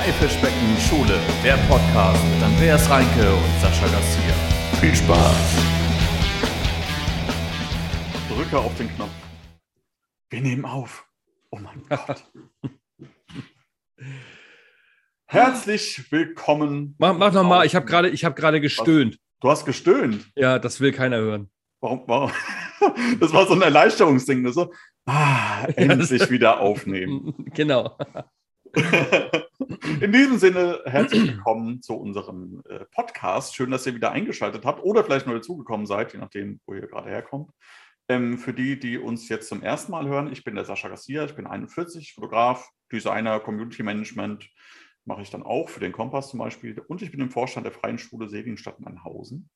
Haifischbecken 0.00 0.78
Schule, 0.78 1.20
der 1.44 1.58
Podcast 1.68 2.24
mit 2.32 2.42
Andreas 2.42 2.88
Reinke 2.88 3.34
und 3.34 3.60
Sascha 3.60 3.86
Garcia. 3.86 4.34
Viel 4.80 4.94
Spaß! 4.94 5.62
Drücke 8.30 8.58
auf 8.58 8.74
den 8.78 8.88
Knopf. 8.94 9.10
Wir 10.30 10.40
nehmen 10.40 10.64
auf. 10.64 11.06
Oh 11.50 11.58
mein 11.58 11.82
Gott. 11.90 12.24
Herzlich 15.26 16.10
willkommen. 16.10 16.94
Mach, 16.96 17.18
mach 17.18 17.34
nochmal, 17.34 17.66
ich 17.66 17.74
habe 17.74 17.84
gerade 17.84 18.10
hab 18.10 18.62
gestöhnt. 18.62 19.18
Du 19.40 19.50
hast 19.50 19.66
gestöhnt? 19.66 20.30
Ja, 20.34 20.58
das 20.58 20.80
will 20.80 20.92
keiner 20.92 21.18
hören. 21.18 21.50
Warum? 21.82 22.04
warum? 22.06 22.32
Das 23.20 23.34
war 23.34 23.46
so 23.46 23.52
ein 23.52 23.60
Erleichterungsding. 23.60 24.40
Ne? 24.40 24.50
So, 24.54 24.72
ah, 25.04 25.66
endlich 25.76 26.30
wieder 26.30 26.60
aufnehmen. 26.60 27.34
Genau. 27.52 27.98
In 30.00 30.12
diesem 30.12 30.38
Sinne, 30.38 30.80
herzlich 30.84 31.22
willkommen 31.22 31.82
zu 31.82 31.94
unserem 31.94 32.62
äh, 32.68 32.84
Podcast. 32.92 33.56
Schön, 33.56 33.70
dass 33.70 33.86
ihr 33.86 33.94
wieder 33.94 34.12
eingeschaltet 34.12 34.64
habt 34.64 34.82
oder 34.84 35.02
vielleicht 35.02 35.26
neu 35.26 35.34
dazugekommen 35.34 35.86
seid, 35.86 36.12
je 36.12 36.20
nachdem, 36.20 36.60
wo 36.66 36.74
ihr 36.74 36.86
gerade 36.86 37.10
herkommt. 37.10 37.50
Ähm, 38.08 38.38
für 38.38 38.52
die, 38.52 38.78
die 38.78 38.98
uns 38.98 39.28
jetzt 39.28 39.48
zum 39.48 39.62
ersten 39.62 39.90
Mal 39.90 40.06
hören, 40.06 40.32
ich 40.32 40.44
bin 40.44 40.54
der 40.54 40.64
Sascha 40.64 40.88
Garcia, 40.88 41.24
ich 41.24 41.34
bin 41.34 41.46
41, 41.46 42.14
Fotograf, 42.14 42.68
Designer, 42.92 43.40
Community 43.40 43.82
Management 43.82 44.48
mache 45.04 45.22
ich 45.22 45.30
dann 45.30 45.42
auch 45.42 45.68
für 45.68 45.80
den 45.80 45.92
Kompass 45.92 46.28
zum 46.28 46.38
Beispiel 46.38 46.78
und 46.86 47.02
ich 47.02 47.10
bin 47.10 47.20
im 47.20 47.30
Vorstand 47.30 47.66
der 47.66 47.72
Freien 47.72 47.98
Schule 47.98 48.28
Seligenstadt 48.28 48.80
Mannhausen. 48.80 49.48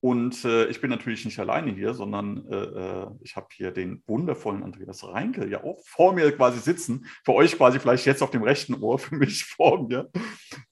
Und 0.00 0.44
äh, 0.44 0.66
ich 0.66 0.80
bin 0.80 0.90
natürlich 0.90 1.24
nicht 1.24 1.40
alleine 1.40 1.72
hier, 1.72 1.92
sondern 1.92 2.46
äh, 2.48 2.56
äh, 2.56 3.06
ich 3.20 3.34
habe 3.34 3.48
hier 3.52 3.72
den 3.72 4.02
wundervollen 4.06 4.62
Andreas 4.62 5.02
Reinke 5.02 5.48
ja 5.48 5.64
auch 5.64 5.80
vor 5.84 6.12
mir 6.12 6.30
quasi 6.30 6.60
sitzen. 6.60 7.06
Für 7.24 7.34
euch 7.34 7.56
quasi 7.56 7.80
vielleicht 7.80 8.06
jetzt 8.06 8.22
auf 8.22 8.30
dem 8.30 8.44
rechten 8.44 8.74
Ohr, 8.74 9.00
für 9.00 9.16
mich 9.16 9.44
vor 9.56 9.88
mir. 9.88 10.08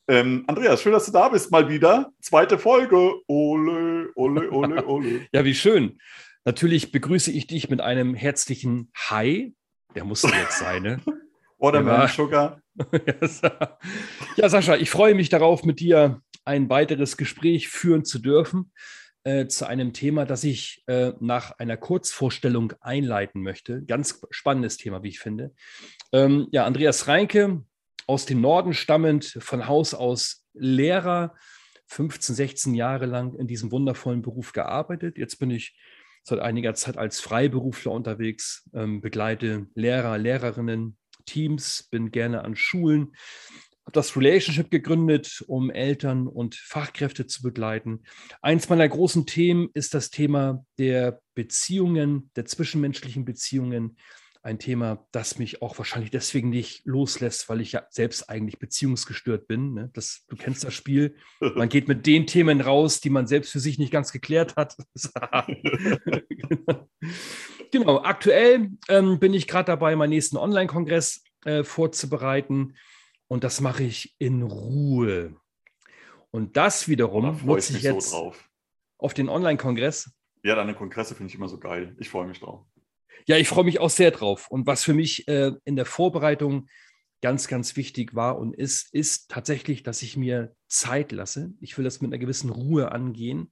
Ähm, 0.07 0.45
Andreas, 0.47 0.81
schön, 0.81 0.93
dass 0.93 1.07
du 1.07 1.13
da 1.13 1.29
bist 1.29 1.51
mal 1.51 1.69
wieder. 1.69 2.13
Zweite 2.21 2.57
Folge. 2.57 3.15
Ole, 3.27 4.11
ole, 4.15 4.51
ole, 4.51 4.85
ole. 4.87 5.27
ja, 5.33 5.45
wie 5.45 5.55
schön. 5.55 5.99
Natürlich 6.45 6.93
begrüße 6.93 7.33
ich 7.33 7.49
dich 7.49 7.69
mit 7.69 7.81
einem 7.81 8.15
herzlichen 8.15 8.93
Hi. 8.95 9.53
Der 9.97 10.05
musste 10.05 10.29
jetzt 10.29 10.59
sein, 10.59 10.83
ne? 10.83 11.01
Watermelon 11.59 12.09
Sugar. 12.09 12.61
ja, 14.37 14.49
Sascha, 14.49 14.77
ich 14.77 14.91
freue 14.91 15.15
mich 15.15 15.31
darauf, 15.31 15.65
mit 15.65 15.81
dir 15.81 16.21
ein 16.45 16.69
weiteres 16.69 17.17
Gespräch 17.17 17.69
führen 17.69 18.05
zu 18.05 18.21
dürfen. 18.21 18.71
Äh, 19.27 19.49
zu 19.49 19.67
einem 19.67 19.93
Thema, 19.93 20.25
das 20.25 20.45
ich 20.45 20.85
äh, 20.87 21.13
nach 21.19 21.51
einer 21.59 21.77
Kurzvorstellung 21.77 22.75
einleiten 22.79 23.43
möchte. 23.43 23.83
Ganz 23.83 24.25
spannendes 24.31 24.77
Thema, 24.77 25.03
wie 25.03 25.09
ich 25.09 25.19
finde. 25.19 25.53
Ähm, 26.13 26.47
ja, 26.53 26.65
Andreas 26.65 27.09
Reinke, 27.09 27.65
aus 28.07 28.25
dem 28.27 28.41
Norden 28.41 28.73
stammend, 28.73 29.37
von 29.41 29.67
Haus 29.67 29.95
aus 29.95 30.47
Lehrer, 30.55 31.35
15, 31.89 32.37
16 32.37 32.75
Jahre 32.77 33.07
lang 33.07 33.35
in 33.35 33.49
diesem 33.49 33.73
wundervollen 33.73 34.23
Beruf 34.23 34.53
gearbeitet. 34.53 35.19
Jetzt 35.19 35.41
bin 35.41 35.51
ich 35.51 35.77
seit 36.23 36.39
einiger 36.39 36.75
Zeit 36.75 36.97
als 36.97 37.19
Freiberufler 37.19 37.91
unterwegs, 37.91 38.71
ähm, 38.75 39.01
begleite 39.01 39.67
Lehrer, 39.75 40.19
Lehrerinnen, 40.19 40.99
Teams, 41.25 41.89
bin 41.91 42.13
gerne 42.13 42.45
an 42.45 42.55
Schulen, 42.55 43.17
habe 43.87 43.93
das 43.93 44.17
Relationship 44.17 44.69
gegründet, 44.69 45.45
um 45.47 45.71
Eltern 45.71 46.27
und 46.27 46.57
Fachkräfte 46.57 47.27
zu 47.27 47.41
begleiten. 47.43 48.03
Eins 48.43 48.69
meiner 48.69 48.89
großen 48.89 49.27
Themen 49.27 49.69
ist 49.75 49.95
das 49.95 50.11
Thema 50.11 50.65
der 50.77 51.21
Beziehungen, 51.37 52.31
der 52.35 52.47
zwischenmenschlichen 52.47 53.25
Beziehungen. 53.25 53.97
Ein 54.43 54.59
Thema, 54.59 55.07
das 55.13 55.39
mich 55.39 55.63
auch 55.63 55.79
wahrscheinlich 55.79 56.11
deswegen 56.11 56.51
nicht 56.51 56.85
loslässt, 56.85 57.49
weil 57.49 57.61
ich 57.61 57.73
ja 57.73 57.87
selbst 57.91 58.29
eigentlich 58.29 58.59
beziehungsgestört 58.59 59.47
bin. 59.47 59.75
Ne? 59.75 59.91
Das, 59.93 60.25
du 60.29 60.37
kennst 60.37 60.65
das 60.65 60.75
Spiel. 60.75 61.17
Man 61.41 61.69
geht 61.69 61.87
mit 61.87 62.07
den 62.07 62.27
Themen 62.27 62.61
raus, 62.61 63.01
die 63.01 63.11
man 63.11 63.29
selbst 63.29 63.53
für 63.53 63.61
sich 63.61 63.79
nicht 63.79 63.93
ganz 63.93 64.11
geklärt 64.11 64.57
hat. 64.57 64.77
genau, 67.73 68.03
aktuell 68.03 68.71
ähm, 68.89 69.21
bin 69.21 69.33
ich 69.33 69.47
gerade 69.47 69.67
dabei, 69.67 69.95
meinen 69.95 70.11
nächsten 70.11 70.37
Online-Kongress 70.37 71.23
äh, 71.45 71.63
vorzubereiten. 71.63 72.75
Und 73.29 73.45
das 73.45 73.61
mache 73.61 73.83
ich 73.83 74.15
in 74.19 74.43
Ruhe. 74.43 75.37
Und 76.31 76.57
das 76.57 76.89
wiederum 76.89 77.41
nutze 77.45 77.77
ich 77.77 77.83
jetzt 77.83 78.11
so 78.11 78.35
auf 78.99 79.15
den 79.15 79.29
Online-Kongress. 79.29 80.13
Ja, 80.43 80.55
deine 80.55 80.75
Kongresse 80.75 81.15
finde 81.15 81.31
ich 81.31 81.37
immer 81.37 81.49
so 81.49 81.59
geil. 81.59 81.97
Ich 81.99 82.09
freue 82.09 82.27
mich 82.27 82.41
drauf. 82.41 82.65
Ja, 83.27 83.37
ich 83.37 83.49
freue 83.49 83.65
mich 83.65 83.81
auch 83.81 83.91
sehr 83.91 84.11
drauf. 84.11 84.49
Und 84.49 84.67
was 84.67 84.85
für 84.85 84.95
mich 84.95 85.27
äh, 85.29 85.53
in 85.65 85.77
der 85.77 85.87
Vorbereitung 85.87 86.69
ganz, 87.21 87.49
ganz 87.49 87.77
wichtig 87.77 88.15
war 88.15 88.39
und 88.39 88.55
ist, 88.55 88.93
ist 88.95 89.31
tatsächlich, 89.31 89.83
dass 89.83 90.03
ich 90.03 90.17
mir 90.17 90.55
Zeit 90.69 91.13
lasse. 91.13 91.53
Ich 91.61 91.77
will 91.77 91.85
das 91.85 92.01
mit 92.01 92.11
einer 92.11 92.19
gewissen 92.19 92.51
Ruhe 92.51 92.93
angehen. 92.93 93.51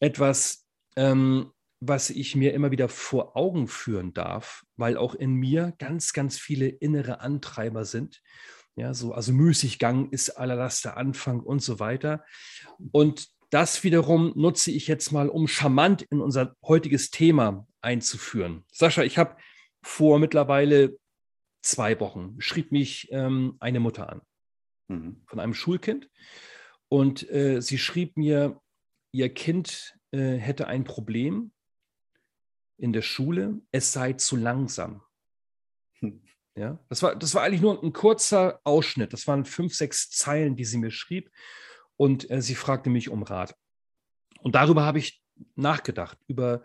Etwas, 0.00 0.66
ähm, 0.96 1.52
was 1.80 2.10
ich 2.10 2.34
mir 2.34 2.54
immer 2.54 2.72
wieder 2.72 2.88
vor 2.88 3.36
Augen 3.36 3.68
führen 3.68 4.14
darf, 4.14 4.64
weil 4.76 4.96
auch 4.96 5.14
in 5.14 5.34
mir 5.34 5.74
ganz, 5.78 6.12
ganz 6.12 6.38
viele 6.38 6.66
innere 6.66 7.20
Antreiber 7.20 7.84
sind 7.84 8.20
ja, 8.78 8.94
so, 8.94 9.12
also 9.12 9.32
Müßiggang 9.32 10.10
ist 10.10 10.30
allerlass 10.30 10.82
der 10.82 10.96
Anfang 10.96 11.40
und 11.40 11.62
so 11.62 11.80
weiter. 11.80 12.24
Und 12.92 13.28
das 13.50 13.82
wiederum 13.82 14.32
nutze 14.36 14.70
ich 14.70 14.86
jetzt 14.86 15.10
mal, 15.10 15.28
um 15.28 15.48
charmant 15.48 16.02
in 16.02 16.20
unser 16.20 16.54
heutiges 16.62 17.10
Thema 17.10 17.66
einzuführen. 17.80 18.64
Sascha, 18.72 19.02
ich 19.02 19.18
habe 19.18 19.36
vor 19.82 20.18
mittlerweile 20.18 20.98
zwei 21.62 21.98
Wochen 22.00 22.36
schrieb 22.38 22.72
mich 22.72 23.08
ähm, 23.10 23.56
eine 23.58 23.80
Mutter 23.80 24.10
an 24.10 24.20
mhm. 24.88 25.22
von 25.26 25.40
einem 25.40 25.54
Schulkind 25.54 26.08
und 26.88 27.28
äh, 27.30 27.60
sie 27.60 27.78
schrieb 27.78 28.16
mir, 28.16 28.60
ihr 29.12 29.32
Kind 29.32 29.96
äh, 30.10 30.36
hätte 30.36 30.66
ein 30.66 30.84
Problem 30.84 31.52
in 32.76 32.92
der 32.92 33.02
Schule, 33.02 33.60
es 33.72 33.92
sei 33.92 34.12
zu 34.14 34.36
langsam. 34.36 35.02
Ja, 36.58 36.76
das 36.88 37.04
war, 37.04 37.14
das 37.14 37.36
war 37.36 37.44
eigentlich 37.44 37.60
nur 37.60 37.80
ein 37.84 37.92
kurzer 37.92 38.60
Ausschnitt. 38.64 39.12
Das 39.12 39.28
waren 39.28 39.44
fünf, 39.44 39.74
sechs 39.74 40.10
Zeilen, 40.10 40.56
die 40.56 40.64
sie 40.64 40.78
mir 40.78 40.90
schrieb. 40.90 41.30
Und 41.96 42.28
äh, 42.32 42.42
sie 42.42 42.56
fragte 42.56 42.90
mich 42.90 43.10
um 43.10 43.22
Rat. 43.22 43.54
Und 44.40 44.56
darüber 44.56 44.82
habe 44.82 44.98
ich 44.98 45.22
nachgedacht, 45.54 46.18
über 46.26 46.64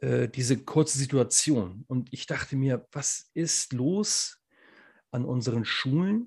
äh, 0.00 0.28
diese 0.28 0.58
kurze 0.58 0.98
Situation. 0.98 1.84
Und 1.86 2.12
ich 2.12 2.26
dachte 2.26 2.56
mir, 2.56 2.88
was 2.90 3.30
ist 3.32 3.72
los 3.72 4.42
an 5.12 5.24
unseren 5.24 5.64
Schulen, 5.64 6.26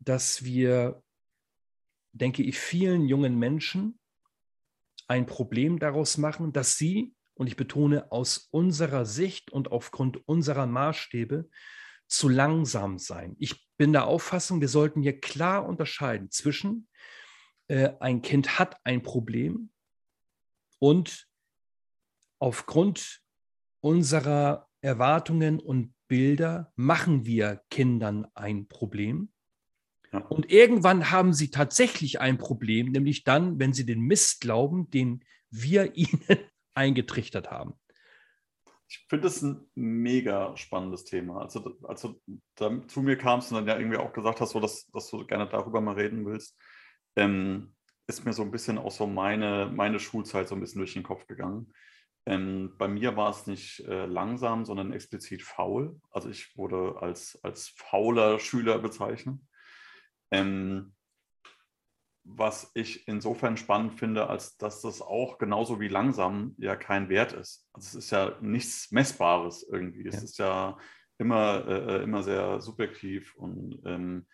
dass 0.00 0.42
wir, 0.42 1.04
denke 2.10 2.42
ich, 2.42 2.58
vielen 2.58 3.06
jungen 3.06 3.38
Menschen 3.38 4.00
ein 5.06 5.26
Problem 5.26 5.78
daraus 5.78 6.18
machen, 6.18 6.52
dass 6.52 6.78
sie, 6.78 7.14
und 7.34 7.46
ich 7.46 7.54
betone 7.54 8.10
aus 8.10 8.48
unserer 8.50 9.04
Sicht 9.06 9.52
und 9.52 9.70
aufgrund 9.70 10.26
unserer 10.26 10.66
Maßstäbe, 10.66 11.48
zu 12.06 12.28
langsam 12.28 12.98
sein. 12.98 13.36
Ich 13.38 13.66
bin 13.76 13.92
der 13.92 14.06
Auffassung, 14.06 14.60
wir 14.60 14.68
sollten 14.68 15.02
hier 15.02 15.20
klar 15.20 15.66
unterscheiden 15.66 16.30
zwischen 16.30 16.88
äh, 17.68 17.90
ein 18.00 18.22
Kind 18.22 18.58
hat 18.58 18.76
ein 18.84 19.02
Problem 19.02 19.70
und 20.78 21.28
aufgrund 22.38 23.22
unserer 23.80 24.68
Erwartungen 24.80 25.60
und 25.60 25.94
Bilder 26.08 26.72
machen 26.76 27.24
wir 27.24 27.62
Kindern 27.70 28.26
ein 28.34 28.68
Problem. 28.68 29.30
Und 30.28 30.52
irgendwann 30.52 31.10
haben 31.10 31.32
sie 31.32 31.50
tatsächlich 31.50 32.20
ein 32.20 32.38
Problem, 32.38 32.92
nämlich 32.92 33.24
dann, 33.24 33.58
wenn 33.58 33.72
sie 33.72 33.84
den 33.84 34.00
Mist 34.00 34.42
glauben, 34.42 34.88
den 34.90 35.24
wir 35.50 35.94
ihnen 35.96 36.22
eingetrichtert 36.74 37.50
haben 37.50 37.74
ich 38.94 39.06
finde 39.08 39.26
es 39.26 39.42
ein 39.42 39.68
mega 39.74 40.56
spannendes 40.56 41.04
Thema. 41.04 41.40
Also, 41.40 41.76
als 41.82 42.02
du 42.02 42.20
da 42.54 42.86
zu 42.86 43.02
mir 43.02 43.16
kamst 43.16 43.50
und 43.50 43.58
dann 43.58 43.66
ja 43.66 43.76
irgendwie 43.76 43.98
auch 43.98 44.12
gesagt 44.12 44.40
hast, 44.40 44.50
so, 44.50 44.60
dass, 44.60 44.86
dass 44.90 45.10
du 45.10 45.26
gerne 45.26 45.48
darüber 45.48 45.80
mal 45.80 45.96
reden 45.96 46.24
willst, 46.24 46.56
ähm, 47.16 47.74
ist 48.06 48.24
mir 48.24 48.32
so 48.32 48.42
ein 48.42 48.52
bisschen 48.52 48.78
auch 48.78 48.92
so 48.92 49.06
meine, 49.06 49.70
meine 49.74 49.98
Schulzeit 49.98 50.46
so 50.46 50.54
ein 50.54 50.60
bisschen 50.60 50.78
durch 50.78 50.92
den 50.92 51.02
Kopf 51.02 51.26
gegangen. 51.26 51.72
Ähm, 52.26 52.74
bei 52.78 52.86
mir 52.86 53.16
war 53.16 53.30
es 53.30 53.46
nicht 53.46 53.80
äh, 53.80 54.06
langsam, 54.06 54.64
sondern 54.64 54.92
explizit 54.92 55.42
faul. 55.42 56.00
Also 56.10 56.28
ich 56.28 56.56
wurde 56.56 56.96
als, 57.00 57.38
als 57.42 57.68
fauler 57.68 58.38
Schüler 58.38 58.78
bezeichnet. 58.78 59.40
Ähm, 60.30 60.94
was 62.24 62.70
ich 62.74 63.06
insofern 63.06 63.56
spannend 63.56 63.98
finde, 63.98 64.28
als 64.28 64.56
dass 64.56 64.80
das 64.80 65.02
auch 65.02 65.38
genauso 65.38 65.78
wie 65.78 65.88
langsam 65.88 66.54
ja 66.58 66.74
kein 66.74 67.08
Wert 67.08 67.32
ist. 67.34 67.68
Also 67.72 67.86
es 67.86 68.06
ist 68.06 68.10
ja 68.10 68.36
nichts 68.40 68.90
Messbares 68.90 69.62
irgendwie. 69.62 70.06
Es 70.08 70.16
ja. 70.16 70.22
ist 70.22 70.38
ja 70.38 70.78
immer, 71.18 71.66
äh, 71.68 72.02
immer 72.02 72.22
sehr 72.22 72.60
subjektiv 72.60 73.34
und 73.36 73.80
ähm, 73.84 74.26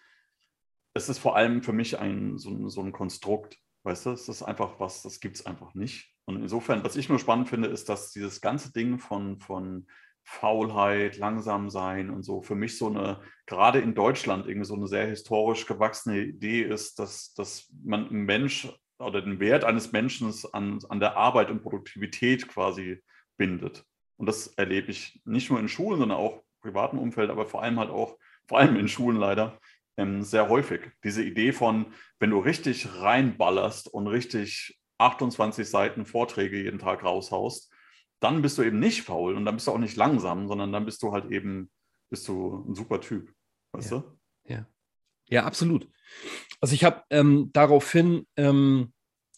es 0.94 1.08
ist 1.08 1.18
vor 1.18 1.36
allem 1.36 1.62
für 1.62 1.72
mich 1.72 1.98
ein, 1.98 2.38
so, 2.38 2.68
so 2.68 2.80
ein 2.80 2.92
Konstrukt. 2.92 3.58
Weißt 3.82 4.06
du, 4.06 4.10
es 4.10 4.28
ist 4.28 4.42
einfach 4.42 4.78
was, 4.78 5.02
das 5.02 5.20
gibt 5.20 5.36
es 5.36 5.46
einfach 5.46 5.74
nicht. 5.74 6.14
Und 6.26 6.36
insofern, 6.36 6.84
was 6.84 6.96
ich 6.96 7.08
nur 7.08 7.18
spannend 7.18 7.48
finde, 7.48 7.68
ist, 7.68 7.88
dass 7.88 8.12
dieses 8.12 8.40
ganze 8.40 8.72
Ding 8.72 8.98
von, 8.98 9.40
von 9.40 9.86
Faulheit, 10.24 11.18
langsam 11.18 11.70
sein 11.70 12.10
und 12.10 12.22
so 12.22 12.42
für 12.42 12.54
mich 12.54 12.78
so 12.78 12.88
eine, 12.88 13.20
gerade 13.46 13.80
in 13.80 13.94
Deutschland, 13.94 14.46
irgendwie 14.46 14.66
so 14.66 14.74
eine 14.74 14.86
sehr 14.86 15.06
historisch 15.06 15.66
gewachsene 15.66 16.20
Idee 16.20 16.62
ist, 16.62 16.98
dass, 16.98 17.34
dass 17.34 17.68
man 17.82 18.08
einen 18.08 18.24
Mensch 18.24 18.68
oder 18.98 19.22
den 19.22 19.40
Wert 19.40 19.64
eines 19.64 19.92
Menschen 19.92 20.32
an, 20.52 20.78
an 20.88 21.00
der 21.00 21.16
Arbeit 21.16 21.50
und 21.50 21.62
Produktivität 21.62 22.48
quasi 22.48 23.02
bindet. 23.36 23.84
Und 24.16 24.26
das 24.26 24.48
erlebe 24.48 24.90
ich 24.90 25.20
nicht 25.24 25.50
nur 25.50 25.58
in 25.58 25.68
Schulen, 25.68 25.98
sondern 25.98 26.18
auch 26.18 26.34
im 26.36 26.60
privaten 26.60 26.98
Umfeld, 26.98 27.30
aber 27.30 27.46
vor 27.46 27.62
allem 27.62 27.78
halt 27.78 27.90
auch, 27.90 28.18
vor 28.46 28.58
allem 28.58 28.76
in 28.76 28.88
Schulen 28.88 29.16
leider, 29.16 29.58
ähm, 29.96 30.22
sehr 30.22 30.48
häufig. 30.48 30.80
Diese 31.04 31.24
Idee 31.24 31.52
von, 31.52 31.86
wenn 32.18 32.30
du 32.30 32.38
richtig 32.38 33.00
reinballerst 33.00 33.88
und 33.88 34.06
richtig 34.06 34.78
28 34.98 35.68
Seiten 35.68 36.04
Vorträge 36.04 36.62
jeden 36.62 36.78
Tag 36.78 37.02
raushaust, 37.02 37.69
dann 38.20 38.42
bist 38.42 38.58
du 38.58 38.62
eben 38.62 38.78
nicht 38.78 39.02
faul 39.02 39.34
und 39.34 39.44
dann 39.44 39.56
bist 39.56 39.66
du 39.66 39.72
auch 39.72 39.78
nicht 39.78 39.96
langsam, 39.96 40.46
sondern 40.46 40.72
dann 40.72 40.84
bist 40.84 41.02
du 41.02 41.12
halt 41.12 41.30
eben, 41.30 41.70
bist 42.10 42.28
du 42.28 42.64
ein 42.68 42.74
super 42.74 43.00
Typ. 43.00 43.32
Weißt 43.72 43.90
ja. 43.90 43.98
du? 43.98 44.18
Ja. 44.44 44.66
Ja, 45.28 45.44
absolut. 45.44 45.88
Also 46.60 46.74
ich 46.74 46.84
habe 46.84 47.02
ähm, 47.10 47.50
daraufhin 47.52 48.26
ähm, 48.36 48.92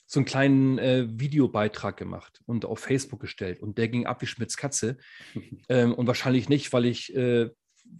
so 0.07 0.21
einen 0.21 0.27
kleinen 0.27 0.79
äh, 0.79 1.07
Videobeitrag 1.09 1.97
gemacht 1.97 2.43
und 2.47 2.65
auf 2.65 2.81
Facebook 2.81 3.21
gestellt 3.21 3.61
und 3.61 3.79
der 3.79 3.89
ging 3.89 4.07
ab 4.07 4.21
wie 4.23 4.27
Schmitz 4.27 4.57
Katze. 4.57 4.99
ähm, 5.69 5.95
und 5.95 6.07
wahrscheinlich 6.07 6.49
nicht, 6.49 6.73
weil 6.73 6.87
ich 6.87 7.15
äh, 7.15 7.51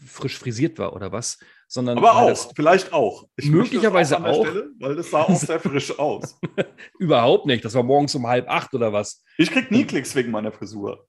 frisch 0.05 0.39
frisiert 0.39 0.79
war 0.79 0.95
oder 0.95 1.13
was, 1.13 1.39
sondern. 1.69 1.99
Aber 1.99 2.17
auch, 2.17 2.53
vielleicht 2.55 2.93
auch. 2.93 3.27
Ich 3.37 3.51
möglicherweise 3.51 4.19
auch. 4.19 4.25
auch 4.25 4.47
Stelle, 4.47 4.71
weil 4.79 4.97
das 4.97 5.11
sah 5.11 5.23
auch 5.23 5.37
sehr 5.37 5.61
frisch 5.61 5.99
aus. 5.99 6.39
Überhaupt 6.99 7.47
nicht. 7.47 7.65
Das 7.65 7.75
war 7.75 7.83
morgens 7.83 8.15
um 8.15 8.27
halb 8.27 8.49
acht 8.49 8.75
oder 8.75 8.93
was. 8.93 9.25
Ich 9.39 9.51
krieg 9.51 9.71
nie 9.71 9.85
Klicks 9.85 10.15
wegen 10.15 10.31
meiner 10.31 10.53
Frisur. 10.53 11.07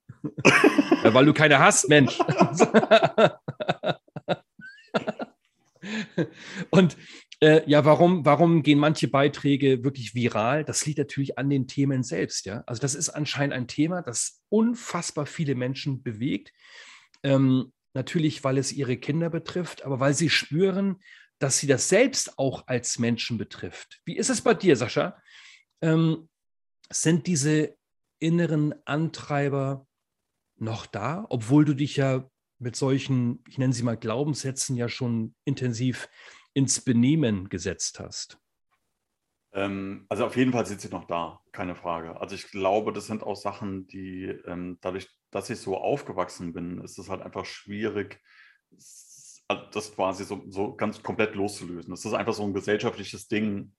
ja, 1.04 1.14
weil 1.14 1.26
du 1.26 1.34
keine 1.34 1.60
hast, 1.60 1.90
Mensch. 1.90 2.18
Und 6.70 6.96
äh, 7.42 7.70
ja, 7.70 7.84
warum, 7.84 8.26
warum 8.26 8.64
gehen 8.64 8.80
manche 8.80 9.10
Beiträge 9.10 9.84
wirklich 9.84 10.16
viral? 10.16 10.64
Das 10.64 10.86
liegt 10.86 10.98
natürlich 10.98 11.38
an 11.38 11.50
den 11.50 11.68
Themen 11.68 12.02
selbst, 12.04 12.46
ja. 12.46 12.64
Also 12.66 12.82
das 12.82 12.96
ist 12.96 13.10
anscheinend 13.10 13.54
ein 13.54 13.68
Thema, 13.68 14.02
das 14.02 14.42
unfassbar 14.48 15.26
viele 15.26 15.56
Menschen 15.56 16.04
bewegt. 16.04 16.54
Ähm, 17.22 17.73
Natürlich, 17.94 18.44
weil 18.44 18.58
es 18.58 18.72
ihre 18.72 18.98
Kinder 18.98 19.30
betrifft, 19.30 19.84
aber 19.84 20.00
weil 20.00 20.14
sie 20.14 20.30
spüren, 20.30 21.02
dass 21.40 21.60
sie 21.60 21.68
das 21.68 21.90
selbst 21.90 22.40
auch 22.40 22.68
als 22.68 23.00
Menschen 23.00 23.38
betrifft. 23.38 24.02
Wie 24.06 24.18
ist 24.18 24.30
es 24.30 24.42
bei 24.42 24.54
dir, 24.54 24.76
Sascha? 24.76 25.22
Ähm, 25.82 26.30
sind 26.90 27.28
diese 27.28 27.76
inneren 28.20 28.74
Antreiber 28.86 29.86
noch 30.58 30.86
da, 30.86 31.26
obwohl 31.30 31.66
du 31.66 31.74
dich 31.74 31.98
ja 31.98 32.30
mit 32.60 32.76
solchen, 32.76 33.44
ich 33.48 33.58
nenne 33.58 33.74
sie 33.74 33.84
mal 33.84 33.98
Glaubenssätzen, 33.98 34.76
ja 34.76 34.88
schon 34.88 35.36
intensiv 35.44 36.08
ins 36.54 36.82
Benehmen 36.82 37.50
gesetzt 37.50 38.00
hast? 38.00 38.40
Ähm, 39.52 40.06
also 40.10 40.26
auf 40.26 40.36
jeden 40.36 40.52
Fall 40.52 40.66
sind 40.66 40.82
sie 40.82 40.90
noch 40.90 41.06
da, 41.06 41.42
keine 41.52 41.76
Frage. 41.76 42.20
Also 42.20 42.36
ich 42.36 42.50
glaube, 42.50 42.94
das 42.94 43.08
sind 43.08 43.24
auch 43.24 43.36
Sachen, 43.36 43.88
die 43.88 44.26
ähm, 44.46 44.78
dadurch, 44.82 45.10
dass 45.34 45.50
ich 45.50 45.60
so 45.60 45.78
aufgewachsen 45.78 46.54
bin, 46.54 46.80
ist 46.82 46.98
es 47.00 47.10
halt 47.10 47.22
einfach 47.22 47.46
schwierig, 47.46 48.22
das 49.48 49.94
quasi 49.96 50.24
so, 50.24 50.44
so 50.48 50.76
ganz 50.76 51.02
komplett 51.02 51.36
loszulösen. 51.36 51.92
Das 51.92 52.06
ist 52.06 52.14
einfach 52.14 52.34
so 52.34 52.44
ein 52.44 52.54
gesellschaftliches 52.54 53.28
Ding, 53.28 53.74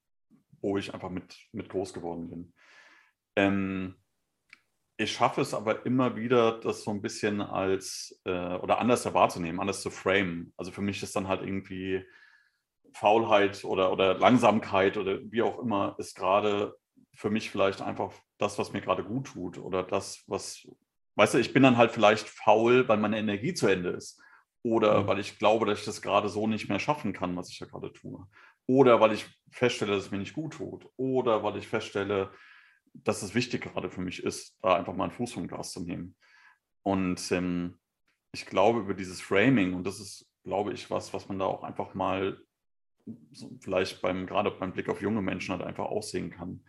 wo 0.61 0.77
ich 0.77 0.93
einfach 0.93 1.11
mit, 1.11 1.37
mit 1.53 1.69
groß 1.69 1.93
geworden 1.95 2.29
bin. 2.29 2.55
Ähm, 3.37 3.95
ich 4.97 5.13
schaffe 5.13 5.41
es 5.41 5.55
aber 5.55 5.87
immer 5.87 6.17
wieder, 6.17 6.61
das 6.61 6.85
so 6.85 6.91
ein 6.91 7.03
bisschen 7.03 7.41
als 7.41 8.21
äh, 8.25 8.57
oder 8.57 8.79
anders 8.79 9.13
wahrzunehmen, 9.13 9.61
anders 9.61 9.81
zu 9.81 9.91
framen. 9.91 10.53
Also 10.57 10.71
für 10.71 10.83
mich 10.83 11.03
ist 11.03 11.17
dann 11.17 11.29
halt 11.29 11.43
irgendwie 11.43 12.05
Faulheit 12.93 13.65
oder, 13.65 13.93
oder 13.93 14.15
Langsamkeit 14.15 14.97
oder 14.97 15.19
wie 15.31 15.43
auch 15.43 15.59
immer 15.59 15.97
ist 15.99 16.15
gerade 16.15 16.77
für 17.13 17.31
mich 17.31 17.51
vielleicht 17.51 17.81
einfach 17.81 18.13
das, 18.39 18.59
was 18.59 18.73
mir 18.73 18.81
gerade 18.81 19.05
gut 19.05 19.29
tut 19.29 19.59
oder 19.59 19.83
das, 19.83 20.23
was, 20.27 20.67
weißt 21.17 21.35
du, 21.35 21.39
ich 21.39 21.53
bin 21.53 21.63
dann 21.63 21.77
halt 21.77 21.93
vielleicht 21.93 22.29
faul, 22.29 22.89
weil 22.89 22.99
meine 22.99 23.19
Energie 23.19 23.55
zu 23.55 23.67
Ende 23.67 23.91
ist 23.91 24.21
oder 24.63 25.03
mhm. 25.03 25.07
weil 25.07 25.19
ich 25.19 25.39
glaube, 25.39 25.67
dass 25.67 25.81
ich 25.81 25.85
das 25.85 26.03
gerade 26.03 26.29
so 26.29 26.47
nicht 26.47 26.69
mehr 26.69 26.81
schaffen 26.81 27.13
kann, 27.13 27.37
was 27.37 27.51
ich 27.51 27.59
da 27.59 27.67
gerade 27.67 27.93
tue 27.93 28.27
oder 28.67 29.01
weil 29.01 29.13
ich 29.13 29.27
feststelle, 29.51 29.95
dass 29.95 30.07
es 30.07 30.11
mir 30.11 30.19
nicht 30.19 30.35
gut 30.35 30.55
tut 30.55 30.89
oder 30.97 31.43
weil 31.43 31.57
ich 31.57 31.69
feststelle, 31.69 32.33
dass 32.93 33.23
es 33.23 33.35
wichtig 33.35 33.63
gerade 33.63 33.91
für 33.91 34.01
mich 34.01 34.23
ist, 34.23 34.59
da 34.63 34.77
einfach 34.77 34.95
mal 34.95 35.05
einen 35.05 35.13
Fuß 35.13 35.33
vom 35.33 35.49
Gas 35.49 35.73
zu 35.73 35.81
nehmen. 35.81 36.17
Und 36.83 37.31
ähm, 37.33 37.79
ich 38.33 38.47
glaube, 38.47 38.81
über 38.81 38.95
dieses 38.95 39.21
Framing, 39.21 39.75
und 39.75 39.87
das 39.87 40.01
ist, 40.01 40.31
glaube 40.45 40.73
ich, 40.73 40.91
was, 40.91 41.13
was 41.13 41.29
man 41.29 41.39
da 41.39 41.47
auch 41.47 41.63
einfach 41.63 41.95
mal 41.95 42.41
so 43.33 43.51
vielleicht 43.61 44.01
beim, 44.01 44.27
gerade 44.27 44.51
beim 44.51 44.73
Blick 44.73 44.89
auf 44.89 45.03
junge 45.03 45.23
Menschen 45.23 45.53
halt 45.53 45.63
einfach 45.63 45.87
aussehen 45.87 46.31
kann, 46.31 46.65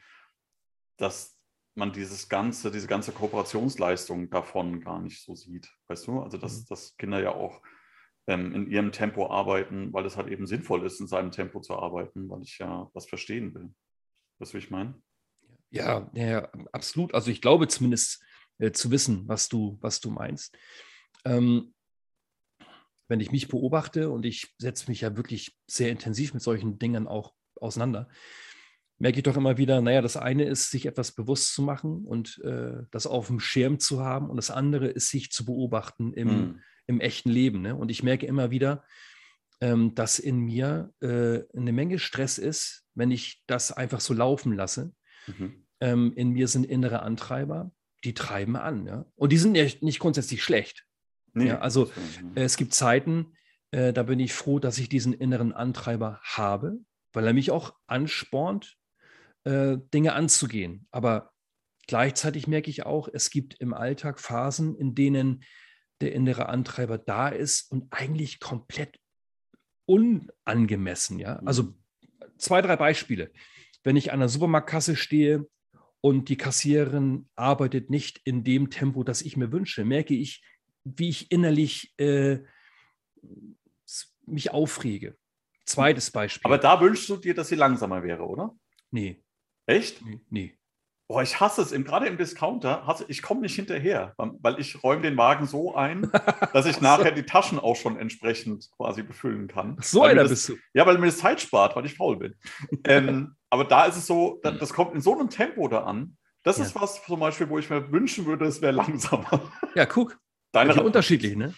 dass 0.98 1.35
man 1.76 1.92
dieses 1.92 2.30
ganze, 2.30 2.72
diese 2.72 2.88
ganze 2.88 3.12
Kooperationsleistung 3.12 4.30
davon 4.30 4.82
gar 4.82 5.02
nicht 5.02 5.24
so 5.24 5.36
sieht. 5.36 5.70
Weißt 5.88 6.08
du? 6.08 6.22
Also, 6.22 6.38
dass, 6.38 6.62
mhm. 6.62 6.66
dass 6.70 6.98
Kinder 6.98 7.22
ja 7.22 7.32
auch 7.34 7.62
ähm, 8.28 8.54
in 8.54 8.72
ihrem 8.72 8.92
Tempo 8.92 9.30
arbeiten, 9.30 9.94
weil 9.94 10.06
es 10.06 10.18
halt 10.18 10.30
eben 10.30 10.48
sinnvoll 10.48 10.86
ist, 10.86 11.00
in 11.00 11.08
seinem 11.08 11.32
Tempo 11.32 11.60
zu 11.60 11.78
arbeiten, 11.78 12.30
weil 12.30 12.42
ich 12.42 12.58
ja 12.58 12.90
was 12.94 13.06
verstehen 13.06 13.54
will. 13.54 13.74
Weißt 14.40 14.54
du, 14.54 14.58
wie 14.58 14.64
ich 14.64 14.72
meine? 14.72 14.96
Ja, 15.70 16.10
ja, 16.14 16.50
absolut. 16.72 17.14
Also 17.14 17.30
ich 17.30 17.42
glaube 17.42 17.68
zumindest 17.68 18.24
äh, 18.58 18.72
zu 18.72 18.92
wissen, 18.92 19.28
was 19.28 19.50
du, 19.50 19.78
was 19.82 20.00
du 20.00 20.10
meinst. 20.12 20.58
Ähm, 21.26 21.74
wenn 23.08 23.20
ich 23.20 23.32
mich 23.32 23.48
beobachte 23.48 24.10
und 24.10 24.26
ich 24.26 24.54
setze 24.58 24.90
mich 24.90 25.02
ja 25.02 25.16
wirklich 25.16 25.56
sehr 25.68 25.92
intensiv 25.92 26.34
mit 26.34 26.42
solchen 26.42 26.80
Dingen 26.80 27.08
auch 27.08 27.34
auseinander, 27.60 28.10
merke 28.98 29.18
ich 29.18 29.24
doch 29.24 29.38
immer 29.38 29.58
wieder, 29.58 29.82
naja, 29.82 30.02
das 30.02 30.18
eine 30.18 30.46
ist, 30.46 30.72
sich 30.72 30.86
etwas 30.86 31.12
bewusst 31.12 31.54
zu 31.54 31.62
machen 31.62 32.06
und 32.06 32.42
äh, 32.44 32.84
das 32.92 33.08
auf 33.08 33.28
dem 33.28 33.40
Schirm 33.40 33.80
zu 33.80 34.04
haben 34.04 34.30
und 34.30 34.38
das 34.38 34.52
andere 34.52 34.88
ist, 34.88 35.10
sich 35.10 35.32
zu 35.32 35.46
beobachten 35.46 36.14
im, 36.14 36.28
mhm. 36.28 36.62
im 36.88 37.02
echten 37.02 37.30
Leben. 37.30 37.62
Ne? 37.62 37.76
Und 37.76 37.92
ich 37.92 38.04
merke 38.04 38.26
immer 38.26 38.52
wieder, 38.52 38.84
ähm, 39.62 39.96
dass 39.96 40.20
in 40.20 40.40
mir 40.40 40.94
äh, 41.02 41.44
eine 41.58 41.72
Menge 41.72 42.00
Stress 42.00 42.38
ist, 42.38 42.86
wenn 42.94 43.12
ich 43.12 43.44
das 43.48 43.72
einfach 43.72 44.00
so 44.00 44.14
laufen 44.14 44.54
lasse. 44.54 44.94
Mhm. 45.28 45.66
Ähm, 45.82 46.14
in 46.16 46.30
mir 46.30 46.48
sind 46.48 46.66
innere 46.66 47.02
Antreiber, 47.02 47.72
die 48.06 48.14
treiben 48.14 48.56
an. 48.56 48.86
Ja? 48.88 49.06
Und 49.16 49.32
die 49.32 49.38
sind 49.38 49.54
nicht, 49.54 49.84
nicht 49.84 50.00
grundsätzlich 50.00 50.42
schlecht. 50.42 50.86
Nee, 51.34 51.48
ja, 51.48 51.60
also 51.60 51.92
äh, 52.36 52.44
es 52.44 52.56
gibt 52.56 52.74
Zeiten, 52.74 53.34
äh, 53.72 53.92
da 53.92 54.04
bin 54.04 54.22
ich 54.22 54.34
froh, 54.34 54.60
dass 54.60 54.78
ich 54.78 54.88
diesen 54.88 55.12
inneren 55.12 55.52
Antreiber 55.52 56.22
habe, 56.24 56.80
weil 57.12 57.28
er 57.28 57.34
mich 57.34 57.52
auch 57.52 57.76
anspornt, 57.88 58.78
äh, 59.46 59.78
Dinge 59.94 60.14
anzugehen. 60.14 60.88
Aber 60.92 61.32
gleichzeitig 61.88 62.48
merke 62.48 62.70
ich 62.70 62.86
auch, 62.86 63.08
es 63.12 63.30
gibt 63.30 63.56
im 63.56 63.74
Alltag 63.74 64.20
Phasen, 64.20 64.76
in 64.76 64.96
denen 64.96 65.44
der 66.02 66.14
innere 66.14 66.50
Antreiber 66.50 66.98
da 66.98 67.30
ist 67.30 67.72
und 67.72 67.88
eigentlich 67.92 68.40
komplett 68.40 69.00
unangemessen. 69.86 71.20
Ja? 71.20 71.38
Also 71.46 71.64
mhm. 71.64 71.76
zwei, 72.38 72.62
drei 72.62 72.76
Beispiele. 72.76 73.32
Wenn 73.84 73.96
ich 73.96 74.12
an 74.12 74.20
der 74.20 74.30
Supermarktkasse 74.30 74.96
stehe 74.96 75.48
und 76.02 76.30
die 76.30 76.38
Kassiererin 76.38 77.30
arbeitet 77.36 77.90
nicht 77.90 78.20
in 78.26 78.44
dem 78.44 78.70
Tempo, 78.70 79.04
das 79.04 79.22
ich 79.22 79.38
mir 79.38 79.52
wünsche, 79.52 79.86
merke 79.86 80.16
ich, 80.16 80.44
wie 80.84 81.10
ich 81.10 81.32
innerlich 81.32 81.94
äh, 81.98 82.40
mich 84.26 84.52
aufrege. 84.52 85.18
Zweites 85.66 86.12
Beispiel. 86.12 86.46
Aber 86.46 86.58
da 86.58 86.80
wünschst 86.80 87.10
du 87.10 87.18
dir, 87.18 87.34
dass 87.34 87.50
sie 87.50 87.56
langsamer 87.56 88.04
wäre, 88.04 88.24
oder? 88.24 88.56
Nee. 88.92 89.24
Echt? 89.66 90.06
Nee. 90.06 90.20
nee. 90.30 90.58
Boah, 91.08 91.22
ich 91.22 91.40
hasse 91.40 91.62
es. 91.62 91.72
Gerade 91.72 92.08
im 92.08 92.18
Discounter, 92.18 92.88
hasse, 92.88 93.06
ich 93.10 93.22
komme 93.22 93.42
nicht 93.42 93.56
hinterher, 93.56 94.16
weil 94.18 94.60
ich 94.60 94.84
räume 94.84 95.04
den 95.04 95.16
Wagen 95.18 95.46
so 95.46 95.76
ein, 95.76 96.12
dass 96.54 96.66
ich 96.66 96.82
nachher 96.82 97.12
die 97.12 97.24
Taschen 97.24 97.60
auch 97.60 97.76
schon 97.76 98.00
entsprechend 98.00 98.70
quasi 98.76 99.04
befüllen 99.04 99.48
kann. 99.48 99.78
So 99.82 100.04
einer 100.04 100.24
das, 100.24 100.32
bist 100.32 100.50
du. 100.50 100.56
Ja, 100.74 100.86
weil 100.88 100.98
mir 100.98 101.06
das 101.06 101.20
Zeit 101.20 101.42
spart, 101.42 101.76
weil 101.76 101.86
ich 101.86 101.94
faul 101.94 102.18
bin. 102.18 102.36
ähm, 102.86 103.36
aber 103.52 103.66
da 103.66 103.86
ist 103.86 103.98
es 103.98 104.08
so, 104.08 104.40
das, 104.42 104.58
das 104.58 104.74
kommt 104.74 104.96
in 104.96 105.02
so 105.02 105.14
einem 105.14 105.30
Tempo 105.30 105.68
da 105.68 105.84
an. 105.84 106.18
Das 106.44 106.58
ja. 106.58 106.66
ist 106.66 106.76
was 106.76 107.04
zum 107.06 107.20
Beispiel, 107.20 107.50
wo 107.50 107.60
ich 107.60 107.70
mir 107.70 107.92
wünschen 107.92 108.26
würde, 108.26 108.46
es 108.46 108.62
wäre 108.62 108.74
langsamer. 108.74 109.52
Ja, 109.76 109.86
guck. 109.86 110.18
Deine 110.52 110.82
unterschiedlich, 110.82 111.36
ne? 111.36 111.54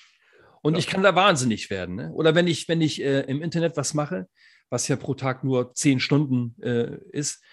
Und 0.62 0.74
ja. 0.74 0.80
ich 0.80 0.88
kann 0.88 1.04
da 1.04 1.16
wahnsinnig 1.16 1.70
werden. 1.70 1.96
Ne? 1.96 2.12
Oder 2.14 2.36
wenn 2.36 2.48
ich, 2.48 2.68
wenn 2.68 2.82
ich 2.82 3.02
äh, 3.02 3.22
im 3.22 3.42
Internet 3.42 3.78
was 3.78 3.94
mache, 3.94 4.28
was 4.70 4.88
ja 4.88 4.96
pro 4.96 5.14
Tag 5.14 5.44
nur 5.44 5.74
zehn 5.74 6.00
Stunden 6.00 6.56
äh, 6.62 6.98
ist, 7.12 7.44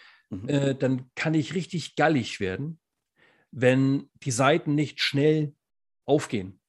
mhm. 0.43 0.49
äh, 0.49 0.75
dann 0.75 1.11
kann 1.15 1.35
ich 1.35 1.55
richtig 1.55 1.97
gallig 1.97 2.41
werden, 2.41 2.79
wenn 3.51 4.11
die 4.23 4.31
Seiten 4.31 4.75
nicht 4.75 5.01
schnell 5.01 5.55
aufgehen. 6.05 6.61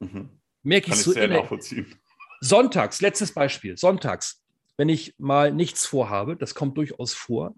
Mhm. 0.00 0.30
Merke 0.62 0.88
ich, 0.88 0.94
ich 0.94 1.02
so 1.02 1.12
sehr 1.12 1.28
nachvollziehen. 1.28 1.94
Sonntags, 2.40 3.00
letztes 3.00 3.32
Beispiel, 3.32 3.76
sonntags, 3.76 4.42
wenn 4.76 4.88
ich 4.88 5.14
mal 5.18 5.52
nichts 5.52 5.86
vorhabe, 5.86 6.36
das 6.36 6.54
kommt 6.54 6.76
durchaus 6.76 7.14
vor. 7.14 7.54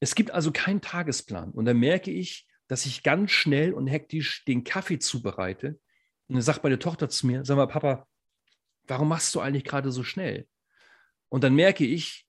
Es 0.00 0.14
gibt 0.14 0.30
also 0.32 0.52
keinen 0.52 0.80
Tagesplan. 0.80 1.50
Und 1.52 1.64
dann 1.64 1.78
merke 1.78 2.10
ich, 2.10 2.46
dass 2.68 2.86
ich 2.86 3.02
ganz 3.02 3.30
schnell 3.30 3.72
und 3.72 3.86
hektisch 3.86 4.44
den 4.44 4.64
Kaffee 4.64 4.98
zubereite, 4.98 5.78
Und 6.28 6.34
dann 6.36 6.42
sagt 6.42 6.62
meine 6.62 6.78
Tochter 6.78 7.08
zu 7.08 7.26
mir, 7.26 7.44
sag 7.44 7.56
mal, 7.56 7.66
Papa, 7.66 8.06
warum 8.86 9.08
machst 9.08 9.34
du 9.34 9.40
eigentlich 9.40 9.64
gerade 9.64 9.92
so 9.92 10.02
schnell? 10.02 10.46
Und 11.28 11.44
dann 11.44 11.54
merke 11.54 11.84
ich, 11.84 12.26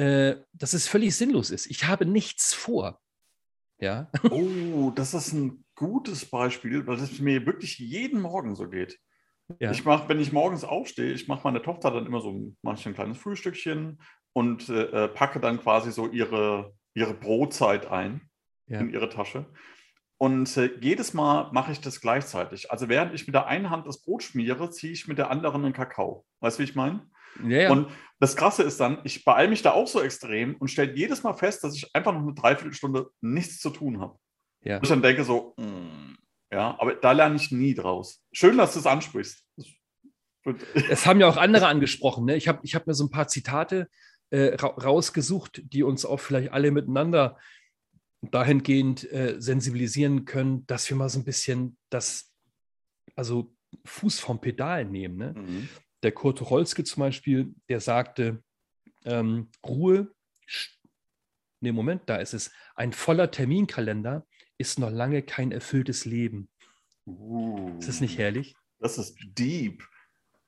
äh, 0.00 0.42
dass 0.54 0.72
es 0.72 0.88
völlig 0.88 1.14
sinnlos 1.14 1.50
ist. 1.50 1.66
Ich 1.66 1.86
habe 1.86 2.06
nichts 2.06 2.54
vor. 2.54 3.00
Ja. 3.78 4.10
Oh, 4.30 4.90
das 4.94 5.12
ist 5.12 5.32
ein 5.32 5.64
gutes 5.74 6.24
Beispiel, 6.24 6.86
weil 6.86 6.98
es 6.98 7.20
mir 7.20 7.44
wirklich 7.44 7.78
jeden 7.78 8.20
Morgen 8.22 8.54
so 8.54 8.68
geht. 8.68 8.98
ja. 9.58 9.70
Ich 9.70 9.84
mache, 9.84 10.08
wenn 10.08 10.18
ich 10.18 10.32
morgens 10.32 10.64
aufstehe, 10.64 11.12
ich 11.12 11.28
mache 11.28 11.42
meine 11.44 11.60
Tochter 11.60 11.90
dann 11.90 12.06
immer 12.06 12.22
so 12.22 12.54
manchmal 12.62 12.92
ein 12.92 12.94
kleines 12.94 13.18
Frühstückchen 13.18 14.00
und 14.32 14.70
äh, 14.70 15.04
äh, 15.04 15.08
packe 15.08 15.38
dann 15.38 15.60
quasi 15.60 15.92
so 15.92 16.08
ihre, 16.08 16.74
ihre 16.94 17.12
Brotzeit 17.12 17.86
ein 17.86 18.22
ja. 18.68 18.80
in 18.80 18.90
ihre 18.90 19.10
Tasche. 19.10 19.46
Und 20.16 20.56
äh, 20.56 20.70
jedes 20.80 21.12
Mal 21.12 21.50
mache 21.52 21.72
ich 21.72 21.80
das 21.80 22.00
gleichzeitig. 22.00 22.70
Also 22.70 22.88
während 22.88 23.14
ich 23.14 23.26
mit 23.26 23.34
der 23.34 23.46
einen 23.48 23.68
Hand 23.68 23.86
das 23.86 24.02
Brot 24.02 24.22
schmiere, 24.22 24.70
ziehe 24.70 24.92
ich 24.94 25.08
mit 25.08 25.18
der 25.18 25.30
anderen 25.30 25.64
einen 25.64 25.74
Kakao. 25.74 26.24
Weißt 26.40 26.58
du, 26.58 26.62
wie 26.62 26.68
ich 26.68 26.74
meine? 26.74 27.06
Ja, 27.42 27.62
ja. 27.62 27.70
Und 27.70 27.88
das 28.18 28.36
Krasse 28.36 28.62
ist 28.62 28.78
dann, 28.80 29.00
ich 29.04 29.24
beeile 29.24 29.48
mich 29.48 29.62
da 29.62 29.72
auch 29.72 29.86
so 29.86 30.02
extrem 30.02 30.56
und 30.56 30.68
stelle 30.68 30.94
jedes 30.94 31.22
Mal 31.22 31.32
fest, 31.32 31.64
dass 31.64 31.74
ich 31.74 31.94
einfach 31.94 32.12
noch 32.12 32.20
eine 32.20 32.34
Dreiviertelstunde 32.34 33.10
nichts 33.20 33.60
zu 33.60 33.70
tun 33.70 34.00
habe. 34.00 34.18
ja. 34.62 34.76
Und 34.76 34.82
ich 34.82 34.88
dann 34.90 35.02
denke 35.02 35.24
so, 35.24 35.54
mm, 35.56 36.16
ja, 36.52 36.76
aber 36.78 36.94
da 36.94 37.12
lerne 37.12 37.36
ich 37.36 37.50
nie 37.50 37.74
draus. 37.74 38.22
Schön, 38.32 38.58
dass 38.58 38.74
du 38.74 38.80
es 38.80 38.86
ansprichst. 38.86 39.46
Es 40.88 41.06
haben 41.06 41.20
ja 41.20 41.28
auch 41.28 41.36
andere 41.36 41.66
angesprochen. 41.66 42.24
Ne? 42.24 42.36
Ich 42.36 42.48
habe 42.48 42.60
ich 42.62 42.74
hab 42.74 42.86
mir 42.86 42.94
so 42.94 43.04
ein 43.04 43.10
paar 43.10 43.28
Zitate 43.28 43.88
äh, 44.30 44.54
ra 44.54 44.68
rausgesucht, 44.68 45.62
die 45.64 45.82
uns 45.82 46.04
auch 46.04 46.20
vielleicht 46.20 46.52
alle 46.52 46.70
miteinander 46.70 47.38
dahingehend 48.22 49.10
äh, 49.12 49.36
sensibilisieren 49.38 50.24
können, 50.24 50.66
dass 50.66 50.88
wir 50.88 50.96
mal 50.96 51.08
so 51.08 51.18
ein 51.18 51.24
bisschen 51.24 51.76
das, 51.88 52.32
also 53.16 53.54
Fuß 53.84 54.20
vom 54.20 54.40
Pedal 54.40 54.84
nehmen. 54.84 55.16
Ne? 55.16 55.34
Mhm. 55.36 55.68
Der 56.02 56.12
Kurt 56.12 56.38
Tucholsky 56.38 56.84
zum 56.84 57.00
Beispiel, 57.02 57.54
der 57.68 57.80
sagte, 57.80 58.42
ähm, 59.04 59.50
Ruhe, 59.66 60.12
ne 61.60 61.72
Moment, 61.72 62.02
da 62.06 62.16
ist 62.16 62.34
es, 62.34 62.50
ein 62.74 62.92
voller 62.92 63.30
Terminkalender 63.30 64.26
ist 64.58 64.78
noch 64.78 64.90
lange 64.90 65.22
kein 65.22 65.52
erfülltes 65.52 66.04
Leben. 66.04 66.48
Uh, 67.06 67.78
Ist 67.78 67.88
das 67.88 68.00
nicht 68.00 68.18
herrlich? 68.18 68.54
Das 68.78 68.98
ist 68.98 69.16
deep. 69.22 69.82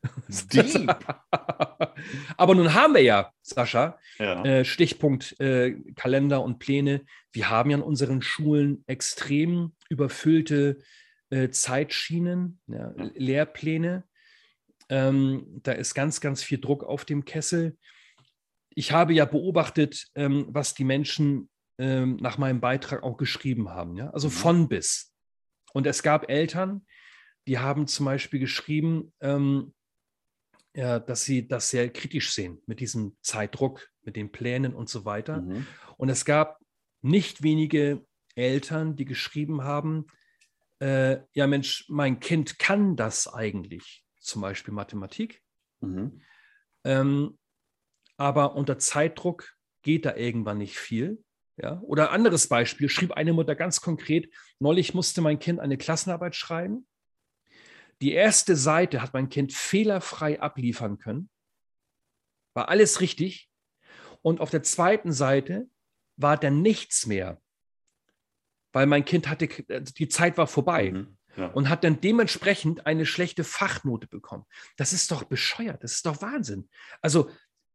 Deep. 0.52 0.90
Aber 2.37 2.54
nun 2.56 2.75
haben 2.75 2.94
wir 2.94 3.02
ja, 3.02 3.32
Sascha, 3.40 3.99
ja. 4.18 4.44
äh, 4.44 4.64
Stichpunkt 4.64 5.38
äh, 5.40 5.76
Kalender 5.94 6.42
und 6.42 6.59
Pläne. 6.59 7.02
Wir 7.30 7.50
haben 7.50 7.71
ja 7.71 7.76
in 7.76 7.82
unseren 7.85 8.21
Schulen 8.21 8.82
extrem 8.88 9.76
überfüllte 9.88 10.78
äh, 11.30 11.50
Zeitschienen, 11.50 12.61
Ja. 12.66 12.92
Lehrpläne. 13.14 14.04
Ähm, 14.92 15.61
da 15.62 15.72
ist 15.72 15.94
ganz, 15.94 16.20
ganz 16.20 16.42
viel 16.42 16.61
Druck 16.61 16.84
auf 16.84 17.06
dem 17.06 17.25
Kessel. 17.25 17.78
Ich 18.75 18.92
habe 18.92 19.14
ja 19.14 19.25
beobachtet, 19.25 20.08
ähm, 20.14 20.44
was 20.50 20.75
die 20.75 20.84
Menschen 20.84 21.49
ähm, 21.78 22.16
nach 22.20 22.37
meinem 22.37 22.61
Beitrag 22.61 23.02
auch 23.02 23.16
geschrieben 23.16 23.70
haben. 23.70 23.96
Ja? 23.96 24.11
Also 24.11 24.28
Mhm. 24.28 24.32
von 24.32 24.68
bis. 24.68 25.14
Und 25.72 25.87
es 25.87 26.02
gab 26.02 26.28
Eltern, 26.30 26.84
die 27.46 27.58
haben 27.58 27.87
zum 27.87 28.04
Beispiel 28.04 28.38
geschrieben, 28.38 29.14
ähm, 29.20 29.72
ja, 30.75 31.00
dass 31.00 31.25
sie 31.25 31.49
das 31.49 31.70
sehr 31.70 31.88
kritisch 31.90 32.32
sehen 32.34 32.61
mit 32.66 32.80
diesem 32.80 33.16
Zeitdruck, 33.22 33.88
mit 34.02 34.14
den 34.16 34.30
Plänen 34.30 34.75
und 34.75 34.90
so 34.90 35.06
weiter. 35.06 35.40
Mhm. 35.40 35.66
Und 35.96 36.11
es 36.11 36.26
gab 36.26 36.58
nicht 37.00 37.42
wenige 37.42 38.04
Eltern, 38.34 38.94
die 38.94 39.06
geschrieben 39.06 39.64
haben, 39.64 40.06
äh, 40.80 41.20
ja 41.32 41.46
Mensch, 41.46 41.87
mein 41.88 42.20
Kind 42.20 42.58
kann 42.58 42.94
das 42.96 43.26
eigentlich, 43.32 44.01
zum 44.23 44.43
Beispiel 44.43 44.73
Mathematik, 44.73 45.43
Mhm. 45.81 46.23
ähm, 46.85 47.38
aber 48.17 48.55
unter 48.55 48.79
Zeitdruck 48.79 49.57
geht 49.83 50.05
da 50.05 50.14
irgendwann 50.14 50.59
nicht 50.59 50.79
viel. 50.79 51.25
Ja? 51.57 51.81
Oder 51.81 52.12
anderes 52.12 52.47
Beispiel, 52.49 52.88
schrieb 52.88 53.12
eine 53.12 53.33
Mutter 53.33 53.55
ganz 53.55 53.81
konkret, 53.81 54.33
neulich 54.59 54.95
musste 54.95 55.21
mein 55.21 55.38
Kind 55.38 55.61
eine 55.61 55.76
Klassenarbeit 55.76 56.37
schreiben. 56.37 56.87
Die 58.00 58.12
erste 58.12 58.57
Seite 58.57 59.02
hat 59.02 59.12
mein 59.12 59.29
Kind 59.29 59.52
fehlerfrei 59.52 60.41
abliefern 60.41 60.99
können. 60.99 61.31
War 62.55 62.69
alles 62.69 63.00
richtig. 63.00 63.50
Und 64.23 64.41
auf 64.41 64.50
der 64.50 64.62
zweiten 64.62 65.12
Seite 65.12 65.69
war 66.17 66.37
dann 66.37 66.62
nichts 66.62 67.07
mehr, 67.07 67.41
weil 68.73 68.87
mein 68.87 69.05
Kind 69.05 69.29
hatte, 69.29 69.49
die 69.49 70.09
Zeit 70.09 70.38
war 70.38 70.47
vorbei 70.47 70.93
Mhm. 70.93 71.19
Ja. 71.36 71.46
und 71.46 71.68
hat 71.68 71.82
dann 71.84 72.00
dementsprechend 72.00 72.86
eine 72.86 73.06
schlechte 73.06 73.42
Fachnote 73.42 74.06
bekommen. 74.06 74.44
Das 74.76 74.92
ist 74.92 75.10
doch 75.10 75.24
bescheuert, 75.24 75.82
das 75.82 75.92
ist 75.92 76.06
doch 76.06 76.20
Wahnsinn. 76.20 76.68
Also 77.00 77.30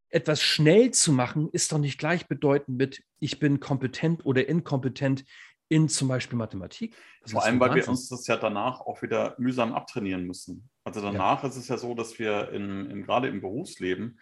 etwas 0.10 0.42
schnell 0.42 0.92
zu 0.92 1.12
machen, 1.12 1.50
ist 1.52 1.72
doch 1.72 1.80
nicht 1.80 1.98
gleichbedeutend 1.98 2.78
mit, 2.78 3.04
ich 3.20 3.40
bin 3.40 3.60
kompetent 3.60 4.26
oder 4.26 4.48
inkompetent 4.48 5.26
in 5.70 5.90
zum 5.90 6.08
Beispiel 6.08 6.38
Mathematik. 6.38 6.96
Das 7.22 7.32
Vor 7.34 7.44
allem, 7.44 7.60
weil 7.60 7.76
wir 7.76 7.88
uns 7.88 8.08
das 8.08 8.26
ja 8.28 8.38
danach 8.38 8.80
auch 8.82 9.02
wieder 9.02 9.36
mühsam 9.38 9.74
abtrainieren 9.74 10.26
müssen. 10.26 10.70
Also 10.84 11.02
danach 11.02 11.44
ist 11.44 11.58
es 11.58 11.68
ja 11.68 11.78
so, 11.78 11.94
dass 11.94 12.18
wir 12.20 12.52
in, 12.52 12.90
in, 12.90 13.04
gerade 13.04 13.28
im 13.28 13.42
Berufsleben 13.42 14.20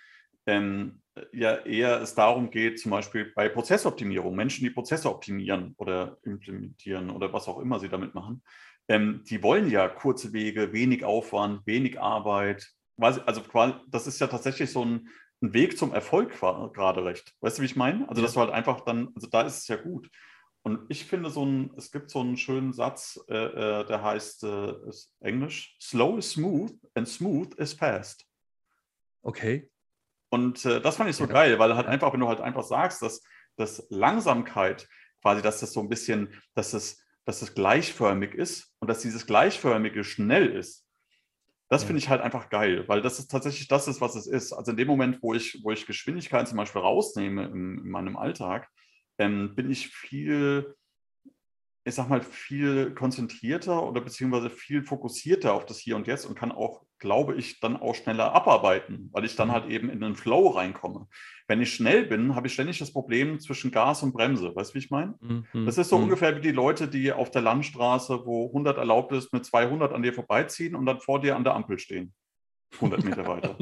ähm, 0.47 1.01
ja 1.31 1.57
eher 1.57 2.01
es 2.01 2.15
darum 2.15 2.49
geht, 2.49 2.79
zum 2.79 2.91
Beispiel 2.91 3.31
bei 3.35 3.49
Prozessoptimierung, 3.49 4.35
Menschen, 4.35 4.63
die 4.63 4.71
Prozesse 4.71 5.09
optimieren 5.09 5.75
oder 5.77 6.17
implementieren 6.23 7.09
oder 7.09 7.31
was 7.31 7.47
auch 7.47 7.59
immer 7.59 7.79
sie 7.79 7.89
damit 7.89 8.15
machen, 8.15 8.41
ähm, 8.87 9.23
die 9.25 9.41
wollen 9.41 9.69
ja 9.69 9.87
kurze 9.87 10.33
Wege, 10.33 10.73
wenig 10.73 11.03
Aufwand, 11.03 11.65
wenig 11.65 11.99
Arbeit. 11.99 12.69
Also 12.97 13.41
das 13.87 14.07
ist 14.07 14.19
ja 14.19 14.27
tatsächlich 14.27 14.71
so 14.71 14.85
ein, 14.85 15.09
ein 15.41 15.53
Weg 15.53 15.77
zum 15.77 15.93
Erfolg 15.93 16.31
gerade 16.39 17.03
recht. 17.03 17.33
Weißt 17.41 17.57
du, 17.57 17.61
wie 17.61 17.65
ich 17.65 17.75
meine? 17.75 18.07
Also, 18.07 18.21
Ja. 18.21 18.25
dass 18.27 18.33
du 18.33 18.39
halt 18.39 18.51
einfach 18.51 18.81
dann, 18.81 19.09
also 19.15 19.27
da 19.27 19.41
ist 19.41 19.57
es 19.59 19.67
ja 19.67 19.75
gut. 19.75 20.09
Und 20.63 20.79
ich 20.89 21.05
finde 21.05 21.29
so 21.29 21.45
ein, 21.45 21.71
es 21.77 21.91
gibt 21.91 22.09
so 22.09 22.21
einen 22.21 22.37
schönen 22.37 22.73
Satz, 22.73 23.19
äh, 23.29 23.35
äh, 23.35 23.85
der 23.85 24.01
heißt 24.01 24.43
äh, 24.45 24.87
ist 24.89 25.13
Englisch, 25.19 25.77
slow 25.79 26.17
is 26.17 26.31
smooth 26.31 26.73
and 26.95 27.07
smooth 27.07 27.53
is 27.55 27.73
fast. 27.73 28.25
Okay. 29.21 29.69
Und 30.29 30.65
äh, 30.65 30.81
das 30.81 30.95
fand 30.95 31.09
ich 31.09 31.15
so 31.15 31.25
Ja. 31.25 31.33
geil, 31.33 31.59
weil 31.59 31.75
halt 31.75 31.85
einfach, 31.87 32.11
wenn 32.13 32.19
du 32.19 32.27
halt 32.27 32.41
einfach 32.41 32.63
sagst, 32.63 33.01
dass, 33.03 33.21
dass 33.57 33.85
Langsamkeit 33.89 34.87
quasi, 35.21 35.41
dass 35.43 35.59
das 35.59 35.71
so 35.71 35.81
ein 35.81 35.89
bisschen, 35.89 36.33
dass 36.55 36.73
es, 36.73 37.04
dass 37.25 37.41
es 37.41 37.53
gleichförmig 37.55 38.34
ist 38.34 38.74
und 38.79 38.89
dass 38.89 39.01
dieses 39.01 39.25
gleichförmige 39.25 40.03
schnell 40.03 40.48
ist. 40.48 40.86
Das 41.70 41.82
Ja. 41.82 41.88
finde 41.88 42.00
ich 42.00 42.10
halt 42.10 42.22
einfach 42.22 42.50
geil, 42.50 42.88
weil 42.88 43.01
das 43.01 43.17
ist 43.17 43.32
tatsächlich 43.32 43.67
das 43.67 43.88
ist, 43.88 44.00
was 44.00 44.15
es 44.15 44.27
ist. 44.27 44.53
Also 44.53 44.72
in 44.72 44.77
dem 44.77 44.88
Moment, 44.88 45.22
wo 45.24 45.34
ich, 45.34 45.60
wo 45.63 45.72
ich 45.72 45.88
Geschwindigkeit 45.88 46.48
zum 46.48 46.58
Beispiel 46.58 46.82
rausnehme 46.82 47.46
in, 47.46 47.79
in 47.79 47.89
meinem 47.89 48.17
Alltag, 48.17 48.70
ähm, 49.17 49.55
bin 49.55 49.72
ich 49.72 49.88
viel, 49.88 50.75
ich 51.84 51.96
sag 51.96 52.08
mal, 52.08 52.22
viel 52.22 52.94
konzentrierter 52.94 53.82
oder 53.82 54.01
beziehungsweise 54.01 54.51
viel 54.51 54.84
fokussierter 54.84 55.53
auf 55.53 55.65
das 55.65 55.79
Hier 55.79 55.96
und 55.96 56.05
Jetzt 56.05 56.25
und 56.25 56.36
kann 56.38 56.51
auch, 56.51 56.84
glaube 56.99 57.35
ich, 57.35 57.59
dann 57.59 57.77
auch 57.77 57.93
schneller 57.95 58.33
abarbeiten, 58.33 59.09
weil 59.11 59.25
ich 59.25 59.35
dann 59.35 59.49
Mhm. 59.49 59.51
halt 59.53 59.65
eben 59.67 59.89
in 59.89 59.99
den 59.99 60.15
Flow 60.15 60.47
reinkomme. 60.47 61.07
Wenn 61.47 61.61
ich 61.61 61.73
schnell 61.73 62.05
bin, 62.05 62.35
habe 62.35 62.47
ich 62.47 62.53
ständig 62.53 62.79
das 62.79 62.93
Problem 62.93 63.39
zwischen 63.39 63.69
Gas 63.71 64.01
und 64.01 64.13
Bremse. 64.13 64.55
Weißt 64.55 64.71
du, 64.71 64.75
wie 64.75 64.79
ich 64.79 64.89
meine? 64.91 65.15
Mhm. 65.21 65.65
Das 65.65 65.77
ist 65.77 65.89
so 65.89 65.97
Mhm. 65.97 66.05
ungefähr 66.05 66.35
wie 66.35 66.41
die 66.41 66.51
Leute, 66.51 66.87
die 66.87 67.11
auf 67.11 67.31
der 67.31 67.41
Landstraße, 67.41 68.25
wo 68.25 68.47
100 68.51 68.77
erlaubt 68.77 69.11
ist, 69.11 69.33
mit 69.33 69.45
200 69.45 69.93
an 69.93 70.03
dir 70.03 70.13
vorbeiziehen 70.13 70.75
und 70.75 70.85
dann 70.85 70.99
vor 71.01 71.19
dir 71.21 71.35
an 71.35 71.43
der 71.43 71.53
Ampel 71.53 71.77
stehen. 71.79 72.13
100 72.75 73.03
Meter 73.03 73.27
weiter. 73.27 73.57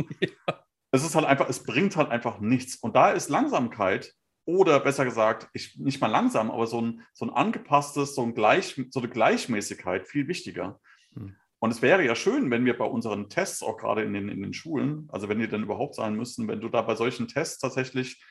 Es 0.92 1.04
ist 1.04 1.16
halt 1.16 1.26
einfach, 1.26 1.50
es 1.50 1.64
bringt 1.64 1.98
halt 1.98 2.12
einfach 2.12 2.40
nichts. 2.40 2.76
Und 2.76 2.96
da 2.96 3.12
ist 3.12 3.30
Langsamkeit 3.30 4.14
oder 4.46 4.80
besser 4.80 5.06
gesagt, 5.06 5.50
ich, 5.54 5.78
nicht 5.80 6.02
mal 6.02 6.08
langsam, 6.08 6.52
aber 6.52 6.68
so 6.68 6.80
ein, 6.82 7.02
so 7.14 7.26
ein 7.26 7.32
angepasstes, 7.32 8.14
so, 8.14 8.22
ein 8.24 8.36
Gleich, 8.36 8.80
so 8.92 9.00
eine 9.00 9.10
Gleichmäßigkeit 9.10 10.08
viel 10.08 10.28
wichtiger. 10.28 10.80
Und 11.64 11.72
es 11.72 11.82
wäre 11.82 12.04
ja 12.04 12.14
schön, 12.14 12.52
wenn 12.52 12.66
wir 12.66 12.78
bei 12.78 12.84
unseren 12.84 13.30
Tests, 13.30 13.64
auch 13.64 13.78
gerade 13.78 14.04
in 14.04 14.12
den, 14.12 14.28
in 14.28 14.42
den 14.42 14.52
Schulen, 14.52 15.08
also 15.14 15.30
wenn 15.30 15.40
die 15.40 15.48
denn 15.48 15.64
überhaupt 15.64 15.96
sein 15.96 16.14
müssen, 16.14 16.50
wenn 16.50 16.60
du 16.60 16.68
da 16.68 16.82
bei 16.82 16.96
solchen 16.96 17.30
Tests 17.30 17.58
tatsächlich, 17.58 18.22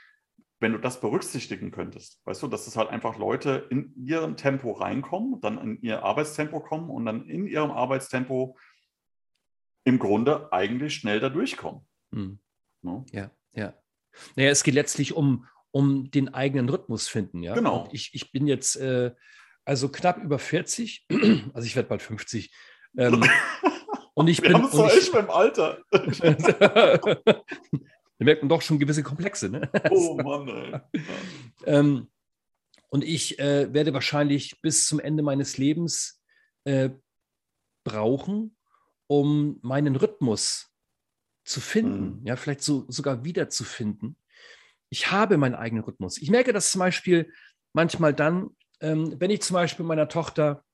wenn 0.60 0.72
du 0.72 0.78
das 0.78 1.00
berücksichtigen 1.00 1.70
könntest, 1.70 2.20
weißt 2.26 2.42
du, 2.42 2.48
dass 2.48 2.66
es 2.66 2.76
halt 2.76 2.90
einfach 2.90 3.16
Leute 3.16 3.66
in 3.70 3.94
ihrem 4.04 4.36
Tempo 4.36 4.72
reinkommen, 4.72 5.40
dann 5.40 5.56
in 5.56 5.80
ihr 5.80 6.02
Arbeitstempo 6.02 6.60
kommen 6.60 6.90
und 6.90 7.06
dann 7.06 7.26
in 7.26 7.46
ihrem 7.46 7.70
Arbeitstempo 7.70 8.58
im 9.84 9.98
Grunde 9.98 10.52
eigentlich 10.52 10.96
schnell 10.96 11.18
da 11.18 11.30
durchkommen. 11.30 11.88
Mhm. 12.10 12.38
Ne? 12.82 13.06
Ja, 13.12 13.30
ja. 13.54 13.72
Naja, 14.36 14.50
es 14.50 14.62
geht 14.62 14.74
letztlich 14.74 15.14
um, 15.14 15.46
um 15.70 16.10
den 16.10 16.34
eigenen 16.34 16.68
Rhythmus 16.68 17.08
finden, 17.08 17.42
ja. 17.42 17.54
Genau. 17.54 17.84
Und 17.84 17.94
ich, 17.94 18.10
ich 18.12 18.30
bin 18.30 18.46
jetzt 18.46 18.76
äh, 18.76 19.14
also 19.64 19.88
knapp 19.88 20.18
über 20.18 20.38
40, 20.38 21.06
also 21.54 21.66
ich 21.66 21.76
werde 21.76 21.88
bald 21.88 22.02
50. 22.02 22.52
Ähm, 22.96 23.22
und 24.14 24.28
ich 24.28 24.42
Wir 24.42 24.50
bin. 24.52 24.64
und 24.64 24.90
echt 24.90 25.12
beim 25.12 25.30
Alter. 25.30 25.78
da 25.90 27.00
merkt 28.18 28.42
man 28.42 28.48
doch 28.48 28.62
schon 28.62 28.78
gewisse 28.78 29.02
Komplexe, 29.02 29.48
ne? 29.48 29.70
Oh 29.90 30.16
Mann, 30.16 30.48
ey. 30.48 30.80
Ähm, 31.64 32.08
und 32.88 33.04
ich 33.04 33.38
äh, 33.38 33.72
werde 33.72 33.94
wahrscheinlich 33.94 34.60
bis 34.60 34.86
zum 34.86 34.98
Ende 35.00 35.22
meines 35.22 35.58
Lebens 35.58 36.20
äh, 36.64 36.90
brauchen, 37.84 38.56
um 39.06 39.58
meinen 39.62 39.94
Rhythmus 39.96 40.70
zu 41.44 41.60
finden, 41.60 42.20
Mhm. 42.20 42.26
ja, 42.26 42.36
vielleicht 42.36 42.62
so, 42.62 42.84
sogar 42.88 43.24
wiederzufinden. 43.24 44.16
Ich 44.90 45.10
habe 45.10 45.36
meinen 45.38 45.54
eigenen 45.54 45.84
Rhythmus. 45.84 46.18
Ich 46.18 46.30
merke 46.30 46.52
das 46.52 46.70
zum 46.70 46.80
Beispiel 46.80 47.32
manchmal 47.72 48.12
dann, 48.12 48.50
ähm, 48.80 49.14
wenn 49.20 49.30
ich 49.30 49.40
zum 49.42 49.54
Beispiel 49.54 49.84
meiner 49.86 50.08
Tochter 50.08 50.64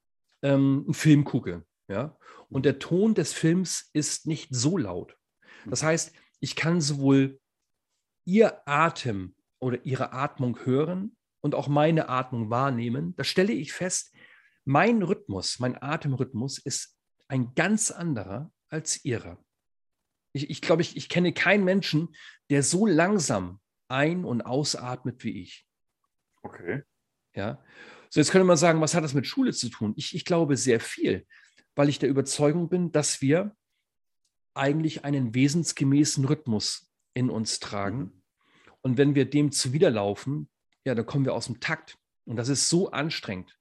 ähm, 0.42 0.84
einen 0.86 0.94
Film 0.94 1.24
gucke, 1.24 1.64
ja, 1.88 2.16
und 2.48 2.64
der 2.64 2.78
Ton 2.78 3.14
des 3.14 3.32
Films 3.32 3.90
ist 3.92 4.26
nicht 4.26 4.48
so 4.54 4.76
laut. 4.76 5.16
Das 5.66 5.82
heißt, 5.82 6.12
ich 6.40 6.56
kann 6.56 6.80
sowohl 6.80 7.40
ihr 8.24 8.62
Atem 8.66 9.34
oder 9.58 9.84
ihre 9.84 10.12
Atmung 10.12 10.64
hören 10.64 11.16
und 11.40 11.54
auch 11.54 11.68
meine 11.68 12.08
Atmung 12.08 12.50
wahrnehmen. 12.50 13.14
Da 13.16 13.24
stelle 13.24 13.52
ich 13.52 13.72
fest, 13.72 14.14
mein 14.64 15.02
Rhythmus, 15.02 15.58
mein 15.58 15.80
Atemrhythmus 15.82 16.58
ist 16.58 16.96
ein 17.26 17.54
ganz 17.54 17.90
anderer 17.90 18.52
als 18.68 19.04
ihrer. 19.04 19.42
Ich, 20.32 20.50
ich 20.50 20.60
glaube, 20.60 20.82
ich, 20.82 20.96
ich 20.96 21.08
kenne 21.08 21.32
keinen 21.32 21.64
Menschen, 21.64 22.14
der 22.50 22.62
so 22.62 22.86
langsam 22.86 23.60
ein- 23.88 24.24
und 24.24 24.42
ausatmet 24.42 25.24
wie 25.24 25.42
ich. 25.42 25.66
Okay. 26.42 26.82
Ja. 27.34 27.64
So, 28.10 28.20
jetzt 28.20 28.30
könnte 28.30 28.44
man 28.44 28.56
sagen, 28.56 28.80
was 28.80 28.94
hat 28.94 29.04
das 29.04 29.14
mit 29.14 29.26
Schule 29.26 29.52
zu 29.52 29.68
tun? 29.68 29.94
Ich, 29.96 30.14
ich 30.14 30.24
glaube 30.24 30.56
sehr 30.56 30.80
viel, 30.80 31.26
weil 31.78 31.88
ich 31.88 32.00
der 32.00 32.08
Überzeugung 32.08 32.68
bin, 32.68 32.90
dass 32.90 33.22
wir 33.22 33.54
eigentlich 34.52 35.04
einen 35.04 35.32
wesensgemäßen 35.32 36.24
Rhythmus 36.24 36.92
in 37.14 37.30
uns 37.30 37.60
tragen. 37.60 38.24
Und 38.82 38.98
wenn 38.98 39.14
wir 39.14 39.30
dem 39.30 39.52
zuwiderlaufen, 39.52 40.48
ja, 40.84 40.96
dann 40.96 41.06
kommen 41.06 41.24
wir 41.24 41.34
aus 41.34 41.46
dem 41.46 41.60
Takt. 41.60 41.96
Und 42.24 42.34
das 42.34 42.48
ist 42.48 42.68
so 42.68 42.90
anstrengend. 42.90 43.56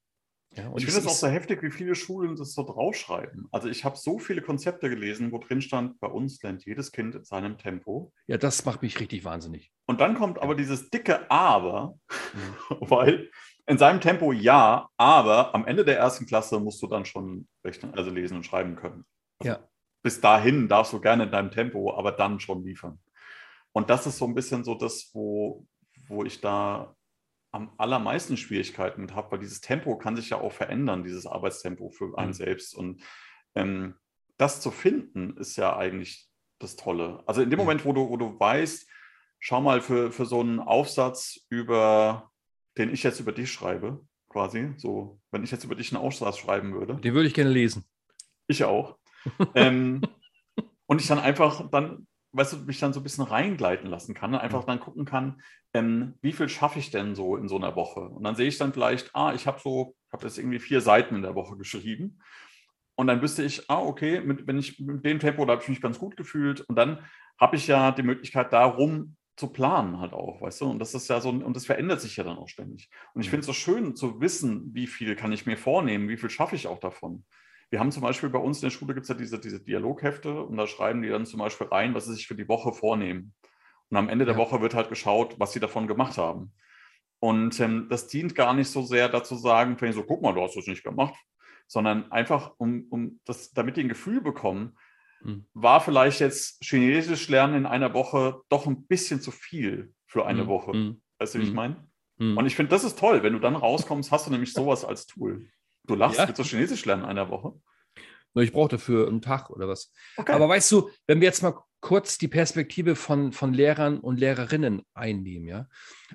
Ja, 0.55 0.73
ich 0.75 0.85
finde 0.85 1.01
es 1.01 1.05
auch 1.05 1.11
so 1.13 1.27
heftig, 1.27 1.61
wie 1.61 1.69
viele 1.69 1.93
Schulen 1.93 2.35
das 2.35 2.53
so 2.53 2.63
draufschreiben. 2.63 3.47
Also 3.51 3.69
ich 3.69 3.85
habe 3.85 3.95
so 3.97 4.17
viele 4.17 4.41
Konzepte 4.41 4.89
gelesen, 4.89 5.31
wo 5.31 5.37
drin 5.37 5.61
stand, 5.61 5.99
bei 5.99 6.07
uns 6.07 6.41
lernt 6.41 6.65
jedes 6.65 6.91
Kind 6.91 7.13
in 7.13 7.23
seinem 7.23 7.59
Tempo. 7.59 8.11
ja, 8.25 8.37
das 8.37 8.65
macht 8.65 8.81
mich 8.81 8.99
richtig 8.99 9.25
wahnsinnig. 9.25 9.71
Und 9.85 10.01
dann 10.01 10.15
kommt 10.15 10.39
aber 10.41 10.55
dieses 10.55 10.89
dicke 10.89 11.29
Aber, 11.29 11.99
Mhm. 12.33 12.77
weil 12.89 13.29
in 13.67 13.77
seinem 13.77 14.01
Tempo 14.01 14.31
ja, 14.31 14.89
aber 14.97 15.53
am 15.53 15.65
Ende 15.65 15.83
der 15.85 15.97
ersten 15.97 16.25
Klasse 16.25 16.59
musst 16.59 16.81
du 16.81 16.87
dann 16.87 17.05
schon 17.05 17.47
rechnen, 17.63 17.93
also 17.93 18.09
lesen 18.09 18.37
und 18.37 18.45
schreiben 18.45 18.75
können. 18.75 19.05
Also 19.39 19.53
Ja. 19.53 19.67
Bis 20.03 20.21
dahin 20.21 20.67
darfst 20.69 20.93
du 20.93 21.01
gerne 21.01 21.23
in 21.23 21.31
deinem 21.31 21.51
Tempo, 21.51 21.93
aber 21.97 22.11
dann 22.13 22.39
schon 22.39 22.63
liefern. 22.63 22.99
Und 23.73 23.89
das 23.89 24.07
ist 24.07 24.17
so 24.17 24.25
ein 24.25 24.35
bisschen 24.35 24.63
so 24.63 24.75
das, 24.75 25.11
wo, 25.13 25.65
wo 26.07 26.23
ich 26.23 26.39
da 26.39 26.95
am 27.51 27.73
allermeisten 27.77 28.37
Schwierigkeiten 28.37 29.01
mit 29.01 29.15
habe, 29.15 29.31
weil 29.31 29.39
dieses 29.39 29.61
Tempo 29.61 29.97
kann 29.97 30.15
sich 30.15 30.29
ja 30.29 30.39
auch 30.39 30.51
verändern, 30.51 31.03
dieses 31.03 31.25
Arbeitstempo 31.25 31.89
für 31.89 32.17
einen 32.17 32.29
Mhm. 32.29 32.33
selbst. 32.33 32.75
Und 32.75 33.03
ähm, 33.55 33.95
das 34.37 34.61
zu 34.61 34.71
finden, 34.71 35.35
ist 35.37 35.57
ja 35.57 35.75
eigentlich 35.75 36.29
das 36.59 36.75
Tolle. 36.75 37.23
Also 37.25 37.41
in 37.41 37.49
dem. 37.49 37.59
Moment, 37.59 37.83
wo 37.85 37.93
du, 37.93 38.09
wo 38.09 38.17
du 38.17 38.39
weißt, 38.39 38.87
schau 39.39 39.61
mal 39.61 39.81
für, 39.81 40.11
für 40.11 40.25
so 40.25 40.39
einen 40.39 40.59
Aufsatz 40.59 41.39
über, 41.49 42.31
den 42.77 42.93
ich 42.93 43.03
jetzt 43.03 43.19
über 43.19 43.31
dich 43.31 43.51
schreibe, 43.51 44.01
quasi, 44.29 44.73
so, 44.77 45.19
wenn 45.31 45.43
ich 45.43 45.51
jetzt 45.51 45.63
über 45.63 45.75
dich 45.75 45.93
einen 45.93 46.03
Aufsatz 46.03 46.37
schreiben 46.37 46.73
würde, 46.73 46.95
Den 46.95 47.13
würde 47.13 47.27
ich 47.27 47.33
gerne 47.33 47.49
lesen. 47.49 47.85
ich 48.47 48.63
auch. 48.63 48.97
ähm, 49.55 50.01
und 50.85 51.01
ich 51.01 51.07
dann 51.07 51.19
einfach 51.19 51.69
dann, 51.69 52.07
weißt 52.31 52.53
du, 52.53 52.57
mich 52.59 52.79
dann 52.79 52.93
so 52.93 52.99
ein 52.99 53.03
bisschen 53.03 53.23
reingleiten 53.23 53.89
lassen 53.89 54.13
kann, 54.13 54.33
und 54.33 54.39
einfach 54.39 54.63
dann 54.63 54.79
gucken 54.79 55.05
kann, 55.05 55.41
ähm, 55.73 56.15
wie 56.21 56.33
viel 56.33 56.49
schaffe 56.49 56.79
ich 56.79 56.91
denn 56.91 57.15
so 57.15 57.35
in 57.35 57.47
so 57.47 57.57
einer 57.57 57.75
Woche? 57.75 58.01
Und 58.01 58.23
dann 58.23 58.35
sehe 58.35 58.47
ich 58.47 58.57
dann 58.57 58.73
vielleicht, 58.73 59.15
ah, 59.15 59.33
ich 59.33 59.47
habe 59.47 59.59
so, 59.59 59.95
habe 60.11 60.25
jetzt 60.25 60.37
irgendwie 60.37 60.59
vier 60.59 60.81
Seiten 60.81 61.15
in 61.15 61.21
der 61.21 61.35
Woche 61.35 61.57
geschrieben. 61.57 62.19
Und 62.95 63.07
dann 63.07 63.21
wüsste 63.21 63.43
ich, 63.43 63.69
ah, 63.69 63.79
okay, 63.79 64.21
mit, 64.21 64.47
wenn 64.47 64.57
ich 64.57 64.79
mit 64.79 65.05
dem 65.05 65.19
Tempo, 65.19 65.45
da 65.45 65.53
habe 65.53 65.61
ich 65.61 65.69
mich 65.69 65.81
ganz 65.81 65.99
gut 65.99 66.17
gefühlt. 66.17 66.61
Und 66.61 66.75
dann 66.75 67.05
habe 67.39 67.55
ich 67.55 67.67
ja 67.67 67.91
die 67.91 68.03
Möglichkeit, 68.03 68.51
darum 68.53 69.15
zu 69.37 69.47
planen 69.47 69.99
halt 69.99 70.13
auch, 70.13 70.41
weißt 70.41 70.61
du? 70.61 70.65
Und 70.65 70.79
das 70.79 70.93
ist 70.95 71.07
ja 71.07 71.21
so, 71.21 71.29
und 71.29 71.55
das 71.55 71.65
verändert 71.65 72.01
sich 72.01 72.17
ja 72.17 72.23
dann 72.23 72.37
auch 72.37 72.49
ständig. 72.49 72.89
Und 73.13 73.21
ich 73.21 73.29
finde 73.29 73.41
es 73.41 73.45
so 73.45 73.53
schön 73.53 73.95
zu 73.95 74.19
wissen, 74.19 74.73
wie 74.73 74.87
viel 74.87 75.15
kann 75.15 75.31
ich 75.31 75.45
mir 75.45 75.57
vornehmen, 75.57 76.09
wie 76.09 76.17
viel 76.17 76.29
schaffe 76.29 76.55
ich 76.55 76.67
auch 76.67 76.79
davon. 76.79 77.23
Wir 77.69 77.79
haben 77.79 77.91
zum 77.91 78.01
Beispiel 78.01 78.29
bei 78.29 78.39
uns 78.39 78.57
in 78.57 78.67
der 78.67 78.71
Schule 78.71 78.93
gibt 78.93 79.03
es 79.03 79.09
ja 79.09 79.15
diese, 79.15 79.39
diese 79.39 79.63
Dialoghefte 79.63 80.41
und 80.41 80.57
da 80.57 80.67
schreiben 80.67 81.01
die 81.01 81.09
dann 81.09 81.25
zum 81.25 81.39
Beispiel 81.39 81.67
rein, 81.67 81.93
was 81.93 82.05
sie 82.05 82.13
sich 82.13 82.27
für 82.27 82.35
die 82.35 82.47
Woche 82.47 82.73
vornehmen. 82.73 83.33
Und 83.89 83.97
am 83.97 84.09
Ende 84.09 84.25
der 84.25 84.33
Ja. 84.33 84.39
Woche 84.39 84.61
wird 84.61 84.73
halt 84.73 84.89
geschaut, 84.89 85.39
was 85.39 85.53
sie 85.53 85.59
davon 85.59 85.87
gemacht 85.87 86.17
haben. 86.17 86.53
Und 87.19 87.59
ähm, 87.59 87.87
das 87.89 88.07
dient 88.07 88.35
gar 88.35 88.53
nicht 88.53 88.69
so 88.69 88.81
sehr 88.81 89.09
dazu 89.09 89.35
sagen, 89.35 89.79
wenn 89.79 89.89
ich 89.89 89.95
so, 89.95 90.03
guck 90.03 90.21
mal, 90.21 90.33
du 90.33 90.41
hast 90.41 90.55
das 90.55 90.67
nicht 90.67 90.83
gemacht, 90.83 91.15
sondern 91.67 92.11
einfach, 92.11 92.53
um, 92.57 92.87
um 92.89 93.19
das, 93.25 93.51
damit 93.51 93.77
die 93.77 93.81
ein 93.81 93.89
Gefühl 93.89 94.21
bekommen, 94.21 94.77
Mhm. 95.27 95.45
war 95.53 95.81
vielleicht 95.81 96.19
jetzt 96.21 96.63
Chinesisch 96.63 97.27
lernen 97.27 97.55
in 97.55 97.65
einer 97.65 97.93
Woche 97.93 98.41
doch 98.49 98.65
ein 98.65 98.87
bisschen 98.87 99.21
zu 99.21 99.31
viel 99.31 99.93
für 100.05 100.25
eine 100.25 100.43
Mhm. 100.43 100.47
Woche. 100.47 100.73
Mhm. 100.75 101.01
Weißt 101.19 101.35
du, 101.35 101.39
wie 101.39 101.43
ich 101.43 101.49
Mhm. 101.49 101.55
meine? 101.55 101.87
Mhm. 102.17 102.37
Und 102.37 102.45
ich 102.45 102.55
finde, 102.55 102.69
das 102.69 102.83
ist 102.83 102.97
toll. 102.97 103.23
Wenn 103.23 103.33
du 103.33 103.39
dann 103.39 103.55
rauskommst, 103.55 104.11
hast 104.11 104.27
du 104.27 104.31
nämlich 104.31 104.53
sowas 104.53 104.85
als 104.85 105.05
Tool. 105.05 105.49
Du 105.85 105.95
lachst, 105.95 106.17
Ja. 106.17 106.27
willst 106.27 106.39
du 106.39 106.43
Chinesisch 106.43 106.85
lernen 106.85 107.03
in 107.03 107.09
einer 107.09 107.29
Woche? 107.29 107.53
Ich 108.35 108.51
brauche 108.51 108.69
dafür 108.69 109.07
einen 109.07 109.21
Tag 109.21 109.49
oder 109.49 109.67
was. 109.67 109.91
Okay. 110.15 110.31
Aber 110.31 110.47
weißt 110.47 110.71
du, 110.71 110.89
wenn 111.07 111.19
wir 111.21 111.25
jetzt 111.27 111.41
mal 111.41 111.55
kurz 111.79 112.17
die 112.19 112.27
Perspektive 112.27 112.95
von, 112.95 113.31
von 113.31 113.51
Lehrern 113.53 113.99
und 113.99 114.19
Lehrerinnen 114.19 114.83
einnehmen, 114.93 115.47
ja. 115.47 115.67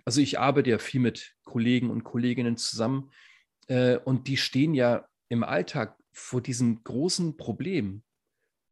Also 0.04 0.20
ich 0.20 0.38
arbeite 0.38 0.70
ja 0.70 0.78
viel 0.78 1.00
mit 1.00 1.34
Kollegen 1.44 1.90
und 1.90 2.04
Kolleginnen 2.04 2.56
zusammen 2.56 3.10
äh, 3.66 3.96
und 3.96 4.28
die 4.28 4.36
stehen 4.36 4.72
ja 4.74 5.04
im 5.28 5.42
Alltag 5.42 5.96
vor 6.12 6.40
diesem 6.40 6.84
großen 6.84 7.36
Problem, 7.36 8.02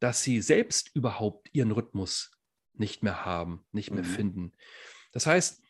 dass 0.00 0.22
sie 0.22 0.40
selbst 0.40 0.90
überhaupt 0.94 1.48
ihren 1.52 1.70
Rhythmus 1.70 2.32
nicht 2.74 3.02
mehr 3.02 3.24
haben, 3.24 3.64
nicht 3.72 3.90
mehr 3.90 4.04
Mhm. 4.04 4.08
finden. 4.08 4.52
Das 5.12 5.26
heißt, 5.26 5.62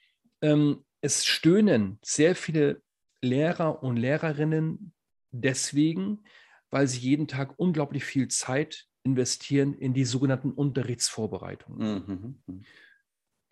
ähm, 0.43 0.85
es 1.01 1.27
stöhnen 1.27 1.99
sehr 2.03 2.35
viele 2.35 2.83
Lehrer 3.23 3.83
und 3.83 3.97
Lehrerinnen 3.97 4.93
deswegen, 5.33 6.25
weil 6.71 6.87
sie 6.87 7.01
jeden 7.01 7.27
Tag 7.27 7.59
unglaublich 7.59 8.05
viel 8.05 8.29
Zeit 8.29 8.87
investieren 9.03 9.75
in 9.75 9.95
die 9.95 10.05
sogenannten 10.05 10.53
Unterrichtsvorbereitungen. 10.53 12.05
Mhm. 12.07 12.43
Mhm. 12.47 12.65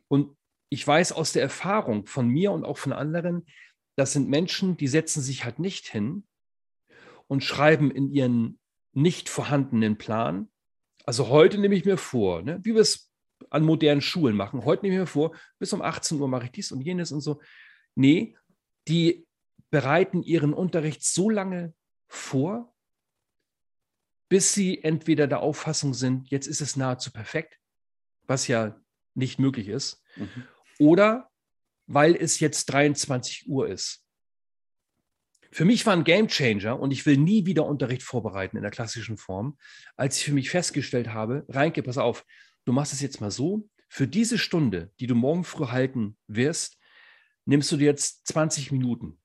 Und 0.09 0.37
ich 0.69 0.87
weiß 0.87 1.13
aus 1.13 1.33
der 1.33 1.43
Erfahrung 1.43 2.07
von 2.07 2.29
mir 2.29 2.53
und 2.53 2.65
auch 2.65 2.79
von 2.79 2.93
anderen, 2.93 3.47
das 3.97 4.13
sind 4.13 4.29
Menschen, 4.29 4.77
die 4.77 4.89
setzen 4.89 5.23
sich 5.23 5.45
halt 5.45 5.59
nicht 5.59 5.89
hin 5.89 6.25
und 7.27 7.43
schreiben 7.43 7.91
in 7.91 8.13
ihren 8.13 8.59
nicht 8.93 9.29
vorhandenen 9.29 9.99
Plan. 9.99 10.49
Also 11.09 11.29
heute 11.29 11.57
nehme 11.57 11.75
ich 11.75 11.87
mir 11.87 11.97
vor, 11.97 12.43
ne, 12.43 12.61
wie 12.65 12.75
wir 12.75 12.83
es 12.83 13.11
an 13.49 13.65
modernen 13.65 14.03
Schulen 14.03 14.37
machen. 14.37 14.67
Heute 14.67 14.83
nehme 14.83 14.97
ich 14.97 15.01
mir 15.01 15.07
vor, 15.07 15.35
bis 15.59 15.73
um 15.73 15.81
18 15.81 16.21
Uhr 16.21 16.29
mache 16.29 16.45
ich 16.45 16.51
dies 16.51 16.71
und 16.71 16.83
jenes 16.83 17.13
und 17.13 17.23
so. 17.23 17.41
Nee, 17.95 18.37
die 18.89 19.27
bereiten 19.71 20.23
ihren 20.23 20.53
Unterricht 20.53 21.03
so 21.03 21.31
lange 21.31 21.73
vor, 22.09 22.75
bis 24.29 24.53
sie 24.53 24.85
entweder 24.85 25.27
der 25.27 25.41
Auffassung 25.41 25.95
sind, 25.95 26.29
jetzt 26.29 26.47
ist 26.47 26.61
es 26.61 26.77
nahezu 26.77 27.11
perfekt, 27.11 27.59
was 28.27 28.47
ja 28.47 28.79
nicht 29.15 29.39
möglich 29.39 29.69
ist, 29.69 30.03
Mhm. 30.17 30.45
oder 30.79 31.31
weil 31.87 32.17
es 32.17 32.39
jetzt 32.39 32.67
23 32.67 33.49
Uhr 33.49 33.67
ist. 33.67 34.05
Für 35.51 35.65
mich 35.65 35.87
war 35.87 35.95
ein 35.95 36.05
Gamechanger 36.05 36.79
und 36.79 36.91
ich 36.91 37.07
will 37.07 37.17
nie 37.17 37.47
wieder 37.47 37.65
Unterricht 37.65 38.03
vorbereiten 38.03 38.57
in 38.57 38.63
der 38.63 38.71
klassischen 38.71 39.17
Form, 39.17 39.57
als 39.97 40.19
ich 40.19 40.25
für 40.25 40.33
mich 40.33 40.51
festgestellt 40.51 41.09
habe, 41.09 41.45
Reinke, 41.49 41.83
pass 41.83 41.99
auf, 41.99 42.25
du 42.65 42.73
machst 42.73 42.93
es 42.93 43.01
jetzt 43.01 43.21
mal 43.21 43.31
so, 43.31 43.69
für 43.89 44.07
diese 44.07 44.39
Stunde, 44.39 44.93
die 45.01 45.07
du 45.07 45.15
morgen 45.15 45.45
früh 45.45 45.67
halten 45.67 46.19
wirst, 46.27 46.79
nimmst 47.47 47.73
du 47.73 47.79
dir 47.79 47.87
jetzt 47.87 48.27
20 48.29 48.73
Minuten. 48.73 49.19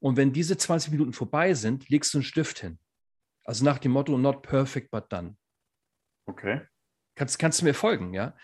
Und 0.00 0.16
wenn 0.16 0.32
diese 0.32 0.56
20 0.56 0.92
Minuten 0.92 1.12
vorbei 1.12 1.54
sind, 1.54 1.88
legst 1.88 2.12
du 2.12 2.18
einen 2.18 2.24
Stift 2.24 2.60
hin. 2.60 2.78
Also 3.44 3.64
nach 3.64 3.78
dem 3.78 3.92
Motto, 3.92 4.18
not 4.18 4.42
perfect, 4.42 4.90
but 4.90 5.10
done. 5.10 5.36
Okay. 6.26 6.60
Kannst, 7.14 7.38
kannst 7.38 7.60
du 7.60 7.64
mir 7.64 7.74
folgen, 7.74 8.12
ja? 8.12 8.36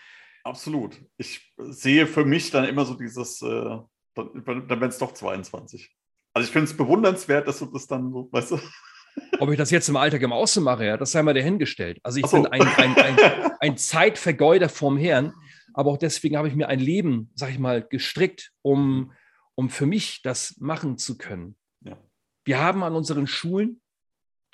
Absolut. 0.43 0.99
Ich 1.17 1.53
sehe 1.57 2.07
für 2.07 2.25
mich 2.25 2.49
dann 2.49 2.65
immer 2.65 2.85
so 2.85 2.95
dieses, 2.95 3.41
äh, 3.41 3.79
dann, 4.15 4.67
dann 4.67 4.69
wären 4.69 4.89
es 4.89 4.97
doch 4.97 5.13
22. 5.13 5.95
Also 6.35 6.47
ich 6.47 6.51
finde 6.51 6.69
es 6.69 6.75
bewundernswert, 6.75 7.47
dass 7.47 7.59
du 7.59 7.65
das 7.67 7.87
dann 7.87 8.11
so, 8.11 8.27
weißt 8.29 8.51
du? 8.51 8.59
Ob 9.39 9.49
ich 9.49 9.57
das 9.57 9.71
jetzt 9.71 9.87
im 9.87 9.95
Alltag 9.95 10.21
im 10.21 10.33
Außen 10.33 10.61
mache, 10.61 10.85
ja, 10.85 10.97
das 10.97 11.13
sei 11.13 11.23
mal 11.23 11.33
dahingestellt. 11.33 11.99
Also 12.03 12.19
ich 12.19 12.27
so. 12.27 12.41
bin 12.41 12.47
ein, 12.47 12.61
ein, 12.61 12.95
ein, 12.97 13.51
ein 13.61 13.77
Zeitvergeuder 13.77 14.67
vorm 14.67 14.97
Herrn, 14.97 15.33
aber 15.73 15.91
auch 15.91 15.97
deswegen 15.97 16.35
habe 16.35 16.49
ich 16.49 16.55
mir 16.55 16.67
ein 16.67 16.81
Leben, 16.81 17.31
sag 17.35 17.51
ich 17.51 17.59
mal, 17.59 17.81
gestrickt, 17.87 18.51
um, 18.61 19.13
um 19.55 19.69
für 19.69 19.85
mich 19.85 20.23
das 20.23 20.57
machen 20.57 20.97
zu 20.97 21.17
können. 21.17 21.55
Ja. 21.79 21.97
Wir 22.43 22.59
haben 22.59 22.83
an 22.83 22.95
unseren 22.95 23.27
Schulen 23.27 23.79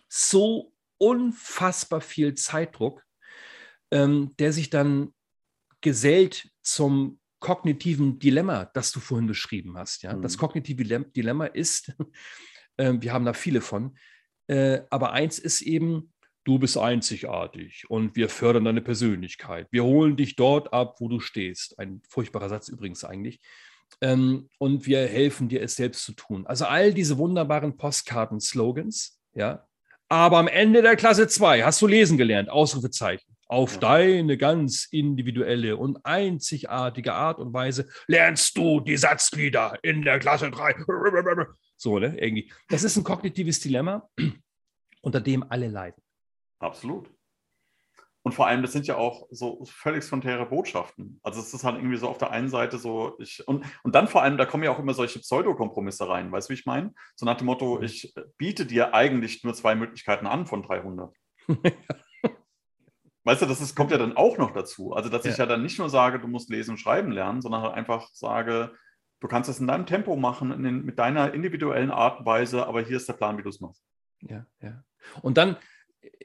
so 0.07 0.73
unfassbar 0.99 2.01
viel 2.01 2.35
Zeitdruck, 2.35 3.03
ähm, 3.89 4.35
der 4.37 4.53
sich 4.53 4.69
dann 4.69 5.15
gesellt 5.81 6.51
zum 6.61 7.19
kognitiven 7.41 8.17
Dilemma, 8.19 8.65
das 8.73 8.93
du 8.93 9.01
vorhin 9.01 9.27
beschrieben 9.27 9.77
hast. 9.77 10.03
Ja? 10.03 10.13
Das 10.13 10.37
Mhm. 10.37 10.39
kognitive 10.39 10.83
Dilem- 10.83 11.11
Dilemma 11.11 11.45
ist, 11.47 11.91
äh, 12.77 12.93
wir 12.99 13.11
haben 13.11 13.25
da 13.25 13.33
viele 13.33 13.59
von, 13.59 13.97
äh, 14.47 14.79
aber 14.89 15.11
eins 15.11 15.37
ist 15.39 15.61
eben, 15.61 16.13
du 16.45 16.57
bist 16.57 16.77
einzigartig 16.77 17.83
und 17.89 18.15
wir 18.15 18.29
fördern 18.29 18.63
deine 18.65 18.81
Persönlichkeit. 18.81 19.67
Wir 19.71 19.83
holen 19.83 20.15
dich 20.15 20.35
dort 20.37 20.71
ab, 20.73 20.95
wo 20.99 21.09
du 21.09 21.19
stehst. 21.19 21.77
Ein 21.77 22.01
furchtbarer 22.07 22.47
Satz 22.49 22.69
übrigens 22.69 23.03
eigentlich. 23.03 23.41
Ähm, 23.99 24.49
und 24.57 24.85
wir 24.87 25.05
helfen 25.05 25.49
dir, 25.49 25.61
es 25.61 25.75
selbst 25.75 26.03
zu 26.05 26.13
tun. 26.13 26.47
Also 26.47 26.65
all 26.65 26.93
diese 26.93 27.17
wunderbaren 27.17 27.75
Postkarten-Slogans, 27.77 29.19
ja. 29.33 29.67
Aber 30.07 30.37
am 30.39 30.47
Ende 30.47 30.81
der 30.81 30.95
Klasse 30.95 31.27
2 31.27 31.63
hast 31.63 31.81
du 31.81 31.87
lesen 31.87 32.17
gelernt, 32.17 32.49
Ausrufezeichen. 32.49 33.30
Auf 33.51 33.79
deine 33.79 34.37
ganz 34.37 34.87
individuelle 34.91 35.75
und 35.75 36.05
einzigartige 36.05 37.13
Art 37.13 37.37
und 37.37 37.51
Weise 37.53 37.89
lernst 38.07 38.55
du 38.55 38.79
die 38.79 38.95
Satzglieder 38.95 39.77
in 39.83 40.03
der 40.03 40.19
Klasse 40.19 40.49
3. 40.49 40.73
So, 41.75 41.99
ne? 41.99 42.17
Irgendwie. 42.17 42.49
Das 42.69 42.85
ist 42.85 42.95
ein 42.95 43.03
kognitives 43.03 43.59
Dilemma, 43.59 44.07
unter 45.01 45.19
dem 45.19 45.43
alle 45.51 45.67
leiden. 45.67 46.01
Absolut. 46.59 47.09
Und 48.23 48.31
vor 48.31 48.47
allem, 48.47 48.61
das 48.61 48.71
sind 48.71 48.87
ja 48.87 48.95
auch 48.95 49.27
so 49.31 49.65
völlig 49.65 50.05
spontäre 50.05 50.45
Botschaften. 50.45 51.19
Also 51.21 51.41
es 51.41 51.53
ist 51.53 51.65
halt 51.65 51.75
irgendwie 51.75 51.97
so 51.97 52.07
auf 52.07 52.19
der 52.19 52.31
einen 52.31 52.47
Seite 52.47 52.77
so, 52.77 53.17
ich, 53.19 53.45
und, 53.49 53.65
und 53.83 53.93
dann 53.93 54.07
vor 54.07 54.23
allem, 54.23 54.37
da 54.37 54.45
kommen 54.45 54.63
ja 54.63 54.71
auch 54.71 54.79
immer 54.79 54.93
solche 54.93 55.19
Pseudokompromisse 55.19 56.07
rein, 56.07 56.31
weißt 56.31 56.47
du, 56.47 56.53
wie 56.53 56.57
ich 56.57 56.65
meine? 56.65 56.93
So 57.17 57.25
nach 57.25 57.35
dem 57.35 57.47
Motto, 57.47 57.79
mhm. 57.79 57.83
ich 57.83 58.13
biete 58.37 58.65
dir 58.65 58.93
eigentlich 58.93 59.43
nur 59.43 59.53
zwei 59.55 59.75
Möglichkeiten 59.75 60.25
an 60.25 60.45
von 60.45 60.63
300. 60.63 61.13
weißt 63.23 63.41
du, 63.41 63.45
das 63.45 63.61
ist, 63.61 63.75
kommt 63.75 63.91
ja 63.91 63.97
dann 63.97 64.17
auch 64.17 64.37
noch 64.37 64.51
dazu. 64.51 64.93
Also, 64.93 65.09
dass 65.09 65.25
ja. 65.25 65.31
ich 65.31 65.37
ja 65.37 65.45
dann 65.45 65.63
nicht 65.63 65.79
nur 65.79 65.89
sage, 65.89 66.19
du 66.19 66.27
musst 66.27 66.49
lesen 66.49 66.71
und 66.71 66.77
schreiben 66.77 67.11
lernen, 67.11 67.41
sondern 67.41 67.61
halt 67.61 67.73
einfach 67.73 68.09
sage, 68.13 68.71
du 69.19 69.27
kannst 69.27 69.49
das 69.49 69.59
in 69.59 69.67
deinem 69.67 69.85
Tempo 69.85 70.15
machen, 70.15 70.63
den, 70.63 70.83
mit 70.83 70.99
deiner 70.99 71.33
individuellen 71.33 71.91
Art 71.91 72.19
und 72.19 72.25
Weise, 72.25 72.65
aber 72.65 72.81
hier 72.81 72.97
ist 72.97 73.07
der 73.07 73.13
Plan, 73.13 73.37
wie 73.37 73.43
du 73.43 73.49
es 73.49 73.59
machst. 73.59 73.83
Ja, 74.21 74.45
ja. 74.61 74.83
Und 75.21 75.37
dann 75.37 75.57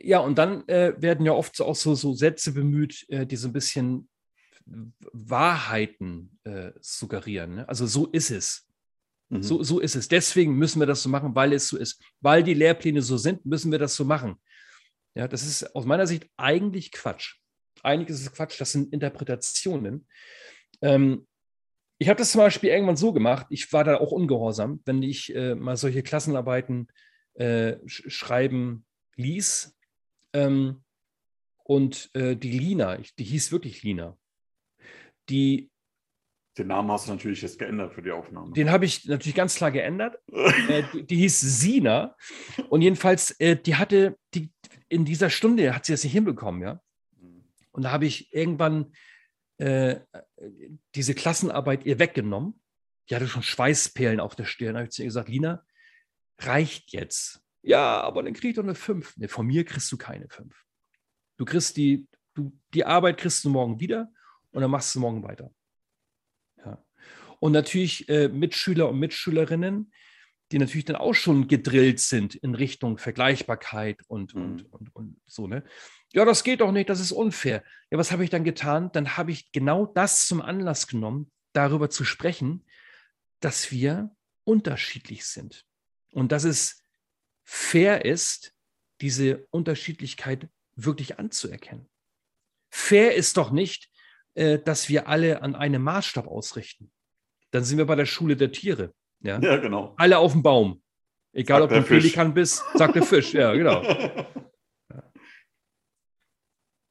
ja, 0.01 0.21
und 0.21 0.39
dann 0.39 0.67
äh, 0.69 0.95
werden 0.99 1.27
ja 1.27 1.33
oft 1.33 1.61
auch 1.61 1.75
so, 1.75 1.95
so 1.95 2.15
Sätze 2.15 2.53
bemüht, 2.53 3.07
äh, 3.09 3.27
die 3.27 3.37
so 3.37 3.49
ein 3.49 3.53
bisschen 3.53 4.09
Wahrheiten 5.13 6.39
äh, 6.45 6.73
suggerieren. 6.81 7.57
Ne? 7.57 7.69
Also 7.69 7.87
so 7.87 8.07
ist 8.07 8.31
es. 8.31 8.67
Mhm. 9.29 9.43
So, 9.43 9.63
so 9.63 9.81
ist 9.81 9.97
es. 9.97 10.09
Deswegen 10.09 10.57
müssen 10.57 10.81
wir 10.81 10.87
das 10.87 11.03
so 11.03 11.09
machen, 11.09 11.35
weil 11.35 11.53
es 11.53 11.69
so 11.69 11.77
ist. 11.77 12.01
Weil 12.21 12.43
die 12.43 12.55
Lehrpläne 12.55 13.03
so 13.03 13.17
sind, 13.17 13.45
müssen 13.45 13.71
wir 13.71 13.79
das 13.79 13.95
so 13.95 14.05
machen. 14.05 14.37
Ja, 15.17 15.27
das 15.27 15.47
ist 15.47 15.75
aus 15.75 15.87
meiner 15.87 16.07
Sicht 16.07 16.29
eigentlich 16.37 16.93
Quatsch. 16.93 17.37
Eigentlich 17.83 18.11
ist 18.11 18.21
es 18.21 18.33
Quatsch, 18.33 18.61
das 18.61 18.73
sind 18.73 18.93
Interpretationen. 18.93 20.07
Ähm, 20.83 21.27
ich 21.97 22.11
habe 22.11 22.19
das 22.19 22.33
zum 22.33 22.43
Beispiel 22.43 22.69
irgendwann 22.69 22.99
so 22.99 23.15
gemacht, 23.15 23.47
ich 23.49 23.73
war 23.73 23.83
da 23.83 23.97
auch 23.97 24.13
ungehorsam, 24.13 24.83
wenn 24.85 25.03
ich 25.03 25.35
äh, 25.35 25.55
mal 25.55 25.79
solche 25.79 26.03
Klassenarbeiten 26.03 26.89
äh, 27.33 27.77
sch 27.87 28.05
schreiben 28.09 28.85
ließ. 29.17 29.75
Ähm, 30.35 30.83
und 31.65 32.11
äh, 32.13 32.37
die 32.37 32.59
Lina, 32.59 32.99
die 33.19 33.25
hieß 33.25 33.53
wirklich 33.53 33.83
Lina, 33.83 34.19
die. 35.31 35.71
Den 36.59 36.69
Namen 36.69 36.91
hast 36.91 37.09
du 37.09 37.13
natürlich 37.13 37.41
jetzt 37.41 37.59
geändert 37.59 37.95
für 37.95 38.03
die 38.03 38.11
Aufnahme. 38.11 38.53
Den 38.53 38.71
habe 38.71 38.85
ich 38.85 39.07
natürlich 39.07 39.35
ganz 39.35 39.57
klar 39.57 39.71
geändert. 39.71 40.19
äh, 40.69 40.83
die, 40.93 41.07
die, 41.07 41.17
hieß 41.17 41.41
Sina. 41.41 42.17
Und 42.69 42.83
jedenfalls, 42.83 43.31
äh, 43.41 43.57
die 43.57 43.77
hatte, 43.77 44.19
die, 44.35 44.51
in 44.89 45.05
dieser 45.05 45.31
Stunde 45.31 45.75
hat 45.75 45.85
sie 45.85 45.93
das 45.93 46.05
nicht 46.05 46.13
hinbekommen, 46.13 46.63
ja. 46.63 46.81
Und 47.73 47.83
da 47.83 47.93
habe 47.93 48.07
ich 48.07 48.33
irgendwann 48.33 48.95
äh, 49.59 50.01
diese 50.95 51.15
Klassenarbeit 51.15 51.85
ihr 51.85 51.99
weggenommen. 51.99 52.61
Die 53.09 53.15
hatte 53.15 53.29
schon 53.29 53.43
Schweißperlen 53.43 54.21
auf 54.21 54.35
der 54.35 54.45
Stirn. 54.45 54.75
Da 54.75 54.81
habe 54.81 54.89
ich 54.89 54.95
zu 54.95 55.03
ihr 55.03 55.07
gesagt, 55.07 55.29
Lina, 55.29 55.65
reicht 56.39 56.93
jetzt. 56.93 57.43
Ja, 57.63 58.01
aber 58.01 58.23
dann 58.23 58.33
krieg 58.33 58.51
ich 58.51 58.57
doch 58.57 58.63
eine 58.63 58.75
5. 58.75 59.17
Nee, 59.17 59.29
von 59.29 59.47
mir 59.47 59.65
kriegst 59.65 59.91
du 59.93 59.97
keine 59.97 60.29
5. 60.29 60.55
Du 61.37 61.45
kriegst 61.45 61.77
die, 61.77 62.09
du, 62.35 62.53
die 62.73 62.85
Arbeit 62.85 63.19
kriegst 63.19 63.45
du 63.45 63.51
morgen 63.51 63.81
wieder 63.81 64.11
und 64.53 64.63
dann 64.63 64.71
machst 64.71 64.95
du 64.95 65.01
morgen 65.01 65.23
weiter. 65.23 65.53
Ja. 66.65 66.83
Und 67.41 67.53
natürlich 67.53 68.09
äh, 68.09 68.29
Mitschüler 68.29 68.89
und 68.89 68.99
Mitschülerinnen, 68.99 69.93
die 70.53 70.59
natürlich 70.59 70.85
dann 70.85 70.97
auch 70.97 71.15
schon 71.15 71.49
gedrillt 71.49 72.01
sind 72.01 72.35
in 72.35 72.55
Richtung 72.55 72.99
Vergleichbarkeit 72.99 74.01
und, 74.07 74.35
mhm. 74.35 74.43
und, 74.43 74.73
und, 74.73 74.95
und 74.95 75.21
so, 75.27 75.47
ne? 75.47 75.65
Ja, 76.13 76.25
das 76.25 76.45
geht 76.45 76.61
doch 76.61 76.73
nicht, 76.73 76.89
das 76.89 77.01
ist 77.01 77.13
unfair. 77.13 77.63
Ja, 77.91 77.99
was 77.99 78.13
habe 78.13 78.25
ich 78.25 78.31
dann 78.31 78.45
getan? 78.45 78.91
Dann 78.93 79.17
habe 79.17 79.33
ich 79.33 79.51
genau 79.53 79.87
das 79.87 80.27
zum 80.27 80.41
Anlass 80.41 80.87
genommen, 80.87 81.31
darüber 81.53 81.91
zu 81.91 82.05
sprechen, 82.05 82.65
dass 83.41 83.71
wir 83.71 84.15
unterschiedlich 84.45 85.27
sind. 85.27 85.67
Und 86.13 86.33
dass 86.33 86.45
es 86.45 86.83
fair 87.43 88.05
ist, 88.05 88.55
diese 89.01 89.47
Unterschiedlichkeit 89.51 90.49
wirklich 90.75 91.19
anzuerkennen. 91.19 91.89
Fair 92.71 93.15
ist 93.15 93.37
doch 93.37 93.51
nicht, 93.51 93.91
äh, 94.35 94.59
dass 94.59 94.89
wir 94.89 95.09
alle 95.09 95.43
an 95.43 95.55
einem 95.55 95.83
Maßstab 95.83 96.27
ausrichten. 96.27 96.91
Dann 97.51 97.65
sind 97.65 97.79
wir 97.79 97.87
bei 97.87 97.95
der 97.95 98.07
Schule 98.07 98.37
der 98.37 98.53
Tiere. 98.53 98.95
Ja, 99.21 99.39
ja 99.41 99.57
genau. 99.57 99.95
Alle 99.97 100.19
auf 100.19 100.33
dem 100.33 100.43
Baum. 100.43 100.83
Egal, 101.33 101.61
sagt 101.61 101.65
ob 101.65 101.71
du 101.71 101.77
ein 101.77 101.85
Pelikan 101.85 102.33
bist, 102.33 102.65
sagt 102.75 102.95
der 102.95 103.03
Fisch. 103.03 103.35
Ja, 103.35 103.53
genau. 103.55 103.83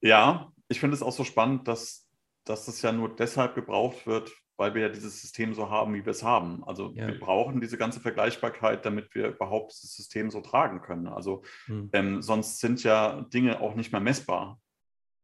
Ja, 0.05 0.53
ich 0.67 0.79
finde 0.79 0.95
es 0.95 1.01
auch 1.01 1.11
so 1.11 1.23
spannend, 1.23 1.67
dass, 1.67 2.07
dass 2.43 2.67
das 2.67 2.79
ja 2.83 2.91
nur 2.91 3.15
deshalb 3.15 3.55
gebraucht 3.55 4.05
wird, 4.05 4.31
weil 4.55 4.75
wir 4.75 4.83
ja 4.83 4.89
dieses 4.89 5.19
System 5.19 5.55
so 5.55 5.71
haben, 5.71 5.95
wie 5.95 6.05
wir 6.05 6.11
es 6.11 6.21
haben. 6.21 6.63
Also 6.63 6.93
ja. 6.93 7.07
wir 7.07 7.19
brauchen 7.19 7.59
diese 7.59 7.79
ganze 7.79 7.99
Vergleichbarkeit, 7.99 8.85
damit 8.85 9.15
wir 9.15 9.29
überhaupt 9.29 9.71
das 9.71 9.95
System 9.95 10.29
so 10.29 10.41
tragen 10.41 10.83
können. 10.83 11.07
Also 11.07 11.41
hm. 11.65 11.89
ähm, 11.91 12.21
sonst 12.21 12.59
sind 12.59 12.83
ja 12.83 13.21
Dinge 13.33 13.59
auch 13.61 13.73
nicht 13.73 13.91
mehr 13.91 13.99
messbar. 13.99 14.61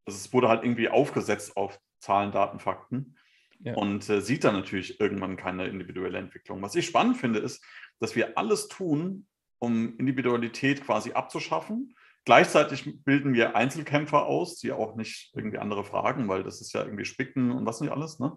Also 0.08 0.18
es 0.18 0.34
wurde 0.34 0.50
halt 0.50 0.64
irgendwie 0.64 0.90
aufgesetzt 0.90 1.56
auf 1.56 1.80
Zahlen, 2.00 2.32
Daten, 2.32 2.58
Fakten 2.58 3.16
ja. 3.64 3.76
und 3.76 4.10
äh, 4.10 4.22
sieht 4.22 4.44
dann 4.44 4.56
natürlich 4.56 5.00
irgendwann 5.00 5.38
keine 5.38 5.68
individuelle 5.68 6.18
Entwicklung. 6.18 6.62
Was 6.62 6.76
ich 6.76 6.86
spannend 6.86 7.18
finde, 7.18 7.40
ist, 7.40 7.64
dass 8.00 8.16
wir 8.16 8.38
alles 8.38 8.68
tun, 8.68 9.28
um 9.60 9.98
Individualität 9.98 10.84
quasi 10.84 11.12
abzuschaffen. 11.12 11.96
Gleichzeitig 12.26 13.04
bilden 13.04 13.34
wir 13.34 13.56
Einzelkämpfer 13.56 14.26
aus, 14.26 14.58
die 14.58 14.72
auch 14.72 14.96
nicht 14.96 15.32
irgendwie 15.36 15.58
andere 15.58 15.84
fragen, 15.84 16.28
weil 16.28 16.44
das 16.44 16.62
ist 16.62 16.74
ja 16.74 16.84
irgendwie 16.84 17.06
Spicken 17.06 17.52
und 17.52 17.66
was 17.66 17.82
nicht 17.82 17.92
alles. 17.92 18.20
Ne? 18.20 18.36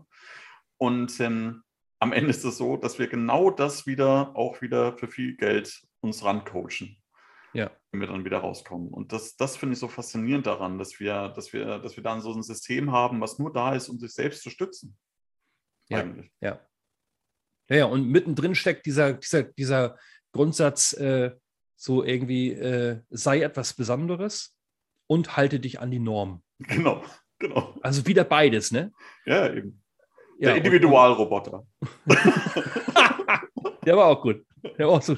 Und 0.78 1.18
ähm, 1.20 1.62
am 1.98 2.12
Ende 2.12 2.30
ist 2.30 2.44
es 2.44 2.58
so, 2.58 2.76
dass 2.76 2.98
wir 2.98 3.08
genau 3.08 3.50
das 3.50 3.87
wieder 3.87 4.37
auch 4.37 4.60
wieder 4.60 4.96
für 4.96 5.08
viel 5.08 5.37
Geld 5.37 5.82
uns 6.00 6.24
rancoachen. 6.24 6.96
Ja. 7.54 7.70
Wenn 7.92 8.00
wir 8.00 8.08
dann 8.08 8.24
wieder 8.24 8.38
rauskommen. 8.38 8.88
Und 8.88 9.12
das, 9.12 9.37
das 9.37 9.56
finde 9.56 9.74
ich 9.74 9.78
so 9.78 9.88
faszinierend 9.88 10.46
daran, 10.46 10.78
dass 10.78 10.98
wir, 10.98 11.28
dass, 11.28 11.52
wir, 11.52 11.78
dass 11.78 11.96
wir 11.96 12.02
dann 12.02 12.20
so 12.20 12.34
ein 12.34 12.42
System 12.42 12.90
haben, 12.90 13.20
was 13.20 13.38
nur 13.38 13.52
da 13.52 13.74
ist, 13.74 13.88
um 13.88 13.98
sich 13.98 14.12
selbst 14.12 14.42
zu 14.42 14.50
stützen. 14.50 14.96
Ja. 15.88 15.99
Eigentlich. 15.99 16.31
Ja. 16.40 16.61
Ja, 17.68 17.77
ja, 17.77 17.85
und 17.87 18.09
mittendrin 18.09 18.55
steckt 18.55 18.85
dieser, 18.87 19.14
dieser, 19.14 19.42
dieser 19.42 19.99
Grundsatz, 20.33 20.92
äh, 20.94 21.33
so 21.77 22.05
irgendwie, 22.05 22.53
äh, 22.53 23.01
sei 23.11 23.42
etwas 23.42 23.75
Besonderes 23.75 24.55
und 25.07 25.37
halte 25.37 25.61
dich 25.61 25.81
an 25.81 25.90
die 25.90 25.99
Norm. 25.99 26.42
Genau, 26.59 27.03
genau. 27.38 27.75
Also 27.83 28.07
wieder 28.07 28.25
beides, 28.25 28.70
ne? 28.70 28.92
Ja, 29.27 29.53
eben. 29.53 29.83
Der 30.40 30.51
ja, 30.51 30.57
Individualroboter. 30.57 31.66
Der 33.85 33.97
war 33.97 34.07
auch 34.07 34.23
gut. 34.23 34.44
Der 34.79 34.87
war 34.87 34.94
auch 34.94 35.03
so. 35.03 35.16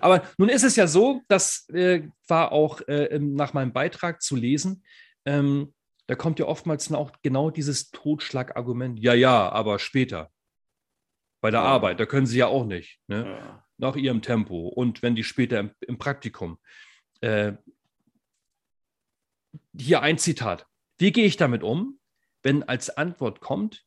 Aber 0.00 0.22
nun 0.38 0.48
ist 0.48 0.62
es 0.62 0.76
ja 0.76 0.86
so, 0.86 1.20
das 1.28 1.68
äh, 1.70 2.02
war 2.28 2.52
auch 2.52 2.80
äh, 2.82 3.18
nach 3.18 3.52
meinem 3.52 3.72
Beitrag 3.72 4.22
zu 4.22 4.36
lesen, 4.36 4.84
ähm, 5.24 5.74
da 6.06 6.14
kommt 6.14 6.38
ja 6.38 6.46
oftmals 6.46 6.92
auch 6.92 7.12
genau 7.22 7.50
dieses 7.50 7.90
Totschlagargument, 7.90 9.00
ja, 9.00 9.14
ja, 9.14 9.48
aber 9.50 9.78
später. 9.78 10.30
Bei 11.40 11.50
der 11.50 11.60
ja. 11.60 11.66
Arbeit, 11.66 12.00
da 12.00 12.06
können 12.06 12.26
sie 12.26 12.38
ja 12.38 12.46
auch 12.46 12.64
nicht. 12.64 13.00
Ne? 13.06 13.26
Ja. 13.26 13.64
Nach 13.76 13.96
ihrem 13.96 14.22
Tempo. 14.22 14.68
Und 14.68 15.02
wenn 15.02 15.14
die 15.14 15.24
später 15.24 15.60
im, 15.60 15.70
im 15.80 15.98
Praktikum. 15.98 16.58
Äh, 17.20 17.52
hier 19.76 20.02
ein 20.02 20.18
Zitat. 20.18 20.66
Wie 20.98 21.12
gehe 21.12 21.26
ich 21.26 21.36
damit 21.36 21.62
um, 21.62 21.98
wenn 22.42 22.62
als 22.62 22.96
Antwort 22.96 23.40
kommt, 23.40 23.84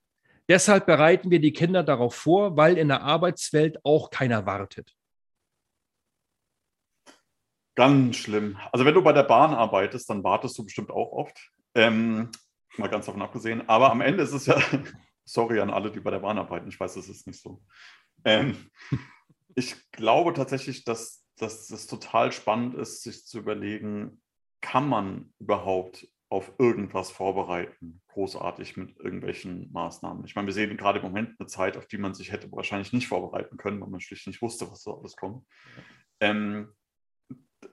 Deshalb 0.49 0.85
bereiten 0.85 1.29
wir 1.29 1.41
die 1.41 1.51
Kinder 1.51 1.83
darauf 1.83 2.15
vor, 2.15 2.55
weil 2.55 2.77
in 2.77 2.87
der 2.87 3.01
Arbeitswelt 3.01 3.83
auch 3.83 4.09
keiner 4.09 4.45
wartet. 4.45 4.95
Ganz 7.75 8.15
schlimm. 8.15 8.57
Also 8.71 8.85
wenn 8.85 8.93
du 8.93 9.03
bei 9.03 9.13
der 9.13 9.23
Bahn 9.23 9.53
arbeitest, 9.53 10.09
dann 10.09 10.23
wartest 10.23 10.57
du 10.57 10.63
bestimmt 10.63 10.89
auch 10.89 11.11
oft. 11.11 11.51
Ähm, 11.77 12.31
mal 12.77 12.89
ganz 12.89 13.05
davon 13.05 13.21
abgesehen. 13.21 13.69
Aber 13.69 13.91
am 13.91 14.01
Ende 14.01 14.23
ist 14.23 14.33
es 14.33 14.47
ja, 14.47 14.59
sorry 15.25 15.59
an 15.59 15.69
alle, 15.69 15.91
die 15.91 15.99
bei 15.99 16.11
der 16.11 16.19
Bahn 16.19 16.39
arbeiten, 16.39 16.67
ich 16.67 16.79
weiß, 16.79 16.95
es 16.97 17.07
ist 17.07 17.27
nicht 17.27 17.39
so. 17.39 17.63
Ähm, 18.25 18.57
ich 19.55 19.75
glaube 19.91 20.33
tatsächlich, 20.33 20.83
dass, 20.83 21.23
dass 21.37 21.69
es 21.69 21.85
total 21.85 22.31
spannend 22.31 22.75
ist, 22.75 23.03
sich 23.03 23.25
zu 23.25 23.37
überlegen, 23.37 24.21
kann 24.59 24.89
man 24.89 25.33
überhaupt 25.39 26.07
auf 26.29 26.51
irgendwas 26.57 27.11
vorbereiten, 27.11 28.01
großartig 28.07 28.75
mit 28.75 28.97
irgendwelchen 28.99 29.71
Maßnahmen. 29.71 30.25
Ich 30.25 30.35
meine, 30.35 30.47
wir 30.47 30.53
sehen 30.53 30.75
gerade 30.75 30.99
im 30.99 31.05
Moment 31.05 31.39
eine 31.39 31.47
Zeit, 31.47 31.77
auf 31.77 31.85
die 31.85 31.99
man 31.99 32.15
sich 32.15 32.31
hätte 32.31 32.51
wahrscheinlich 32.51 32.91
nicht 32.91 33.07
vorbereiten 33.07 33.55
können, 33.55 33.79
weil 33.79 33.87
man 33.89 34.01
schlicht 34.01 34.27
nicht 34.27 34.41
wusste, 34.41 34.69
was 34.69 34.81
so 34.81 34.97
alles 34.97 35.15
kommt. 35.15 35.45
Ähm, 36.19 36.73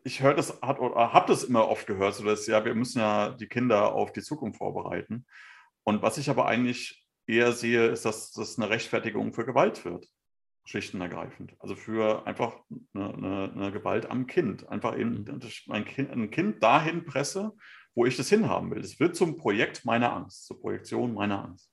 ich 0.02 0.22
höre 0.22 0.34
das, 0.34 0.60
habe 0.62 1.24
das 1.26 1.44
immer 1.44 1.68
oft 1.68 1.86
gehört, 1.86 2.14
so 2.14 2.24
dass 2.24 2.46
ja, 2.46 2.64
wir 2.64 2.74
müssen 2.74 2.98
ja 2.98 3.30
die 3.30 3.48
Kinder 3.48 3.94
auf 3.94 4.12
die 4.12 4.22
Zukunft 4.22 4.58
vorbereiten. 4.58 5.26
Und 5.82 6.02
was 6.02 6.18
ich 6.18 6.30
aber 6.30 6.46
eigentlich 6.46 7.06
eher 7.26 7.52
sehe, 7.52 7.88
ist, 7.88 8.04
dass 8.04 8.32
das 8.32 8.58
eine 8.58 8.70
Rechtfertigung 8.70 9.32
für 9.32 9.44
Gewalt 9.44 9.84
wird, 9.84 10.06
schichtenergreifend. 10.64 11.54
Also 11.58 11.76
für 11.76 12.26
einfach 12.26 12.56
eine, 12.94 13.14
eine, 13.14 13.52
eine 13.52 13.72
Gewalt 13.72 14.10
am 14.10 14.26
Kind. 14.26 14.68
Einfach 14.68 14.98
eben 14.98 15.24
ein 15.68 15.84
kind, 15.84 16.10
ein 16.10 16.30
kind 16.30 16.62
dahin 16.62 17.04
presse, 17.04 17.52
wo 17.94 18.06
ich 18.06 18.16
das 18.16 18.28
hinhaben 18.28 18.70
will. 18.70 18.80
Es 18.80 18.98
wird 18.98 19.16
zum 19.16 19.36
Projekt 19.36 19.84
meiner 19.84 20.12
Angst, 20.12 20.46
zur 20.46 20.60
Projektion 20.60 21.14
meiner 21.14 21.44
Angst. 21.44 21.70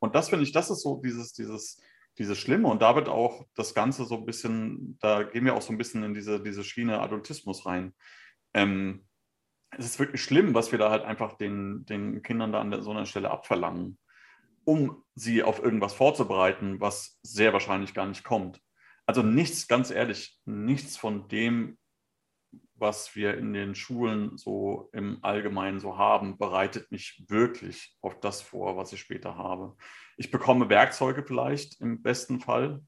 Und 0.00 0.14
das 0.14 0.28
finde 0.28 0.44
ich, 0.44 0.52
das 0.52 0.70
ist 0.70 0.82
so 0.82 1.00
dieses, 1.04 1.32
dieses, 1.32 1.80
dieses 2.18 2.38
Schlimme. 2.38 2.68
Und 2.68 2.82
da 2.82 2.94
wird 2.96 3.08
auch 3.08 3.46
das 3.54 3.74
Ganze 3.74 4.04
so 4.04 4.16
ein 4.16 4.26
bisschen, 4.26 4.98
da 5.00 5.22
gehen 5.22 5.44
wir 5.44 5.54
auch 5.54 5.62
so 5.62 5.72
ein 5.72 5.78
bisschen 5.78 6.02
in 6.02 6.14
diese, 6.14 6.42
diese 6.42 6.64
Schiene 6.64 7.00
Adultismus 7.00 7.66
rein. 7.66 7.94
Ähm, 8.54 9.06
es 9.78 9.86
ist 9.86 9.98
wirklich 9.98 10.22
schlimm, 10.22 10.54
was 10.54 10.72
wir 10.72 10.78
da 10.78 10.90
halt 10.90 11.04
einfach 11.04 11.34
den, 11.34 11.84
den 11.86 12.22
Kindern 12.22 12.52
da 12.52 12.60
an 12.60 12.82
so 12.82 12.90
einer 12.90 13.06
Stelle 13.06 13.30
abverlangen, 13.30 13.98
um 14.64 15.04
sie 15.14 15.42
auf 15.42 15.62
irgendwas 15.62 15.94
vorzubereiten, 15.94 16.80
was 16.80 17.18
sehr 17.22 17.52
wahrscheinlich 17.52 17.94
gar 17.94 18.06
nicht 18.06 18.24
kommt. 18.24 18.60
Also 19.06 19.22
nichts, 19.22 19.68
ganz 19.68 19.90
ehrlich, 19.90 20.38
nichts 20.44 20.96
von 20.96 21.28
dem, 21.28 21.78
was 22.80 23.14
wir 23.14 23.36
in 23.36 23.52
den 23.52 23.74
Schulen 23.74 24.36
so 24.36 24.88
im 24.92 25.18
Allgemeinen 25.22 25.80
so 25.80 25.98
haben, 25.98 26.38
bereitet 26.38 26.90
mich 26.90 27.22
wirklich 27.28 27.96
auf 28.00 28.18
das 28.20 28.42
vor, 28.42 28.76
was 28.76 28.92
ich 28.92 29.00
später 29.00 29.36
habe. 29.36 29.76
Ich 30.16 30.30
bekomme 30.30 30.68
Werkzeuge 30.68 31.22
vielleicht 31.22 31.80
im 31.80 32.02
besten 32.02 32.40
Fall, 32.40 32.82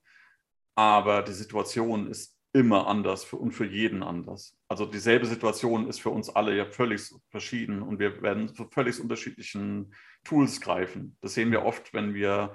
aber 0.75 1.23
die 1.23 1.33
Situation 1.33 2.09
ist 2.09 2.37
immer 2.55 2.87
anders 2.87 3.25
für, 3.25 3.37
und 3.37 3.53
für 3.53 3.65
jeden 3.65 4.03
anders. 4.03 4.59
Also 4.69 4.85
dieselbe 4.85 5.27
Situation 5.27 5.89
ist 5.89 6.01
für 6.01 6.11
uns 6.11 6.29
alle 6.29 6.55
ja 6.55 6.67
völlig 6.67 7.11
verschieden 7.31 7.83
und 7.83 7.99
wir 7.99 8.21
werden 8.23 8.55
zu 8.55 8.69
völlig 8.71 9.01
unterschiedlichen 9.01 9.95
Tools 10.25 10.61
greifen. 10.61 11.17
Das 11.21 11.35
sehen 11.35 11.51
wir 11.51 11.65
oft, 11.65 11.95
wenn 11.95 12.15
wir, 12.15 12.55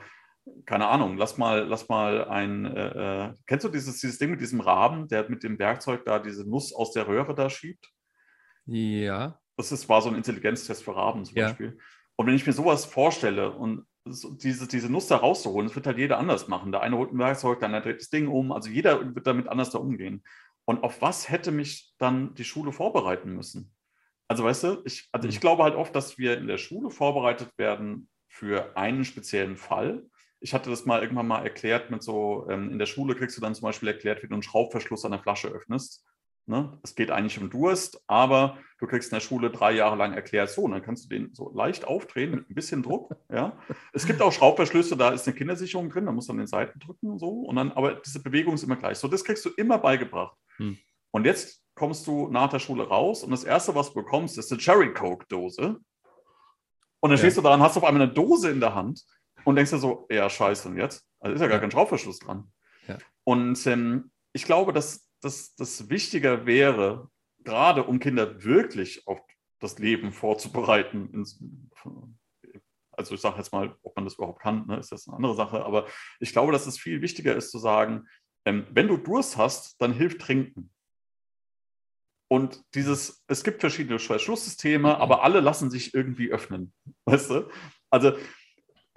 keine 0.65 0.87
Ahnung, 0.87 1.17
lass 1.17 1.37
mal, 1.37 1.65
lass 1.67 1.89
mal 1.89 2.25
ein, 2.25 2.65
äh, 2.65 3.25
äh, 3.27 3.33
kennst 3.45 3.65
du 3.65 3.69
dieses, 3.69 3.99
dieses 3.99 4.17
Ding 4.17 4.31
mit 4.31 4.41
diesem 4.41 4.59
Raben, 4.61 5.07
der 5.07 5.29
mit 5.29 5.43
dem 5.43 5.57
Werkzeug 5.59 6.05
da 6.05 6.19
diese 6.19 6.49
Nuss 6.49 6.73
aus 6.73 6.91
der 6.91 7.07
Röhre 7.07 7.33
da 7.35 7.49
schiebt? 7.49 7.89
Ja. 8.65 9.39
Das 9.55 9.71
ist, 9.71 9.87
war 9.89 10.01
so 10.01 10.09
ein 10.09 10.15
Intelligenztest 10.15 10.83
für 10.83 10.95
Raben 10.95 11.25
zum 11.25 11.37
ja. 11.37 11.47
Beispiel. 11.47 11.77
Und 12.15 12.27
wenn 12.27 12.35
ich 12.35 12.45
mir 12.45 12.53
sowas 12.53 12.85
vorstelle 12.85 13.51
und 13.51 13.85
diese, 14.05 14.67
diese 14.67 14.91
Nuss 14.91 15.07
da 15.07 15.17
rauszuholen, 15.17 15.67
das 15.67 15.75
wird 15.75 15.87
halt 15.87 15.97
jeder 15.97 16.17
anders 16.17 16.47
machen. 16.47 16.71
Der 16.71 16.81
eine 16.81 16.97
holt 16.97 17.11
ein 17.11 17.19
Werkzeug, 17.19 17.59
der 17.59 17.67
andere 17.67 17.83
dreht 17.83 18.01
das 18.01 18.09
Ding 18.09 18.27
um. 18.27 18.51
Also 18.51 18.69
jeder 18.69 19.15
wird 19.15 19.27
damit 19.27 19.47
anders 19.47 19.71
da 19.71 19.79
umgehen. 19.79 20.23
Und 20.65 20.83
auf 20.83 21.01
was 21.01 21.29
hätte 21.29 21.51
mich 21.51 21.93
dann 21.97 22.33
die 22.35 22.43
Schule 22.43 22.71
vorbereiten 22.71 23.33
müssen? 23.33 23.73
Also 24.27 24.43
weißt 24.43 24.63
du, 24.63 24.81
ich, 24.85 25.07
also 25.11 25.27
ich 25.27 25.35
hm. 25.35 25.41
glaube 25.41 25.63
halt 25.63 25.75
oft, 25.75 25.95
dass 25.95 26.17
wir 26.17 26.37
in 26.37 26.47
der 26.47 26.57
Schule 26.57 26.89
vorbereitet 26.89 27.49
werden 27.57 28.09
für 28.27 28.75
einen 28.75 29.05
speziellen 29.05 29.55
Fall. 29.55 30.05
Ich 30.39 30.53
hatte 30.53 30.69
das 30.69 30.85
mal 30.85 31.01
irgendwann 31.01 31.27
mal 31.27 31.43
erklärt 31.43 31.89
mit 31.89 32.03
so, 32.03 32.47
ähm, 32.49 32.71
in 32.71 32.79
der 32.79 32.85
Schule 32.85 33.15
kriegst 33.15 33.37
du 33.37 33.41
dann 33.41 33.55
zum 33.55 33.63
Beispiel 33.63 33.89
erklärt, 33.89 34.23
wie 34.23 34.27
du 34.27 34.33
einen 34.33 34.43
Schraubverschluss 34.43 35.05
an 35.05 35.11
der 35.11 35.21
Flasche 35.21 35.47
öffnest. 35.47 36.05
Ne? 36.49 36.79
Es 36.81 36.95
geht 36.95 37.11
eigentlich 37.11 37.39
um 37.39 37.49
Durst, 37.49 38.01
aber 38.07 38.57
du 38.79 38.87
kriegst 38.87 39.11
in 39.11 39.17
der 39.17 39.21
Schule 39.21 39.51
drei 39.51 39.73
Jahre 39.73 39.97
lang 39.97 40.13
erklärt, 40.13 40.49
so, 40.49 40.61
und 40.61 40.71
dann 40.71 40.81
kannst 40.81 41.03
du 41.03 41.09
den 41.09 41.33
so 41.33 41.51
leicht 41.53 41.85
aufdrehen 41.85 42.31
mit 42.31 42.49
ein 42.49 42.55
bisschen 42.55 42.83
Druck. 42.83 43.15
Ja? 43.29 43.57
Es 43.91 44.05
gibt 44.05 44.21
auch 44.21 44.31
Schraubverschlüsse, 44.31 44.95
da 44.95 45.09
ist 45.09 45.27
eine 45.27 45.35
Kindersicherung 45.35 45.89
drin, 45.89 46.05
da 46.05 46.13
musst 46.13 46.29
du 46.29 46.31
an 46.31 46.37
den 46.37 46.47
Seiten 46.47 46.79
drücken 46.79 47.09
und 47.09 47.19
so. 47.19 47.27
Und 47.27 47.57
dann, 47.57 47.73
aber 47.73 47.95
diese 47.95 48.23
Bewegung 48.23 48.53
ist 48.53 48.63
immer 48.63 48.77
gleich. 48.77 48.97
So, 48.97 49.09
das 49.09 49.25
kriegst 49.25 49.43
du 49.43 49.49
immer 49.57 49.77
beigebracht. 49.77 50.37
Hm. 50.55 50.77
Und 51.11 51.25
jetzt 51.25 51.61
kommst 51.75 52.07
du 52.07 52.29
nach 52.29 52.49
der 52.49 52.59
Schule 52.59 52.87
raus 52.87 53.23
und 53.23 53.31
das 53.31 53.43
Erste, 53.43 53.75
was 53.75 53.89
du 53.89 53.95
bekommst, 53.95 54.37
ist 54.37 54.51
eine 54.51 54.59
Cherry 54.59 54.93
Coke-Dose. 54.93 55.79
Und 56.99 57.09
dann 57.09 57.11
ja. 57.11 57.17
stehst 57.17 57.37
du 57.37 57.41
da 57.41 57.53
und 57.53 57.61
hast 57.61 57.75
auf 57.75 57.83
einmal 57.83 58.03
eine 58.03 58.13
Dose 58.13 58.49
in 58.49 58.61
der 58.61 58.73
Hand 58.73 59.03
und 59.47 59.55
denkst 59.55 59.71
dir 59.71 59.77
so, 59.77 60.05
ja, 60.09 60.29
scheiße, 60.29 60.67
und 60.67 60.77
jetzt? 60.77 61.07
Also 61.21 61.35
ist 61.35 61.39
ja 61.39 61.47
gar 61.47 61.61
kein 61.61 61.71
Schraubverschluss 61.71 62.19
dran. 62.19 62.51
Ja. 62.85 62.97
Und 63.23 63.65
ähm, 63.65 64.11
ich 64.33 64.43
glaube, 64.43 64.73
dass 64.73 65.07
das 65.21 65.89
wichtiger 65.89 66.45
wäre, 66.45 67.09
gerade 67.45 67.85
um 67.85 67.99
Kinder 67.99 68.43
wirklich 68.43 69.07
auf 69.07 69.21
das 69.59 69.79
Leben 69.79 70.11
vorzubereiten. 70.11 71.25
Also 72.91 73.15
ich 73.15 73.21
sage 73.21 73.37
jetzt 73.37 73.53
mal, 73.53 73.73
ob 73.83 73.95
man 73.95 74.03
das 74.03 74.15
überhaupt 74.15 74.41
kann, 74.41 74.67
ne, 74.67 74.79
ist 74.79 74.91
das 74.91 75.07
eine 75.07 75.15
andere 75.15 75.35
Sache. 75.35 75.63
Aber 75.63 75.87
ich 76.19 76.33
glaube, 76.33 76.51
dass 76.51 76.67
es 76.67 76.77
viel 76.77 77.01
wichtiger 77.01 77.33
ist 77.33 77.49
zu 77.49 77.57
sagen, 77.57 78.05
ähm, 78.43 78.67
wenn 78.71 78.89
du 78.89 78.97
Durst 78.97 79.37
hast, 79.37 79.81
dann 79.81 79.93
hilft 79.93 80.19
Trinken. 80.19 80.73
Und 82.27 82.65
dieses, 82.75 83.23
es 83.27 83.45
gibt 83.45 83.61
verschiedene 83.61 83.97
Schlusssysteme, 83.97 84.97
aber 84.97 85.23
alle 85.23 85.39
lassen 85.39 85.71
sich 85.71 85.93
irgendwie 85.93 86.31
öffnen. 86.31 86.73
Weißt 87.05 87.29
du? 87.29 87.49
Also 87.89 88.11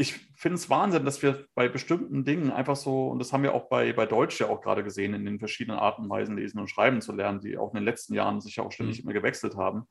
ich 0.01 0.15
finde 0.35 0.55
es 0.55 0.71
Wahnsinn, 0.71 1.05
dass 1.05 1.21
wir 1.23 1.45
bei 1.55 1.69
bestimmten 1.69 2.25
Dingen 2.25 2.51
einfach 2.51 2.77
so, 2.77 3.09
und 3.09 3.19
das 3.19 3.35
haben 3.35 3.43
wir 3.43 3.53
auch 3.53 3.69
bei, 3.69 3.93
bei 3.93 4.07
Deutsch 4.07 4.41
ja 4.41 4.49
auch 4.49 4.63
gerade 4.63 4.83
gesehen, 4.83 5.13
in 5.13 5.27
den 5.27 5.39
verschiedenen 5.39 5.79
Arten 5.79 6.05
und 6.05 6.09
Weisen 6.09 6.39
lesen 6.39 6.59
und 6.59 6.71
schreiben 6.71 7.03
zu 7.03 7.13
lernen, 7.13 7.41
die 7.41 7.59
auch 7.59 7.69
in 7.73 7.75
den 7.75 7.85
letzten 7.85 8.15
Jahren 8.15 8.41
sich 8.41 8.57
ja 8.57 8.65
auch 8.65 8.73
ständig 8.73 8.99
mhm. 8.99 9.11
immer 9.11 9.13
gewechselt 9.13 9.57
haben, 9.57 9.83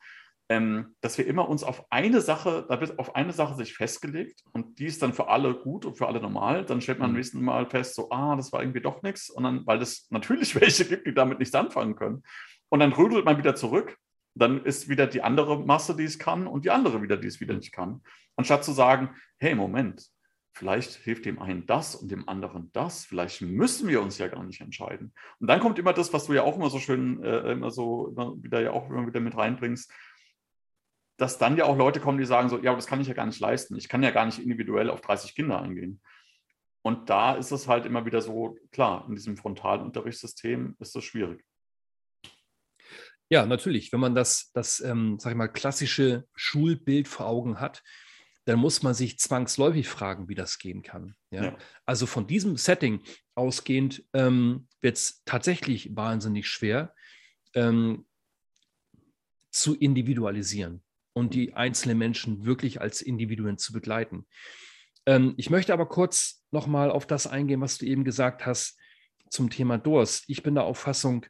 ähm, 0.50 0.96
dass 1.02 1.20
wir 1.20 1.28
immer 1.28 1.48
uns 1.48 1.64
auf 1.64 1.86
eine 1.92 2.22
Sache, 2.22 2.66
da 2.68 2.82
wird 2.82 2.98
auf 2.98 3.16
eine 3.16 3.34
Sache 3.34 3.54
sich 3.54 3.76
festgelegt 3.76 4.44
und 4.52 4.80
die 4.80 4.88
ist 4.88 5.04
dann 5.04 5.14
für 5.14 5.28
alle 5.28 5.54
gut 5.54 5.86
und 5.86 5.96
für 5.96 6.08
alle 6.08 6.20
normal. 6.20 6.66
Dann 6.66 6.82
stellt 6.82 6.98
man 6.98 7.12
mhm. 7.12 7.14
am 7.14 7.18
nächsten 7.18 7.44
Mal 7.44 7.68
fest, 7.68 7.94
so, 7.94 8.10
ah, 8.10 8.36
das 8.36 8.52
war 8.52 8.62
irgendwie 8.64 8.82
doch 8.82 9.04
nichts. 9.04 9.30
Und 9.30 9.44
dann, 9.44 9.68
weil 9.68 9.80
es 9.80 10.08
natürlich 10.10 10.60
welche 10.60 10.86
gibt, 10.86 11.06
die 11.06 11.14
damit 11.14 11.38
nichts 11.38 11.54
anfangen 11.54 11.96
können. 11.96 12.24
Und 12.70 12.80
dann 12.80 12.94
rüdelt 12.94 13.26
man 13.26 13.38
wieder 13.38 13.54
zurück 13.54 13.96
dann 14.42 14.64
ist 14.64 14.90
wieder 14.90 15.08
die 15.08 15.22
andere 15.22 15.60
Masse, 15.60 15.96
die 15.96 16.04
es 16.04 16.20
kann 16.20 16.48
und 16.48 16.66
die 16.66 16.72
andere 16.72 17.02
wieder, 17.02 17.18
die 17.18 17.28
es 17.28 17.40
wieder 17.40 17.56
nicht 17.56 17.72
kann. 17.72 18.02
Anstatt 18.36 18.64
zu 18.64 18.72
sagen, 18.72 19.10
hey, 19.38 19.56
Moment, 19.56 20.10
vielleicht 20.54 20.94
hilft 20.94 21.26
dem 21.26 21.40
einen 21.40 21.66
das 21.66 21.96
und 21.96 22.12
dem 22.12 22.28
anderen 22.28 22.72
das, 22.74 23.06
vielleicht 23.06 23.42
müssen 23.42 23.88
wir 23.88 24.02
uns 24.02 24.18
ja 24.18 24.28
gar 24.28 24.44
nicht 24.44 24.62
entscheiden. 24.62 25.14
Und 25.40 25.48
dann 25.48 25.60
kommt 25.60 25.80
immer 25.80 25.94
das, 25.94 26.14
was 26.14 26.26
du 26.26 26.34
ja 26.34 26.44
auch 26.44 26.56
immer 26.56 26.70
so 26.70 26.80
schön, 26.80 27.24
äh, 27.24 27.52
immer 27.52 27.72
so 27.72 28.08
immer 28.08 28.36
wieder 28.42 28.62
ja 28.62 28.72
auch 28.72 28.90
immer 28.90 29.08
wieder 29.08 29.20
mit 29.20 29.38
reinbringst, 29.38 29.92
dass 31.18 31.38
dann 31.38 31.58
ja 31.58 31.66
auch 31.66 31.78
Leute 31.78 32.00
kommen, 32.00 32.18
die 32.18 32.26
sagen 32.26 32.50
so, 32.50 32.60
ja, 32.60 32.74
das 32.74 32.88
kann 32.88 33.02
ich 33.02 33.08
ja 33.08 33.14
gar 33.14 33.26
nicht 33.26 33.40
leisten. 33.40 33.76
Ich 33.76 33.90
kann 33.90 34.04
ja 34.04 34.12
gar 34.12 34.26
nicht 34.26 34.40
individuell 34.40 34.90
auf 34.90 35.02
30 35.02 35.36
Kinder 35.36 35.62
eingehen. 35.62 36.02
Und 36.82 37.10
da 37.10 37.36
ist 37.36 37.52
es 37.52 37.68
halt 37.68 37.86
immer 37.86 38.06
wieder 38.06 38.22
so, 38.22 38.58
klar, 38.72 39.06
in 39.08 39.16
diesem 39.16 39.36
frontalen 39.36 39.82
Unterrichtssystem 39.82 40.76
ist 40.80 40.96
das 40.96 41.04
schwierig. 41.04 41.44
Ja, 43.30 43.46
natürlich. 43.46 43.92
Wenn 43.94 44.00
man 44.00 44.16
das, 44.16 44.52
das 44.54 44.80
ähm, 44.82 45.18
sag 45.20 45.32
ich 45.32 45.38
mal, 45.38 45.48
klassische 45.48 46.26
Schulbild 46.36 47.08
vor 47.08 47.28
Augen 47.28 47.60
hat, 47.60 47.84
dann 48.46 48.60
muss 48.60 48.82
man 48.82 48.96
sich 48.96 49.20
zwangsläufig 49.20 49.88
fragen, 49.88 50.28
wie 50.28 50.36
das 50.36 50.58
gehen 50.58 50.82
kann. 50.82 51.16
Ja? 51.30 51.46
ja. 51.46 51.58
Also 51.86 52.08
von 52.08 52.26
diesem 52.26 52.58
Setting 52.58 53.02
ausgehend 53.36 54.04
ähm, 54.14 54.68
wird 54.82 54.98
es 54.98 55.22
tatsächlich 55.26 55.96
wahnsinnig 55.96 56.48
schwer 56.48 56.96
ähm, 57.54 58.08
zu 59.52 59.76
individualisieren 59.76 60.84
und 61.14 61.36
die 61.36 61.54
einzelnen 61.54 62.00
Menschen 62.00 62.46
wirklich 62.46 62.82
als 62.82 63.02
Individuen 63.04 63.60
zu 63.60 63.72
begleiten. 63.72 64.26
Ähm, 65.06 65.36
ich 65.38 65.52
möchte 65.52 65.74
aber 65.74 65.88
kurz 65.88 66.44
nochmal 66.50 66.90
auf 66.90 67.06
das 67.06 67.28
eingehen, 67.28 67.62
was 67.62 67.78
du 67.78 67.86
eben 67.86 68.04
gesagt 68.04 68.48
hast 68.48 68.80
zum 69.30 69.52
Thema 69.52 69.78
Durst. 69.78 70.24
Ich 70.28 70.42
bin 70.42 70.56
der 70.56 70.64
Auffassung, 70.64 71.26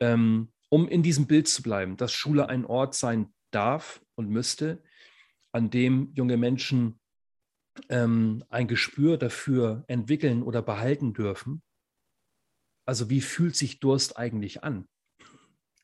ähm, 0.00 0.52
um 0.68 0.88
in 0.88 1.02
diesem 1.02 1.26
Bild 1.26 1.48
zu 1.48 1.62
bleiben, 1.62 1.96
dass 1.96 2.12
Schule 2.12 2.48
ein 2.48 2.64
Ort 2.64 2.94
sein 2.94 3.32
darf 3.50 4.00
und 4.14 4.28
müsste, 4.28 4.82
an 5.52 5.70
dem 5.70 6.12
junge 6.14 6.36
Menschen 6.36 7.00
ähm, 7.88 8.44
ein 8.50 8.68
Gespür 8.68 9.16
dafür 9.16 9.84
entwickeln 9.86 10.42
oder 10.42 10.62
behalten 10.62 11.14
dürfen. 11.14 11.62
Also 12.84 13.10
wie 13.10 13.20
fühlt 13.20 13.56
sich 13.56 13.80
Durst 13.80 14.18
eigentlich 14.18 14.64
an? 14.64 14.86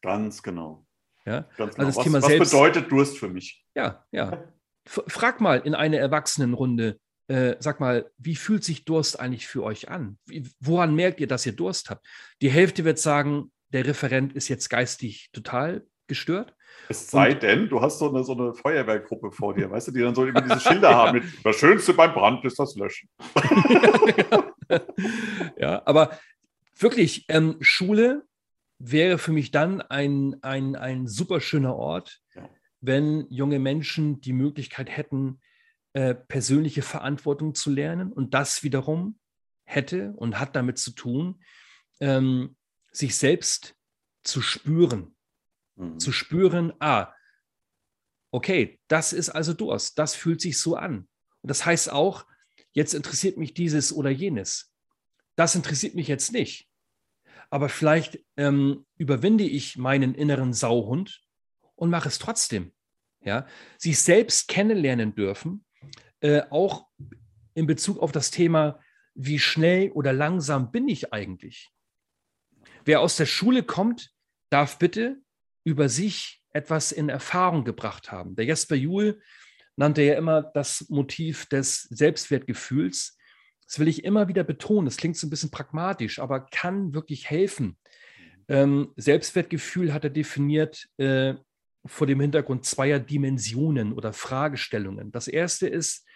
Ganz 0.02 0.42
genau. 0.42 0.86
Ja? 1.24 1.48
Ganz 1.56 1.74
genau. 1.76 1.86
Also 1.86 2.00
was, 2.00 2.12
was 2.12 2.26
selbst, 2.26 2.50
bedeutet 2.52 2.90
Durst 2.90 3.18
für 3.18 3.28
mich? 3.28 3.64
Ja, 3.74 4.04
ja. 4.12 4.44
Frag 4.86 5.40
mal 5.40 5.60
in 5.60 5.74
eine 5.74 5.96
Erwachsenenrunde, 5.96 6.98
äh, 7.28 7.56
sag 7.58 7.80
mal, 7.80 8.10
wie 8.18 8.36
fühlt 8.36 8.64
sich 8.64 8.84
Durst 8.84 9.18
eigentlich 9.18 9.46
für 9.46 9.62
euch 9.62 9.88
an? 9.88 10.18
Wie, 10.26 10.50
woran 10.60 10.94
merkt 10.94 11.20
ihr, 11.20 11.26
dass 11.26 11.46
ihr 11.46 11.56
Durst 11.56 11.88
habt? 11.88 12.06
Die 12.42 12.50
Hälfte 12.50 12.84
wird 12.84 12.98
sagen, 12.98 13.50
der 13.74 13.84
Referent 13.86 14.32
ist 14.34 14.48
jetzt 14.48 14.70
geistig 14.70 15.30
total 15.32 15.84
gestört. 16.06 16.54
Es 16.88 17.10
sei 17.10 17.32
und, 17.32 17.42
denn, 17.42 17.68
du 17.68 17.80
hast 17.80 17.98
so 17.98 18.08
eine, 18.08 18.22
so 18.22 18.32
eine 18.32 18.54
Feuerwehrgruppe 18.54 19.32
vor 19.32 19.54
dir, 19.54 19.70
weißt 19.70 19.88
du, 19.88 19.92
die 19.92 20.00
dann 20.00 20.14
so 20.14 20.24
immer 20.24 20.42
diese 20.42 20.60
Schilder 20.60 20.94
haben 20.94 21.18
mit 21.18 21.24
das 21.44 21.56
Schönste 21.56 21.92
beim 21.92 22.12
Brand 22.14 22.44
ist 22.44 22.58
das 22.58 22.76
Löschen. 22.76 23.08
ja, 25.58 25.82
aber 25.86 26.18
wirklich, 26.78 27.24
ähm, 27.28 27.56
Schule 27.60 28.24
wäre 28.78 29.18
für 29.18 29.32
mich 29.32 29.50
dann 29.50 29.80
ein, 29.80 30.36
ein, 30.42 30.76
ein 30.76 31.08
super 31.08 31.40
schöner 31.40 31.74
Ort, 31.74 32.20
ja. 32.34 32.48
wenn 32.80 33.26
junge 33.28 33.58
Menschen 33.58 34.20
die 34.20 34.32
Möglichkeit 34.32 34.88
hätten, 34.88 35.40
äh, 35.94 36.14
persönliche 36.14 36.82
Verantwortung 36.82 37.54
zu 37.54 37.70
lernen. 37.70 38.12
Und 38.12 38.34
das 38.34 38.62
wiederum 38.62 39.18
hätte 39.64 40.12
und 40.16 40.38
hat 40.38 40.54
damit 40.54 40.78
zu 40.78 40.92
tun, 40.92 41.42
ähm, 42.00 42.56
sich 42.96 43.16
selbst 43.16 43.74
zu 44.22 44.40
spüren. 44.40 45.14
Mhm. 45.76 45.98
Zu 45.98 46.12
spüren, 46.12 46.72
ah, 46.80 47.12
okay, 48.30 48.80
das 48.88 49.12
ist 49.12 49.30
also 49.30 49.52
Durst, 49.52 49.98
das 49.98 50.14
fühlt 50.14 50.40
sich 50.40 50.58
so 50.58 50.76
an. 50.76 51.08
Und 51.42 51.50
das 51.50 51.66
heißt 51.66 51.90
auch, 51.90 52.26
jetzt 52.72 52.94
interessiert 52.94 53.36
mich 53.36 53.54
dieses 53.54 53.92
oder 53.92 54.10
jenes. 54.10 54.72
Das 55.36 55.54
interessiert 55.54 55.94
mich 55.94 56.08
jetzt 56.08 56.32
nicht. 56.32 56.68
Aber 57.50 57.68
vielleicht 57.68 58.20
ähm, 58.36 58.86
überwinde 58.96 59.44
ich 59.44 59.76
meinen 59.76 60.14
inneren 60.14 60.52
Sauhund 60.52 61.22
und 61.76 61.90
mache 61.90 62.08
es 62.08 62.18
trotzdem. 62.18 62.72
Ja? 63.20 63.46
Sich 63.78 64.00
selbst 64.00 64.48
kennenlernen 64.48 65.14
dürfen, 65.14 65.64
äh, 66.20 66.42
auch 66.50 66.86
in 67.54 67.66
Bezug 67.66 67.98
auf 67.98 68.12
das 68.12 68.30
Thema, 68.30 68.80
wie 69.14 69.38
schnell 69.38 69.90
oder 69.92 70.12
langsam 70.12 70.72
bin 70.72 70.88
ich 70.88 71.12
eigentlich? 71.12 71.73
Wer 72.84 73.00
aus 73.00 73.16
der 73.16 73.26
Schule 73.26 73.62
kommt, 73.62 74.10
darf 74.50 74.78
bitte 74.78 75.16
über 75.64 75.88
sich 75.88 76.42
etwas 76.52 76.92
in 76.92 77.08
Erfahrung 77.08 77.64
gebracht 77.64 78.12
haben. 78.12 78.36
Der 78.36 78.44
Jesper 78.44 78.76
Juhl 78.76 79.20
nannte 79.76 80.02
ja 80.02 80.14
immer 80.14 80.42
das 80.42 80.88
Motiv 80.88 81.46
des 81.46 81.82
Selbstwertgefühls. 81.82 83.18
Das 83.66 83.78
will 83.78 83.88
ich 83.88 84.04
immer 84.04 84.28
wieder 84.28 84.44
betonen. 84.44 84.84
Das 84.84 84.98
klingt 84.98 85.16
so 85.16 85.26
ein 85.26 85.30
bisschen 85.30 85.50
pragmatisch, 85.50 86.18
aber 86.18 86.40
kann 86.40 86.94
wirklich 86.94 87.28
helfen. 87.30 87.78
Ähm, 88.48 88.92
Selbstwertgefühl 88.96 89.92
hat 89.92 90.04
er 90.04 90.10
definiert 90.10 90.88
äh, 90.98 91.34
vor 91.86 92.06
dem 92.06 92.20
Hintergrund 92.20 92.66
zweier 92.66 93.00
Dimensionen 93.00 93.92
oder 93.92 94.12
Fragestellungen. 94.12 95.10
Das 95.10 95.28
erste 95.28 95.66
ist, 95.66 96.06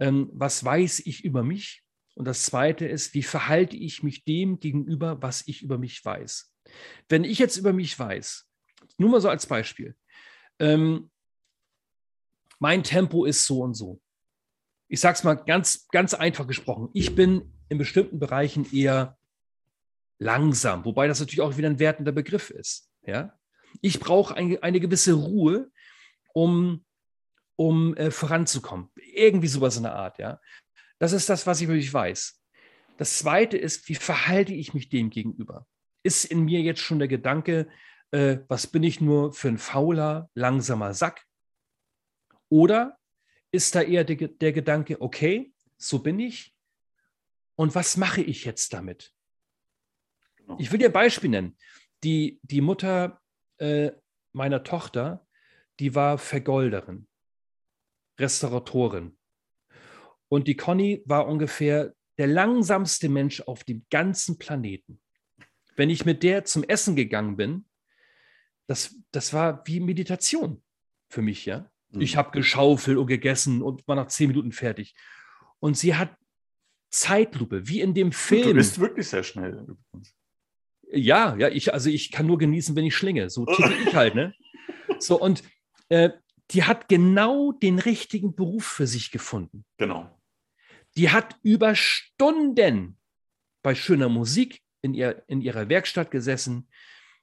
ähm, 0.00 0.28
was 0.32 0.64
weiß 0.64 1.00
ich 1.06 1.24
über 1.24 1.44
mich? 1.44 1.84
Und 2.20 2.26
das 2.26 2.42
zweite 2.42 2.86
ist, 2.86 3.14
wie 3.14 3.22
verhalte 3.22 3.78
ich 3.78 4.02
mich 4.02 4.26
dem 4.26 4.60
gegenüber, 4.60 5.22
was 5.22 5.42
ich 5.48 5.62
über 5.62 5.78
mich 5.78 6.04
weiß? 6.04 6.52
Wenn 7.08 7.24
ich 7.24 7.38
jetzt 7.38 7.56
über 7.56 7.72
mich 7.72 7.98
weiß, 7.98 8.46
nur 8.98 9.08
mal 9.08 9.22
so 9.22 9.30
als 9.30 9.46
Beispiel, 9.46 9.96
ähm, 10.58 11.10
mein 12.58 12.82
Tempo 12.84 13.24
ist 13.24 13.46
so 13.46 13.62
und 13.62 13.72
so. 13.72 14.02
Ich 14.88 15.00
sage 15.00 15.14
es 15.14 15.24
mal 15.24 15.32
ganz, 15.32 15.88
ganz 15.88 16.12
einfach 16.12 16.46
gesprochen. 16.46 16.90
Ich 16.92 17.14
bin 17.14 17.54
in 17.70 17.78
bestimmten 17.78 18.18
Bereichen 18.18 18.70
eher 18.70 19.16
langsam, 20.18 20.84
wobei 20.84 21.08
das 21.08 21.20
natürlich 21.20 21.40
auch 21.40 21.56
wieder 21.56 21.70
ein 21.70 21.78
wertender 21.78 22.12
Begriff 22.12 22.50
ist. 22.50 22.90
Ja? 23.00 23.32
Ich 23.80 23.98
brauche 23.98 24.36
ein, 24.36 24.62
eine 24.62 24.80
gewisse 24.80 25.14
Ruhe, 25.14 25.70
um, 26.34 26.84
um 27.56 27.96
äh, 27.96 28.10
voranzukommen. 28.10 28.90
Irgendwie 29.14 29.48
sowas 29.48 29.78
in 29.78 29.84
der 29.84 29.94
Art, 29.94 30.18
ja. 30.18 30.38
Das 31.00 31.12
ist 31.12 31.28
das, 31.28 31.46
was 31.46 31.60
ich 31.60 31.66
wirklich 31.66 31.92
weiß. 31.92 32.40
Das 32.98 33.18
zweite 33.18 33.56
ist, 33.56 33.88
wie 33.88 33.94
verhalte 33.94 34.52
ich 34.52 34.74
mich 34.74 34.90
dem 34.90 35.08
gegenüber? 35.08 35.66
Ist 36.02 36.26
in 36.26 36.44
mir 36.44 36.60
jetzt 36.60 36.80
schon 36.80 36.98
der 36.98 37.08
Gedanke, 37.08 37.68
äh, 38.10 38.38
was 38.48 38.66
bin 38.66 38.82
ich 38.82 39.00
nur 39.00 39.32
für 39.32 39.48
ein 39.48 39.56
fauler, 39.56 40.28
langsamer 40.34 40.92
Sack? 40.92 41.24
Oder 42.50 42.98
ist 43.50 43.74
da 43.74 43.80
eher 43.80 44.04
der, 44.04 44.28
der 44.28 44.52
Gedanke, 44.52 45.00
okay, 45.00 45.52
so 45.78 46.00
bin 46.00 46.20
ich 46.20 46.54
und 47.56 47.74
was 47.74 47.96
mache 47.96 48.20
ich 48.20 48.44
jetzt 48.44 48.74
damit? 48.74 49.14
Genau. 50.36 50.56
Ich 50.58 50.70
will 50.70 50.78
dir 50.78 50.90
ein 50.90 50.92
Beispiel 50.92 51.30
nennen. 51.30 51.56
Die, 52.04 52.38
die 52.42 52.60
Mutter 52.60 53.22
äh, 53.56 53.92
meiner 54.32 54.62
Tochter, 54.62 55.26
die 55.78 55.94
war 55.94 56.18
Vergolderin, 56.18 57.06
Restauratorin. 58.18 59.16
Und 60.30 60.46
die 60.46 60.56
Conny 60.56 61.02
war 61.04 61.26
ungefähr 61.26 61.92
der 62.16 62.28
langsamste 62.28 63.08
Mensch 63.08 63.40
auf 63.42 63.64
dem 63.64 63.84
ganzen 63.90 64.38
Planeten. 64.38 65.00
Wenn 65.76 65.90
ich 65.90 66.04
mit 66.04 66.22
der 66.22 66.44
zum 66.44 66.62
Essen 66.64 66.94
gegangen 66.94 67.36
bin, 67.36 67.64
das, 68.66 68.96
das 69.10 69.32
war 69.32 69.66
wie 69.66 69.80
Meditation 69.80 70.62
für 71.08 71.20
mich, 71.20 71.46
ja. 71.46 71.68
Mhm. 71.90 72.00
Ich 72.00 72.16
habe 72.16 72.30
geschaufelt 72.30 72.96
und 72.96 73.08
gegessen 73.08 73.60
und 73.60 73.86
war 73.88 73.96
nach 73.96 74.06
zehn 74.06 74.28
Minuten 74.28 74.52
fertig. 74.52 74.94
Und 75.58 75.76
sie 75.76 75.96
hat 75.96 76.16
Zeitlupe, 76.90 77.66
wie 77.66 77.80
in 77.80 77.92
dem 77.94 78.12
Film. 78.12 78.48
Du 78.48 78.54
bist 78.54 78.78
wirklich 78.78 79.08
sehr 79.08 79.24
schnell 79.24 79.52
übrigens. 79.52 80.14
Ja, 80.92 81.36
ja, 81.36 81.48
ich, 81.48 81.72
also 81.74 81.90
ich 81.90 82.12
kann 82.12 82.26
nur 82.26 82.38
genießen, 82.38 82.76
wenn 82.76 82.84
ich 82.84 82.96
schlinge. 82.96 83.30
So 83.30 83.46
ticke 83.46 83.74
ich 83.86 83.94
halt, 83.94 84.14
ne? 84.14 84.32
So, 84.98 85.18
und 85.18 85.42
äh, 85.88 86.10
die 86.50 86.64
hat 86.64 86.88
genau 86.88 87.52
den 87.52 87.78
richtigen 87.78 88.34
Beruf 88.34 88.66
für 88.66 88.86
sich 88.86 89.10
gefunden. 89.10 89.64
Genau. 89.78 90.19
Die 91.00 91.08
hat 91.08 91.36
über 91.42 91.74
Stunden 91.74 92.98
bei 93.62 93.74
schöner 93.74 94.10
Musik 94.10 94.60
in, 94.82 94.92
ihr, 94.92 95.22
in 95.28 95.40
ihrer 95.40 95.70
Werkstatt 95.70 96.10
gesessen, 96.10 96.68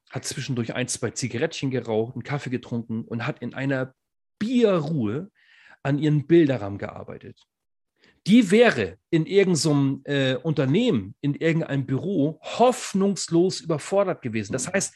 hat 0.10 0.26
zwischendurch 0.26 0.74
ein, 0.74 0.88
zwei 0.88 1.12
Zigarettchen 1.12 1.70
geraucht, 1.70 2.16
einen 2.16 2.24
Kaffee 2.24 2.50
getrunken 2.50 3.04
und 3.04 3.28
hat 3.28 3.40
in 3.44 3.54
einer 3.54 3.94
Bierruhe 4.40 5.30
an 5.84 6.00
ihren 6.00 6.26
Bilderrahmen 6.26 6.80
gearbeitet 6.80 7.48
die 8.28 8.52
wäre 8.52 8.98
in 9.10 9.26
irgendeinem 9.26 10.02
äh, 10.04 10.36
Unternehmen, 10.36 11.16
in 11.22 11.34
irgendeinem 11.34 11.86
Büro 11.86 12.40
hoffnungslos 12.42 13.62
überfordert 13.62 14.22
gewesen. 14.22 14.52
Das 14.52 14.68
heißt, 14.68 14.94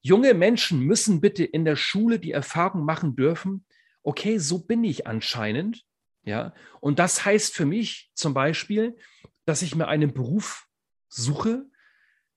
junge 0.00 0.34
Menschen 0.34 0.80
müssen 0.80 1.20
bitte 1.20 1.44
in 1.44 1.64
der 1.64 1.76
Schule 1.76 2.18
die 2.18 2.32
Erfahrung 2.32 2.84
machen 2.84 3.14
dürfen, 3.14 3.64
okay, 4.02 4.38
so 4.38 4.58
bin 4.58 4.82
ich 4.82 5.06
anscheinend. 5.06 5.84
Ja, 6.24 6.54
und 6.80 6.98
das 6.98 7.24
heißt 7.24 7.54
für 7.54 7.66
mich 7.66 8.10
zum 8.14 8.34
Beispiel, 8.34 8.96
dass 9.44 9.62
ich 9.62 9.74
mir 9.74 9.88
einen 9.88 10.14
Beruf 10.14 10.68
suche, 11.08 11.66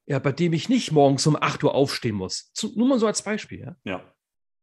ja, 0.08 0.20
bei 0.20 0.32
dem 0.32 0.54
ich 0.54 0.70
nicht 0.70 0.92
morgens 0.92 1.26
um 1.28 1.36
8 1.36 1.64
Uhr 1.64 1.74
aufstehen 1.74 2.16
muss. 2.16 2.52
Zu, 2.54 2.74
nur 2.76 2.88
mal 2.88 3.00
so 3.00 3.08
als 3.08 3.24
Beispiel. 3.24 3.60
Ja. 3.60 3.76
ja. 3.84 4.14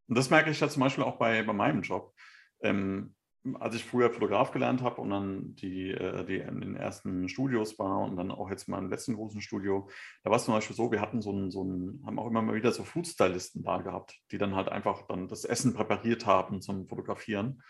Und 0.08 0.18
das 0.18 0.30
merke 0.30 0.50
ich 0.50 0.60
ja 0.60 0.68
zum 0.68 0.80
Beispiel 0.80 1.04
auch 1.04 1.18
bei, 1.18 1.42
bei 1.42 1.52
meinem 1.52 1.82
Job. 1.82 2.14
Ähm, 2.60 3.14
als 3.58 3.74
ich 3.74 3.84
früher 3.84 4.10
Fotograf 4.10 4.52
gelernt 4.52 4.82
habe 4.82 5.00
und 5.00 5.10
dann 5.10 5.54
die, 5.56 5.90
äh, 5.90 6.24
die 6.24 6.36
in 6.36 6.60
den 6.60 6.76
ersten 6.76 7.28
Studios 7.28 7.78
war 7.78 8.00
und 8.00 8.16
dann 8.16 8.30
auch 8.30 8.50
jetzt 8.50 8.68
mal 8.68 8.78
im 8.78 8.88
letzten 8.88 9.14
großen 9.14 9.40
Studio, 9.40 9.88
da 10.22 10.30
war 10.30 10.36
es 10.36 10.44
zum 10.44 10.54
Beispiel 10.54 10.76
so, 10.76 10.92
wir 10.92 11.00
hatten 11.00 11.20
so 11.22 11.30
einen, 11.30 11.50
so 11.50 11.62
einen, 11.62 12.02
haben 12.06 12.18
auch 12.18 12.28
immer 12.28 12.42
mal 12.42 12.54
wieder 12.54 12.70
so 12.70 12.84
Foodstylisten 12.84 13.64
da 13.64 13.78
gehabt, 13.78 14.14
die 14.30 14.38
dann 14.38 14.54
halt 14.54 14.68
einfach 14.68 15.06
dann 15.08 15.26
das 15.26 15.44
Essen 15.44 15.74
präpariert 15.74 16.24
haben 16.24 16.60
zum 16.60 16.86
Fotografieren. 16.86 17.62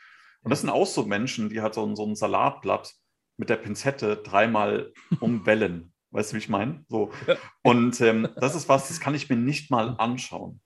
Und 0.42 0.50
das 0.50 0.60
sind 0.60 0.70
auch 0.70 0.86
so 0.86 1.04
Menschen, 1.04 1.48
die 1.48 1.60
halt 1.60 1.74
so 1.74 1.86
ein, 1.86 1.96
so 1.96 2.04
ein 2.04 2.16
Salatblatt 2.16 2.92
mit 3.36 3.48
der 3.48 3.56
Pinzette 3.56 4.16
dreimal 4.16 4.92
umwellen. 5.20 5.92
weißt 6.10 6.32
du, 6.32 6.34
wie 6.34 6.38
ich 6.38 6.48
meine? 6.48 6.84
So. 6.88 7.12
Und 7.62 8.00
ähm, 8.00 8.28
das 8.36 8.54
ist 8.54 8.68
was, 8.68 8.88
das 8.88 9.00
kann 9.00 9.14
ich 9.14 9.28
mir 9.30 9.36
nicht 9.36 9.70
mal 9.70 9.94
anschauen. 9.98 10.60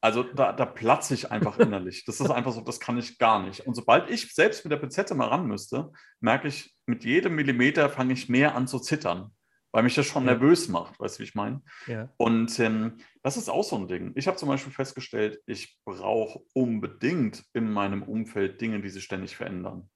Also 0.00 0.22
da, 0.22 0.52
da 0.52 0.64
platze 0.64 1.14
ich 1.14 1.30
einfach 1.30 1.58
innerlich. 1.58 2.04
Das 2.04 2.20
ist 2.20 2.30
einfach 2.30 2.52
so, 2.52 2.60
das 2.60 2.80
kann 2.80 2.98
ich 2.98 3.18
gar 3.18 3.42
nicht. 3.42 3.66
Und 3.66 3.74
sobald 3.74 4.10
ich 4.10 4.32
selbst 4.32 4.64
mit 4.64 4.72
der 4.72 4.76
Pinzette 4.76 5.14
mal 5.14 5.28
ran 5.28 5.46
müsste, 5.46 5.90
merke 6.20 6.48
ich, 6.48 6.76
mit 6.86 7.04
jedem 7.04 7.34
Millimeter 7.34 7.90
fange 7.90 8.12
ich 8.12 8.28
mehr 8.28 8.54
an 8.54 8.68
zu 8.68 8.78
zittern, 8.78 9.32
weil 9.72 9.82
mich 9.82 9.94
das 9.94 10.06
schon 10.06 10.24
ja. 10.24 10.32
nervös 10.32 10.68
macht, 10.68 10.98
weißt 10.98 11.16
du, 11.16 11.20
wie 11.20 11.24
ich 11.24 11.34
meine? 11.34 11.62
Ja. 11.86 12.12
Und 12.16 12.58
ähm, 12.58 12.98
das 13.22 13.36
ist 13.36 13.48
auch 13.48 13.64
so 13.64 13.76
ein 13.76 13.88
Ding. 13.88 14.12
Ich 14.14 14.26
habe 14.26 14.36
zum 14.36 14.48
Beispiel 14.48 14.72
festgestellt, 14.72 15.40
ich 15.46 15.78
brauche 15.84 16.40
unbedingt 16.54 17.44
in 17.52 17.70
meinem 17.70 18.02
Umfeld 18.02 18.60
Dinge, 18.60 18.80
die 18.80 18.88
sich 18.88 19.04
ständig 19.04 19.36
verändern. 19.36 19.90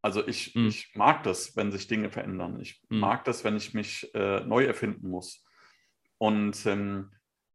Also 0.00 0.26
ich, 0.26 0.54
mhm. 0.54 0.68
ich 0.68 0.94
mag 0.94 1.22
das, 1.24 1.56
wenn 1.56 1.72
sich 1.72 1.86
Dinge 1.86 2.10
verändern. 2.10 2.60
Ich 2.60 2.82
mhm. 2.88 3.00
mag 3.00 3.24
das, 3.24 3.44
wenn 3.44 3.56
ich 3.56 3.74
mich 3.74 4.12
äh, 4.14 4.40
neu 4.40 4.64
erfinden 4.64 5.08
muss. 5.08 5.44
Und 6.18 6.64
ähm, 6.66 7.10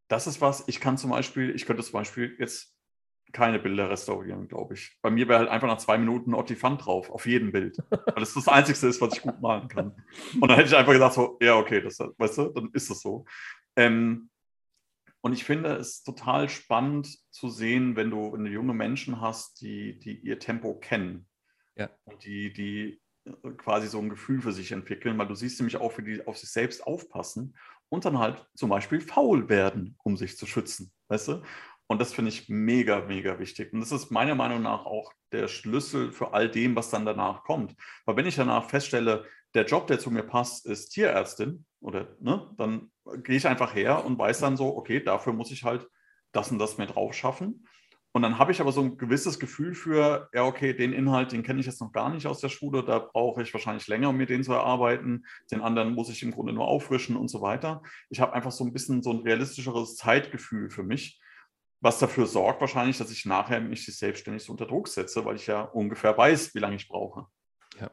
das 0.07 0.27
ist 0.27 0.41
was, 0.41 0.67
ich 0.67 0.79
kann 0.79 0.97
zum 0.97 1.09
Beispiel, 1.09 1.55
ich 1.55 1.65
könnte 1.65 1.83
zum 1.83 1.93
Beispiel 1.93 2.35
jetzt 2.39 2.72
keine 3.33 3.59
Bilder 3.59 3.89
restaurieren, 3.89 4.47
glaube 4.47 4.75
ich. 4.75 4.97
Bei 5.01 5.09
mir 5.09 5.27
wäre 5.27 5.39
halt 5.39 5.49
einfach 5.49 5.67
nach 5.67 5.79
zwei 5.79 5.97
Minuten 5.97 6.33
Ottifant 6.33 6.85
drauf, 6.85 7.09
auf 7.09 7.25
jedem 7.25 7.51
Bild. 7.51 7.77
Weil 7.89 8.13
das 8.15 8.33
das 8.33 8.47
Einzige 8.47 8.87
ist, 8.87 9.01
was 9.01 9.15
ich 9.15 9.21
gut 9.21 9.41
malen 9.41 9.67
kann. 9.67 9.93
Und 10.39 10.47
dann 10.47 10.55
hätte 10.55 10.69
ich 10.69 10.75
einfach 10.75 10.93
gesagt, 10.93 11.15
so, 11.15 11.37
ja, 11.41 11.57
okay, 11.57 11.81
das, 11.81 11.99
weißt 11.99 12.37
du, 12.37 12.45
dann 12.49 12.69
ist 12.73 12.89
das 12.89 13.01
so. 13.01 13.25
Ähm, 13.75 14.29
und 15.21 15.33
ich 15.33 15.43
finde 15.45 15.75
es 15.75 16.03
total 16.03 16.49
spannend 16.49 17.17
zu 17.31 17.49
sehen, 17.49 17.95
wenn 17.95 18.11
du, 18.11 18.33
wenn 18.33 18.43
du 18.43 18.51
junge 18.51 18.73
Menschen 18.73 19.19
hast, 19.19 19.61
die, 19.61 19.97
die 19.99 20.19
ihr 20.19 20.37
Tempo 20.37 20.75
kennen. 20.75 21.27
Ja. 21.75 21.89
Und 22.03 22.23
die, 22.23 22.53
die 22.53 23.01
quasi 23.57 23.87
so 23.87 23.99
ein 23.99 24.09
Gefühl 24.09 24.41
für 24.41 24.51
sich 24.51 24.71
entwickeln, 24.71 25.17
weil 25.17 25.27
du 25.27 25.35
siehst 25.35 25.59
nämlich 25.59 25.77
auch, 25.77 25.97
wie 25.97 26.03
die 26.03 26.27
auf 26.27 26.37
sich 26.37 26.51
selbst 26.51 26.85
aufpassen 26.85 27.55
und 27.89 28.05
dann 28.05 28.19
halt 28.19 28.45
zum 28.55 28.69
Beispiel 28.69 28.99
faul 28.99 29.49
werden, 29.49 29.95
um 30.03 30.17
sich 30.17 30.37
zu 30.37 30.45
schützen. 30.45 30.91
Weißt 31.07 31.29
du? 31.29 31.43
Und 31.93 31.99
das 31.99 32.11
finde 32.11 32.29
ich 32.29 32.49
mega, 32.49 33.01
mega 33.01 33.37
wichtig. 33.37 33.71
Und 33.71 33.79
das 33.79 33.91
ist 33.91 34.09
meiner 34.09 34.33
Meinung 34.33 34.63
nach 34.63 34.87
auch 34.87 35.13
der 35.31 35.47
Schlüssel 35.47 36.11
für 36.11 36.33
all 36.33 36.49
dem, 36.49 36.75
was 36.75 36.89
dann 36.89 37.05
danach 37.05 37.43
kommt. 37.43 37.75
Weil 38.05 38.15
wenn 38.15 38.25
ich 38.25 38.35
danach 38.35 38.67
feststelle, 38.67 39.27
der 39.53 39.65
Job, 39.65 39.85
der 39.85 39.99
zu 39.99 40.09
mir 40.09 40.23
passt, 40.23 40.65
ist 40.65 40.89
Tierärztin, 40.89 41.65
oder 41.81 42.07
ne, 42.19 42.51
dann 42.57 42.91
gehe 43.17 43.35
ich 43.35 43.45
einfach 43.45 43.75
her 43.75 44.03
und 44.03 44.17
weiß 44.17 44.39
dann 44.39 44.57
so, 44.57 44.75
okay, 44.75 45.03
dafür 45.03 45.33
muss 45.33 45.51
ich 45.51 45.63
halt 45.63 45.87
das 46.31 46.49
und 46.49 46.57
das 46.57 46.79
mehr 46.79 46.87
drauf 46.87 47.13
schaffen. 47.13 47.67
Und 48.11 48.23
dann 48.23 48.39
habe 48.39 48.51
ich 48.51 48.59
aber 48.59 48.71
so 48.71 48.81
ein 48.81 48.97
gewisses 48.97 49.37
Gefühl 49.37 49.75
für, 49.75 50.29
ja, 50.33 50.45
okay, 50.45 50.73
den 50.73 50.93
Inhalt, 50.93 51.31
den 51.31 51.43
kenne 51.43 51.59
ich 51.59 51.67
jetzt 51.67 51.79
noch 51.79 51.91
gar 51.91 52.09
nicht 52.09 52.25
aus 52.25 52.39
der 52.39 52.49
Schule, 52.49 52.83
da 52.83 52.97
brauche 52.97 53.43
ich 53.43 53.53
wahrscheinlich 53.53 53.85
länger, 53.85 54.09
um 54.09 54.17
mir 54.17 54.25
den 54.25 54.43
zu 54.43 54.53
erarbeiten. 54.53 55.27
Den 55.51 55.61
anderen 55.61 55.93
muss 55.93 56.09
ich 56.09 56.23
im 56.23 56.31
Grunde 56.31 56.53
nur 56.53 56.67
auffrischen 56.67 57.15
und 57.15 57.27
so 57.27 57.43
weiter. 57.43 57.83
Ich 58.09 58.19
habe 58.19 58.33
einfach 58.33 58.51
so 58.51 58.63
ein 58.63 58.73
bisschen 58.73 59.03
so 59.03 59.11
ein 59.11 59.19
realistischeres 59.19 59.95
Zeitgefühl 59.95 60.71
für 60.71 60.81
mich, 60.81 61.19
was 61.83 61.99
dafür 61.99 62.25
sorgt 62.25 62.61
wahrscheinlich, 62.61 62.97
dass 62.97 63.11
ich 63.11 63.25
nachher 63.25 63.59
mich 63.59 63.85
selbstständig 63.85 64.49
unter 64.49 64.65
Druck 64.65 64.87
setze, 64.87 65.25
weil 65.25 65.35
ich 65.35 65.47
ja 65.47 65.63
ungefähr 65.63 66.17
weiß, 66.17 66.55
wie 66.55 66.59
lange 66.59 66.77
ich 66.77 66.87
brauche. 66.87 67.27
Ja. 67.77 67.91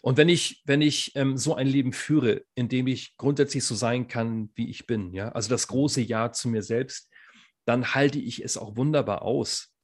Und 0.00 0.16
wenn 0.16 0.28
ich, 0.28 0.62
wenn 0.64 0.80
ich 0.80 1.10
ähm, 1.16 1.36
so 1.36 1.56
ein 1.56 1.66
Leben 1.66 1.92
führe, 1.92 2.44
in 2.54 2.68
dem 2.68 2.86
ich 2.86 3.16
grundsätzlich 3.16 3.64
so 3.64 3.74
sein 3.74 4.06
kann, 4.06 4.50
wie 4.54 4.70
ich 4.70 4.86
bin, 4.86 5.12
ja, 5.12 5.30
also 5.30 5.50
das 5.50 5.66
große 5.66 6.02
Ja 6.02 6.30
zu 6.30 6.48
mir 6.48 6.62
selbst, 6.62 7.10
dann 7.64 7.96
halte 7.96 8.20
ich 8.20 8.44
es 8.44 8.56
auch 8.56 8.76
wunderbar 8.76 9.22
aus. 9.22 9.74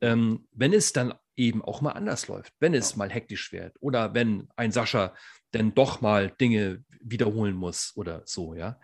Ähm, 0.00 0.46
wenn 0.52 0.72
es 0.72 0.92
dann 0.92 1.14
eben 1.36 1.60
auch 1.60 1.80
mal 1.80 1.92
anders 1.92 2.28
läuft, 2.28 2.52
wenn 2.60 2.72
es 2.72 2.92
ja. 2.92 2.98
mal 2.98 3.10
hektisch 3.10 3.50
wird 3.50 3.76
oder 3.80 4.14
wenn 4.14 4.48
ein 4.54 4.70
Sascha 4.70 5.12
denn 5.54 5.74
doch 5.74 6.00
mal 6.00 6.30
Dinge 6.30 6.84
wiederholen 7.00 7.56
muss 7.56 7.92
oder 7.96 8.22
so, 8.26 8.54
ja. 8.54 8.78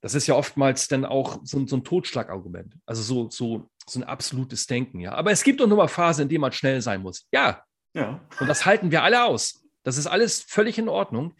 Das 0.00 0.14
ist 0.14 0.26
ja 0.26 0.34
oftmals 0.34 0.88
dann 0.88 1.04
auch 1.04 1.40
so, 1.44 1.66
so 1.66 1.76
ein 1.76 1.84
Totschlagargument, 1.84 2.74
also 2.86 3.02
so, 3.02 3.30
so, 3.30 3.70
so 3.86 4.00
ein 4.00 4.04
absolutes 4.04 4.66
Denken, 4.66 5.00
ja. 5.00 5.12
Aber 5.12 5.30
es 5.30 5.42
gibt 5.42 5.60
doch 5.60 5.66
nur 5.66 5.76
mal 5.76 5.88
Phasen, 5.88 6.22
in 6.22 6.28
denen 6.28 6.40
man 6.40 6.52
schnell 6.52 6.80
sein 6.80 7.02
muss. 7.02 7.26
Ja. 7.32 7.64
ja. 7.94 8.20
Und 8.40 8.46
das 8.46 8.64
halten 8.64 8.90
wir 8.90 9.02
alle 9.02 9.24
aus. 9.24 9.62
Das 9.82 9.98
ist 9.98 10.06
alles 10.06 10.42
völlig 10.42 10.78
in 10.78 10.88
Ordnung. 10.88 11.34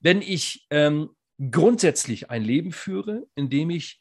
Wenn 0.00 0.20
ich 0.20 0.66
ähm, 0.70 1.10
grundsätzlich 1.50 2.30
ein 2.30 2.42
Leben 2.42 2.72
führe, 2.72 3.26
in 3.34 3.50
dem 3.50 3.70
ich 3.70 4.00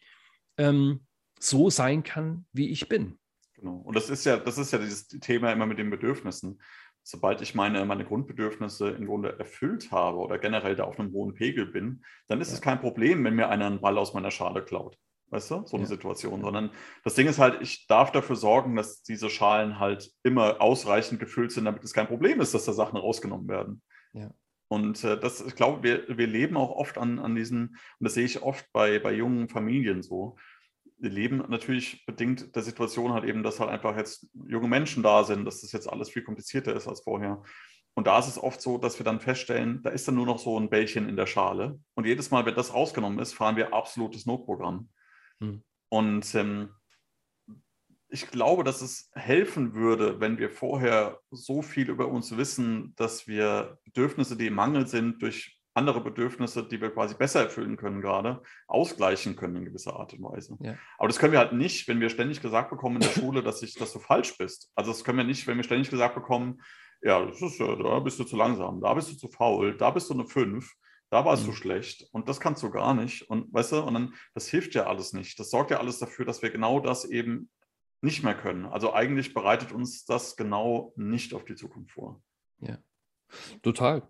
ähm, 0.57 1.05
so 1.39 1.70
sein 1.70 2.03
kann, 2.03 2.45
wie 2.51 2.70
ich 2.70 2.88
bin. 2.88 3.18
Genau. 3.55 3.78
Und 3.78 3.95
das 3.95 4.09
ist 4.09 4.26
ja, 4.26 4.38
das 4.38 4.57
ist 4.57 4.72
ja 4.72 4.80
dieses 4.80 5.07
Thema 5.07 5.51
immer 5.51 5.66
mit 5.66 5.80
den 5.80 5.89
Bedürfnissen. 5.89 6.62
Sobald 7.03 7.41
ich 7.41 7.55
meine, 7.55 7.83
meine 7.85 8.05
Grundbedürfnisse 8.05 8.89
im 8.89 9.07
Grunde 9.07 9.37
erfüllt 9.39 9.91
habe 9.91 10.17
oder 10.17 10.37
generell 10.37 10.75
da 10.75 10.83
auf 10.83 10.99
einem 10.99 11.11
hohen 11.13 11.33
Pegel 11.33 11.65
bin, 11.65 12.03
dann 12.27 12.41
ist 12.41 12.49
ja. 12.49 12.55
es 12.55 12.61
kein 12.61 12.79
Problem, 12.79 13.23
wenn 13.23 13.35
mir 13.35 13.49
einer 13.49 13.65
einen 13.65 13.81
Ball 13.81 13.97
aus 13.97 14.13
meiner 14.13 14.31
Schale 14.31 14.63
klaut. 14.63 14.97
Weißt 15.31 15.49
du, 15.49 15.65
so 15.65 15.77
eine 15.77 15.85
ja. 15.85 15.89
Situation. 15.89 16.41
Sondern 16.41 16.71
das 17.03 17.15
Ding 17.15 17.27
ist 17.27 17.39
halt, 17.39 17.61
ich 17.61 17.87
darf 17.87 18.11
dafür 18.11 18.35
sorgen, 18.35 18.75
dass 18.75 19.01
diese 19.01 19.29
Schalen 19.29 19.79
halt 19.79 20.11
immer 20.23 20.61
ausreichend 20.61 21.19
gefüllt 21.19 21.51
sind, 21.51 21.65
damit 21.65 21.83
es 21.83 21.93
kein 21.93 22.07
Problem 22.07 22.41
ist, 22.41 22.53
dass 22.53 22.65
da 22.65 22.73
Sachen 22.73 22.97
rausgenommen 22.97 23.47
werden. 23.47 23.81
Ja. 24.13 24.31
Und 24.67 25.03
äh, 25.03 25.19
das, 25.19 25.45
ich 25.45 25.55
glaube, 25.55 25.83
wir, 25.83 26.17
wir 26.17 26.27
leben 26.27 26.55
auch 26.55 26.71
oft 26.71 26.97
an, 26.97 27.19
an 27.19 27.35
diesen, 27.35 27.69
und 27.69 27.77
das 27.99 28.13
sehe 28.13 28.25
ich 28.25 28.41
oft 28.41 28.65
bei, 28.71 28.99
bei 28.99 29.13
jungen 29.13 29.49
Familien 29.49 30.01
so, 30.01 30.37
leben 31.09 31.43
natürlich 31.49 32.05
bedingt 32.05 32.55
der 32.55 32.63
Situation 32.63 33.13
halt 33.13 33.23
eben, 33.23 33.43
dass 33.43 33.59
halt 33.59 33.69
einfach 33.69 33.97
jetzt 33.97 34.27
junge 34.47 34.67
Menschen 34.67 35.03
da 35.03 35.23
sind, 35.23 35.45
dass 35.45 35.61
das 35.61 35.71
jetzt 35.71 35.87
alles 35.87 36.09
viel 36.09 36.23
komplizierter 36.23 36.75
ist 36.75 36.87
als 36.87 37.01
vorher. 37.01 37.41
Und 37.93 38.07
da 38.07 38.19
ist 38.19 38.27
es 38.27 38.41
oft 38.41 38.61
so, 38.61 38.77
dass 38.77 38.99
wir 38.99 39.03
dann 39.03 39.19
feststellen, 39.19 39.81
da 39.83 39.89
ist 39.89 40.07
dann 40.07 40.15
nur 40.15 40.25
noch 40.25 40.39
so 40.39 40.57
ein 40.57 40.69
Bällchen 40.69 41.09
in 41.09 41.17
der 41.17 41.25
Schale. 41.25 41.79
Und 41.93 42.05
jedes 42.05 42.31
Mal, 42.31 42.45
wenn 42.45 42.55
das 42.55 42.73
rausgenommen 42.73 43.19
ist, 43.19 43.33
fahren 43.33 43.57
wir 43.57 43.73
absolutes 43.73 44.25
Notprogramm. 44.25 44.89
Hm. 45.41 45.63
Und 45.89 46.35
ähm, 46.35 46.69
ich 48.07 48.29
glaube, 48.29 48.63
dass 48.63 48.81
es 48.81 49.09
helfen 49.13 49.73
würde, 49.73 50.19
wenn 50.19 50.37
wir 50.37 50.49
vorher 50.49 51.19
so 51.31 51.61
viel 51.61 51.89
über 51.89 52.07
uns 52.07 52.35
wissen, 52.37 52.93
dass 52.95 53.27
wir 53.27 53.79
Bedürfnisse, 53.85 54.37
die 54.37 54.47
im 54.47 54.55
Mangel 54.55 54.87
sind, 54.87 55.21
durch 55.21 55.61
andere 55.74 56.01
Bedürfnisse, 56.01 56.67
die 56.67 56.82
wir 56.82 56.91
quasi 56.91 57.15
besser 57.15 57.41
erfüllen 57.41 57.78
können 57.78 58.01
gerade, 58.01 58.41
ausgleichen 58.67 59.36
können 59.36 59.55
in 59.57 59.65
gewisser 59.65 59.95
Art 59.95 60.13
und 60.13 60.24
Weise. 60.24 60.57
Ja. 60.61 60.76
Aber 60.97 61.07
das 61.07 61.17
können 61.17 61.32
wir 61.32 61.39
halt 61.39 61.53
nicht, 61.53 61.88
wenn 61.88 62.01
wir 62.01 62.09
ständig 62.09 62.41
gesagt 62.41 62.69
bekommen 62.69 62.95
in 62.95 63.01
der 63.01 63.09
Schule, 63.09 63.41
dass, 63.41 63.61
ich, 63.63 63.76
dass 63.76 63.93
du 63.93 63.99
falsch 63.99 64.38
bist. 64.38 64.72
Also 64.76 64.91
das 64.91 65.03
können 65.03 65.17
wir 65.17 65.26
nicht, 65.26 65.47
wenn 65.47 65.57
wir 65.57 65.63
ständig 65.63 65.89
gesagt 65.89 66.15
bekommen, 66.15 66.61
ja, 67.01 67.26
das 67.26 67.41
ist, 67.41 67.59
da 67.59 67.99
bist 67.99 68.19
du 68.19 68.24
zu 68.26 68.36
langsam, 68.36 68.80
da 68.82 68.93
bist 68.93 69.11
du 69.11 69.17
zu 69.17 69.28
faul, 69.30 69.76
da 69.76 69.89
bist 69.89 70.09
du 70.09 70.13
eine 70.13 70.28
5, 70.28 70.72
da 71.09 71.26
warst 71.26 71.43
mhm. 71.43 71.47
du 71.47 71.53
schlecht 71.53 72.07
und 72.11 72.30
das 72.30 72.39
kannst 72.39 72.63
du 72.63 72.69
gar 72.69 72.93
nicht. 72.93 73.30
Und 73.30 73.51
weißt 73.53 73.72
du, 73.74 73.82
und 73.82 73.93
dann, 73.93 74.13
das 74.34 74.47
hilft 74.47 74.76
ja 74.76 74.88
alles 74.88 75.13
nicht. 75.13 75.39
Das 75.39 75.49
sorgt 75.49 75.72
ja 75.72 75.80
alles 75.80 75.99
dafür, 75.99 76.26
dass 76.26 76.41
wir 76.41 76.51
genau 76.51 76.80
das 76.80 77.05
eben 77.05 77.49
nicht 78.01 78.24
mehr 78.24 78.36
können. 78.36 78.65
Also 78.65 78.93
eigentlich 78.93 79.34
bereitet 79.34 79.72
uns 79.72 80.05
das 80.05 80.36
genau 80.36 80.93
nicht 80.95 81.34
auf 81.34 81.45
die 81.45 81.55
Zukunft 81.55 81.91
vor. 81.91 82.22
Ja, 82.59 82.78
total. 83.61 84.07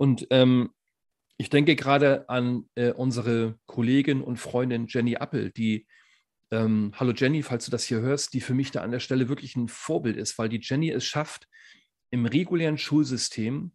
Und 0.00 0.26
ähm, 0.30 0.70
ich 1.36 1.50
denke 1.50 1.76
gerade 1.76 2.26
an 2.30 2.64
äh, 2.74 2.90
unsere 2.90 3.58
Kollegin 3.66 4.22
und 4.22 4.38
Freundin 4.38 4.86
Jenny 4.88 5.16
Appel, 5.16 5.50
die, 5.50 5.86
ähm, 6.50 6.92
hallo 6.94 7.12
Jenny, 7.12 7.42
falls 7.42 7.66
du 7.66 7.70
das 7.70 7.84
hier 7.84 8.00
hörst, 8.00 8.32
die 8.32 8.40
für 8.40 8.54
mich 8.54 8.70
da 8.70 8.80
an 8.80 8.92
der 8.92 9.00
Stelle 9.00 9.28
wirklich 9.28 9.56
ein 9.56 9.68
Vorbild 9.68 10.16
ist, 10.16 10.38
weil 10.38 10.48
die 10.48 10.60
Jenny 10.62 10.90
es 10.90 11.04
schafft, 11.04 11.48
im 12.08 12.24
regulären 12.24 12.78
Schulsystem 12.78 13.72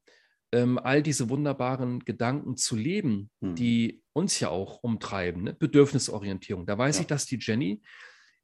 ähm, 0.51 0.79
all 0.79 1.03
diese 1.03 1.29
wunderbaren 1.29 1.99
Gedanken 1.99 2.57
zu 2.57 2.75
leben, 2.75 3.29
hm. 3.41 3.53
die 3.53 4.01
uns 4.11 4.39
ja 4.39 4.49
auch 4.49 4.81
umtreiben, 4.81 5.43
ne? 5.43 5.53
Bedürfnisorientierung. 5.53 6.65
Da 6.65 6.75
weiß 6.75 6.95
ja. 6.95 7.01
ich, 7.01 7.07
dass 7.07 7.27
die 7.27 7.37
Jenny 7.39 7.83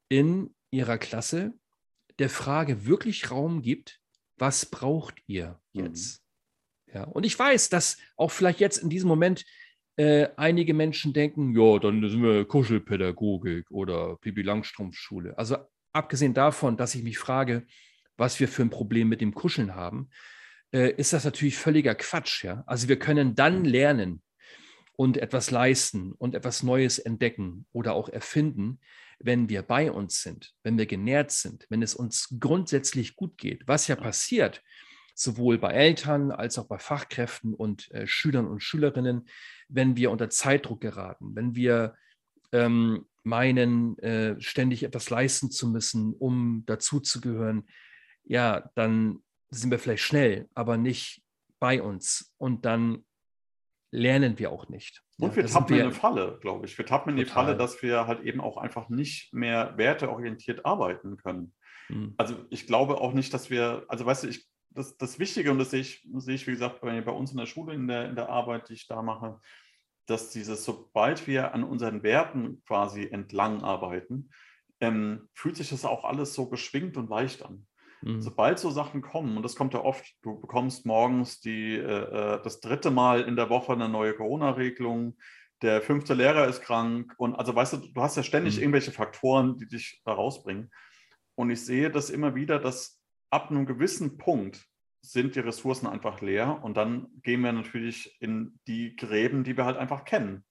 in 0.08 0.54
ihrer 0.70 0.98
Klasse 0.98 1.52
der 2.20 2.30
Frage 2.30 2.86
wirklich 2.86 3.32
Raum 3.32 3.60
gibt, 3.60 4.00
was 4.36 4.66
braucht 4.66 5.20
ihr 5.26 5.60
hm. 5.74 5.86
jetzt? 5.86 6.22
Ja, 6.94 7.04
und 7.04 7.24
ich 7.24 7.38
weiß, 7.38 7.68
dass 7.70 7.96
auch 8.16 8.30
vielleicht 8.30 8.60
jetzt 8.60 8.78
in 8.78 8.90
diesem 8.90 9.08
Moment 9.08 9.44
äh, 9.96 10.28
einige 10.36 10.74
Menschen 10.74 11.12
denken, 11.12 11.54
ja, 11.58 11.78
dann 11.78 12.06
sind 12.08 12.22
wir 12.22 12.44
Kuschelpädagogik 12.44 13.70
oder 13.70 14.16
Pipi 14.16 14.42
Langstrumpf-Schule. 14.42 15.36
Also 15.38 15.56
abgesehen 15.92 16.34
davon, 16.34 16.76
dass 16.76 16.94
ich 16.94 17.02
mich 17.02 17.18
frage, 17.18 17.66
was 18.16 18.40
wir 18.40 18.48
für 18.48 18.62
ein 18.62 18.70
Problem 18.70 19.08
mit 19.08 19.20
dem 19.20 19.34
Kuscheln 19.34 19.74
haben, 19.74 20.10
äh, 20.72 20.92
ist 20.92 21.12
das 21.12 21.24
natürlich 21.24 21.56
völliger 21.56 21.94
Quatsch. 21.94 22.44
Ja? 22.44 22.64
Also 22.66 22.88
wir 22.88 22.98
können 22.98 23.34
dann 23.34 23.64
lernen 23.64 24.22
und 24.96 25.16
etwas 25.16 25.50
leisten 25.50 26.12
und 26.12 26.34
etwas 26.34 26.62
Neues 26.62 26.98
entdecken 26.98 27.66
oder 27.72 27.94
auch 27.94 28.08
erfinden, 28.08 28.80
wenn 29.18 29.48
wir 29.48 29.62
bei 29.62 29.90
uns 29.90 30.22
sind, 30.22 30.52
wenn 30.62 30.78
wir 30.78 30.86
genährt 30.86 31.30
sind, 31.30 31.66
wenn 31.68 31.82
es 31.82 31.94
uns 31.94 32.36
grundsätzlich 32.40 33.14
gut 33.14 33.38
geht. 33.38 33.62
Was 33.66 33.86
ja 33.86 33.96
passiert, 33.96 34.62
sowohl 35.22 35.58
bei 35.58 35.72
Eltern 35.72 36.30
als 36.30 36.58
auch 36.58 36.66
bei 36.66 36.78
Fachkräften 36.78 37.54
und 37.54 37.90
äh, 37.92 38.06
Schülern 38.06 38.46
und 38.46 38.62
Schülerinnen, 38.62 39.28
wenn 39.68 39.96
wir 39.96 40.10
unter 40.10 40.30
Zeitdruck 40.30 40.80
geraten, 40.80 41.34
wenn 41.34 41.54
wir 41.54 41.94
ähm, 42.52 43.06
meinen, 43.22 43.98
äh, 43.98 44.40
ständig 44.40 44.82
etwas 44.82 45.10
leisten 45.10 45.50
zu 45.50 45.68
müssen, 45.68 46.14
um 46.14 46.64
dazuzugehören, 46.66 47.68
ja, 48.24 48.70
dann 48.74 49.22
sind 49.50 49.70
wir 49.70 49.78
vielleicht 49.78 50.02
schnell, 50.02 50.48
aber 50.54 50.76
nicht 50.76 51.22
bei 51.58 51.82
uns. 51.82 52.34
Und 52.38 52.64
dann 52.64 53.04
lernen 53.90 54.38
wir 54.38 54.50
auch 54.50 54.68
nicht. 54.68 55.02
Und 55.18 55.30
ja, 55.30 55.36
wir 55.36 55.46
tappen 55.46 55.76
in 55.76 55.82
eine 55.82 55.92
Falle, 55.92 56.38
glaube 56.40 56.66
ich. 56.66 56.76
Wir 56.76 56.86
tappen 56.86 57.10
in 57.10 57.16
die 57.16 57.24
Falle, 57.24 57.56
dass 57.56 57.82
wir 57.82 58.06
halt 58.06 58.22
eben 58.22 58.40
auch 58.40 58.56
einfach 58.56 58.88
nicht 58.88 59.32
mehr 59.32 59.74
werteorientiert 59.76 60.64
arbeiten 60.64 61.16
können. 61.18 61.54
Hm. 61.88 62.14
Also 62.16 62.36
ich 62.50 62.66
glaube 62.66 63.00
auch 63.00 63.12
nicht, 63.12 63.32
dass 63.34 63.50
wir, 63.50 63.84
also 63.88 64.06
weißt 64.06 64.24
du, 64.24 64.28
ich 64.28 64.48
das, 64.74 64.96
das 64.96 65.18
Wichtige, 65.18 65.50
und 65.50 65.58
das 65.58 65.70
sehe 65.70 65.80
ich, 65.80 66.06
sehe 66.16 66.34
ich 66.34 66.46
wie 66.46 66.52
gesagt, 66.52 66.80
bei, 66.80 67.00
bei 67.00 67.12
uns 67.12 67.32
in 67.32 67.38
der 67.38 67.46
Schule, 67.46 67.74
in 67.74 67.86
der, 67.86 68.08
in 68.08 68.16
der 68.16 68.28
Arbeit, 68.28 68.68
die 68.68 68.74
ich 68.74 68.86
da 68.86 69.02
mache, 69.02 69.40
dass 70.06 70.30
dieses, 70.30 70.64
sobald 70.64 71.26
wir 71.26 71.54
an 71.54 71.64
unseren 71.64 72.02
Werten 72.02 72.62
quasi 72.66 73.08
entlang 73.10 73.62
arbeiten, 73.62 74.30
ähm, 74.80 75.28
fühlt 75.34 75.56
sich 75.56 75.70
das 75.70 75.84
auch 75.84 76.04
alles 76.04 76.34
so 76.34 76.46
beschwingt 76.46 76.96
und 76.96 77.08
leicht 77.08 77.44
an. 77.44 77.66
Mhm. 78.02 78.20
Sobald 78.20 78.58
so 78.58 78.70
Sachen 78.70 79.00
kommen, 79.00 79.36
und 79.36 79.44
das 79.44 79.54
kommt 79.54 79.74
ja 79.74 79.84
oft, 79.84 80.04
du 80.22 80.40
bekommst 80.40 80.86
morgens 80.86 81.40
die, 81.40 81.76
äh, 81.76 82.36
äh 82.36 82.42
das 82.42 82.60
dritte 82.60 82.90
Mal 82.90 83.22
in 83.22 83.36
der 83.36 83.48
Woche 83.48 83.72
eine 83.72 83.88
neue 83.88 84.14
Corona-Regelung, 84.14 85.16
der 85.62 85.80
fünfte 85.80 86.14
Lehrer 86.14 86.48
ist 86.48 86.62
krank 86.62 87.14
und 87.18 87.36
also 87.36 87.54
weißt 87.54 87.74
du, 87.74 87.76
du 87.76 88.02
hast 88.02 88.16
ja 88.16 88.24
ständig 88.24 88.56
mhm. 88.56 88.62
irgendwelche 88.62 88.90
Faktoren, 88.90 89.56
die 89.56 89.68
dich 89.68 90.02
da 90.04 90.12
rausbringen. 90.12 90.70
Und 91.36 91.50
ich 91.50 91.64
sehe 91.64 91.90
das 91.90 92.10
immer 92.10 92.34
wieder, 92.34 92.58
dass 92.58 93.00
ab 93.32 93.50
einem 93.50 93.66
gewissen 93.66 94.18
Punkt 94.18 94.64
sind 95.00 95.34
die 95.34 95.40
Ressourcen 95.40 95.86
einfach 95.86 96.20
leer 96.20 96.62
und 96.62 96.76
dann 96.76 97.08
gehen 97.22 97.40
wir 97.40 97.52
natürlich 97.52 98.16
in 98.20 98.60
die 98.68 98.94
Gräben, 98.94 99.42
die 99.42 99.56
wir 99.56 99.64
halt 99.64 99.76
einfach 99.76 100.04
kennen. 100.04 100.44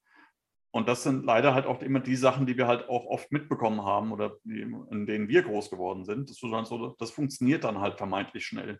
Und 0.71 0.87
das 0.87 1.03
sind 1.03 1.25
leider 1.25 1.53
halt 1.53 1.65
auch 1.65 1.81
immer 1.81 1.99
die 1.99 2.15
Sachen, 2.15 2.45
die 2.45 2.57
wir 2.57 2.67
halt 2.67 2.89
auch 2.89 3.05
oft 3.05 3.31
mitbekommen 3.31 3.83
haben 3.83 4.11
oder 4.11 4.37
die, 4.43 4.61
in 4.61 5.05
denen 5.05 5.27
wir 5.27 5.43
groß 5.43 5.69
geworden 5.69 6.05
sind. 6.05 6.29
Das, 6.29 6.37
so, 6.37 6.95
das 6.97 7.11
funktioniert 7.11 7.65
dann 7.65 7.79
halt 7.79 7.97
vermeintlich 7.97 8.45
schnell. 8.45 8.79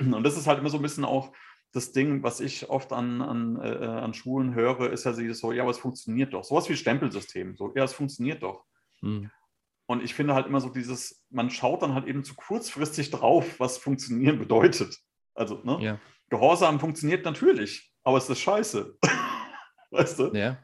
Und 0.00 0.22
das 0.24 0.36
ist 0.36 0.46
halt 0.46 0.58
immer 0.58 0.70
so 0.70 0.78
ein 0.78 0.82
bisschen 0.82 1.04
auch 1.04 1.32
das 1.72 1.92
Ding, 1.92 2.22
was 2.22 2.40
ich 2.40 2.68
oft 2.68 2.92
an, 2.92 3.20
an, 3.20 3.60
äh, 3.60 3.86
an 3.86 4.14
Schulen 4.14 4.54
höre, 4.54 4.90
ist 4.90 5.04
ja 5.04 5.12
so, 5.12 5.52
ja, 5.52 5.62
aber 5.62 5.72
es 5.72 5.78
funktioniert 5.78 6.32
doch. 6.32 6.44
Sowas 6.44 6.68
wie 6.68 6.76
Stempelsystem. 6.76 7.56
So, 7.56 7.72
ja, 7.74 7.84
es 7.84 7.92
funktioniert 7.92 8.42
doch. 8.42 8.64
Hm. 9.00 9.30
Und 9.86 10.02
ich 10.02 10.14
finde 10.14 10.34
halt 10.34 10.46
immer 10.46 10.60
so 10.60 10.70
dieses, 10.70 11.24
man 11.30 11.50
schaut 11.50 11.82
dann 11.82 11.94
halt 11.94 12.06
eben 12.06 12.24
zu 12.24 12.34
kurzfristig 12.34 13.10
drauf, 13.10 13.60
was 13.60 13.76
funktionieren 13.78 14.38
bedeutet. 14.38 14.98
Also, 15.34 15.60
ne? 15.62 15.78
Ja. 15.80 16.00
Gehorsam 16.30 16.80
funktioniert 16.80 17.24
natürlich, 17.24 17.92
aber 18.02 18.16
es 18.16 18.28
ist 18.30 18.40
scheiße. 18.40 18.96
weißt 19.90 20.18
du? 20.18 20.32
Ja, 20.34 20.58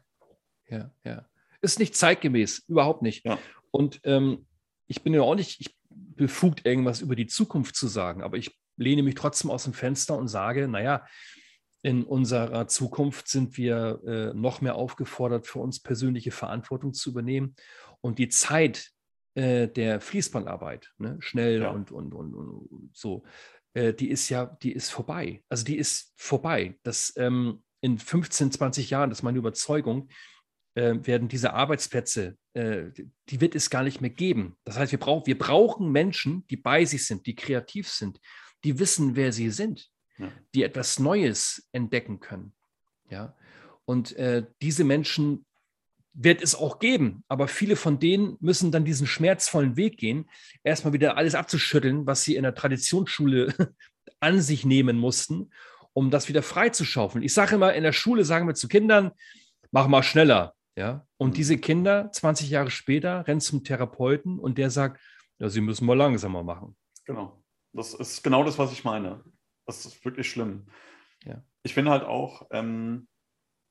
ja, 0.68 0.90
ja. 1.04 1.26
Ist 1.60 1.78
nicht 1.78 1.94
zeitgemäß, 1.94 2.64
überhaupt 2.68 3.02
nicht. 3.02 3.26
Ja. 3.26 3.38
Und 3.70 4.00
ähm, 4.04 4.46
ich 4.86 5.02
bin 5.02 5.12
ja 5.12 5.22
auch 5.22 5.34
nicht 5.34 5.74
befugt, 5.88 6.66
irgendwas 6.66 7.00
über 7.00 7.14
die 7.14 7.26
Zukunft 7.26 7.76
zu 7.76 7.88
sagen, 7.88 8.22
aber 8.22 8.38
ich 8.38 8.56
lehne 8.76 9.02
mich 9.02 9.14
trotzdem 9.14 9.50
aus 9.50 9.64
dem 9.64 9.74
Fenster 9.74 10.16
und 10.16 10.28
sage, 10.28 10.66
naja, 10.66 11.06
in 11.82 12.04
unserer 12.04 12.68
Zukunft 12.68 13.28
sind 13.28 13.56
wir 13.56 14.00
äh, 14.06 14.34
noch 14.34 14.60
mehr 14.60 14.74
aufgefordert, 14.74 15.46
für 15.46 15.60
uns 15.60 15.80
persönliche 15.80 16.30
Verantwortung 16.30 16.92
zu 16.92 17.10
übernehmen. 17.10 17.54
Und 18.00 18.18
die 18.18 18.28
Zeit 18.28 18.90
äh, 19.34 19.68
der 19.68 20.00
Fließbandarbeit, 20.00 20.92
ne, 20.98 21.16
schnell 21.20 21.62
ja. 21.62 21.70
und, 21.70 21.92
und, 21.92 22.14
und, 22.14 22.34
und, 22.34 22.90
so, 22.92 23.24
äh, 23.74 23.92
die 23.92 24.10
ist 24.10 24.28
ja, 24.28 24.46
die 24.46 24.72
ist 24.72 24.90
vorbei. 24.90 25.42
Also 25.48 25.64
die 25.64 25.76
ist 25.76 26.12
vorbei. 26.16 26.78
Das 26.82 27.12
ähm, 27.16 27.62
in 27.80 27.98
15, 27.98 28.52
20 28.52 28.90
Jahren, 28.90 29.10
das 29.10 29.20
ist 29.20 29.22
meine 29.22 29.38
Überzeugung, 29.38 30.08
äh, 30.74 30.94
werden 31.02 31.28
diese 31.28 31.52
Arbeitsplätze, 31.54 32.36
äh, 32.54 32.90
die 33.28 33.40
wird 33.40 33.54
es 33.54 33.70
gar 33.70 33.82
nicht 33.82 34.00
mehr 34.00 34.10
geben. 34.10 34.56
Das 34.64 34.78
heißt, 34.78 34.92
wir, 34.92 35.00
brauch, 35.00 35.26
wir 35.26 35.38
brauchen 35.38 35.90
Menschen, 35.90 36.46
die 36.48 36.56
bei 36.56 36.84
sich 36.84 37.06
sind, 37.06 37.26
die 37.26 37.34
kreativ 37.34 37.88
sind, 37.88 38.20
die 38.64 38.78
wissen, 38.78 39.16
wer 39.16 39.32
sie 39.32 39.50
sind, 39.50 39.88
ja. 40.18 40.30
die 40.54 40.62
etwas 40.62 40.98
Neues 40.98 41.68
entdecken 41.72 42.20
können. 42.20 42.52
Ja? 43.08 43.36
Und 43.84 44.12
äh, 44.16 44.46
diese 44.62 44.84
Menschen 44.84 45.46
wird 46.12 46.42
es 46.42 46.54
auch 46.54 46.78
geben, 46.78 47.24
aber 47.28 47.48
viele 47.48 47.76
von 47.76 47.98
denen 47.98 48.36
müssen 48.40 48.72
dann 48.72 48.84
diesen 48.84 49.06
schmerzvollen 49.06 49.76
Weg 49.76 49.96
gehen, 49.96 50.28
erstmal 50.64 50.92
wieder 50.92 51.16
alles 51.16 51.34
abzuschütteln, 51.34 52.06
was 52.06 52.22
sie 52.22 52.36
in 52.36 52.42
der 52.42 52.54
Traditionsschule 52.54 53.54
an 54.20 54.40
sich 54.40 54.64
nehmen 54.64 54.98
mussten, 54.98 55.50
um 55.92 56.10
das 56.10 56.28
wieder 56.28 56.42
freizuschaufeln. 56.42 57.24
Ich 57.24 57.34
sage 57.34 57.54
immer, 57.54 57.74
in 57.74 57.84
der 57.84 57.92
Schule 57.92 58.24
sagen 58.24 58.46
wir 58.46 58.54
zu 58.54 58.68
Kindern, 58.68 59.12
mach 59.70 59.86
mal 59.86 60.02
schneller. 60.02 60.54
Ja? 60.76 61.06
Und 61.16 61.30
mhm. 61.30 61.34
diese 61.34 61.58
Kinder, 61.58 62.10
20 62.12 62.50
Jahre 62.50 62.70
später, 62.70 63.26
rennen 63.26 63.40
zum 63.40 63.64
Therapeuten 63.64 64.38
und 64.38 64.58
der 64.58 64.70
sagt, 64.70 65.00
ja, 65.38 65.48
sie 65.48 65.60
müssen 65.60 65.86
mal 65.86 65.96
langsamer 65.96 66.42
machen. 66.42 66.76
Genau. 67.04 67.42
Das 67.72 67.94
ist 67.94 68.22
genau 68.22 68.44
das, 68.44 68.58
was 68.58 68.72
ich 68.72 68.84
meine. 68.84 69.22
Das 69.66 69.86
ist 69.86 70.04
wirklich 70.04 70.28
schlimm. 70.28 70.66
Ja. 71.24 71.42
Ich 71.62 71.74
finde 71.74 71.92
halt 71.92 72.02
auch, 72.02 72.46
ähm, 72.50 73.06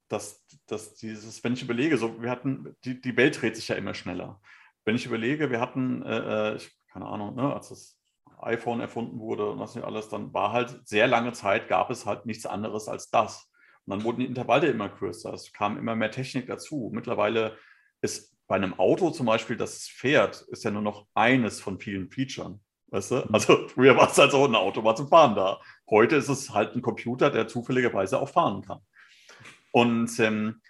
dass, 0.10 0.46
dass 0.68 0.96
dieses, 0.96 1.44
wenn 1.44 1.54
ich 1.54 1.64
überlege, 1.64 1.98
so 1.98 2.22
wir 2.22 2.30
hatten, 2.30 2.76
die, 2.84 3.00
die 3.00 3.16
Welt 3.16 3.42
dreht 3.42 3.56
sich 3.56 3.68
ja 3.68 3.76
immer 3.76 3.94
schneller. 3.94 4.42
Wenn 4.84 4.96
ich 4.96 5.06
überlege, 5.06 5.50
wir 5.50 5.62
hatten, 5.62 6.04
äh, 6.04 6.52
äh 6.52 6.56
ich, 6.56 6.72
keine 6.92 7.06
Ahnung, 7.06 7.36
ne, 7.36 7.54
als 7.54 7.70
das 7.70 8.00
iPhone 8.42 8.80
erfunden 8.80 9.20
wurde 9.20 9.50
und 9.50 9.60
was 9.60 9.76
nicht 9.76 9.86
alles, 9.86 10.10
dann 10.10 10.34
war 10.34 10.52
halt 10.52 10.88
sehr 10.88 11.08
lange 11.08 11.34
Zeit, 11.34 11.68
gab 11.68 11.90
es 11.90 12.06
halt 12.06 12.26
nichts 12.26 12.46
anderes 12.46 12.88
als 12.88 13.10
das. 13.10 13.52
Und 13.86 13.92
dann 13.92 14.04
wurden 14.04 14.20
die 14.20 14.26
Intervalle 14.26 14.68
immer 14.68 14.90
kürzer, 14.90 15.34
es 15.34 15.54
kam 15.54 15.78
immer 15.78 15.96
mehr 15.96 16.12
Technik 16.12 16.48
dazu. 16.48 16.90
Mittlerweile 16.94 17.58
ist 18.02 18.36
bei 18.48 18.56
einem 18.56 18.80
Auto 18.80 19.12
zum 19.12 19.28
Beispiel, 19.28 19.58
das 19.58 19.88
fährt, 19.88 20.42
ist 20.50 20.64
ja 20.64 20.72
nur 20.72 20.82
noch 20.82 21.06
eines 21.14 21.62
von 21.62 21.80
vielen 21.80 22.10
Features. 22.10 22.58
Weißt 22.88 23.12
du? 23.12 23.16
Mhm. 23.18 23.34
Also 23.34 23.68
früher 23.68 23.96
war 23.96 24.10
es 24.10 24.18
halt 24.18 24.32
so, 24.32 24.46
ein 24.46 24.56
Auto 24.56 24.84
war 24.84 24.96
zum 24.96 25.08
Fahren 25.08 25.36
da. 25.36 25.60
Heute 25.90 26.16
ist 26.16 26.30
es 26.30 26.52
halt 26.52 26.76
ein 26.76 26.82
Computer, 26.82 27.30
der 27.30 27.48
zufälligerweise 27.48 28.20
auch 28.20 28.30
fahren 28.30 28.64
kann. 28.64 28.80
Und 29.72 30.20
ähm, 30.20 30.62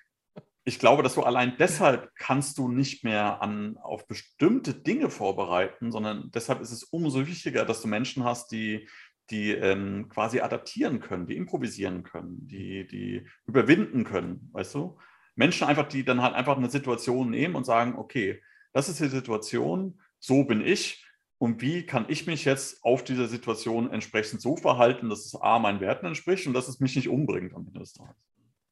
ich 0.63 0.77
glaube, 0.77 1.03
dass 1.03 1.15
du 1.15 1.23
allein 1.23 1.55
deshalb 1.57 2.11
kannst 2.15 2.57
du 2.57 2.67
nicht 2.67 3.03
mehr 3.03 3.41
an, 3.41 3.77
auf 3.77 4.07
bestimmte 4.07 4.73
Dinge 4.73 5.09
vorbereiten, 5.09 5.91
sondern 5.91 6.29
deshalb 6.33 6.61
ist 6.61 6.71
es 6.71 6.83
umso 6.83 7.25
wichtiger, 7.25 7.65
dass 7.65 7.81
du 7.81 7.87
Menschen 7.87 8.23
hast, 8.23 8.51
die, 8.51 8.87
die 9.29 9.51
ähm, 9.51 10.09
quasi 10.09 10.41
adaptieren 10.41 10.99
können, 10.99 11.27
die 11.27 11.37
improvisieren 11.37 12.03
können, 12.03 12.47
die, 12.47 12.87
die 12.87 13.25
überwinden 13.47 14.03
können, 14.03 14.49
weißt 14.51 14.75
du? 14.75 14.97
Menschen 15.35 15.67
einfach, 15.67 15.87
die 15.87 16.03
dann 16.03 16.21
halt 16.21 16.35
einfach 16.35 16.57
eine 16.57 16.69
Situation 16.69 17.29
nehmen 17.29 17.55
und 17.55 17.65
sagen, 17.65 17.95
okay, 17.97 18.41
das 18.73 18.89
ist 18.89 18.99
die 18.99 19.07
Situation, 19.07 19.99
so 20.19 20.43
bin 20.43 20.61
ich 20.61 21.05
und 21.37 21.61
wie 21.61 21.85
kann 21.85 22.05
ich 22.09 22.27
mich 22.27 22.43
jetzt 22.45 22.83
auf 22.83 23.03
diese 23.03 23.27
Situation 23.27 23.89
entsprechend 23.89 24.41
so 24.41 24.57
verhalten, 24.57 25.09
dass 25.09 25.25
es 25.25 25.35
A, 25.35 25.57
meinen 25.57 25.79
Werten 25.79 26.05
entspricht 26.05 26.45
und 26.45 26.53
dass 26.53 26.67
es 26.67 26.79
mich 26.81 26.95
nicht 26.95 27.07
umbringt 27.07 27.55
am 27.55 27.65
Ende 27.65 27.79
des 27.79 27.93
Tages. 27.93 28.28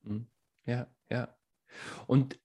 Mhm. 0.08 0.28
Ja, 0.66 0.88
ja. 1.10 1.36
Und 2.08 2.40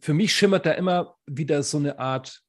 für 0.00 0.14
mich 0.14 0.34
schimmert 0.34 0.66
da 0.66 0.72
immer 0.72 1.16
wieder 1.26 1.62
so 1.62 1.78
eine 1.78 1.98
Art 1.98 2.42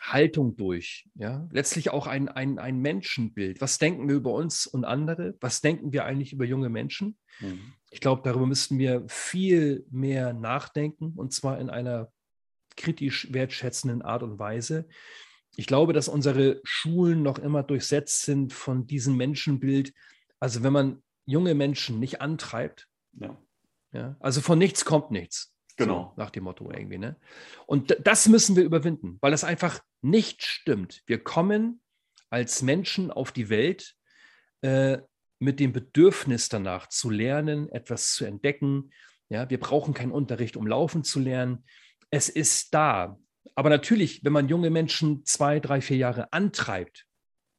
Haltung 0.00 0.56
durch. 0.56 1.08
Ja? 1.14 1.48
Letztlich 1.52 1.90
auch 1.90 2.06
ein, 2.06 2.28
ein, 2.28 2.58
ein 2.58 2.78
Menschenbild. 2.78 3.60
Was 3.60 3.78
denken 3.78 4.08
wir 4.08 4.16
über 4.16 4.32
uns 4.32 4.66
und 4.66 4.84
andere? 4.84 5.36
Was 5.40 5.60
denken 5.60 5.92
wir 5.92 6.04
eigentlich 6.04 6.32
über 6.32 6.44
junge 6.44 6.68
Menschen? 6.68 7.16
Mhm. 7.40 7.74
Ich 7.90 8.00
glaube, 8.00 8.22
darüber 8.24 8.46
müssten 8.46 8.78
wir 8.78 9.04
viel 9.06 9.86
mehr 9.90 10.32
nachdenken 10.32 11.12
und 11.16 11.32
zwar 11.32 11.60
in 11.60 11.70
einer 11.70 12.10
kritisch 12.76 13.32
wertschätzenden 13.32 14.02
Art 14.02 14.22
und 14.22 14.38
Weise. 14.38 14.88
Ich 15.56 15.66
glaube, 15.66 15.92
dass 15.92 16.08
unsere 16.08 16.60
Schulen 16.64 17.22
noch 17.22 17.38
immer 17.38 17.62
durchsetzt 17.62 18.22
sind 18.22 18.52
von 18.52 18.86
diesem 18.86 19.16
Menschenbild. 19.16 19.92
Also 20.40 20.62
wenn 20.62 20.72
man 20.72 21.02
junge 21.26 21.54
Menschen 21.54 22.00
nicht 22.00 22.20
antreibt, 22.20 22.88
ja. 23.12 23.36
ja. 23.92 24.16
Also 24.20 24.40
von 24.40 24.58
nichts 24.58 24.84
kommt 24.84 25.10
nichts. 25.10 25.54
Genau. 25.76 26.12
So, 26.14 26.20
nach 26.20 26.30
dem 26.30 26.44
Motto 26.44 26.70
irgendwie. 26.70 26.98
Ne? 26.98 27.16
Und 27.66 27.96
das 28.04 28.28
müssen 28.28 28.56
wir 28.56 28.64
überwinden, 28.64 29.18
weil 29.20 29.30
das 29.30 29.44
einfach 29.44 29.80
nicht 30.02 30.42
stimmt. 30.42 31.02
Wir 31.06 31.22
kommen 31.22 31.80
als 32.30 32.62
Menschen 32.62 33.10
auf 33.10 33.32
die 33.32 33.48
Welt 33.48 33.94
äh, 34.62 34.98
mit 35.38 35.60
dem 35.60 35.72
Bedürfnis 35.72 36.48
danach 36.48 36.88
zu 36.88 37.10
lernen, 37.10 37.68
etwas 37.70 38.12
zu 38.14 38.24
entdecken. 38.24 38.92
Ja, 39.28 39.50
wir 39.50 39.58
brauchen 39.58 39.92
keinen 39.92 40.12
Unterricht, 40.12 40.56
um 40.56 40.66
laufen 40.66 41.04
zu 41.04 41.18
lernen. 41.18 41.64
Es 42.10 42.28
ist 42.28 42.74
da. 42.74 43.18
Aber 43.54 43.68
natürlich, 43.68 44.24
wenn 44.24 44.32
man 44.32 44.48
junge 44.48 44.70
Menschen 44.70 45.24
zwei, 45.24 45.58
drei, 45.58 45.80
vier 45.80 45.96
Jahre 45.96 46.32
antreibt 46.32 47.06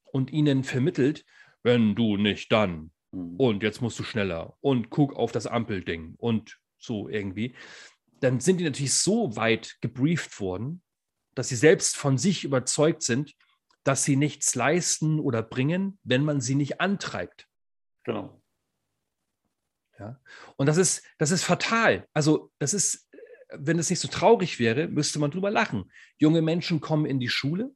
und 0.06 0.32
ihnen 0.32 0.64
vermittelt, 0.64 1.26
wenn 1.62 1.94
du 1.94 2.18
nicht 2.18 2.52
dann, 2.52 2.93
Mhm. 3.14 3.36
und 3.38 3.64
jetzt 3.64 3.82
musst 3.82 4.00
du 4.00 4.04
schneller 4.04 4.58
und 4.62 4.90
guck 4.90 5.16
auf 5.16 5.32
das 5.32 5.46
Ampelding 5.48 6.16
und 6.18 6.60
so 6.78 7.08
irgendwie, 7.08 7.56
dann 8.20 8.40
sind 8.40 8.58
die 8.58 8.64
natürlich 8.64 8.94
so 8.94 9.36
weit 9.36 9.78
gebrieft 9.82 10.40
worden, 10.40 10.82
dass 11.36 11.50
sie 11.50 11.56
selbst 11.56 11.96
von 11.96 12.18
sich 12.18 12.44
überzeugt 12.44 13.04
sind, 13.04 13.36
dass 13.84 14.04
sie 14.04 14.16
nichts 14.16 14.56
leisten 14.56 15.20
oder 15.20 15.44
bringen, 15.44 16.00
wenn 16.04 16.24
man 16.24 16.42
sie 16.42 16.56
nicht 16.56 16.80
antreibt. 16.82 17.48
Genau. 18.04 18.42
Ja. 20.00 20.20
Und 20.56 20.68
das 20.68 20.78
ist, 20.78 21.04
das 21.18 21.32
ist 21.32 21.44
fatal. 21.44 22.08
Also, 22.14 22.52
das 22.60 22.74
ist, 22.74 23.10
wenn 23.50 23.78
es 23.78 23.90
nicht 23.90 24.00
so 24.00 24.08
traurig 24.08 24.58
wäre, 24.58 24.88
müsste 24.88 25.20
man 25.20 25.32
drüber 25.32 25.52
lachen. 25.52 25.92
Junge 26.18 26.42
Menschen 26.42 26.80
kommen 26.82 27.06
in 27.06 27.20
die 27.20 27.30
Schule 27.30 27.76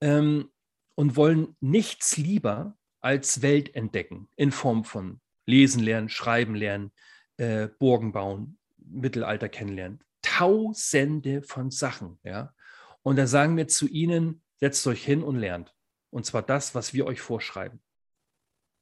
ähm, 0.00 0.50
und 0.96 1.16
wollen 1.16 1.56
nichts 1.60 2.16
lieber, 2.16 2.76
als 3.00 3.42
Welt 3.42 3.74
entdecken 3.74 4.28
in 4.36 4.52
Form 4.52 4.84
von 4.84 5.20
Lesen 5.46 5.82
lernen, 5.82 6.08
Schreiben 6.08 6.54
lernen, 6.54 6.92
äh, 7.36 7.68
Burgen 7.78 8.12
bauen, 8.12 8.58
Mittelalter 8.78 9.48
kennenlernen. 9.48 10.02
Tausende 10.22 11.42
von 11.42 11.70
Sachen, 11.70 12.18
ja. 12.22 12.52
Und 13.02 13.16
da 13.16 13.26
sagen 13.26 13.56
wir 13.56 13.66
zu 13.68 13.88
ihnen, 13.88 14.42
setzt 14.58 14.86
euch 14.86 15.02
hin 15.04 15.22
und 15.22 15.36
lernt. 15.36 15.74
Und 16.10 16.26
zwar 16.26 16.42
das, 16.42 16.74
was 16.74 16.92
wir 16.92 17.06
euch 17.06 17.20
vorschreiben. 17.20 17.80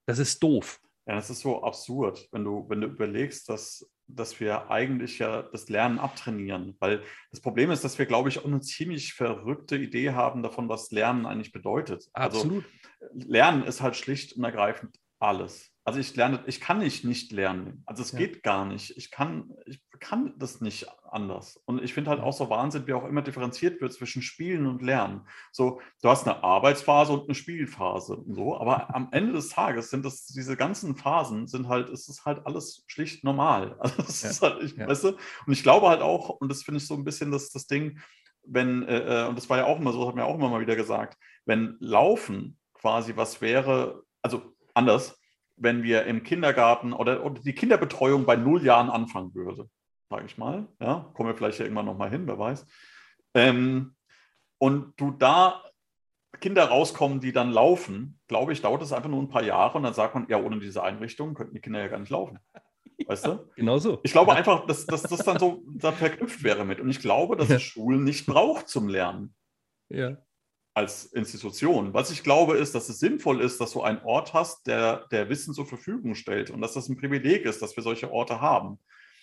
Das 0.07 0.19
ist 0.19 0.43
doof. 0.43 0.81
Ja, 1.07 1.14
das 1.14 1.31
ist 1.31 1.41
so 1.41 1.62
absurd, 1.62 2.29
wenn 2.33 2.45
du, 2.45 2.66
wenn 2.69 2.81
du 2.81 2.89
überlegst, 2.89 3.49
dass, 3.49 3.89
dass 4.07 4.41
wir 4.41 4.71
eigentlich 4.71 5.19
ja 5.19 5.43
das 5.43 5.69
Lernen 5.69 5.99
abtrainieren. 5.99 6.77
Weil 6.81 7.03
das 7.31 7.41
Problem 7.41 7.71
ist, 7.71 7.85
dass 7.85 7.99
wir, 7.99 8.07
glaube 8.07 8.29
ich, 8.29 8.39
auch 8.39 8.45
eine 8.45 8.61
ziemlich 8.61 9.14
verrückte 9.14 9.77
Idee 9.77 10.11
haben 10.11 10.43
davon, 10.43 10.69
was 10.69 10.91
Lernen 10.91 11.25
eigentlich 11.25 11.53
bedeutet. 11.53 12.09
Also 12.12 12.39
Absolut. 12.41 12.64
Also, 12.64 12.88
Lernen 13.13 13.65
ist 13.65 13.81
halt 13.81 13.97
schlicht 13.97 14.35
und 14.35 14.45
ergreifend 14.45 14.99
alles. 15.19 15.71
Also 15.85 16.01
ich 16.01 16.15
lerne, 16.17 16.43
ich 16.47 16.61
kann 16.61 16.81
nicht 16.81 17.05
nicht 17.05 17.33
lernen. 17.33 17.83
Also 17.87 18.03
es 18.03 18.13
ja. 18.13 18.19
geht 18.19 18.43
gar 18.43 18.67
nicht. 18.67 18.95
Ich 18.99 19.11
kann, 19.11 19.51
ich 19.65 19.81
kann 20.01 20.35
das 20.37 20.61
nicht 20.61 20.87
anders. 21.11 21.57
Und 21.65 21.83
ich 21.83 21.95
finde 21.95 22.11
halt 22.11 22.21
auch 22.21 22.35
so 22.35 22.51
Wahnsinn, 22.51 22.87
wie 22.87 22.93
auch 22.93 23.07
immer 23.07 23.23
differenziert 23.23 23.81
wird 23.81 23.95
zwischen 23.95 24.21
Spielen 24.21 24.67
und 24.67 24.83
Lernen. 24.83 25.27
So, 25.51 25.81
du 26.03 26.11
hast 26.11 26.29
eine 26.29 26.45
Arbeitsphase 26.45 27.15
und 27.15 27.25
eine 27.25 27.35
Spielphase 27.35 28.17
und 28.17 28.35
so, 28.35 28.61
aber 28.61 28.95
am 28.95 29.09
Ende 29.13 29.33
des 29.33 29.49
Tages 29.49 29.89
sind 29.89 30.05
das, 30.05 30.27
diese 30.27 30.59
ganzen 30.59 30.95
Phasen 30.95 31.47
sind 31.47 31.69
halt, 31.69 31.89
es 31.89 32.07
ist 32.07 32.27
halt 32.27 32.47
alles 32.47 32.85
schlicht 32.87 33.25
normal. 33.25 33.77
Also 33.89 34.03
das 34.03 34.23
ja. 34.23 34.31
ist 34.31 34.43
halt, 34.43 34.63
ich, 34.63 34.77
ja. 34.77 34.87
weißt 34.87 35.05
du? 35.05 35.09
Und 35.09 35.53
ich 35.53 35.63
glaube 35.63 35.89
halt 35.89 36.03
auch, 36.03 36.29
und 36.29 36.51
das 36.51 36.65
finde 36.65 36.79
ich 36.79 36.87
so 36.87 36.95
ein 36.95 37.05
bisschen 37.05 37.31
das, 37.31 37.49
das 37.49 37.67
Ding, 37.67 37.99
wenn, 38.43 38.83
äh, 38.83 39.25
äh 39.25 39.29
und 39.29 39.39
das 39.39 39.49
war 39.49 39.57
ja 39.57 39.65
auch 39.65 39.81
immer 39.81 39.93
so, 39.93 40.01
das 40.01 40.09
hat 40.09 40.17
mir 40.17 40.27
auch 40.27 40.35
immer 40.35 40.51
mal 40.51 40.61
wieder 40.61 40.77
gesagt, 40.77 41.17
wenn 41.47 41.77
Laufen 41.81 42.58
quasi 42.81 43.16
was 43.16 43.41
wäre, 43.41 44.03
also 44.22 44.43
anders, 44.74 45.18
wenn 45.57 45.83
wir 45.83 46.05
im 46.05 46.22
Kindergarten 46.22 46.93
oder, 46.93 47.24
oder 47.24 47.41
die 47.41 47.55
Kinderbetreuung 47.55 48.24
bei 48.24 48.37
null 48.37 48.64
Jahren 48.64 48.91
anfangen 48.91 49.35
würde, 49.35 49.68
sage 50.09 50.26
ich 50.26 50.39
mal. 50.39 50.66
Ja, 50.81 51.11
kommen 51.14 51.29
wir 51.29 51.37
vielleicht 51.37 51.59
ja 51.59 51.64
irgendwann 51.64 51.87
nochmal 51.87 52.11
hin, 52.11 52.26
wer 52.26 52.39
weiß. 52.39 52.66
Ähm, 53.35 53.95
und 54.59 54.95
du 54.97 55.11
da 55.11 55.62
Kinder 56.41 56.64
rauskommen, 56.66 57.20
die 57.20 57.33
dann 57.33 57.51
laufen, 57.51 58.18
glaube 58.29 58.53
ich, 58.53 58.62
dauert 58.62 58.83
es 58.83 58.93
einfach 58.93 59.09
nur 59.09 59.22
ein 59.22 59.29
paar 59.29 59.43
Jahre 59.43 59.76
und 59.76 59.83
dann 59.83 59.95
sagt 59.95 60.14
man, 60.14 60.26
ja, 60.29 60.39
ohne 60.39 60.61
diese 60.61 60.83
Einrichtung 60.83 61.35
könnten 61.35 61.55
die 61.55 61.61
Kinder 61.61 61.81
ja 61.81 61.89
gar 61.89 61.99
nicht 61.99 62.11
laufen. 62.11 62.39
Weißt 63.07 63.26
du? 63.26 63.49
Genau 63.57 63.79
so. 63.79 64.01
Ich 64.03 64.12
glaube 64.12 64.35
einfach, 64.35 64.66
dass, 64.66 64.87
dass 64.87 65.03
das 65.03 65.20
dann 65.20 65.39
so 65.39 65.62
dann 65.66 65.95
verknüpft 65.95 66.43
wäre 66.43 66.64
mit. 66.64 66.81
Und 66.81 66.91
ich 66.91 67.01
glaube, 67.01 67.37
dass 67.37 67.49
es 67.49 67.62
Schulen 67.62 68.05
nicht 68.05 68.26
braucht 68.26 68.68
zum 68.68 68.89
Lernen. 68.89 69.35
Ja. 69.89 70.18
Als 70.79 71.07
Institution. 71.07 71.93
Was 71.93 72.12
ich 72.12 72.22
glaube, 72.22 72.57
ist, 72.57 72.72
dass 72.72 72.89
es 72.89 73.01
sinnvoll 73.01 73.41
ist, 73.41 73.61
dass 73.61 73.72
du 73.72 73.83
einen 73.83 74.01
Ort 74.05 74.33
hast, 74.33 74.68
der, 74.68 75.09
der 75.11 75.29
Wissen 75.29 75.53
zur 75.53 75.66
Verfügung 75.66 76.14
stellt 76.14 76.51
und 76.51 76.61
dass 76.61 76.74
das 76.74 76.89
ein 76.89 76.97
Privileg 76.97 77.47
ist, 77.47 77.61
dass 77.61 77.74
wir 77.74 77.83
solche 77.83 78.12
Orte 78.12 78.41
haben. 78.41 78.79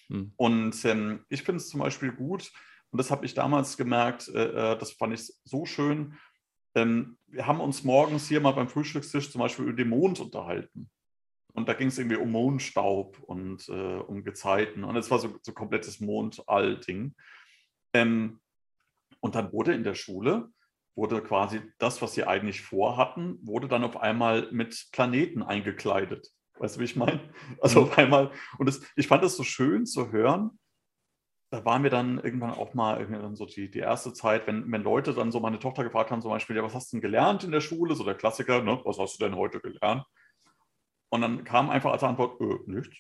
Hm. 0.10 0.34
Und 0.36 0.84
ähm, 0.84 1.24
ich 1.30 1.44
finde 1.44 1.62
es 1.62 1.70
zum 1.70 1.80
Beispiel 1.80 2.12
gut, 2.12 2.52
und 2.92 2.98
das 2.98 3.10
habe 3.10 3.26
ich 3.26 3.34
damals 3.34 3.78
gemerkt, 3.78 4.28
äh, 4.28 4.74
äh, 4.74 4.78
das 4.78 4.92
fand 4.92 5.14
ich 5.14 5.34
so 5.46 5.66
schön. 5.66 6.16
Ähm, 6.76 7.18
wir 7.28 7.48
haben 7.48 7.62
uns 7.62 7.86
morgens 7.86 8.28
hier 8.28 8.42
mal 8.42 8.52
beim 8.52 8.68
Frühstückstisch 8.68 9.32
zum 9.32 9.40
Beispiel 9.40 9.64
über 9.64 9.78
den 9.78 9.88
Mond 9.88 10.20
unterhalten. 10.20 10.90
Und 11.54 11.70
da 11.70 11.74
ging 11.74 11.88
es 11.88 11.98
irgendwie 11.98 12.18
um 12.18 12.32
Mondstaub 12.32 13.18
und 13.20 13.70
äh, 13.70 13.72
um 13.72 14.26
Gezeiten. 14.26 14.84
Und 14.84 14.98
es 14.98 15.10
war 15.10 15.20
so, 15.20 15.40
so 15.42 15.54
komplettes 15.54 16.02
Mondall-Ding. 16.02 17.16
Ähm, 17.94 18.42
und 19.22 19.36
dann 19.36 19.54
wurde 19.54 19.74
in 19.74 19.86
der 19.86 19.96
Schule, 19.96 20.50
wurde 20.96 21.22
quasi 21.22 21.62
das, 21.78 22.02
was 22.02 22.14
sie 22.14 22.26
eigentlich 22.26 22.62
vorhatten, 22.62 23.38
wurde 23.42 23.68
dann 23.68 23.84
auf 23.84 23.98
einmal 23.98 24.50
mit 24.52 24.88
Planeten 24.92 25.44
eingekleidet. 25.44 26.32
Weißt 26.58 26.76
du, 26.76 26.80
wie 26.80 26.86
ich 26.86 26.96
meine? 26.96 27.20
Also 27.62 27.82
mhm. 27.82 27.88
auf 27.88 27.98
einmal, 27.98 28.32
und 28.58 28.68
das, 28.68 28.82
ich 28.96 29.08
fand 29.08 29.24
das 29.24 29.36
so 29.36 29.44
schön 29.44 29.86
zu 29.86 30.12
hören. 30.12 30.58
Da 31.52 31.64
waren 31.64 31.84
wir 31.84 31.90
dann 31.90 32.20
irgendwann 32.20 32.52
auch 32.52 32.74
mal 32.74 33.06
dann 33.08 33.36
so 33.36 33.46
die, 33.46 33.70
die 33.70 33.80
erste 33.80 34.14
Zeit, 34.14 34.48
wenn, 34.48 34.72
wenn 34.72 34.84
Leute 34.84 35.14
dann 35.14 35.32
so 35.32 35.40
meine 35.40 35.60
Tochter 35.60 35.84
gefragt 35.84 36.12
haben, 36.12 36.22
zum 36.22 36.32
Beispiel, 36.32 36.56
ja, 36.56 36.64
was 36.64 36.74
hast 36.74 36.92
du 36.92 36.98
denn 36.98 37.02
gelernt 37.02 37.44
in 37.44 37.52
der 37.52 37.62
Schule? 37.62 37.96
So 37.96 38.04
der 38.04 38.16
Klassiker, 38.16 38.62
ne? 38.62 38.82
was 38.84 38.98
hast 38.98 39.20
du 39.20 39.26
denn 39.26 39.36
heute 39.36 39.60
gelernt? 39.60 40.06
Und 41.10 41.22
dann 41.22 41.44
kam 41.44 41.70
einfach 41.70 41.92
als 41.92 42.04
Antwort, 42.04 42.42
äh, 42.42 42.60
nichts. 42.66 42.98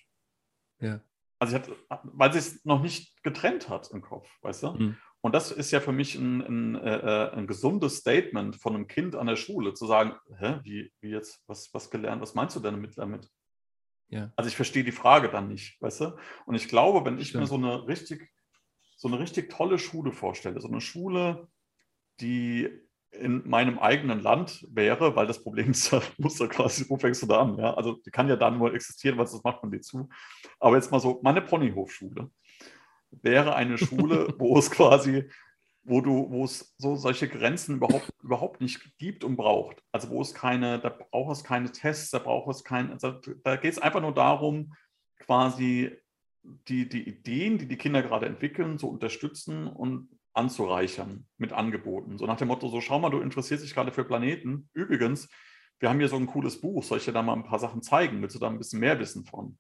Ja. 0.80 1.02
Also 1.39 1.56
ich 1.56 1.62
hatte, 1.62 1.76
weil 2.04 2.32
sie 2.32 2.39
es 2.39 2.64
noch 2.64 2.82
nicht 2.82 3.22
getrennt 3.24 3.68
hat 3.68 3.89
im 3.91 4.02
Kopf, 4.02 4.30
weißt 4.41 4.64
du? 4.64 4.72
Mhm. 4.72 4.98
Und 5.26 5.34
das 5.34 5.52
ist 5.52 5.72
ja 5.72 5.80
für 5.80 5.92
mich 5.92 6.14
ein, 6.14 6.42
ein, 6.42 6.76
äh, 6.76 7.32
ein, 7.34 7.48
gesundes 7.48 7.98
Statement 7.98 8.58
von 8.58 8.76
einem 8.76 8.86
Kind 8.86 9.16
an 9.16 9.26
der 9.26 9.38
Schule, 9.38 9.74
zu 9.74 9.88
sagen, 9.88 10.14
hä, 10.38 10.60
wie, 10.62 10.92
wie 11.02 11.10
jetzt, 11.10 11.42
was, 11.48 11.74
was 11.74 11.90
gelernt, 11.90 12.22
was 12.22 12.36
meinst 12.36 12.56
du 12.56 12.60
denn 12.60 12.88
damit? 12.96 13.28
Ja. 14.10 14.32
Also 14.36 14.50
ich 14.50 14.56
verstehe 14.56 14.84
die 14.84 14.92
Frage 14.92 15.30
dann 15.30 15.48
nicht, 15.48 15.82
weißt 15.82 16.02
du? 16.02 16.16
Und 16.46 16.54
ich 16.54 16.68
glaube, 16.68 17.04
wenn 17.06 17.18
ich 17.18 17.30
Stimmt. 17.30 17.42
mir 17.42 17.48
so 17.48 17.56
eine 17.56 17.88
richtig, 17.88 18.30
so 18.98 19.08
eine 19.08 19.18
richtig 19.18 19.50
tolle 19.50 19.80
Schule 19.80 20.12
vorstelle, 20.12 20.62
so 20.62 20.68
eine 20.68 20.80
Schule, 20.80 21.48
die 22.22 22.70
in 23.10 23.50
meinem 23.50 23.80
eigenen 23.80 24.20
Land 24.20 24.68
wäre, 24.70 25.16
weil 25.16 25.26
das 25.26 25.42
Problem 25.42 25.72
ist, 25.72 25.92
da 25.92 26.04
muss 26.20 26.38
da 26.38 26.46
quasi, 26.46 26.86
wo 26.88 26.98
fängst 26.98 27.24
du 27.24 27.26
da 27.26 27.42
an? 27.42 27.58
Ja? 27.58 27.74
Also 27.74 27.94
die 27.94 28.12
kann 28.12 28.30
ja 28.30 28.36
dann 28.36 28.60
nur 28.60 28.76
existieren, 28.76 29.18
weil 29.18 29.26
das 29.26 29.44
macht 29.44 29.64
man 29.64 29.72
dir 29.72 29.82
zu. 29.82 30.08
Aber 30.60 30.76
jetzt 30.76 30.92
mal 30.92 31.00
so, 31.00 31.20
meine 31.24 31.42
Ponyhofschule 31.42 32.30
wäre 33.22 33.55
eine 33.55 33.78
Schule, 33.78 34.34
wo 34.38 34.57
es 34.57 34.72
quasi, 34.72 35.30
wo 35.84 36.01
du, 36.01 36.30
wo 36.32 36.45
es 36.45 36.76
so 36.78 36.95
solche 36.95 37.28
Grenzen 37.28 37.76
überhaupt, 37.76 38.11
überhaupt 38.22 38.61
nicht 38.61 38.97
gibt 38.97 39.24
und 39.24 39.36
braucht. 39.36 39.82
Also 39.91 40.09
wo 40.09 40.22
es 40.22 40.34
keine, 40.34 40.80
da 40.80 40.89
braucht 40.89 41.38
es 41.38 41.43
keine 41.43 41.72
Tests, 41.72 42.11
da 42.11 42.20
braucht 42.20 42.53
es 42.55 42.63
kein, 42.63 42.91
also 42.91 43.20
da 43.43 43.55
geht 43.55 43.74
es 43.74 43.80
einfach 43.80 44.01
nur 44.01 44.13
darum, 44.13 44.74
quasi 45.20 45.91
die, 46.68 46.88
die 46.88 47.07
Ideen, 47.07 47.57
die 47.57 47.68
die 47.68 47.78
Kinder 47.78 48.03
gerade 48.03 48.26
entwickeln, 48.26 48.78
zu 48.78 48.89
unterstützen 48.89 49.68
und 49.68 50.09
anzureichern 50.34 51.26
mit 51.38 51.53
Angeboten. 51.53 52.18
So 52.18 52.26
nach 52.26 52.38
dem 52.38 52.49
Motto, 52.49 52.68
so 52.68 52.82
schau 52.82 52.99
mal, 52.99 53.09
du 53.09 53.22
interessierst 53.22 53.63
dich 53.63 53.74
gerade 53.74 53.91
für 53.91 54.03
Planeten. 54.03 54.70
Übrigens, 54.74 55.30
wir 55.80 55.89
haben 55.89 55.99
hier 55.99 56.09
so 56.09 56.18
ein 56.18 56.28
cooles 56.28 56.59
Buch, 56.61 56.84
soll 56.84 56.99
ich 56.99 57.05
dir 57.05 57.13
da 57.13 57.22
mal 57.22 57.34
ein 57.34 57.45
paar 57.45 57.59
Sachen 57.59 57.82
zeigen? 57.82 58.22
Willst 58.22 58.36
du 58.36 58.39
da 58.39 58.47
ein 58.47 58.57
bisschen 58.57 58.80
mehr 58.80 58.99
wissen 58.99 59.26
von? 59.26 59.57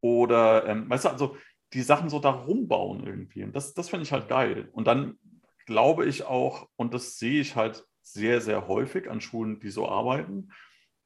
Oder, 0.00 0.66
ähm, 0.66 0.88
weißt 0.88 1.06
du, 1.06 1.08
also 1.08 1.36
die 1.72 1.82
Sachen 1.82 2.08
so 2.08 2.18
da 2.18 2.30
rumbauen 2.30 3.06
irgendwie. 3.06 3.44
Und 3.44 3.54
das, 3.54 3.74
das 3.74 3.90
finde 3.90 4.04
ich 4.04 4.12
halt 4.12 4.28
geil. 4.28 4.68
Und 4.72 4.86
dann 4.86 5.18
glaube 5.66 6.06
ich 6.06 6.24
auch, 6.24 6.68
und 6.76 6.94
das 6.94 7.18
sehe 7.18 7.40
ich 7.40 7.56
halt 7.56 7.84
sehr, 8.00 8.40
sehr 8.40 8.68
häufig 8.68 9.10
an 9.10 9.20
Schulen, 9.20 9.60
die 9.60 9.70
so 9.70 9.88
arbeiten, 9.88 10.50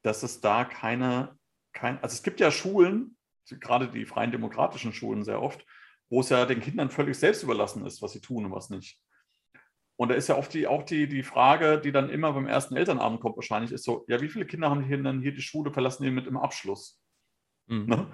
dass 0.03 0.23
es 0.23 0.39
da 0.41 0.63
keine, 0.63 1.37
kein, 1.73 2.01
also 2.01 2.13
es 2.13 2.23
gibt 2.23 2.39
ja 2.39 2.49
Schulen, 2.49 3.17
gerade 3.49 3.89
die 3.89 4.05
freien 4.05 4.31
demokratischen 4.31 4.93
Schulen 4.93 5.23
sehr 5.23 5.41
oft, 5.41 5.65
wo 6.09 6.21
es 6.21 6.29
ja 6.29 6.45
den 6.45 6.61
Kindern 6.61 6.89
völlig 6.89 7.17
selbst 7.17 7.43
überlassen 7.43 7.85
ist, 7.85 8.01
was 8.01 8.13
sie 8.13 8.21
tun 8.21 8.45
und 8.45 8.51
was 8.51 8.69
nicht. 8.69 8.99
Und 9.95 10.09
da 10.09 10.15
ist 10.15 10.27
ja 10.27 10.37
oft 10.37 10.53
die, 10.53 10.67
auch 10.67 10.83
die, 10.83 11.07
die 11.07 11.23
Frage, 11.23 11.79
die 11.79 11.91
dann 11.91 12.09
immer 12.09 12.33
beim 12.33 12.47
ersten 12.47 12.75
Elternabend 12.75 13.21
kommt, 13.21 13.35
wahrscheinlich, 13.35 13.71
ist 13.71 13.83
so: 13.83 14.05
Ja, 14.07 14.21
wie 14.21 14.29
viele 14.29 14.45
Kinder 14.45 14.69
haben 14.69 14.83
hier 14.83 15.01
denn 15.01 15.21
hier 15.21 15.33
die 15.33 15.41
Schule 15.41 15.71
verlassen, 15.71 16.03
die 16.03 16.11
mit 16.11 16.25
dem 16.25 16.37
Abschluss? 16.37 16.99
Mhm. 17.67 17.85
Ne? 17.85 18.11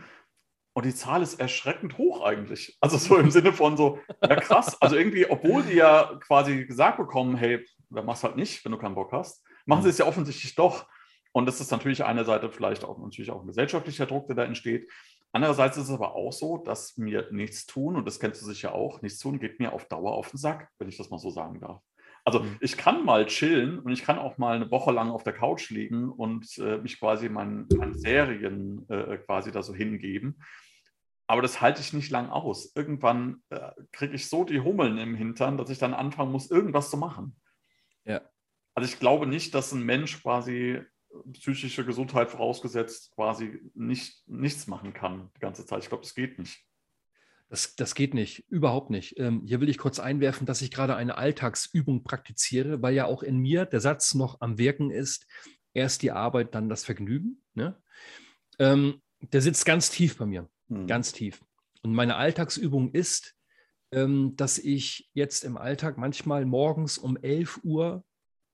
Und 0.74 0.86
die 0.86 0.94
Zahl 0.94 1.22
ist 1.22 1.40
erschreckend 1.40 1.98
hoch 1.98 2.24
eigentlich. 2.24 2.78
Also 2.80 2.98
so 2.98 3.18
im 3.18 3.32
Sinne 3.32 3.54
von 3.54 3.76
so, 3.76 4.00
ja 4.22 4.36
krass. 4.36 4.82
Also 4.82 4.96
irgendwie, 4.96 5.30
obwohl 5.30 5.64
die 5.64 5.76
ja 5.76 6.18
quasi 6.22 6.66
gesagt 6.66 6.98
bekommen, 6.98 7.36
hey, 7.36 7.66
dann 7.90 8.06
machst 8.06 8.24
halt 8.24 8.36
nicht, 8.36 8.64
wenn 8.64 8.72
du 8.72 8.78
keinen 8.78 8.96
Bock 8.96 9.12
hast, 9.12 9.44
machen 9.66 9.84
sie 9.84 9.90
es 9.90 9.98
ja 9.98 10.06
offensichtlich 10.06 10.56
doch. 10.56 10.88
Und 11.32 11.46
das 11.46 11.60
ist 11.60 11.72
natürlich 11.72 12.04
eine 12.04 12.26
Seite 12.26 12.50
vielleicht 12.52 12.84
auch 12.84 12.98
natürlich 12.98 13.32
auch 13.32 13.42
ein 13.42 13.48
gesellschaftlicher 13.48 14.06
Druck, 14.06 14.28
der 14.28 14.36
da 14.36 14.44
entsteht. 14.44 14.90
Andererseits 15.32 15.78
ist 15.78 15.90
es 15.90 15.92
aber 15.92 16.16
auch 16.16 16.34
so, 16.34 16.58
dass 16.58 16.98
mir 16.98 17.28
nichts 17.32 17.68
tun, 17.68 17.96
und 17.96 18.06
das 18.06 18.20
kennst 18.20 18.42
du 18.42 18.48
sicher 18.48 18.74
auch, 18.74 19.02
nichts 19.02 19.20
tun 19.20 19.40
geht 19.40 19.60
mir 19.60 19.74
auf 19.74 19.86
Dauer 19.86 20.14
auf 20.14 20.32
den 20.32 20.38
Sack, 20.38 20.70
wenn 20.80 20.90
ich 20.90 20.98
das 20.98 21.12
mal 21.12 21.20
so 21.20 21.30
sagen 21.30 21.60
darf. 21.60 21.82
Also 22.30 22.42
mhm. 22.42 22.58
ich 22.62 22.78
kann 22.78 23.04
mal 23.04 23.26
chillen 23.26 23.80
und 23.80 23.92
ich 23.92 24.04
kann 24.04 24.20
auch 24.20 24.38
mal 24.38 24.56
eine 24.56 24.70
Woche 24.70 24.92
lang 24.92 25.10
auf 25.10 25.24
der 25.24 25.34
Couch 25.34 25.72
liegen 25.72 26.10
und 26.10 26.58
äh, 26.60 26.78
mich 26.78 27.00
quasi 27.00 27.28
meinen, 27.28 27.68
meinen 27.76 27.98
Serien 27.98 28.88
äh, 28.88 29.18
quasi 29.18 29.52
da 29.52 29.64
so 29.64 29.74
hingeben. 29.74 30.40
Aber 31.26 31.42
das 31.42 31.60
halte 31.60 31.82
ich 31.82 31.92
nicht 31.92 32.12
lang 32.12 32.30
aus. 32.30 32.76
Irgendwann 32.76 33.42
äh, 33.50 33.72
kriege 33.92 34.14
ich 34.14 34.30
so 34.30 34.44
die 34.44 34.60
Hummeln 34.60 35.00
im 35.00 35.16
Hintern, 35.16 35.58
dass 35.58 35.72
ich 35.72 35.80
dann 35.80 35.96
anfangen 35.96 36.32
muss, 36.32 36.52
irgendwas 36.52 36.92
zu 36.92 36.98
machen. 36.98 37.36
Ja. 38.06 38.22
Also 38.76 38.88
ich 38.88 39.00
glaube 39.00 39.26
nicht, 39.26 39.56
dass 39.56 39.72
ein 39.72 39.84
Mensch 39.84 40.22
quasi 40.22 40.82
psychische 41.34 41.84
Gesundheit 41.84 42.30
vorausgesetzt 42.30 43.12
quasi 43.16 43.60
nicht, 43.74 44.22
nichts 44.28 44.68
machen 44.68 44.94
kann 44.94 45.32
die 45.36 45.40
ganze 45.40 45.66
Zeit. 45.66 45.82
Ich 45.82 45.90
glaube, 45.90 46.04
das 46.04 46.14
geht 46.14 46.38
nicht. 46.38 46.64
Das, 47.50 47.76
das 47.76 47.96
geht 47.96 48.14
nicht, 48.14 48.46
überhaupt 48.50 48.92
nicht. 48.92 49.18
Ähm, 49.18 49.42
hier 49.46 49.60
will 49.60 49.70
ich 49.70 49.80
kurz 49.80 50.00
einwerfen, 50.00 50.46
dass 50.46 50.62
ich 50.62 50.70
gerade 50.70 50.96
eine 50.96 51.18
Alltagsübung 51.18 52.04
praktiziere, 52.04 52.82
weil 52.82 52.94
ja 52.94 53.06
auch 53.06 53.24
in 53.24 53.38
mir 53.40 53.66
der 53.66 53.80
Satz 53.80 54.14
noch 54.14 54.40
am 54.40 54.60
Wirken 54.60 54.92
ist, 54.92 55.26
erst 55.74 56.04
die 56.04 56.12
Arbeit, 56.12 56.54
dann 56.54 56.70
das 56.70 56.86
Vergnügen. 56.86 57.42
Ne? 57.56 57.76
Ähm, 58.60 59.02
der 59.20 59.42
sitzt 59.42 59.66
ganz 59.66 59.90
tief 59.90 60.18
bei 60.18 60.28
mir, 60.28 60.48
hm. 60.68 60.86
ganz 60.86 61.12
tief. 61.12 61.42
Und 61.82 61.94
meine 61.94 62.18
Alltagsübung 62.18 62.92
ist, 62.92 63.36
ähm, 63.92 64.36
dass 64.36 64.60
ich 64.60 65.10
jetzt 65.14 65.44
im 65.44 65.58
Alltag 65.58 65.98
manchmal 65.98 66.46
morgens 66.46 66.98
um 66.98 67.18
11 67.18 67.62
Uhr 67.64 68.06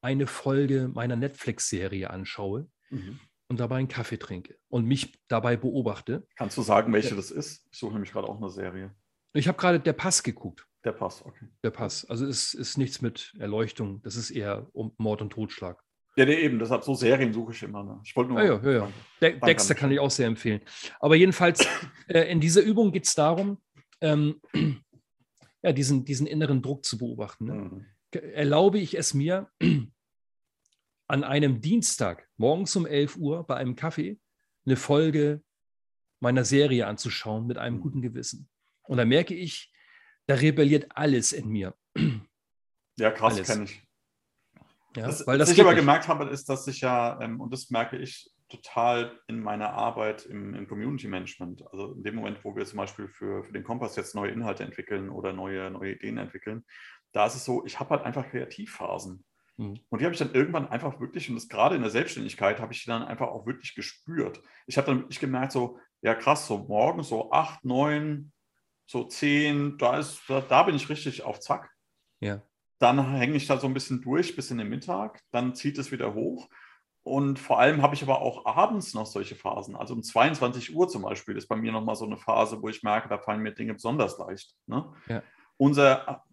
eine 0.01 0.27
Folge 0.27 0.87
meiner 0.87 1.15
Netflix-Serie 1.15 2.09
anschaue 2.09 2.69
mhm. 2.89 3.19
Und 3.47 3.59
dabei 3.59 3.77
einen 3.77 3.87
Kaffee 3.87 4.17
trinke 4.17 4.57
und 4.69 4.85
mich 4.85 5.19
dabei 5.27 5.57
beobachte. 5.57 6.27
Kannst 6.35 6.57
du 6.57 6.61
sagen, 6.61 6.91
welche 6.93 7.11
ja. 7.11 7.15
das 7.15 7.31
ist? 7.31 7.67
Ich 7.71 7.77
suche 7.77 7.93
nämlich 7.93 8.11
gerade 8.11 8.27
auch 8.27 8.37
eine 8.37 8.49
Serie. 8.49 8.93
Ich 9.33 9.47
habe 9.47 9.57
gerade 9.57 9.79
Der 9.79 9.93
Pass 9.93 10.23
geguckt. 10.23 10.65
Der 10.83 10.91
Pass, 10.91 11.25
okay. 11.25 11.47
Der 11.63 11.71
Pass. 11.71 12.05
Also 12.05 12.25
es 12.25 12.53
ist 12.53 12.77
nichts 12.77 13.01
mit 13.01 13.33
Erleuchtung, 13.39 14.01
das 14.03 14.15
ist 14.15 14.29
eher 14.29 14.67
um 14.73 14.93
Mord 14.97 15.21
und 15.21 15.31
Totschlag. 15.31 15.81
Ja, 16.15 16.25
nee, 16.25 16.35
eben, 16.35 16.59
deshalb 16.59 16.83
so 16.83 16.93
Serien 16.93 17.33
suche 17.33 17.51
ich 17.51 17.63
immer. 17.63 17.83
Ne? 17.83 17.99
Ich 18.05 18.15
wollte 18.15 18.31
nur. 18.31 18.39
Ah, 18.39 18.45
ja, 18.45 18.61
ja, 18.63 18.71
ja. 18.71 18.91
De 19.21 19.39
Dexter 19.39 19.75
kann 19.75 19.91
ich 19.91 19.99
auch 19.99 20.11
sehr 20.11 20.27
empfehlen. 20.27 20.61
Aber 20.99 21.15
jedenfalls, 21.15 21.67
äh, 22.07 22.31
in 22.31 22.39
dieser 22.39 22.61
Übung 22.61 22.91
geht 22.91 23.05
es 23.05 23.15
darum, 23.15 23.57
ähm, 23.99 24.39
ja, 25.61 25.73
diesen, 25.73 26.05
diesen 26.05 26.27
inneren 26.27 26.61
Druck 26.61 26.85
zu 26.85 26.97
beobachten. 26.97 27.45
Ne? 27.45 27.53
Mhm. 27.53 27.85
Erlaube 28.33 28.79
ich 28.79 28.97
es 28.97 29.13
mir, 29.13 29.49
an 31.07 31.23
einem 31.23 31.61
Dienstag 31.61 32.27
morgens 32.37 32.75
um 32.75 32.85
11 32.85 33.17
Uhr 33.17 33.45
bei 33.45 33.55
einem 33.55 33.75
Kaffee 33.75 34.19
eine 34.65 34.75
Folge 34.75 35.43
meiner 36.19 36.45
Serie 36.45 36.87
anzuschauen 36.87 37.45
mit 37.45 37.57
einem 37.57 37.77
mhm. 37.77 37.81
guten 37.81 38.01
Gewissen. 38.01 38.49
Und 38.83 38.97
da 38.97 39.05
merke 39.05 39.35
ich, 39.35 39.71
da 40.27 40.35
rebelliert 40.35 40.87
alles 40.89 41.33
in 41.33 41.49
mir. 41.49 41.75
Ja, 42.97 43.11
krass, 43.11 43.43
kenne 43.43 43.65
ich. 43.65 43.83
Ja, 44.95 45.07
was, 45.07 45.27
weil 45.27 45.37
das 45.37 45.49
was 45.49 45.55
ich 45.55 45.59
aber 45.59 45.71
nicht. 45.71 45.81
gemerkt 45.81 46.07
habe, 46.07 46.29
ist, 46.29 46.47
dass 46.47 46.65
ich 46.65 46.79
ja, 46.79 47.19
ähm, 47.19 47.41
und 47.41 47.51
das 47.51 47.69
merke 47.69 47.97
ich 47.97 48.31
total 48.47 49.19
in 49.27 49.41
meiner 49.41 49.71
Arbeit 49.71 50.25
im, 50.25 50.53
im, 50.53 50.65
Community 50.65 51.09
Management, 51.09 51.61
also 51.71 51.93
in 51.93 52.03
dem 52.03 52.15
Moment, 52.15 52.43
wo 52.45 52.55
wir 52.55 52.65
zum 52.65 52.77
Beispiel 52.77 53.09
für, 53.09 53.43
für 53.43 53.51
den 53.51 53.65
Kompass 53.65 53.97
jetzt 53.97 54.15
neue 54.15 54.31
Inhalte 54.31 54.63
entwickeln 54.63 55.09
oder 55.09 55.33
neue, 55.33 55.69
neue 55.71 55.95
Ideen 55.95 56.17
entwickeln, 56.17 56.63
da 57.11 57.25
ist 57.25 57.35
es 57.35 57.43
so, 57.43 57.65
ich 57.65 57.81
habe 57.81 57.89
halt 57.89 58.03
einfach 58.03 58.29
Kreativphasen. 58.29 59.25
Mhm. 59.57 59.79
Und 59.89 59.99
die 59.99 60.05
habe 60.05 60.13
ich 60.13 60.19
dann 60.19 60.33
irgendwann 60.33 60.67
einfach 60.67 60.99
wirklich, 60.99 61.29
und 61.29 61.35
das 61.35 61.47
gerade 61.47 61.75
in 61.75 61.81
der 61.81 61.91
Selbstständigkeit, 61.91 62.59
habe 62.59 62.73
ich 62.73 62.83
die 62.83 62.89
dann 62.89 63.03
einfach 63.03 63.27
auch 63.27 63.45
wirklich 63.45 63.75
gespürt. 63.75 64.41
Ich 64.67 64.77
habe 64.77 64.87
dann 64.87 64.99
wirklich 64.99 65.19
gemerkt, 65.19 65.51
so, 65.51 65.79
ja 66.01 66.15
krass, 66.15 66.47
so 66.47 66.57
morgen 66.57 67.03
so 67.03 67.31
acht, 67.31 67.63
neun, 67.63 68.31
so 68.85 69.03
zehn, 69.05 69.77
da, 69.77 69.97
ist, 69.97 70.21
da, 70.27 70.41
da 70.41 70.63
bin 70.63 70.75
ich 70.75 70.89
richtig 70.89 71.23
auf 71.23 71.39
Zack. 71.39 71.71
Ja. 72.19 72.41
Dann 72.79 73.13
hänge 73.13 73.35
ich 73.35 73.47
da 73.47 73.57
so 73.57 73.67
ein 73.67 73.73
bisschen 73.73 74.01
durch 74.01 74.35
bis 74.35 74.51
in 74.51 74.57
den 74.57 74.69
Mittag, 74.69 75.21
dann 75.31 75.55
zieht 75.55 75.77
es 75.77 75.91
wieder 75.91 76.13
hoch. 76.13 76.49
Und 77.03 77.37
vor 77.37 77.59
allem 77.59 77.83
habe 77.83 77.93
ich 77.93 78.01
aber 78.01 78.21
auch 78.21 78.45
abends 78.47 78.95
noch 78.95 79.05
solche 79.05 79.35
Phasen. 79.35 79.75
Also 79.75 79.93
um 79.93 80.01
22 80.01 80.75
Uhr 80.75 80.87
zum 80.89 81.03
Beispiel 81.03 81.37
ist 81.37 81.47
bei 81.47 81.55
mir 81.55 81.71
nochmal 81.71 81.95
so 81.95 82.05
eine 82.05 82.17
Phase, 82.17 82.61
wo 82.63 82.67
ich 82.67 82.81
merke, 82.81 83.07
da 83.07 83.19
fallen 83.19 83.43
mir 83.43 83.51
Dinge 83.51 83.75
besonders 83.75 84.17
leicht. 84.17 84.55
Ne? 84.65 84.91
Ja. 85.07 85.21
Unser 85.57 86.25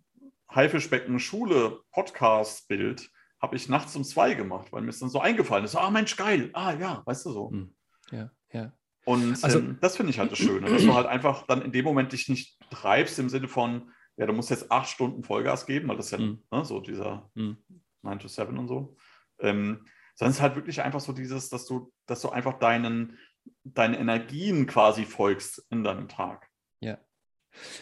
Haifischbecken 0.54 1.18
Schule 1.18 1.80
Podcast-Bild 1.92 3.10
habe 3.40 3.56
ich 3.56 3.68
nachts 3.68 3.96
um 3.96 4.04
zwei 4.04 4.34
gemacht, 4.34 4.72
weil 4.72 4.82
mir 4.82 4.90
es 4.90 5.00
dann 5.00 5.08
so 5.08 5.20
eingefallen 5.20 5.64
ist. 5.64 5.74
Ah, 5.74 5.90
Mensch, 5.90 6.16
geil. 6.16 6.50
Ah, 6.52 6.74
ja, 6.74 7.02
weißt 7.04 7.26
du 7.26 7.32
so. 7.32 7.50
Hm. 7.50 7.74
Ja, 8.10 8.30
ja. 8.52 8.72
Und 9.04 9.42
also, 9.42 9.58
ähm, 9.58 9.78
das 9.80 9.96
finde 9.96 10.10
ich 10.10 10.20
halt 10.20 10.30
das 10.30 10.38
Schöne, 10.38 10.70
dass 10.70 10.82
du 10.82 10.94
halt 10.94 11.06
einfach 11.06 11.44
dann 11.46 11.62
in 11.62 11.72
dem 11.72 11.84
Moment 11.84 12.12
dich 12.12 12.28
nicht 12.28 12.56
treibst 12.70 13.18
im 13.18 13.28
Sinne 13.28 13.48
von, 13.48 13.90
ja, 14.16 14.26
du 14.26 14.32
musst 14.32 14.50
jetzt 14.50 14.70
acht 14.70 14.88
Stunden 14.88 15.24
Vollgas 15.24 15.66
geben, 15.66 15.88
weil 15.88 15.96
das 15.96 16.06
ist 16.06 16.12
ja 16.12 16.18
mhm. 16.18 16.42
ne, 16.52 16.64
so 16.64 16.80
dieser 16.80 17.30
mhm. 17.34 17.56
9 18.02 18.18
to 18.20 18.28
7 18.28 18.56
und 18.58 18.68
so. 18.68 18.96
Ähm, 19.40 19.86
sondern 20.14 20.30
es 20.30 20.36
ist 20.36 20.42
halt 20.42 20.54
wirklich 20.54 20.82
einfach 20.82 21.00
so 21.00 21.12
dieses, 21.12 21.48
dass 21.48 21.66
du, 21.66 21.92
dass 22.06 22.20
du 22.20 22.28
einfach 22.28 22.58
deinen, 22.60 23.18
deinen 23.64 23.94
Energien 23.94 24.66
quasi 24.66 25.04
folgst 25.04 25.66
in 25.70 25.82
deinem 25.82 26.08
Tag. 26.08 26.48
Ja. 26.80 26.98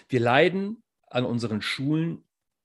Wir 0.09 0.21
leiden 0.21 0.83
an 1.09 1.25
unseren 1.25 1.61
Schulen 1.61 2.25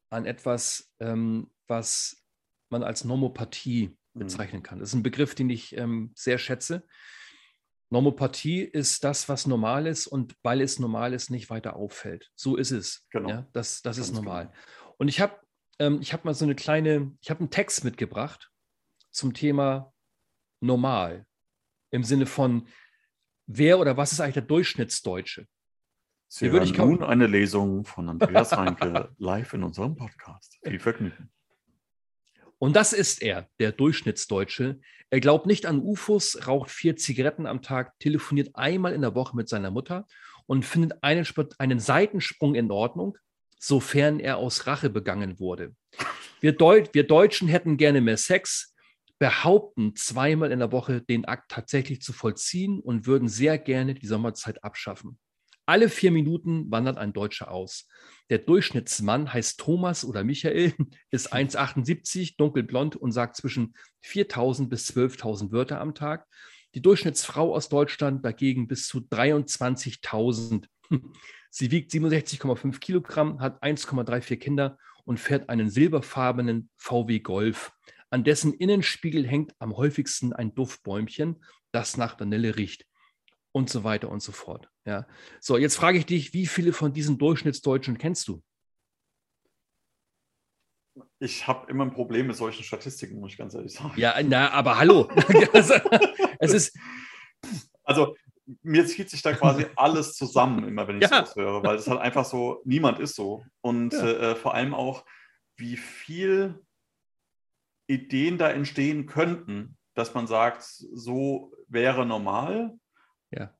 an 0.09 0.25
etwas, 0.25 0.93
ähm, 0.99 1.51
was 1.67 2.23
man 2.69 2.83
als 2.83 3.03
Normopathie 3.03 3.97
mhm. 4.13 4.19
bezeichnen 4.19 4.63
kann. 4.63 4.79
Das 4.79 4.89
ist 4.89 4.95
ein 4.95 5.03
Begriff, 5.03 5.35
den 5.35 5.49
ich 5.49 5.75
ähm, 5.77 6.11
sehr 6.15 6.37
schätze. 6.37 6.85
Normopathie 7.89 8.61
ist 8.61 9.03
das, 9.03 9.29
was 9.29 9.45
normal 9.45 9.87
ist 9.87 10.07
und 10.07 10.35
weil 10.41 10.61
es 10.61 10.79
normal 10.79 11.13
ist, 11.13 11.29
nicht 11.29 11.49
weiter 11.49 11.75
auffällt. 11.75 12.31
So 12.35 12.55
ist 12.55 12.71
es. 12.71 13.05
Genau. 13.11 13.29
Ja, 13.29 13.47
das 13.53 13.81
das 13.83 13.97
ist 13.97 14.13
normal. 14.13 14.45
Genau. 14.45 14.95
Und 14.97 15.07
ich 15.07 15.21
habe 15.21 15.39
ähm, 15.79 16.01
hab 16.01 16.25
mal 16.25 16.33
so 16.33 16.45
eine 16.45 16.55
kleine, 16.55 17.15
ich 17.21 17.29
habe 17.29 17.41
einen 17.41 17.51
Text 17.51 17.83
mitgebracht 17.83 18.51
zum 19.11 19.33
Thema 19.33 19.93
normal. 20.61 21.25
Im 21.91 22.03
Sinne 22.03 22.25
von, 22.25 22.67
wer 23.45 23.79
oder 23.79 23.97
was 23.97 24.11
ist 24.11 24.19
eigentlich 24.19 24.33
der 24.33 24.43
Durchschnittsdeutsche? 24.43 25.47
Sie 26.38 26.51
hören 26.51 26.69
nun 26.75 27.01
eine 27.01 27.27
Lesung 27.27 27.86
von 27.86 28.09
Andreas 28.09 28.51
Reinke 28.51 29.07
live 29.19 29.53
in 29.53 29.63
unserem 29.63 29.95
Podcast. 29.95 30.59
Viel 30.65 30.81
Vergnügen. 30.81 31.29
Und 32.59 32.75
das 32.75 32.91
ist 32.91 33.21
er, 33.21 33.47
der 33.59 33.71
Durchschnittsdeutsche. 33.71 34.81
Er 35.09 35.19
glaubt 35.21 35.45
nicht 35.45 35.65
an 35.65 35.79
UFOs, 35.79 36.45
raucht 36.45 36.69
vier 36.71 36.97
Zigaretten 36.97 37.45
am 37.45 37.61
Tag, 37.61 37.97
telefoniert 37.99 38.53
einmal 38.53 38.91
in 38.91 38.99
der 38.99 39.15
Woche 39.15 39.33
mit 39.38 39.47
seiner 39.47 39.71
Mutter 39.71 40.07
und 40.45 40.65
findet 40.65 41.01
einen, 41.03 41.25
einen 41.57 41.79
Seitensprung 41.79 42.55
in 42.55 42.69
Ordnung, 42.69 43.17
sofern 43.57 44.19
er 44.19 44.36
aus 44.36 44.67
Rache 44.67 44.89
begangen 44.89 45.39
wurde. 45.39 45.73
Wir, 46.41 46.51
Deu 46.51 46.83
wir 46.91 47.07
Deutschen 47.07 47.47
hätten 47.47 47.77
gerne 47.77 48.01
mehr 48.01 48.17
Sex, 48.17 48.75
behaupten 49.19 49.95
zweimal 49.95 50.51
in 50.51 50.59
der 50.59 50.73
Woche 50.73 50.99
den 51.01 51.23
Akt 51.23 51.49
tatsächlich 51.49 52.01
zu 52.01 52.11
vollziehen 52.11 52.81
und 52.81 53.05
würden 53.05 53.29
sehr 53.29 53.57
gerne 53.57 53.93
die 53.93 54.07
Sommerzeit 54.07 54.65
abschaffen. 54.65 55.17
Alle 55.68 55.89
vier 55.89 56.11
Minuten 56.11 56.70
wandert 56.70 56.97
ein 56.97 57.13
Deutscher 57.13 57.49
aus. 57.49 57.88
Der 58.30 58.38
Durchschnittsmann 58.38 59.34
heißt 59.34 59.59
Thomas 59.59 60.05
oder 60.05 60.24
Michael, 60.24 60.74
ist 61.11 61.34
1,78, 61.34 62.38
dunkelblond 62.38 62.95
und 62.95 63.11
sagt 63.11 63.36
zwischen 63.36 63.74
4.000 64.03 64.70
bis 64.70 64.89
12.000 64.91 65.51
Wörter 65.51 65.82
am 65.82 65.95
Tag. 65.95 66.28
Die 66.76 66.82
Durchschnittsfrau 66.82 67.55
aus 67.55 67.70
Deutschland 67.70 68.24
dagegen 68.26 68.68
bis 68.68 68.88
zu 68.88 68.99
23.000. 68.99 70.68
Sie 71.49 71.72
wiegt 71.72 71.91
67,5 71.91 72.80
Kilogramm, 72.80 73.39
hat 73.39 73.63
1,34 73.63 74.36
Kinder 74.38 74.78
und 75.05 75.20
fährt 75.20 75.49
einen 75.49 75.70
silberfarbenen 75.70 76.70
VW 76.76 77.20
Golf. 77.20 77.72
An 78.09 78.24
dessen 78.24 78.53
Innenspiegel 78.53 79.26
hängt 79.26 79.53
am 79.59 79.78
häufigsten 79.78 80.34
ein 80.34 80.53
Duftbäumchen, 80.53 81.43
das 81.72 81.97
nach 81.97 82.20
Vanille 82.20 82.57
riecht 82.57 82.86
und 83.51 83.70
so 83.70 83.84
weiter 83.84 84.09
und 84.09 84.22
so 84.22 84.32
fort. 84.32 84.70
Ja. 84.86 85.07
So, 85.39 85.57
jetzt 85.57 85.75
frage 85.75 85.97
ich 85.97 86.05
dich, 86.05 86.33
wie 86.33 86.45
viele 86.45 86.71
von 86.71 86.93
diesen 86.93 87.17
Durchschnittsdeutschen 87.17 87.97
kennst 87.97 88.27
du? 88.27 88.41
Ich 91.19 91.47
habe 91.47 91.69
immer 91.69 91.83
ein 91.83 91.91
Problem 91.91 92.27
mit 92.27 92.36
solchen 92.36 92.63
Statistiken, 92.63 93.19
muss 93.19 93.31
ich 93.31 93.38
ganz 93.38 93.53
ehrlich 93.53 93.73
sagen. 93.73 93.93
Ja, 93.97 94.15
na, 94.23 94.51
aber 94.51 94.77
hallo. 94.77 95.09
es 96.39 96.53
ist. 96.53 96.77
Also, 97.83 98.15
mir 98.61 98.86
zieht 98.86 99.09
sich 99.09 99.21
da 99.21 99.33
quasi 99.33 99.65
alles 99.75 100.13
zusammen, 100.13 100.67
immer 100.67 100.88
wenn 100.88 100.97
ich 100.97 101.09
ja. 101.09 101.09
sowas 101.09 101.36
höre, 101.36 101.63
weil 101.63 101.75
es 101.77 101.88
halt 101.88 101.99
einfach 101.99 102.25
so, 102.25 102.61
niemand 102.63 102.99
ist 102.99 103.15
so. 103.15 103.43
Und 103.61 103.93
ja. 103.93 104.31
äh, 104.31 104.36
vor 104.36 104.53
allem 104.53 104.73
auch, 104.73 105.05
wie 105.57 105.77
viel 105.77 106.59
Ideen 107.88 108.38
da 108.38 108.49
entstehen 108.49 109.05
könnten, 109.05 109.77
dass 109.93 110.13
man 110.13 110.27
sagt, 110.27 110.63
so 110.63 111.53
wäre 111.67 112.05
normal. 112.05 112.77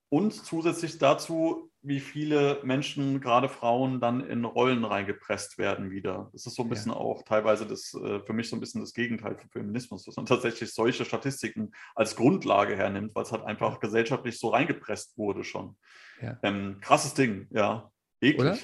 Und 0.10 0.34
zusätzlich 0.34 0.98
dazu, 0.98 1.72
wie 1.82 2.00
viele 2.00 2.60
Menschen, 2.64 3.22
gerade 3.22 3.50
Frauen, 3.50 4.00
dann 4.00 4.22
in 4.22 4.46
Rollen 4.46 4.86
reingepresst 4.86 5.58
werden 5.58 5.92
wieder. 5.92 6.30
Das 6.34 6.46
ist 6.46 6.56
so 6.56 6.64
ein 6.64 6.70
bisschen 6.70 6.92
ja. 6.92 6.98
auch 6.98 7.24
teilweise 7.24 7.66
das, 7.66 7.94
äh, 7.94 8.20
für 8.22 8.34
mich 8.34 8.50
so 8.50 8.56
ein 8.56 8.60
bisschen 8.60 8.82
das 8.82 8.94
Gegenteil 8.94 9.36
von 9.36 9.50
Feminismus, 9.50 10.06
dass 10.06 10.16
man 10.16 10.26
tatsächlich 10.26 10.74
solche 10.74 11.06
Statistiken 11.06 11.72
als 11.96 12.16
Grundlage 12.16 12.76
hernimmt, 12.76 13.16
weil 13.16 13.24
es 13.24 13.32
halt 13.32 13.44
einfach 13.44 13.74
ja. 13.74 13.80
gesellschaftlich 13.80 14.40
so 14.40 14.50
reingepresst 14.50 15.18
wurde 15.18 15.44
schon. 15.44 15.76
Ja. 16.22 16.40
Ähm, 16.44 16.78
krasses 16.82 17.14
Ding, 17.14 17.48
ja. 17.52 17.92
Eklig. 18.22 18.40
Oder? 18.40 18.58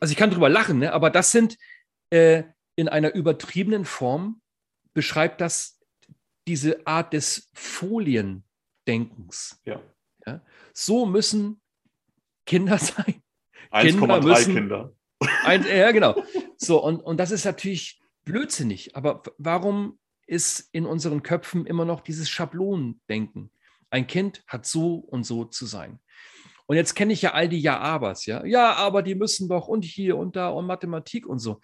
Also 0.00 0.12
ich 0.12 0.18
kann 0.18 0.30
drüber 0.30 0.48
lachen, 0.48 0.78
ne? 0.78 0.92
aber 0.92 1.10
das 1.10 1.32
sind 1.32 1.56
äh, 2.10 2.44
in 2.76 2.88
einer 2.88 3.14
übertriebenen 3.14 3.84
Form 3.84 4.40
beschreibt 4.92 5.40
das 5.40 5.80
diese 6.46 6.86
Art 6.86 7.12
des 7.12 7.50
Foliendenkens. 7.54 9.60
Ja. 9.64 9.80
Ja? 10.30 10.44
So 10.72 11.06
müssen 11.06 11.60
Kinder 12.46 12.78
sein. 12.78 13.22
1,3 13.70 14.44
Kinder. 14.52 14.92
Ein, 15.44 15.64
ja, 15.64 15.92
genau. 15.92 16.22
So, 16.56 16.82
und, 16.82 17.00
und 17.00 17.18
das 17.18 17.30
ist 17.30 17.44
natürlich 17.44 18.00
blödsinnig. 18.24 18.96
Aber 18.96 19.22
warum 19.38 19.98
ist 20.26 20.68
in 20.72 20.86
unseren 20.86 21.22
Köpfen 21.22 21.66
immer 21.66 21.84
noch 21.84 22.00
dieses 22.00 22.28
Schablonendenken? 22.28 23.50
Ein 23.90 24.06
Kind 24.06 24.42
hat 24.46 24.66
so 24.66 24.94
und 24.94 25.24
so 25.24 25.44
zu 25.44 25.66
sein. 25.66 26.00
Und 26.66 26.76
jetzt 26.76 26.94
kenne 26.94 27.12
ich 27.12 27.22
ja 27.22 27.32
all 27.32 27.48
die 27.48 27.60
Ja-Abers, 27.60 28.26
ja. 28.26 28.44
Ja, 28.44 28.74
aber 28.74 29.02
die 29.02 29.16
müssen 29.16 29.48
doch 29.48 29.66
und 29.66 29.84
hier 29.84 30.16
und 30.16 30.36
da 30.36 30.50
und 30.50 30.66
Mathematik 30.66 31.26
und 31.26 31.40
so. 31.40 31.60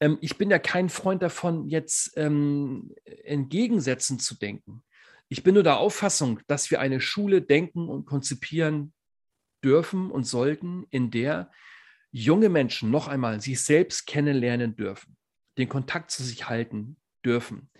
Ähm, 0.00 0.18
ich 0.22 0.38
bin 0.38 0.50
ja 0.50 0.58
kein 0.58 0.88
Freund 0.88 1.22
davon, 1.22 1.68
jetzt 1.68 2.12
ähm, 2.16 2.94
in 3.24 3.50
Gegensätzen 3.50 4.18
zu 4.18 4.38
denken. 4.38 4.82
Ich 5.28 5.42
bin 5.42 5.54
nur 5.54 5.62
der 5.62 5.78
Auffassung, 5.78 6.40
dass 6.46 6.70
wir 6.70 6.80
eine 6.80 7.00
Schule 7.00 7.42
denken 7.42 7.88
und 7.88 8.06
konzipieren 8.06 8.92
dürfen 9.64 10.10
und 10.10 10.24
sollten, 10.24 10.86
in 10.90 11.10
der 11.10 11.50
junge 12.12 12.48
Menschen 12.48 12.90
noch 12.90 13.08
einmal 13.08 13.40
sich 13.40 13.60
selbst 13.60 14.06
kennenlernen 14.06 14.76
dürfen, 14.76 15.16
den 15.58 15.68
Kontakt 15.68 16.10
zu 16.10 16.22
sich 16.22 16.48
halten 16.48 16.96
dürfen. 17.24 17.70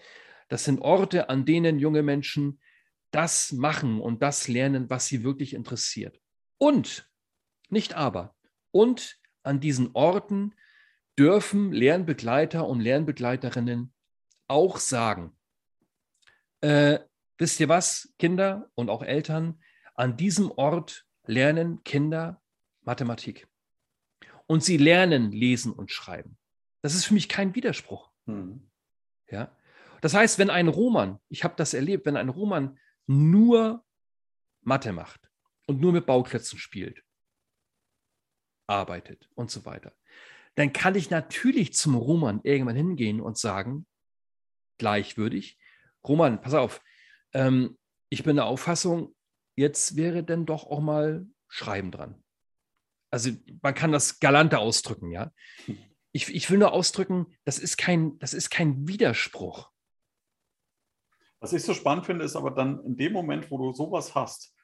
Das 0.48 0.64
sind 0.64 0.80
Orte, 0.80 1.28
an 1.28 1.44
denen 1.44 1.78
junge 1.78 2.02
Menschen 2.02 2.60
das 3.12 3.52
machen 3.52 4.00
und 4.00 4.22
das 4.22 4.48
lernen, 4.48 4.90
was 4.90 5.06
sie 5.06 5.24
wirklich 5.24 5.54
interessiert. 5.54 6.20
Und, 6.58 7.08
nicht 7.68 7.94
aber, 7.94 8.34
und 8.72 9.18
an 9.42 9.60
diesen 9.60 9.90
Orten 9.94 10.54
dürfen 11.18 11.72
Lernbegleiter 11.72 12.66
und 12.66 12.80
Lernbegleiterinnen 12.80 13.92
auch 14.48 14.78
sagen, 14.78 15.36
äh, 16.60 16.98
wisst 17.38 17.60
ihr 17.60 17.68
was, 17.68 18.12
Kinder 18.18 18.70
und 18.74 18.90
auch 18.90 19.02
Eltern, 19.02 19.60
an 19.94 20.16
diesem 20.16 20.50
Ort 20.50 21.06
lernen 21.26 21.82
Kinder 21.84 22.42
Mathematik. 22.82 23.48
Und 24.46 24.62
sie 24.62 24.76
lernen 24.76 25.32
lesen 25.32 25.72
und 25.72 25.90
schreiben. 25.90 26.38
Das 26.82 26.94
ist 26.94 27.06
für 27.06 27.14
mich 27.14 27.28
kein 27.28 27.54
Widerspruch. 27.54 28.10
Hm. 28.26 28.70
Ja? 29.28 29.56
Das 30.00 30.14
heißt, 30.14 30.38
wenn 30.38 30.50
ein 30.50 30.68
Roman, 30.68 31.18
ich 31.28 31.42
habe 31.42 31.54
das 31.56 31.74
erlebt, 31.74 32.06
wenn 32.06 32.16
ein 32.16 32.28
Roman 32.28 32.78
nur 33.06 33.84
Mathe 34.62 34.92
macht 34.92 35.20
und 35.66 35.80
nur 35.80 35.92
mit 35.92 36.06
Bauklötzen 36.06 36.58
spielt, 36.58 37.02
arbeitet 38.66 39.28
und 39.34 39.50
so 39.50 39.64
weiter, 39.64 39.92
dann 40.54 40.72
kann 40.72 40.94
ich 40.94 41.10
natürlich 41.10 41.74
zum 41.74 41.94
Roman 41.94 42.40
irgendwann 42.42 42.76
hingehen 42.76 43.20
und 43.20 43.36
sagen, 43.38 43.86
gleichwürdig, 44.78 45.58
Roman, 46.06 46.40
pass 46.40 46.54
auf, 46.54 46.82
ähm, 47.36 47.78
ich 48.08 48.24
bin 48.24 48.36
der 48.36 48.46
Auffassung, 48.46 49.14
jetzt 49.56 49.96
wäre 49.96 50.24
denn 50.24 50.46
doch 50.46 50.64
auch 50.66 50.80
mal 50.80 51.26
Schreiben 51.48 51.90
dran. 51.90 52.22
Also 53.10 53.30
man 53.62 53.74
kann 53.74 53.92
das 53.92 54.18
galanter 54.20 54.58
ausdrücken, 54.58 55.10
ja. 55.10 55.32
Ich, 56.12 56.34
ich 56.34 56.50
will 56.50 56.58
nur 56.58 56.72
ausdrücken, 56.72 57.26
das 57.44 57.58
ist, 57.58 57.76
kein, 57.76 58.18
das 58.18 58.32
ist 58.32 58.50
kein 58.50 58.88
Widerspruch. 58.88 59.70
Was 61.40 61.52
ich 61.52 61.62
so 61.62 61.74
spannend 61.74 62.06
finde, 62.06 62.24
ist 62.24 62.36
aber 62.36 62.50
dann 62.50 62.82
in 62.84 62.96
dem 62.96 63.12
Moment, 63.12 63.50
wo 63.50 63.58
du 63.58 63.72
sowas 63.72 64.14
hast, 64.14 64.54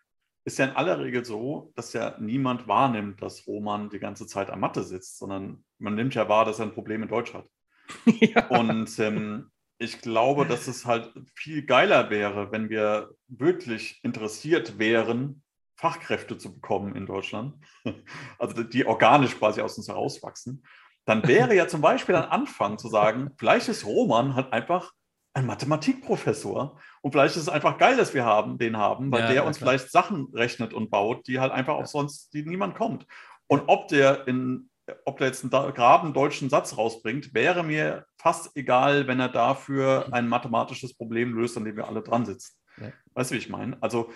ist 0.45 0.59
ja 0.59 0.65
in 0.65 0.77
aller 0.77 0.99
Regel 0.99 1.25
so, 1.25 1.73
dass 1.77 1.93
ja 1.93 2.17
niemand 2.19 2.67
wahrnimmt, 2.67 3.21
dass 3.21 3.47
Roman 3.47 3.91
die 3.91 4.01
ganze 4.01 4.27
Zeit 4.27 4.51
am 4.51 4.61
Mathe 4.61 4.83
sitzt, 4.83 5.19
sondern 5.19 5.65
man 5.79 5.95
nimmt 5.95 6.15
ja 6.15 6.29
wahr, 6.29 6.47
dass 6.47 6.59
er 6.59 6.67
ein 6.67 6.75
Problem 6.75 7.03
in 7.03 7.09
Deutsch 7.09 7.35
hat. 7.35 7.47
Ja. 8.07 8.49
Und 8.49 8.99
ähm, 8.99 9.52
ich 9.83 10.01
glaube, 10.01 10.47
dass 10.47 10.69
es 10.69 10.87
halt 10.87 11.13
viel 11.35 11.65
geiler 11.65 12.11
wäre, 12.11 12.53
wenn 12.53 12.71
wir 12.71 13.11
wirklich 13.29 14.01
interessiert 14.03 14.79
wären, 14.79 15.43
Fachkräfte 15.77 16.39
zu 16.39 16.55
bekommen 16.55 16.95
in 16.95 17.07
Deutschland, 17.07 17.55
also 18.39 18.63
die 18.63 18.87
organisch 18.87 19.37
quasi 19.37 19.61
aus 19.61 19.77
uns 19.77 19.89
herauswachsen, 19.89 20.65
dann 21.05 21.27
wäre 21.27 21.55
ja 21.55 21.67
zum 21.67 21.81
Beispiel 21.81 22.15
ein 22.15 22.25
Anfang 22.31 22.79
zu 22.79 22.89
sagen, 22.89 23.33
vielleicht 23.37 23.69
ist 23.69 23.85
Roman 23.85 24.37
halt 24.37 24.53
einfach 24.53 24.93
ein 25.35 25.47
Mathematikprofessor. 25.47 26.79
Und 27.01 27.13
vielleicht 27.13 27.37
ist 27.37 27.43
es 27.43 27.49
einfach 27.49 27.79
geil, 27.79 27.97
dass 27.97 28.15
wir 28.15 28.25
haben, 28.25 28.59
den 28.59 28.77
haben, 28.77 29.11
weil 29.11 29.23
Ja, 29.23 29.29
der 29.33 29.47
uns 29.47 29.59
klar. 29.59 29.71
vielleicht 29.71 29.91
Sachen 29.91 30.29
rechnet 30.33 30.73
und 30.75 30.91
baut, 30.91 31.27
die 31.27 31.41
halt 31.41 31.53
einfach 31.53 31.75
auch 31.75 31.87
sonst, 31.87 32.33
die 32.35 32.45
niemand 32.45 32.77
kommt. 32.77 33.07
Und 33.49 33.65
ob 33.67 33.89
der 33.89 34.29
in, 34.29 34.71
ob 35.05 35.19
der 35.19 35.29
jetzt 35.29 35.43
einen 35.43 35.51
geraden 35.75 36.13
deutschen 36.13 36.51
Satz 36.51 36.77
rausbringt, 36.77 37.35
wäre 37.35 37.63
mir 37.63 38.07
fast 38.17 38.57
egal, 38.57 39.07
wenn 39.07 39.21
er 39.21 39.29
dafür 39.29 40.09
ein 40.13 40.29
mathematisches 40.29 40.97
Problem 40.97 41.35
löst, 41.35 41.57
an 41.57 41.65
dem 41.65 41.77
wir 41.77 41.89
alle 41.89 42.03
dran 42.03 42.27
sitzen. 42.27 42.57
Ja. 42.79 42.93
Weißt 43.15 43.31
du, 43.31 43.35
wie 43.35 43.39
ich 43.39 43.49
meine? 43.49 43.81
Also 43.81 44.11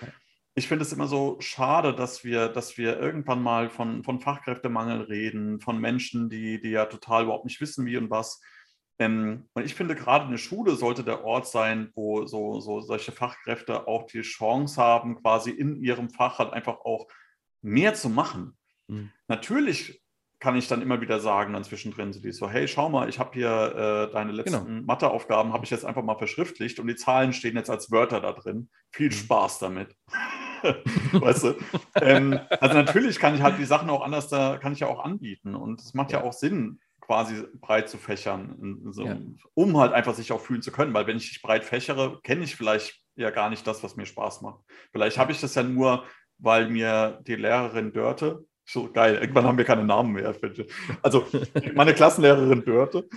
ich 0.54 0.68
finde 0.68 0.84
es 0.84 0.92
immer 0.92 1.06
so 1.06 1.36
schade, 1.40 1.94
dass 1.94 2.24
wir, 2.24 2.48
dass 2.48 2.78
wir 2.78 2.98
irgendwann 2.98 3.42
mal 3.42 3.68
von, 3.68 4.02
von 4.02 4.20
Fachkräftemangel 4.20 5.02
reden, 5.02 5.60
von 5.60 5.78
Menschen, 5.78 6.30
die, 6.30 6.60
die 6.60 6.70
ja 6.70 6.86
total 6.86 7.24
überhaupt 7.24 7.44
nicht 7.44 7.60
wissen, 7.60 7.84
wie 7.84 7.98
und 7.98 8.10
was. 8.10 8.40
Ähm, 8.98 9.48
und 9.52 9.66
ich 9.66 9.74
finde, 9.74 9.94
gerade 9.94 10.24
eine 10.24 10.38
Schule 10.38 10.74
sollte 10.76 11.04
der 11.04 11.24
Ort 11.24 11.46
sein, 11.46 11.90
wo 11.94 12.26
so, 12.26 12.60
so 12.60 12.80
solche 12.80 13.12
Fachkräfte 13.12 13.86
auch 13.86 14.06
die 14.06 14.22
Chance 14.22 14.80
haben, 14.80 15.20
quasi 15.20 15.50
in 15.50 15.76
ihrem 15.76 16.08
Fach 16.08 16.38
halt 16.38 16.54
einfach 16.54 16.78
auch 16.80 17.06
mehr 17.60 17.92
zu 17.92 18.08
machen. 18.08 18.56
Mhm. 18.88 19.12
Natürlich 19.28 20.02
kann 20.38 20.56
ich 20.56 20.68
dann 20.68 20.82
immer 20.82 21.00
wieder 21.00 21.18
sagen, 21.18 21.54
dann 21.54 21.64
zwischendrin 21.64 22.12
so, 22.12 22.20
die 22.20 22.30
so, 22.32 22.48
hey, 22.48 22.68
schau 22.68 22.88
mal, 22.90 23.08
ich 23.08 23.18
habe 23.18 23.30
hier 23.32 24.08
äh, 24.08 24.12
deine 24.12 24.32
letzten 24.32 24.66
Genau. 24.66 24.82
Matheaufgaben, 24.86 25.52
habe 25.52 25.64
ich 25.64 25.70
jetzt 25.70 25.84
einfach 25.84 26.02
mal 26.02 26.18
verschriftlicht 26.18 26.78
und 26.78 26.86
die 26.88 26.96
Zahlen 26.96 27.32
stehen 27.32 27.56
jetzt 27.56 27.70
als 27.70 27.90
Wörter 27.90 28.20
da 28.20 28.32
drin. 28.32 28.68
Viel 28.92 29.08
Mhm. 29.08 29.12
Spaß 29.12 29.58
damit. 29.60 29.96
weißt 31.12 31.44
du? 31.44 31.54
Ähm, 32.00 32.38
also 32.60 32.74
natürlich 32.74 33.18
kann 33.18 33.34
ich 33.34 33.42
halt 33.42 33.58
die 33.58 33.64
Sachen 33.64 33.88
auch 33.90 34.02
anders 34.02 34.28
da, 34.28 34.58
kann 34.58 34.72
ich 34.72 34.80
ja 34.80 34.88
auch 34.88 35.04
anbieten. 35.04 35.54
Und 35.54 35.80
es 35.80 35.94
macht 35.94 36.12
ja, 36.12 36.18
Ja. 36.20 36.24
auch 36.24 36.32
Sinn, 36.32 36.80
quasi 37.00 37.44
breit 37.60 37.88
zu 37.88 37.98
fächern, 37.98 38.82
so, 38.90 39.06
Ja. 39.06 39.16
um 39.54 39.76
halt 39.78 39.92
einfach 39.92 40.14
sich 40.14 40.32
auch 40.32 40.40
fühlen 40.40 40.62
zu 40.62 40.72
können. 40.72 40.92
Weil 40.92 41.06
wenn 41.06 41.16
ich 41.16 41.28
dich 41.28 41.40
breit 41.42 41.64
fächere, 41.64 42.20
kenne 42.22 42.44
ich 42.44 42.56
vielleicht 42.56 43.00
ja 43.14 43.30
gar 43.30 43.48
nicht 43.48 43.66
das, 43.66 43.82
was 43.82 43.96
mir 43.96 44.06
Spaß 44.06 44.42
macht. 44.42 44.60
Vielleicht 44.92 45.16
habe 45.18 45.32
ich 45.32 45.40
das 45.40 45.54
ja 45.54 45.62
nur, 45.62 46.04
weil 46.38 46.68
mir 46.68 47.20
die 47.26 47.36
Lehrerin 47.36 47.92
Dörte, 47.92 48.44
so 48.66 48.90
geil, 48.92 49.16
irgendwann 49.16 49.44
haben 49.44 49.58
wir 49.58 49.64
keine 49.64 49.84
Namen 49.84 50.12
mehr. 50.12 50.34
Also 51.02 51.26
meine 51.74 51.94
Klassenlehrerin 51.94 52.64
Dörte, 52.64 53.08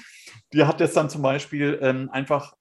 die 0.53 0.63
hat 0.63 0.79
jetzt 0.79 0.95
dann 0.95 1.09
zum 1.09 1.21
Beispiel 1.21 1.79
ähm, 1.81 2.09
einfach 2.11 2.53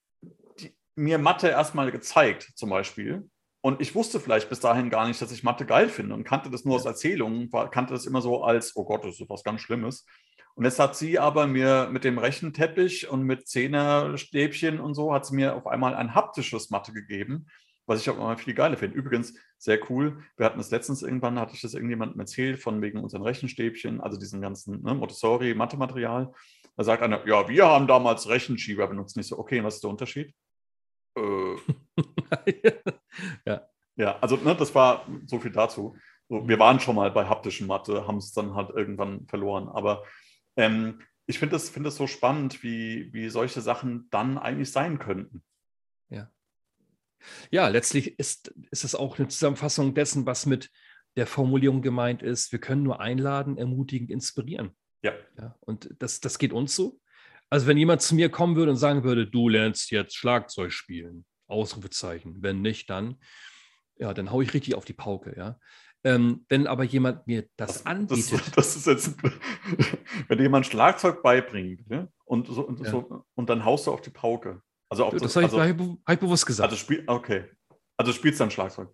die, 0.58 0.74
mir 0.94 1.18
Mathe 1.18 1.48
erstmal 1.48 1.92
gezeigt, 1.92 2.52
zum 2.54 2.70
Beispiel. 2.70 3.28
Und 3.60 3.80
ich 3.80 3.94
wusste 3.94 4.20
vielleicht 4.20 4.48
bis 4.48 4.60
dahin 4.60 4.88
gar 4.88 5.06
nicht, 5.06 5.20
dass 5.20 5.32
ich 5.32 5.42
Mathe 5.42 5.66
geil 5.66 5.88
finde 5.88 6.14
und 6.14 6.24
kannte 6.24 6.50
das 6.50 6.64
nur 6.64 6.76
aus 6.76 6.86
Erzählungen, 6.86 7.50
kannte 7.70 7.92
das 7.92 8.06
immer 8.06 8.22
so 8.22 8.42
als, 8.42 8.74
oh 8.76 8.84
Gott, 8.84 9.04
das 9.04 9.20
ist 9.20 9.28
was 9.28 9.44
ganz 9.44 9.60
Schlimmes. 9.60 10.06
Und 10.54 10.64
jetzt 10.64 10.78
hat 10.78 10.96
sie 10.96 11.18
aber 11.18 11.46
mir 11.46 11.88
mit 11.92 12.04
dem 12.04 12.18
Rechenteppich 12.18 13.08
und 13.08 13.22
mit 13.22 13.46
Zehnerstäbchen 13.46 14.80
und 14.80 14.94
so, 14.94 15.12
hat 15.12 15.26
sie 15.26 15.36
mir 15.36 15.54
auf 15.54 15.66
einmal 15.66 15.94
ein 15.94 16.14
haptisches 16.14 16.70
Mathe 16.70 16.92
gegeben, 16.92 17.46
was 17.88 18.02
ich 18.02 18.10
auch 18.10 18.16
immer 18.16 18.36
viel 18.36 18.54
geiler 18.54 18.76
finde. 18.76 18.96
Übrigens, 18.96 19.34
sehr 19.56 19.80
cool. 19.90 20.22
Wir 20.36 20.46
hatten 20.46 20.58
das 20.58 20.70
letztens 20.70 21.02
irgendwann, 21.02 21.38
hatte 21.38 21.54
ich 21.54 21.62
das 21.62 21.72
irgendjemandem 21.74 22.20
erzählt, 22.20 22.60
von 22.60 22.82
wegen 22.82 23.00
unseren 23.00 23.22
Rechenstäbchen, 23.22 24.00
also 24.00 24.18
diesen 24.18 24.42
ganzen 24.42 24.82
ne, 24.82 24.94
Montessori-Mathematerial. 24.94 26.32
Da 26.76 26.84
sagt 26.84 27.02
einer, 27.02 27.26
ja, 27.26 27.48
wir 27.48 27.66
haben 27.66 27.86
damals 27.86 28.28
Rechenschieber 28.28 28.86
benutzt. 28.86 29.16
Nicht 29.16 29.28
so, 29.28 29.38
okay, 29.38 29.64
was 29.64 29.76
ist 29.76 29.84
der 29.84 29.90
Unterschied? 29.90 30.34
Äh, 31.16 31.56
ja, 33.96 34.18
also 34.20 34.36
ne, 34.36 34.54
das 34.54 34.74
war 34.74 35.06
so 35.26 35.40
viel 35.40 35.50
dazu. 35.50 35.96
So, 36.28 36.46
wir 36.46 36.58
waren 36.58 36.78
schon 36.80 36.94
mal 36.94 37.10
bei 37.10 37.24
haptischen 37.24 37.66
Mathe, 37.66 38.06
haben 38.06 38.18
es 38.18 38.32
dann 38.32 38.54
halt 38.54 38.68
irgendwann 38.68 39.26
verloren. 39.26 39.66
Aber 39.68 40.04
ähm, 40.56 41.00
ich 41.26 41.38
finde 41.38 41.56
es 41.56 41.70
find 41.70 41.86
das 41.86 41.96
so 41.96 42.06
spannend, 42.06 42.62
wie, 42.62 43.10
wie 43.14 43.30
solche 43.30 43.62
Sachen 43.62 44.08
dann 44.10 44.36
eigentlich 44.36 44.70
sein 44.70 44.98
könnten. 44.98 45.42
Ja, 46.10 46.30
letztlich 47.50 48.18
ist, 48.18 48.54
ist 48.70 48.84
es 48.84 48.94
auch 48.94 49.18
eine 49.18 49.28
Zusammenfassung 49.28 49.94
dessen, 49.94 50.26
was 50.26 50.46
mit 50.46 50.70
der 51.16 51.26
Formulierung 51.26 51.82
gemeint 51.82 52.22
ist. 52.22 52.52
Wir 52.52 52.60
können 52.60 52.82
nur 52.82 53.00
einladen, 53.00 53.58
ermutigen, 53.58 54.08
inspirieren. 54.08 54.76
Ja. 55.02 55.12
Ja, 55.38 55.56
und 55.60 55.94
das, 55.98 56.20
das 56.20 56.38
geht 56.38 56.52
uns 56.52 56.74
so. 56.74 57.00
Also 57.50 57.66
wenn 57.66 57.78
jemand 57.78 58.02
zu 58.02 58.14
mir 58.14 58.28
kommen 58.28 58.56
würde 58.56 58.70
und 58.70 58.76
sagen 58.76 59.04
würde, 59.04 59.26
du 59.26 59.48
lernst 59.48 59.90
jetzt 59.90 60.16
Schlagzeug 60.16 60.72
spielen, 60.72 61.24
Ausrufezeichen. 61.46 62.42
Wenn 62.42 62.60
nicht, 62.60 62.90
dann, 62.90 63.16
ja, 63.96 64.12
dann 64.14 64.30
haue 64.30 64.44
ich 64.44 64.54
richtig 64.54 64.74
auf 64.74 64.84
die 64.84 64.92
Pauke, 64.92 65.34
ja. 65.36 65.58
Ähm, 66.04 66.44
wenn 66.48 66.68
aber 66.68 66.84
jemand 66.84 67.26
mir 67.26 67.48
das, 67.56 67.84
anbietet, 67.84 68.40
Das, 68.40 68.52
das 68.52 68.76
ist 68.76 68.86
jetzt, 68.86 69.16
wenn 70.28 70.38
dir 70.38 70.44
jemand 70.44 70.66
Schlagzeug 70.66 71.22
beibringt 71.24 71.90
ne? 71.90 72.12
und, 72.24 72.46
so, 72.46 72.62
und, 72.62 72.80
Ja. 72.80 72.90
so, 72.90 73.24
und 73.34 73.50
dann 73.50 73.64
haust 73.64 73.88
du 73.88 73.92
auf 73.92 74.00
die 74.00 74.10
Pauke. 74.10 74.62
Also, 74.88 75.04
auf 75.04 75.14
das 75.14 75.36
habe 75.36 75.46
ich, 75.46 75.52
also, 75.52 75.62
ich 75.62 75.98
hab 76.06 76.14
ich 76.14 76.20
bewusst 76.20 76.46
gesagt. 76.46 76.70
also 76.70 76.76
spiel, 76.76 77.04
okay. 77.06 77.44
Also 77.96 78.12
spielst 78.12 78.40
dann 78.40 78.50
Schlagzeug. 78.50 78.88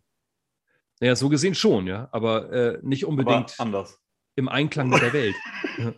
naja, 1.00 1.14
so 1.14 1.28
gesehen 1.28 1.54
schon, 1.54 1.86
ja, 1.86 2.08
aber 2.10 2.50
äh, 2.52 2.78
nicht 2.82 3.04
Aber 3.04 3.10
unbedingt 3.10 3.58
anders. 3.60 4.00
im 4.34 4.48
Einklang 4.48 4.88
mit 4.88 5.02
der 5.02 5.12
Welt. 5.12 5.36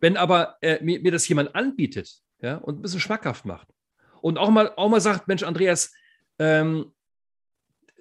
Wenn 0.00 0.16
aber 0.16 0.56
äh, 0.60 0.82
mir, 0.82 1.00
mir 1.00 1.12
das 1.12 1.28
jemand 1.28 1.54
anbietet 1.54 2.10
ja, 2.40 2.56
und 2.56 2.78
ein 2.78 2.82
bisschen 2.82 3.00
schmackhaft 3.00 3.44
macht 3.44 3.68
und 4.20 4.38
auch 4.38 4.50
mal, 4.50 4.72
auch 4.76 4.88
mal 4.88 5.00
sagt, 5.00 5.28
Mensch, 5.28 5.42
Andreas, 5.42 5.92
ähm, 6.38 6.92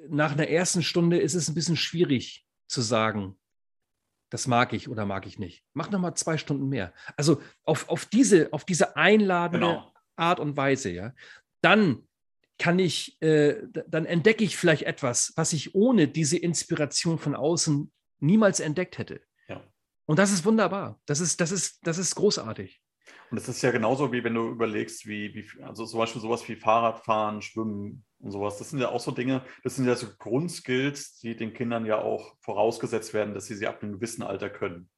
nach 0.09 0.33
einer 0.33 0.47
ersten 0.47 0.83
Stunde 0.83 1.19
ist 1.19 1.33
es 1.33 1.47
ein 1.47 1.55
bisschen 1.55 1.77
schwierig 1.77 2.45
zu 2.67 2.81
sagen, 2.81 3.37
das 4.29 4.47
mag 4.47 4.73
ich 4.73 4.89
oder 4.89 5.05
mag 5.05 5.27
ich 5.27 5.37
nicht. 5.37 5.63
Mach 5.73 5.91
noch 5.91 5.99
mal 5.99 6.15
zwei 6.15 6.37
Stunden 6.37 6.67
mehr. 6.67 6.91
Also 7.15 7.41
auf, 7.63 7.87
auf, 7.87 8.05
diese, 8.05 8.51
auf 8.51 8.65
diese 8.65 8.95
einladende 8.97 9.67
Genau. 9.67 9.92
Art 10.15 10.39
und 10.39 10.57
Weise, 10.57 10.91
ja, 10.91 11.13
dann 11.61 12.07
kann 12.59 12.79
ich, 12.79 13.21
äh, 13.21 13.55
dann 13.87 14.05
entdecke 14.05 14.43
ich 14.43 14.57
vielleicht 14.57 14.83
etwas, 14.83 15.33
was 15.35 15.53
ich 15.53 15.75
ohne 15.75 16.07
diese 16.07 16.37
Inspiration 16.37 17.17
von 17.17 17.35
außen 17.35 17.91
niemals 18.19 18.59
entdeckt 18.59 18.97
hätte. 18.97 19.21
Ja. 19.47 19.63
Und 20.05 20.19
das 20.19 20.31
ist 20.31 20.45
wunderbar. 20.45 20.99
Das 21.05 21.19
ist, 21.19 21.41
das 21.41 21.51
ist, 21.51 21.85
das 21.85 21.97
ist 21.97 22.15
großartig. 22.15 22.81
Und 23.31 23.37
es 23.37 23.49
ist 23.49 23.61
ja 23.63 23.71
genauso, 23.71 24.11
wie 24.11 24.23
wenn 24.23 24.35
du 24.35 24.49
überlegst, 24.49 25.07
wie, 25.07 25.33
wie, 25.33 25.63
also 25.63 25.85
zum 25.85 25.99
Beispiel 25.99 26.21
sowas 26.21 26.47
wie 26.47 26.55
Fahrradfahren, 26.55 27.41
Schwimmen 27.41 28.05
und 28.19 28.31
sowas. 28.31 28.57
Das 28.59 28.69
sind 28.69 28.79
ja 28.79 28.89
auch 28.89 28.99
so 28.99 29.11
Dinge, 29.11 29.43
das 29.63 29.75
sind 29.75 29.85
ja 29.85 29.95
so 29.95 30.07
Grundskills, 30.19 31.17
die 31.19 31.35
den 31.35 31.53
Kindern 31.53 31.85
ja 31.85 31.99
auch 31.99 32.35
vorausgesetzt 32.41 33.13
werden, 33.13 33.33
dass 33.33 33.45
sie 33.47 33.55
sie 33.55 33.67
ab 33.67 33.81
einem 33.81 33.93
gewissen 33.93 34.23
Alter 34.23 34.49
können. 34.49 34.89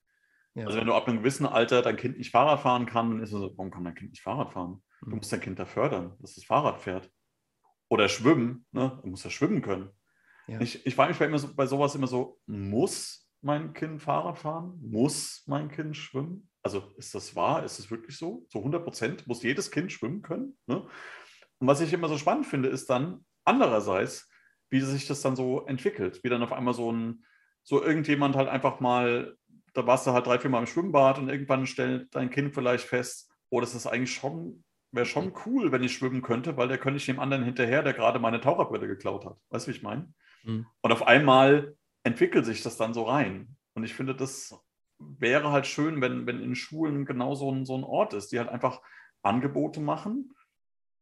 Ja. 0.53 0.65
Also 0.65 0.79
wenn 0.79 0.87
du 0.87 0.93
ab 0.93 1.07
einem 1.07 1.19
gewissen 1.19 1.45
Alter 1.45 1.81
dein 1.81 1.97
Kind 1.97 2.17
nicht 2.17 2.31
Fahrrad 2.31 2.61
fahren 2.61 2.85
kann, 2.85 3.11
dann 3.11 3.19
ist 3.21 3.31
es 3.31 3.39
so, 3.39 3.53
warum 3.55 3.71
kann 3.71 3.85
dein 3.85 3.95
Kind 3.95 4.11
nicht 4.11 4.21
Fahrrad 4.21 4.53
fahren? 4.53 4.83
Du 5.01 5.09
Mhm. 5.09 5.17
musst 5.17 5.31
dein 5.31 5.41
Kind 5.41 5.59
da 5.59 5.65
fördern, 5.65 6.15
dass 6.19 6.37
es 6.37 6.45
Fahrrad 6.45 6.79
fährt. 6.81 7.11
Oder 7.89 8.09
schwimmen, 8.09 8.65
ne? 8.71 8.99
Du 9.03 9.09
musst 9.09 9.23
ja 9.25 9.29
schwimmen 9.31 9.61
können. 9.61 9.89
Ja. 10.47 10.59
Ich, 10.59 10.85
ich 10.85 10.95
frage 10.95 11.09
mich 11.09 11.19
bei, 11.19 11.25
immer 11.25 11.39
so, 11.39 11.53
bei 11.53 11.65
sowas 11.65 11.95
immer 11.95 12.07
so, 12.07 12.39
muss 12.45 13.29
mein 13.41 13.73
Kind 13.73 14.01
Fahrrad 14.01 14.37
fahren? 14.39 14.79
Muss 14.81 15.43
mein 15.45 15.69
Kind 15.69 15.95
schwimmen? 15.95 16.49
Also 16.63 16.91
ist 16.97 17.13
das 17.13 17.35
wahr? 17.35 17.63
Ist 17.63 17.77
es 17.77 17.91
wirklich 17.91 18.17
so? 18.17 18.45
Zu 18.49 18.57
100 18.59 18.83
Prozent 18.83 19.27
muss 19.27 19.43
jedes 19.43 19.69
Kind 19.69 19.91
schwimmen 19.91 20.23
können? 20.23 20.57
Ne? 20.65 20.87
Und 21.59 21.67
was 21.67 21.79
ich 21.81 21.93
immer 21.93 22.09
so 22.09 22.17
spannend 22.17 22.47
finde, 22.47 22.69
ist 22.69 22.89
dann 22.89 23.23
andererseits, 23.43 24.27
wie 24.71 24.81
sich 24.81 25.05
das 25.05 25.21
dann 25.21 25.35
so 25.35 25.65
entwickelt. 25.67 26.23
Wie 26.23 26.29
dann 26.29 26.41
auf 26.43 26.51
einmal 26.53 26.73
so 26.73 26.91
ein, 26.91 27.23
so 27.63 27.83
irgendjemand 27.83 28.35
halt 28.35 28.49
einfach 28.49 28.79
mal, 28.79 29.37
da 29.73 29.85
warst 29.85 30.07
du 30.07 30.11
halt 30.11 30.25
drei, 30.25 30.39
vier 30.39 30.49
Mal 30.49 30.59
im 30.59 30.67
Schwimmbad 30.67 31.19
und 31.19 31.29
irgendwann 31.29 31.67
stellt 31.67 32.13
dein 32.15 32.31
Kind 32.31 32.53
vielleicht 32.55 32.85
fest, 32.85 33.31
oh, 33.49 33.61
das 33.61 33.75
ist 33.75 33.85
eigentlich 33.85 34.13
schon, 34.13 34.63
wäre 34.95 35.05
schon 35.05 35.33
cool, 35.45 35.71
wenn 35.71 35.83
ich 35.83 35.93
schwimmen 35.93 36.21
könnte, 36.21 36.57
weil 36.57 36.67
der 36.67 36.77
könnte 36.77 36.97
ich 36.97 37.05
dem 37.05 37.19
anderen 37.19 37.43
hinterher, 37.43 37.83
der 37.83 37.93
gerade 37.93 38.19
meine 38.19 38.41
Taucherbrille 38.41 38.87
geklaut 38.87 39.25
hat. 39.25 39.37
Weißt 39.49 39.67
du, 39.67 39.71
wie 39.71 39.75
ich 39.75 39.83
meine? 39.83 40.13
Mhm. 40.43 40.65
Und 40.81 40.91
auf 40.91 41.05
einmal 41.05 41.75
entwickelt 42.03 42.45
sich 42.45 42.63
das 42.63 42.77
dann 42.77 42.93
so 42.93 43.03
rein. 43.03 43.55
Und 43.73 43.83
ich 43.83 43.93
finde, 43.93 44.15
das 44.15 44.55
wäre 44.99 45.51
halt 45.51 45.67
schön, 45.67 46.01
wenn, 46.01 46.25
wenn 46.25 46.41
in 46.41 46.55
Schulen 46.55 47.05
genau 47.05 47.35
so 47.35 47.51
ein, 47.51 47.65
so 47.65 47.77
ein 47.77 47.83
Ort 47.83 48.13
ist, 48.13 48.31
die 48.31 48.39
halt 48.39 48.49
einfach 48.49 48.81
Angebote 49.21 49.81
machen 49.81 50.33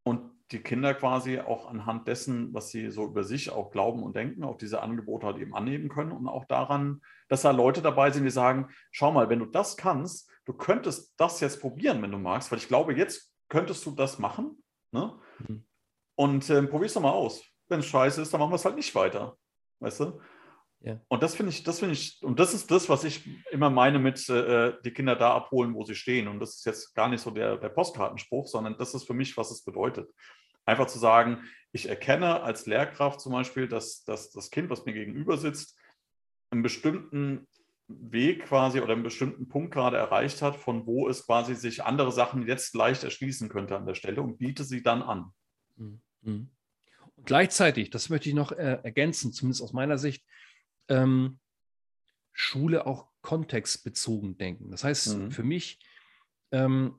und 0.02 0.32
die 0.50 0.58
Kinder 0.60 0.94
quasi 0.94 1.40
auch 1.40 1.68
anhand 1.68 2.06
dessen, 2.06 2.52
was 2.52 2.70
sie 2.70 2.90
so 2.90 3.06
über 3.06 3.24
sich 3.24 3.50
auch 3.50 3.70
glauben 3.70 4.02
und 4.02 4.14
denken, 4.14 4.44
auch 4.44 4.56
diese 4.56 4.82
Angebote 4.82 5.26
halt 5.26 5.38
eben 5.38 5.54
annehmen 5.54 5.88
können 5.88 6.12
und 6.12 6.28
auch 6.28 6.44
daran, 6.44 7.00
dass 7.28 7.42
da 7.42 7.50
Leute 7.50 7.80
dabei 7.80 8.10
sind, 8.10 8.24
die 8.24 8.30
sagen, 8.30 8.68
schau 8.90 9.10
mal, 9.12 9.30
wenn 9.30 9.38
du 9.38 9.46
das 9.46 9.76
kannst, 9.76 10.30
du 10.44 10.52
könntest 10.52 11.14
das 11.16 11.40
jetzt 11.40 11.60
probieren, 11.60 12.02
wenn 12.02 12.12
du 12.12 12.18
magst, 12.18 12.50
weil 12.50 12.58
ich 12.58 12.68
glaube, 12.68 12.94
jetzt 12.94 13.33
könntest 13.54 13.86
du 13.86 13.92
das 13.92 14.18
machen 14.18 14.60
ne? 14.90 15.16
Mhm. 15.46 15.64
und 16.16 16.50
ähm, 16.50 16.68
probier's 16.68 16.94
doch 16.94 17.00
mal 17.00 17.12
aus. 17.12 17.44
Wenn 17.68 17.80
es 17.80 17.86
scheiße 17.86 18.20
ist, 18.20 18.32
dann 18.32 18.40
machen 18.40 18.50
wir 18.50 18.56
es 18.56 18.64
halt 18.64 18.74
nicht 18.74 18.92
weiter. 18.96 19.38
Weißt 19.78 20.00
du? 20.00 20.20
Ja. 20.80 21.00
Und 21.06 21.22
das 21.22 21.36
finde 21.36 21.50
ich, 21.50 21.62
das 21.62 21.78
finde 21.78 21.94
ich, 21.94 22.20
und 22.22 22.40
das 22.40 22.52
ist 22.52 22.68
das, 22.72 22.88
was 22.88 23.04
ich 23.04 23.24
immer 23.52 23.70
meine 23.70 24.00
mit 24.00 24.28
äh, 24.28 24.72
die 24.84 24.90
Kinder 24.90 25.14
da 25.14 25.34
abholen, 25.34 25.72
wo 25.72 25.84
sie 25.84 25.94
stehen. 25.94 26.26
Und 26.26 26.40
das 26.40 26.56
ist 26.56 26.66
jetzt 26.66 26.94
gar 26.96 27.08
nicht 27.08 27.20
so 27.20 27.30
der, 27.30 27.56
der 27.56 27.68
Postkartenspruch, 27.68 28.48
sondern 28.48 28.76
das 28.76 28.92
ist 28.92 29.06
für 29.06 29.14
mich, 29.14 29.36
was 29.36 29.52
es 29.52 29.62
bedeutet. 29.62 30.10
Einfach 30.66 30.88
zu 30.88 30.98
sagen, 30.98 31.44
ich 31.70 31.88
erkenne 31.88 32.42
als 32.42 32.66
Lehrkraft 32.66 33.20
zum 33.20 33.32
Beispiel, 33.32 33.68
dass, 33.68 34.02
dass 34.02 34.32
das 34.32 34.50
Kind, 34.50 34.68
was 34.68 34.84
mir 34.84 34.94
gegenüber 34.94 35.38
sitzt, 35.38 35.78
einen 36.50 36.62
bestimmten 36.62 37.46
Weg 38.00 38.44
quasi 38.44 38.80
oder 38.80 38.92
einen 38.92 39.02
bestimmten 39.02 39.48
Punkt 39.48 39.72
gerade 39.72 39.96
erreicht 39.96 40.42
hat, 40.42 40.56
von 40.56 40.86
wo 40.86 41.08
es 41.08 41.26
quasi 41.26 41.54
sich 41.54 41.84
andere 41.84 42.12
Sachen 42.12 42.46
jetzt 42.46 42.74
leicht 42.74 43.04
erschließen 43.04 43.48
könnte 43.48 43.76
an 43.76 43.86
der 43.86 43.94
Stelle 43.94 44.22
und 44.22 44.38
biete 44.38 44.64
sie 44.64 44.82
dann 44.82 45.02
an. 45.02 45.32
Mhm. 45.76 46.00
Und 46.22 47.26
gleichzeitig, 47.26 47.90
das 47.90 48.08
möchte 48.08 48.28
ich 48.28 48.34
noch 48.34 48.52
äh, 48.52 48.78
ergänzen, 48.82 49.32
zumindest 49.32 49.62
aus 49.62 49.72
meiner 49.72 49.98
Sicht, 49.98 50.24
ähm, 50.88 51.38
Schule 52.32 52.86
auch 52.86 53.08
kontextbezogen 53.22 54.36
denken. 54.36 54.70
Das 54.70 54.84
heißt, 54.84 55.16
mhm. 55.16 55.30
für 55.30 55.44
mich, 55.44 55.78
ähm, 56.50 56.98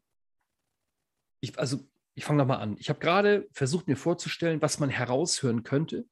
ich, 1.42 1.60
also 1.60 1.80
ich 2.16 2.24
fange 2.24 2.38
nochmal 2.38 2.62
an. 2.62 2.78
Ich 2.80 2.90
habe 2.90 3.00
gerade 3.00 3.48
versucht, 3.52 3.88
mir 3.88 3.98
vorzustellen, 3.98 4.62
was 4.62 4.80
man 4.80 4.90
heraushören 4.90 5.64
könnte, 5.64 6.06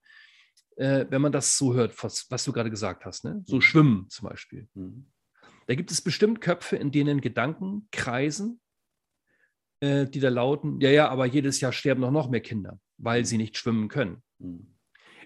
äh, 0.77 1.05
wenn 1.09 1.21
man 1.21 1.31
das 1.31 1.57
so 1.57 1.73
hört, 1.73 2.01
was, 2.03 2.29
was 2.29 2.43
du 2.43 2.51
gerade 2.51 2.69
gesagt 2.69 3.05
hast. 3.05 3.23
Ne? 3.25 3.43
So 3.45 3.57
mhm. 3.57 3.61
Schwimmen 3.61 4.09
zum 4.09 4.29
Beispiel. 4.29 4.67
Mhm. 4.73 5.07
Da 5.67 5.75
gibt 5.75 5.91
es 5.91 6.01
bestimmt 6.01 6.41
Köpfe, 6.41 6.75
in 6.75 6.91
denen 6.91 7.21
Gedanken 7.21 7.87
kreisen, 7.91 8.59
äh, 9.79 10.05
die 10.07 10.19
da 10.19 10.29
lauten, 10.29 10.79
ja, 10.81 10.89
ja, 10.89 11.09
aber 11.09 11.25
jedes 11.25 11.61
Jahr 11.61 11.71
sterben 11.71 12.01
noch, 12.01 12.11
noch 12.11 12.29
mehr 12.29 12.41
Kinder, 12.41 12.79
weil 12.97 13.21
mhm. 13.21 13.25
sie 13.25 13.37
nicht 13.37 13.57
schwimmen 13.57 13.87
können. 13.87 14.23
Mhm. 14.39 14.75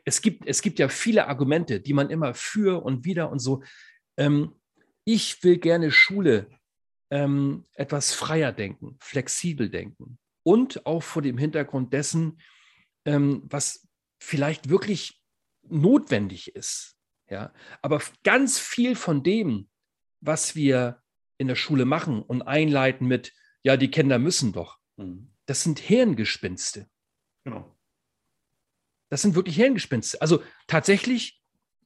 Es, 0.06 0.22
gibt, 0.22 0.48
es 0.48 0.62
gibt 0.62 0.80
ja 0.80 0.90
viele 0.90 1.28
Argumente, 1.28 1.80
die 1.80 1.94
man 1.94 2.10
immer 2.10 2.34
für 2.34 2.84
und 2.84 3.06
wieder 3.06 3.32
und 3.32 3.40
so. 3.40 3.64
Ähm, 4.18 4.54
ich 5.06 5.44
will 5.44 5.58
gerne 5.58 5.92
Schule 5.92 6.50
ähm, 7.10 7.66
etwas 7.74 8.14
freier 8.14 8.52
denken, 8.52 8.98
flexibel 9.00 9.70
denken 9.70 10.18
und 10.44 10.86
auch 10.86 11.04
vor 11.04 11.22
dem 11.22 11.38
Hintergrund 11.38 11.94
dessen, 11.94 12.40
ähm, 13.06 13.44
was 13.46 13.88
vielleicht 14.20 14.70
wirklich 14.70 15.22
notwendig 15.70 16.56
ist. 16.56 16.96
Ja, 17.30 17.54
aber 17.82 18.02
ganz 18.24 18.58
viel 18.58 18.96
von 18.96 19.22
dem, 19.22 19.70
was 20.22 20.56
wir 20.56 21.02
in 21.38 21.48
der 21.48 21.56
Schule 21.56 21.86
machen 21.86 22.22
und 22.22 22.42
einleiten 22.42 23.08
mit, 23.08 23.34
ja, 23.64 23.78
die 23.78 23.92
Kinder 23.92 24.18
müssen 24.18 24.54
doch, 24.54 24.78
mhm. 24.96 25.34
das 25.46 25.64
sind 25.64 25.80
Hirngespinste. 25.80 26.88
Genau. 27.44 27.78
Das 29.10 29.22
sind 29.22 29.36
wirklich 29.36 29.56
Hirngespinste. 29.56 30.22
Also 30.22 30.42
tatsächlich, 30.68 31.42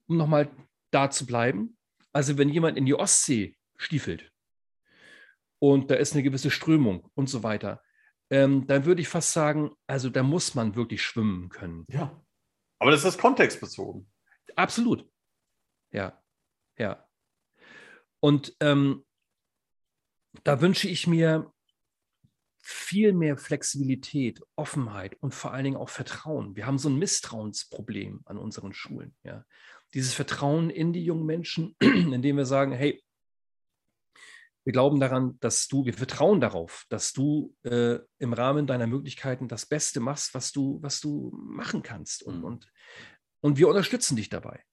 um 0.08 0.18
nochmal 0.18 0.50
da 0.92 1.10
zu 1.10 1.26
bleiben, 1.26 1.78
also 2.14 2.38
wenn 2.38 2.50
jemand 2.50 2.78
in 2.78 2.86
die 2.86 2.96
Ostsee 2.96 3.58
stiefelt 3.78 4.32
und 5.60 5.90
da 5.92 5.96
ist 5.96 6.14
eine 6.14 6.24
gewisse 6.24 6.52
Strömung 6.52 7.10
und 7.16 7.30
so 7.30 7.44
weiter, 7.44 7.82
ähm, 8.30 8.66
dann 8.68 8.86
würde 8.86 9.02
ich 9.02 9.08
fast 9.08 9.34
sagen, 9.34 9.72
also 9.88 10.10
da 10.10 10.24
muss 10.24 10.56
man 10.56 10.76
wirklich 10.76 11.04
schwimmen 11.04 11.50
können. 11.50 11.86
Ja. 11.90 12.24
Aber 12.82 12.90
das 12.90 13.06
ist 13.06 13.20
kontextbezogen. 13.20 14.10
Absolut. 14.56 15.08
Ja. 15.92 16.20
Ja. 16.80 17.08
Und 18.20 18.56
ähm, 18.60 19.06
da 20.44 20.62
wünsche 20.62 20.88
ich 20.88 21.06
mir 21.06 21.54
viel 22.64 23.14
mehr 23.14 23.38
Flexibilität, 23.38 24.42
Offenheit 24.56 25.16
und 25.22 25.36
vor 25.36 25.54
allen 25.54 25.66
Dingen 25.66 25.78
auch 25.78 25.90
Vertrauen. 25.90 26.56
Wir 26.56 26.66
haben 26.66 26.80
so 26.80 26.90
ein 26.90 26.98
Misstrauensproblem 26.98 28.22
an 28.26 28.40
unseren 28.40 28.74
Schulen. 28.74 29.16
Ja. 29.24 29.46
Dieses 29.94 30.16
Vertrauen 30.16 30.72
in 30.72 30.92
die 30.92 31.06
jungen 31.06 31.28
Menschen, 31.28 31.76
indem 31.80 32.38
wir 32.38 32.46
sagen, 32.48 32.72
hey, 32.72 33.04
wir 34.64 34.74
glauben 34.74 35.00
daran, 35.00 35.38
dass 35.40 35.68
du, 35.68 35.86
wir 35.86 35.94
vertrauen 35.94 36.40
darauf, 36.40 36.86
dass 36.90 37.14
du 37.14 37.56
äh, 37.64 37.98
im 38.20 38.34
Rahmen 38.34 38.68
deiner 38.68 38.88
Möglichkeiten 38.88 39.48
das 39.48 39.66
Beste 39.66 40.00
machst, 40.00 40.34
was 40.36 40.52
du, 40.52 40.80
was 40.82 41.02
du 41.02 41.32
machen 41.34 41.82
kannst. 41.82 42.24
Und, 42.24 42.40
mhm. 42.40 42.44
und, 42.44 42.72
und 43.42 43.58
wir 43.58 43.68
unterstützen 43.68 44.16
dich 44.16 44.30
dabei. 44.30 44.64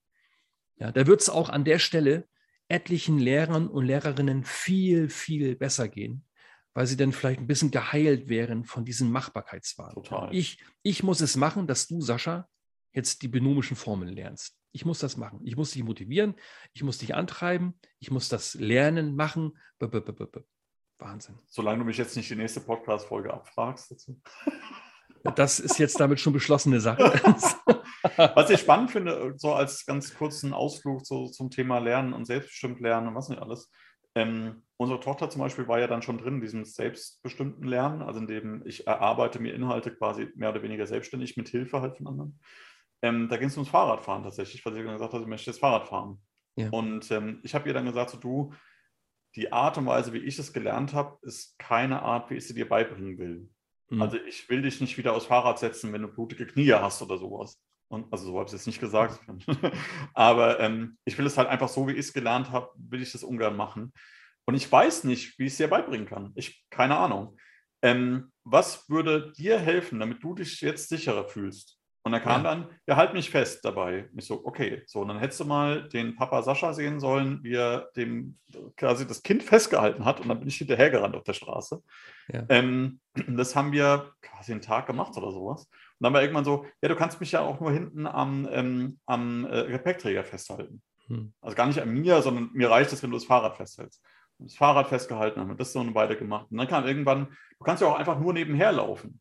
Ja, 0.77 0.93
da 0.93 1.07
wird 1.07 1.21
es 1.21 1.31
auch 1.31 1.49
an 1.49 1.65
der 1.65 1.79
Stelle 1.79 2.29
etlichen 2.69 3.19
Lehrern 3.19 3.67
und 3.67 3.87
Lehrerinnen 3.87 4.45
viel, 4.45 5.09
viel 5.09 5.57
besser 5.57 5.89
gehen, 5.89 6.27
weil 6.75 6.87
sie 6.87 6.97
dann 6.97 7.13
vielleicht 7.13 7.41
ein 7.41 7.47
bisschen 7.47 7.71
geheilt 7.71 8.29
wären 8.29 8.65
von 8.65 8.85
diesen 8.85 9.11
Machbarkeitswahn. 9.11 9.95
Total. 9.95 10.35
Ich, 10.35 10.63
ich 10.83 11.03
muss 11.03 11.23
es 11.23 11.37
machen, 11.37 11.67
dass 11.67 11.89
du, 11.89 12.03
Sascha, 12.03 12.47
jetzt 12.93 13.23
die 13.23 13.29
binomischen 13.29 13.77
Formeln 13.77 14.15
lernst. 14.15 14.57
Ich 14.73 14.85
muss 14.85 14.99
das 14.99 15.17
machen. 15.17 15.41
Ich 15.45 15.57
muss 15.57 15.73
dich 15.73 15.83
motivieren. 15.83 16.35
Ich 16.73 16.83
muss 16.83 16.99
dich 16.99 17.15
antreiben. 17.15 17.79
Ich 17.99 18.11
muss 18.11 18.29
das 18.29 18.55
Lernen 18.55 19.17
machen. 19.17 19.59
B 19.79 19.87
-b 19.87 20.01
-b 20.01 20.45
Wahnsinn. 20.99 21.39
Solange 21.47 21.81
du 21.81 21.85
mich 21.85 21.97
jetzt 21.97 22.17
nicht 22.17 22.31
die 22.31 22.37
nächste 22.37 22.61
Podcast-Folge 22.61 23.33
abfragst 23.33 23.91
dazu. 23.91 24.21
Das 25.37 25.61
ist 25.61 25.79
jetzt 25.79 25.99
damit 26.01 26.21
schon 26.21 26.33
beschlossene 26.33 26.81
Sache. 26.81 27.03
was 28.17 28.51
ich 28.51 28.61
spannend 28.61 28.91
finde, 28.91 29.35
so 29.37 29.53
als 29.53 29.85
ganz 29.87 30.15
kurzen 30.15 30.53
Ausflug 30.53 31.07
so 31.07 31.29
zum 31.29 31.51
Thema 31.51 31.79
Lernen 31.79 32.13
und 32.13 32.25
selbstbestimmt 32.25 32.81
Lernen 32.81 33.09
und 33.09 33.15
was 33.15 33.29
nicht 33.29 33.41
alles. 33.41 33.71
Ähm, 34.15 34.63
unsere 34.77 35.01
Tochter 35.01 35.31
zum 35.31 35.41
Beispiel 35.41 35.69
war 35.69 35.79
ja 35.79 35.87
dann 35.87 36.03
schon 36.03 36.19
drin 36.19 36.37
in 36.37 36.41
diesem 36.41 36.65
selbstbestimmten 36.65 37.67
Lernen, 37.67 38.03
also 38.03 38.21
in 38.21 38.27
dem 38.27 38.67
ich 38.67 38.87
erarbeite 38.87 39.39
mir 39.39 39.55
Inhalte 39.55 39.95
quasi 39.95 40.29
mehr 40.35 40.51
oder 40.51 40.63
weniger 40.63 40.87
selbstständig 40.87 41.37
mit 41.37 41.49
Hilfe 41.49 41.81
halt 41.81 41.97
von 41.97 42.07
anderen. 42.07 42.41
Ähm, 43.03 43.29
da 43.29 43.37
ging 43.37 43.49
es 43.49 43.57
ums 43.57 43.71
Fahrradfahren 43.71 44.23
tatsächlich, 44.23 44.65
weil 44.65 44.75
sie 44.75 44.83
gesagt 44.83 45.13
hat, 45.13 45.21
sie 45.21 45.29
möchte 45.29 45.51
jetzt 45.51 45.61
Fahrrad 45.61 45.89
fahren. 45.89 46.21
Ja. 46.57 46.69
Und 46.71 47.11
ähm, 47.11 47.41
ich 47.43 47.55
habe 47.55 47.69
ihr 47.69 47.75
dann 47.75 47.87
gesagt, 47.87 48.11
so, 48.11 48.19
du, 48.19 48.53
die 49.37 49.53
Art 49.53 49.79
und 49.79 49.87
Weise, 49.87 50.13
wie 50.13 50.19
ich 50.19 50.39
es 50.39 50.53
gelernt 50.53 50.95
habe, 50.95 51.19
ist 51.23 51.59
keine 51.59 52.03
Art, 52.03 52.31
wie 52.31 52.35
ich 52.35 52.47
sie 52.47 52.55
dir 52.55 52.69
beibringen 52.69 53.19
will. 53.19 53.49
Mhm. 53.91 54.03
Also 54.03 54.17
ich 54.17 54.49
will 54.49 54.63
dich 54.63 54.81
nicht 54.81 54.99
wieder 54.99 55.15
aufs 55.15 55.27
Fahrrad 55.27 55.59
setzen, 55.59 55.93
wenn 55.93 56.03
du 56.03 56.09
blutige 56.09 56.47
Knie 56.47 56.73
hast 56.73 57.03
oder 57.03 57.19
sowas. 57.19 57.61
Und, 57.89 58.13
also 58.13 58.27
so 58.27 58.35
habe 58.35 58.43
ich 58.43 58.49
es 58.49 58.61
jetzt 58.61 58.67
nicht 58.67 58.81
gesagt. 58.81 59.21
Aber 60.15 60.61
ähm, 60.61 60.99
ich 61.05 61.17
will 61.17 61.27
es 61.27 61.39
halt 61.39 61.49
einfach 61.49 61.69
so, 61.69 61.87
wie 61.87 61.93
ich 61.93 62.01
es 62.01 62.13
gelernt 62.13 62.51
habe, 62.51 62.71
will 62.77 63.01
ich 63.01 63.13
das 63.13 63.25
ungern 63.25 63.57
machen. 63.57 63.93
Und 64.45 64.55
ich 64.55 64.71
weiß 64.71 65.05
nicht, 65.05 65.39
wie 65.39 65.45
ich 65.45 65.53
es 65.53 65.59
dir 65.59 65.69
beibringen 65.69 66.07
kann. 66.07 66.33
Ich, 66.35 66.65
keine 66.71 66.97
Ahnung. 66.97 67.39
Ähm, 67.83 68.33
was 68.45 68.89
würde 68.91 69.33
dir 69.33 69.59
helfen, 69.59 70.01
damit 70.01 70.23
du 70.23 70.35
dich 70.35 70.61
jetzt 70.61 70.89
sicherer 70.89 71.29
fühlst? 71.29 71.78
Und 72.03 72.15
er 72.15 72.21
kam 72.21 72.43
ja. 72.45 72.51
dann, 72.51 72.69
ja, 72.87 72.97
halt 72.97 73.13
mich 73.13 73.29
fest 73.29 73.65
dabei. 73.65 74.09
Ich 74.17 74.27
so, 74.27 74.45
okay, 74.45 74.83
so, 74.87 75.01
und 75.01 75.09
dann 75.09 75.19
hättest 75.19 75.41
du 75.41 75.45
mal 75.45 75.89
den 75.89 76.15
Papa 76.15 76.43
Sascha 76.43 76.73
sehen 76.73 77.01
sollen, 77.01 77.41
wie 77.43 77.55
er 77.55 77.91
dem 77.97 78.39
quasi 78.77 79.07
das 79.07 79.23
Kind 79.23 79.43
festgehalten 79.43 80.05
hat 80.05 80.21
und 80.21 80.29
dann 80.29 80.39
bin 80.39 80.49
ich 80.49 80.57
hinterhergerannt 80.57 81.17
auf 81.17 81.25
der 81.25 81.35
Straße. 81.35 81.83
Ja. 82.33 82.45
Ähm, 82.49 83.01
das 83.29 83.55
haben 83.57 83.73
wir 83.73 84.13
quasi 84.23 84.53
einen 84.53 84.63
Tag 84.63 84.87
gemacht 84.87 85.17
oder 85.17 85.33
sowas. 85.33 85.65
Und 85.65 86.05
dann 86.05 86.13
war 86.13 86.23
irgendwann 86.23 86.45
so, 86.45 86.67
ja, 86.81 86.89
du 86.89 86.97
kannst 86.97 87.21
mich 87.21 87.33
ja 87.33 87.41
auch 87.41 87.61
nur 87.61 87.73
hinten 87.73 88.07
am, 88.07 88.49
ähm, 88.51 88.99
am 89.07 89.47
äh, 89.51 89.67
Gepäckträger 89.67 90.25
festhalten. 90.25 90.83
Hm. 91.09 91.33
Also 91.41 91.57
gar 91.57 91.67
nicht 91.67 91.81
an 91.81 91.93
mir, 91.93 92.23
sondern 92.23 92.51
mir 92.53 92.71
reicht 92.71 92.93
es, 92.93 93.03
wenn 93.03 93.11
du 93.11 93.17
das 93.17 93.27
Fahrrad 93.27 93.57
festhältst. 93.57 94.03
Und 94.39 94.51
das 94.51 94.57
Fahrrad 94.57 94.89
festgehalten 94.89 95.41
haben 95.41 95.49
wir 95.49 95.57
das 95.57 95.73
so 95.73 95.81
eine 95.81 95.95
Weile 95.95 96.17
gemacht. 96.17 96.47
Und 96.51 96.59
dann 96.59 96.69
kam 96.69 96.87
irgendwann, 96.87 97.27
du 97.59 97.65
kannst 97.65 97.83
ja 97.83 97.89
auch 97.89 97.99
einfach 97.99 98.19
nur 98.19 98.33
nebenher 98.33 98.73
laufen. 98.73 99.21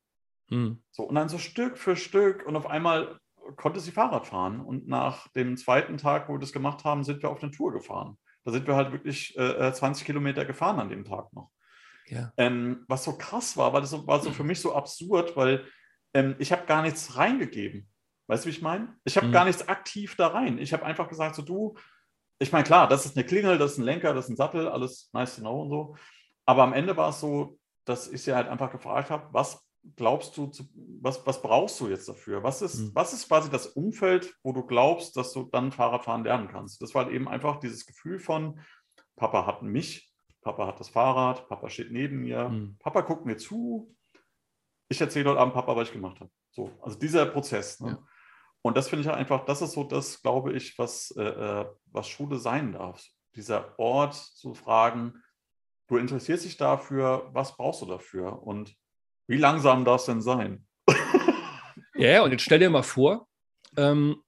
Mhm. 0.49 0.81
So, 0.91 1.03
und 1.03 1.15
dann 1.15 1.29
so 1.29 1.37
Stück 1.37 1.77
für 1.77 1.95
Stück 1.95 2.45
und 2.45 2.55
auf 2.55 2.67
einmal 2.67 3.19
konnte 3.55 3.79
sie 3.79 3.91
Fahrrad 3.91 4.27
fahren. 4.27 4.59
Und 4.59 4.87
nach 4.87 5.27
dem 5.29 5.57
zweiten 5.57 5.97
Tag, 5.97 6.27
wo 6.27 6.33
wir 6.33 6.39
das 6.39 6.51
gemacht 6.51 6.83
haben, 6.83 7.03
sind 7.03 7.21
wir 7.21 7.29
auf 7.29 7.41
eine 7.41 7.51
Tour 7.51 7.71
gefahren. 7.71 8.17
Da 8.43 8.51
sind 8.51 8.67
wir 8.67 8.75
halt 8.75 8.91
wirklich 8.91 9.37
äh, 9.37 9.71
20 9.73 10.03
äh, 10.03 10.05
Kilometer 10.05 10.45
gefahren 10.45 10.79
an 10.79 10.89
dem 10.89 11.03
Tag 11.03 11.31
noch. 11.33 11.51
Ja. 12.07 12.31
Ähm, 12.37 12.85
was 12.87 13.03
so 13.03 13.17
krass 13.17 13.57
war, 13.57 13.73
weil 13.73 13.81
das 13.81 13.91
war 14.07 14.21
so 14.21 14.31
für 14.31 14.43
mich 14.43 14.61
so 14.61 14.73
absurd, 14.73 15.35
weil 15.35 15.65
ähm, 16.13 16.35
ich 16.39 16.51
habe 16.51 16.65
gar 16.65 16.81
nichts 16.81 17.17
reingegeben. 17.17 17.89
Weißt 18.27 18.45
du, 18.45 18.47
wie 18.47 18.51
ich 18.51 18.61
meine? 18.61 18.95
Ich 19.03 19.17
habe 19.17 19.27
mhm. 19.27 19.31
gar 19.31 19.45
nichts 19.45 19.67
aktiv 19.67 20.15
da 20.15 20.27
rein. 20.27 20.57
Ich 20.59 20.71
habe 20.73 20.85
einfach 20.85 21.09
gesagt, 21.09 21.35
so 21.35 21.41
du, 21.41 21.75
ich 22.39 22.51
meine, 22.51 22.63
klar, 22.63 22.87
das 22.87 23.05
ist 23.05 23.17
eine 23.17 23.25
Klingel, 23.25 23.57
das 23.57 23.73
ist 23.73 23.77
ein 23.79 23.83
Lenker, 23.83 24.13
das 24.13 24.25
ist 24.25 24.31
ein 24.31 24.37
Sattel, 24.37 24.69
alles 24.69 25.09
nice 25.13 25.35
to 25.35 25.41
know 25.41 25.61
und 25.61 25.69
so. 25.69 25.95
Aber 26.45 26.63
am 26.63 26.73
Ende 26.73 26.95
war 26.95 27.09
es 27.09 27.19
so, 27.19 27.59
dass 27.83 28.07
ich 28.07 28.21
sie 28.21 28.33
halt 28.33 28.47
einfach 28.47 28.71
gefragt 28.71 29.09
habe, 29.09 29.27
was 29.33 29.66
glaubst 29.95 30.37
du, 30.37 30.51
was, 31.01 31.25
was 31.25 31.41
brauchst 31.41 31.79
du 31.79 31.87
jetzt 31.87 32.09
dafür? 32.09 32.43
Was 32.43 32.61
ist, 32.61 32.79
mhm. 32.79 32.91
was 32.93 33.13
ist 33.13 33.27
quasi 33.27 33.49
das 33.49 33.67
Umfeld, 33.67 34.35
wo 34.43 34.51
du 34.51 34.63
glaubst, 34.63 35.15
dass 35.17 35.33
du 35.33 35.43
dann 35.43 35.71
Fahrradfahren 35.71 36.23
lernen 36.23 36.47
kannst? 36.47 36.81
Das 36.81 36.93
war 36.93 37.05
halt 37.05 37.13
eben 37.13 37.27
einfach 37.27 37.59
dieses 37.59 37.85
Gefühl 37.85 38.19
von, 38.19 38.59
Papa 39.15 39.45
hat 39.45 39.63
mich, 39.63 40.11
Papa 40.41 40.67
hat 40.67 40.79
das 40.79 40.89
Fahrrad, 40.89 41.47
Papa 41.49 41.69
steht 41.69 41.91
neben 41.91 42.21
mir, 42.21 42.49
mhm. 42.49 42.77
Papa 42.79 43.01
guckt 43.01 43.25
mir 43.25 43.37
zu, 43.37 43.95
ich 44.89 45.01
erzähle 45.01 45.31
heute 45.31 45.39
Abend 45.39 45.53
Papa, 45.53 45.75
was 45.75 45.87
ich 45.87 45.93
gemacht 45.93 46.19
habe. 46.19 46.31
So, 46.51 46.71
also 46.81 46.97
dieser 46.97 47.25
Prozess. 47.25 47.79
Ne? 47.79 47.89
Ja. 47.89 48.07
Und 48.61 48.77
das 48.77 48.89
finde 48.89 49.01
ich 49.01 49.07
halt 49.07 49.17
einfach, 49.17 49.45
das 49.45 49.61
ist 49.61 49.73
so 49.73 49.83
das, 49.83 50.21
glaube 50.21 50.53
ich, 50.53 50.77
was, 50.77 51.11
äh, 51.11 51.23
äh, 51.23 51.65
was 51.87 52.07
Schule 52.07 52.37
sein 52.37 52.73
darf. 52.73 53.03
Dieser 53.35 53.77
Ort 53.77 54.15
zu 54.15 54.53
fragen, 54.53 55.21
du 55.87 55.97
interessierst 55.97 56.45
dich 56.45 56.57
dafür, 56.57 57.29
was 57.33 57.55
brauchst 57.55 57.81
du 57.81 57.85
dafür? 57.85 58.41
Und 58.43 58.75
wie 59.27 59.37
langsam 59.37 59.85
darf 59.85 60.01
es 60.01 60.05
denn 60.05 60.21
sein? 60.21 60.65
ja, 61.95 62.23
und 62.23 62.31
jetzt 62.31 62.43
stell 62.43 62.59
dir 62.59 62.69
mal 62.69 62.83
vor, 62.83 63.27
ähm, 63.75 64.23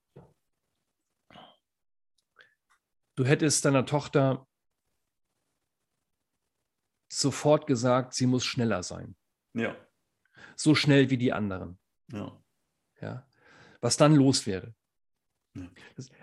du 3.16 3.26
hättest 3.26 3.66
deiner 3.66 3.86
Tochter 3.86 4.45
sofort 7.12 7.66
gesagt, 7.66 8.14
sie 8.14 8.28
muss 8.28 8.45
schneller 8.45 8.84
sein. 8.84 9.16
Ja. 9.54 9.76
So 10.56 10.76
schnell 10.76 11.10
wie 11.10 11.18
die 11.18 11.34
anderen. 11.34 11.80
Ja. 12.12 12.38
Ja. 13.02 13.28
Was 13.82 13.97
dann 13.97 14.16
los 14.16 14.45
wäre. 14.45 14.76
Ja. 15.56 15.68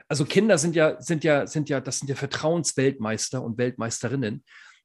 Also 0.06 0.26
Kinder 0.26 0.58
sind 0.58 0.76
ja, 0.76 1.00
sind 1.00 1.24
ja, 1.24 1.46
sind 1.46 1.68
ja, 1.68 1.80
das 1.80 1.98
sind 1.98 2.08
ja 2.08 2.14
Vertrauensweltmeister 2.14 3.42
und 3.42 3.58
Weltmeisterinnen. 3.58 4.44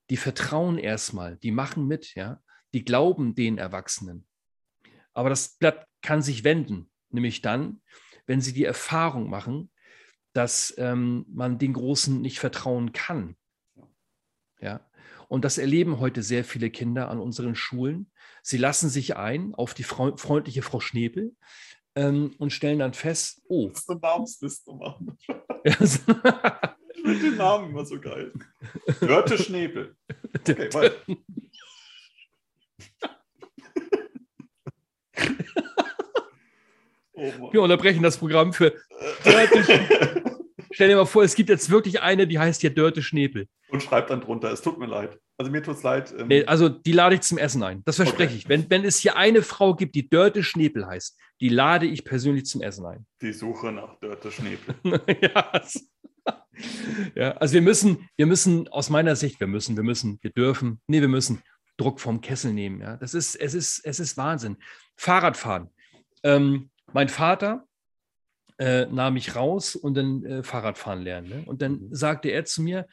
Die 0.09 0.17
vertrauen 0.17 0.77
erstmal, 0.77 1.37
die 1.37 1.51
machen 1.51 1.87
mit, 1.87 2.15
ja 2.15 2.41
die 2.73 2.83
glauben 2.83 3.35
den 3.35 3.57
Erwachsenen. 3.57 4.25
Aber 5.13 5.29
das 5.29 5.57
Blatt 5.57 5.87
kann 6.01 6.21
sich 6.21 6.43
wenden, 6.43 6.89
nämlich 7.09 7.41
dann, 7.41 7.81
wenn 8.25 8.41
sie 8.41 8.53
die 8.53 8.65
Erfahrung 8.65 9.29
machen, 9.29 9.71
dass 10.33 10.73
ähm, 10.77 11.25
man 11.29 11.57
den 11.57 11.73
Großen 11.73 12.21
nicht 12.21 12.39
vertrauen 12.39 12.93
kann. 12.93 13.35
Ja. 14.61 14.87
Und 15.27 15.45
das 15.45 15.57
erleben 15.57 15.99
heute 15.99 16.23
sehr 16.23 16.43
viele 16.43 16.69
Kinder 16.69 17.09
an 17.09 17.19
unseren 17.19 17.55
Schulen. 17.55 18.11
Sie 18.43 18.57
lassen 18.57 18.89
sich 18.89 19.15
ein 19.17 19.53
auf 19.55 19.73
die 19.73 19.83
freundliche 19.83 20.61
Frau 20.61 20.79
Schnepel 20.79 21.35
ähm, 21.95 22.35
und 22.37 22.51
stellen 22.51 22.79
dann 22.79 22.93
fest, 22.93 23.41
oh. 23.47 23.69
Das 23.69 23.79
ist 23.79 23.89
eine 23.89 23.99
Namensliste 23.99 24.73
machen. 24.73 25.17
ich 25.63 25.81
finde 27.01 27.19
den 27.19 27.37
Namen 27.37 27.69
immer 27.69 27.85
so 27.85 27.99
geil. 27.99 28.33
Dörte 28.99 29.37
Schnepel. 29.37 29.95
Okay, 30.33 30.73
weiter. 30.73 30.95
Oh 37.13 37.51
Wir 37.51 37.61
unterbrechen 37.61 38.01
das 38.01 38.17
Programm 38.17 38.51
für 38.53 38.73
Dörte 39.23 39.63
Schnepel. 39.63 40.23
Stell 40.71 40.87
dir 40.87 40.95
mal 40.95 41.05
vor, 41.05 41.23
es 41.23 41.35
gibt 41.35 41.49
jetzt 41.49 41.69
wirklich 41.69 42.01
eine, 42.01 42.25
die 42.25 42.39
heißt 42.39 42.61
hier 42.61 42.73
Dörte 42.73 43.03
Schnepel. 43.03 43.47
Und 43.69 43.83
schreibt 43.83 44.09
dann 44.09 44.21
drunter, 44.21 44.51
es 44.51 44.61
tut 44.61 44.79
mir 44.79 44.87
leid. 44.87 45.19
Also 45.37 45.51
mir 45.51 45.61
tut 45.61 45.75
es 45.75 45.83
leid. 45.83 46.13
Ähm 46.17 46.27
nee, 46.27 46.45
also 46.45 46.69
die 46.69 46.93
lade 46.93 47.15
ich 47.15 47.21
zum 47.21 47.37
Essen 47.37 47.61
ein. 47.61 47.83
Das 47.85 47.97
verspreche 47.97 48.29
okay. 48.29 48.37
ich. 48.37 48.49
Wenn, 48.49 48.69
wenn 48.69 48.85
es 48.85 48.97
hier 48.97 49.17
eine 49.17 49.43
Frau 49.43 49.75
gibt, 49.75 49.95
die 49.95 50.09
Dörte 50.09 50.43
Schnepel 50.43 50.87
heißt, 50.87 51.19
die 51.41 51.49
lade 51.49 51.85
ich 51.85 52.05
persönlich 52.05 52.45
zum 52.45 52.61
Essen 52.61 52.85
ein. 52.85 53.05
Die 53.21 53.33
Suche 53.33 53.71
nach 53.71 53.99
Dörte 53.99 54.31
Schnepel. 54.31 54.75
ja, 55.21 55.61
ja, 57.15 57.31
also 57.33 57.53
wir 57.53 57.61
müssen, 57.61 58.09
wir 58.15 58.25
müssen 58.25 58.67
aus 58.67 58.89
meiner 58.89 59.15
Sicht, 59.15 59.39
wir 59.39 59.47
müssen, 59.47 59.75
wir 59.75 59.83
müssen, 59.83 60.19
wir 60.21 60.31
dürfen, 60.31 60.81
nee, 60.87 61.01
wir 61.01 61.07
müssen 61.07 61.41
Druck 61.81 61.99
vom 61.99 62.21
Kessel 62.21 62.53
nehmen. 62.53 62.81
Ja, 62.81 62.97
das 62.97 63.13
ist, 63.13 63.35
es 63.35 63.53
ist, 63.53 63.79
es 63.85 63.99
ist 63.99 64.17
Wahnsinn. 64.17 64.57
Fahrradfahren. 64.95 65.69
Ähm, 66.23 66.69
mein 66.93 67.09
Vater, 67.09 67.67
äh, 68.61 68.85
nahm 68.85 69.15
ich 69.15 69.35
raus 69.35 69.75
und 69.75 69.95
dann 69.95 70.23
äh, 70.23 70.43
Fahrradfahren 70.43 71.01
lernen. 71.01 71.29
Ne? 71.29 71.43
Und 71.45 71.61
dann 71.63 71.87
mhm. 71.87 71.95
sagte 71.95 72.29
er 72.29 72.45
zu 72.45 72.61
mir, 72.61 72.87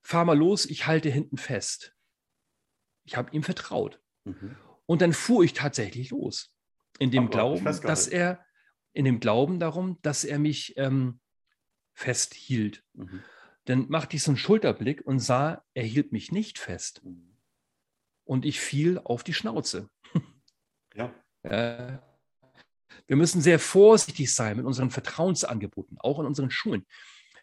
fahr 0.00 0.24
mal 0.24 0.36
los, 0.36 0.66
ich 0.66 0.86
halte 0.88 1.10
hinten 1.10 1.36
fest. 1.36 1.94
Ich 3.04 3.16
habe 3.16 3.30
ihm 3.32 3.44
vertraut. 3.44 4.00
Mhm. 4.24 4.56
Und 4.86 5.00
dann 5.00 5.12
fuhr 5.12 5.44
ich 5.44 5.52
tatsächlich 5.52 6.10
los. 6.10 6.52
In 6.98 7.10
dem 7.10 7.24
Aber 7.24 7.30
Glauben, 7.30 7.64
dass 7.64 8.08
er, 8.08 8.44
in 8.92 9.04
dem 9.04 9.20
Glauben 9.20 9.60
darum, 9.60 9.98
dass 10.02 10.24
er 10.24 10.38
mich 10.38 10.76
ähm, 10.76 11.20
festhielt. 11.94 12.82
Mhm. 12.94 13.22
Dann 13.66 13.88
machte 13.88 14.16
ich 14.16 14.24
so 14.24 14.32
einen 14.32 14.38
Schulterblick 14.38 15.06
und 15.06 15.20
sah, 15.20 15.64
er 15.72 15.84
hielt 15.84 16.10
mich 16.10 16.32
nicht 16.32 16.58
fest. 16.58 17.02
Mhm. 17.04 17.31
Und 18.32 18.46
ich 18.46 18.60
fiel 18.60 18.98
auf 18.98 19.22
die 19.24 19.34
Schnauze. 19.34 19.90
Ja. 20.94 21.10
Äh, 21.42 21.98
wir 23.06 23.16
müssen 23.16 23.40
sehr 23.40 23.58
vorsichtig 23.58 24.34
sein 24.34 24.58
mit 24.58 24.66
unseren 24.66 24.90
Vertrauensangeboten, 24.90 25.96
auch 25.98 26.18
in 26.18 26.26
unseren 26.26 26.50
Schulen. 26.50 26.86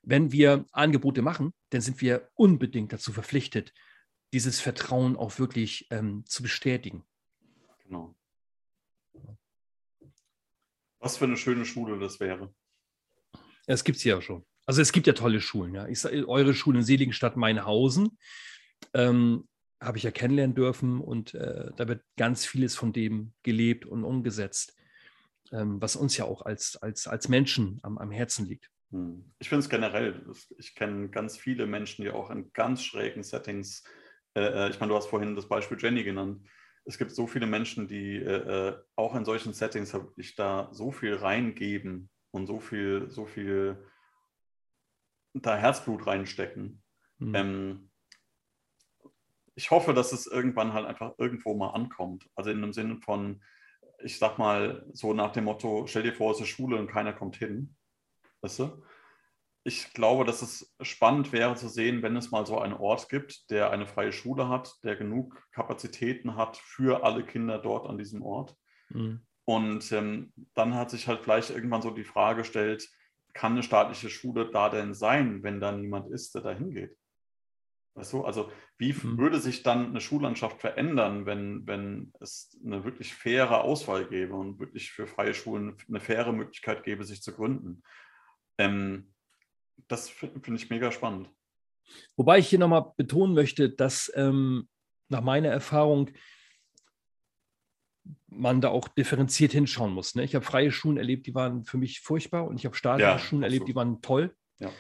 Wenn 0.04 0.32
wir 0.32 0.66
Angebote 0.72 1.24
machen, 1.24 1.54
dann 1.72 1.82
sind 1.82 2.00
wir 2.02 2.30
unbedingt 2.36 2.94
dazu 2.94 3.12
verpflichtet, 3.12 3.74
dieses 4.34 4.60
Vertrauen 4.60 5.16
auch 5.16 5.40
wirklich 5.40 5.88
ähm, 5.90 6.24
zu 6.28 6.44
bestätigen. 6.44 7.04
Genau. 7.84 8.16
Was 11.00 11.18
für 11.18 11.26
eine 11.26 11.38
schöne 11.38 11.66
Schule 11.66 12.00
das 12.00 12.20
wäre. 12.20 12.54
Es 13.66 13.84
gibt 13.84 13.98
es 13.98 14.04
ja 14.04 14.22
schon. 14.22 14.46
Also 14.68 14.82
es 14.84 14.92
gibt 14.92 15.08
ja 15.08 15.14
tolle 15.14 15.42
Schulen. 15.42 15.74
Ja. 15.74 15.88
Ich, 15.88 16.06
eure 16.06 16.54
Schule 16.54 16.80
in 16.80 16.86
Seligenstadt 16.86 17.36
Mainhausen 17.36 18.18
ähm, 18.94 19.48
habe 19.82 19.98
ich 19.98 20.04
ja 20.04 20.12
kennenlernen 20.12 20.56
dürfen 20.56 21.00
und 21.00 21.34
äh, 21.34 21.72
da 21.76 21.88
wird 21.88 22.04
ganz 22.18 22.46
vieles 22.46 22.76
von 22.76 22.94
dem 22.94 23.34
gelebt 23.44 23.86
und 23.86 24.04
umgesetzt 24.04 24.76
ähm, 25.52 25.82
was 25.82 25.96
uns 25.96 26.18
ja 26.18 26.26
auch 26.26 26.44
als, 26.44 26.78
als, 26.78 27.08
als 27.08 27.28
Menschen 27.30 27.80
am, 27.84 27.98
am 27.98 28.12
Herzen 28.12 28.46
liegt. 28.46 28.70
Hm. 28.92 29.32
Ich 29.40 29.50
finde 29.50 29.64
es 29.64 29.70
generell, 29.70 30.26
ich 30.58 30.76
kenne 30.76 31.10
ganz 31.10 31.38
viele 31.38 31.66
Menschen, 31.66 32.04
die 32.04 32.12
auch 32.12 32.30
in 32.30 32.52
ganz 32.54 32.84
schrägen 32.84 33.24
Settings, 33.24 33.84
äh, 34.36 34.42
äh, 34.42 34.70
ich 34.70 34.80
meine, 34.80 34.92
du 34.92 34.98
hast 34.98 35.08
vorhin 35.08 35.36
das 35.36 35.48
Beispiel 35.48 35.78
Jenny 35.80 36.04
genannt, 36.04 36.46
es 36.86 36.98
gibt 36.98 37.12
so 37.12 37.28
viele 37.28 37.46
Menschen, 37.46 37.88
die 37.88 38.16
äh, 38.16 38.70
äh 38.70 38.78
auch 38.96 39.16
in 39.16 39.26
solchen 39.26 39.54
Settings 39.54 39.94
wirklich 39.94 40.36
da 40.36 40.70
so 40.72 40.92
viel 40.92 41.16
reingeben 41.16 42.10
und 42.32 42.48
so 42.48 42.60
viel, 42.60 43.10
so 43.10 43.26
viel 43.26 43.78
da 45.34 45.56
Herzblut 45.56 46.08
reinstecken. 46.08 46.82
Mhm. 47.20 47.36
Ähm, 47.36 47.89
ich 49.60 49.72
hoffe, 49.72 49.93
dass 49.93 50.14
es 50.14 50.26
irgendwann 50.26 50.72
halt 50.72 50.86
einfach 50.86 51.16
irgendwo 51.18 51.53
mal 51.53 51.72
ankommt. 51.72 52.30
Also 52.34 52.49
in 52.49 52.64
einem 52.64 52.72
Sinne 52.72 52.95
von, 52.95 53.41
ich 54.01 54.18
sag 54.18 54.38
mal, 54.38 54.86
so 54.93 55.14
nach 55.14 55.34
dem 55.34 55.43
Motto, 55.43 55.86
stell 55.86 56.03
dir 56.03 56.14
vor, 56.14 56.32
es 56.32 56.39
ist 56.39 56.47
Schule 56.47 56.78
und 56.78 56.88
keiner 56.88 57.12
kommt 57.12 57.36
hin. 57.36 57.76
Weißt 58.39 58.60
du? 58.60 58.82
Ich 59.66 59.91
glaube, 59.91 60.24
dass 60.24 60.41
es 60.41 60.74
spannend 60.80 61.34
wäre 61.34 61.55
zu 61.55 61.68
sehen, 61.68 62.01
wenn 62.01 62.16
es 62.16 62.32
mal 62.32 62.45
so 62.45 62.57
einen 62.57 62.74
Ort 62.74 63.10
gibt, 63.10 63.51
der 63.51 63.70
eine 63.72 63.86
freie 63.86 64.14
Schule 64.14 64.47
hat, 64.47 64.82
der 64.86 64.95
genug 64.95 65.45
Kapazitäten 65.51 66.38
hat 66.38 66.55
für 66.55 67.03
alle 67.03 67.26
Kinder 67.26 67.57
dort 67.57 67.86
an 67.86 67.97
diesem 67.97 68.22
Ort. 68.22 68.55
Mhm. 68.88 69.28
Und 69.43 69.91
ähm, 69.91 70.32
dann 70.53 70.74
hat 70.76 70.89
sich 70.89 71.10
halt 71.10 71.20
vielleicht 71.20 71.49
irgendwann 71.49 71.82
so 71.82 71.91
die 71.91 72.05
Frage 72.05 72.43
gestellt, 72.43 72.89
kann 73.34 73.51
eine 73.51 73.64
staatliche 73.64 74.10
Schule 74.10 74.49
da 74.51 74.70
denn 74.70 74.93
sein, 74.93 75.43
wenn 75.43 75.60
da 75.60 75.74
niemand 75.74 76.10
ist, 76.12 76.34
der 76.34 76.43
da 76.43 76.51
hingeht? 76.53 76.97
Weißt 78.00 78.14
du, 78.14 78.24
also 78.24 78.50
wie 78.78 78.93
mhm. 78.93 79.18
würde 79.18 79.41
sich 79.41 79.62
dann 79.62 79.88
eine 79.88 80.00
Schullandschaft 80.00 80.62
verändern, 80.62 81.26
wenn, 81.26 81.68
wenn 81.68 82.14
es 82.22 82.58
eine 82.64 82.86
wirklich 82.86 83.14
faire 83.14 83.62
Auswahl 83.62 84.06
gäbe 84.06 84.36
und 84.36 84.58
wirklich 84.58 84.91
für 84.91 85.06
freie 85.06 85.34
Schulen 85.34 85.76
eine 85.89 86.00
faire 86.00 86.32
Möglichkeit 86.32 86.86
gäbe, 86.86 87.04
sich 87.04 87.22
zu 87.22 87.34
gründen? 87.34 87.84
Ähm, 88.58 89.12
das 89.89 90.10
finde 90.10 90.56
ich 90.56 90.70
mega 90.70 90.93
spannend. 90.93 91.30
Wobei 92.16 92.39
ich 92.39 92.47
hier 92.47 92.60
nochmal 92.60 92.93
betonen 92.95 93.34
möchte, 93.34 93.70
dass 93.70 94.10
ähm, 94.16 94.70
nach 95.10 95.22
meiner 95.22 95.50
Erfahrung 95.50 96.10
man 98.28 98.62
da 98.62 98.70
auch 98.70 98.88
differenziert 98.88 99.52
hinschauen 99.52 99.91
muss. 99.91 100.16
Ne? 100.16 100.24
Ich 100.24 100.36
habe 100.36 100.45
freie 100.45 100.72
Schulen 100.72 100.95
erlebt, 100.95 101.28
die 101.28 101.36
waren 101.36 101.66
für 101.66 101.78
mich 101.78 102.00
furchtbar 102.00 102.47
und 102.47 102.58
ich 102.58 102.66
habe 102.66 102.76
staatliche 102.76 103.10
ja, 103.10 103.20
Schulen 103.20 103.43
erlebt, 103.43 103.68
die 103.68 103.76
waren 103.76 104.02
toll. 104.02 104.34
Ja 104.60 104.72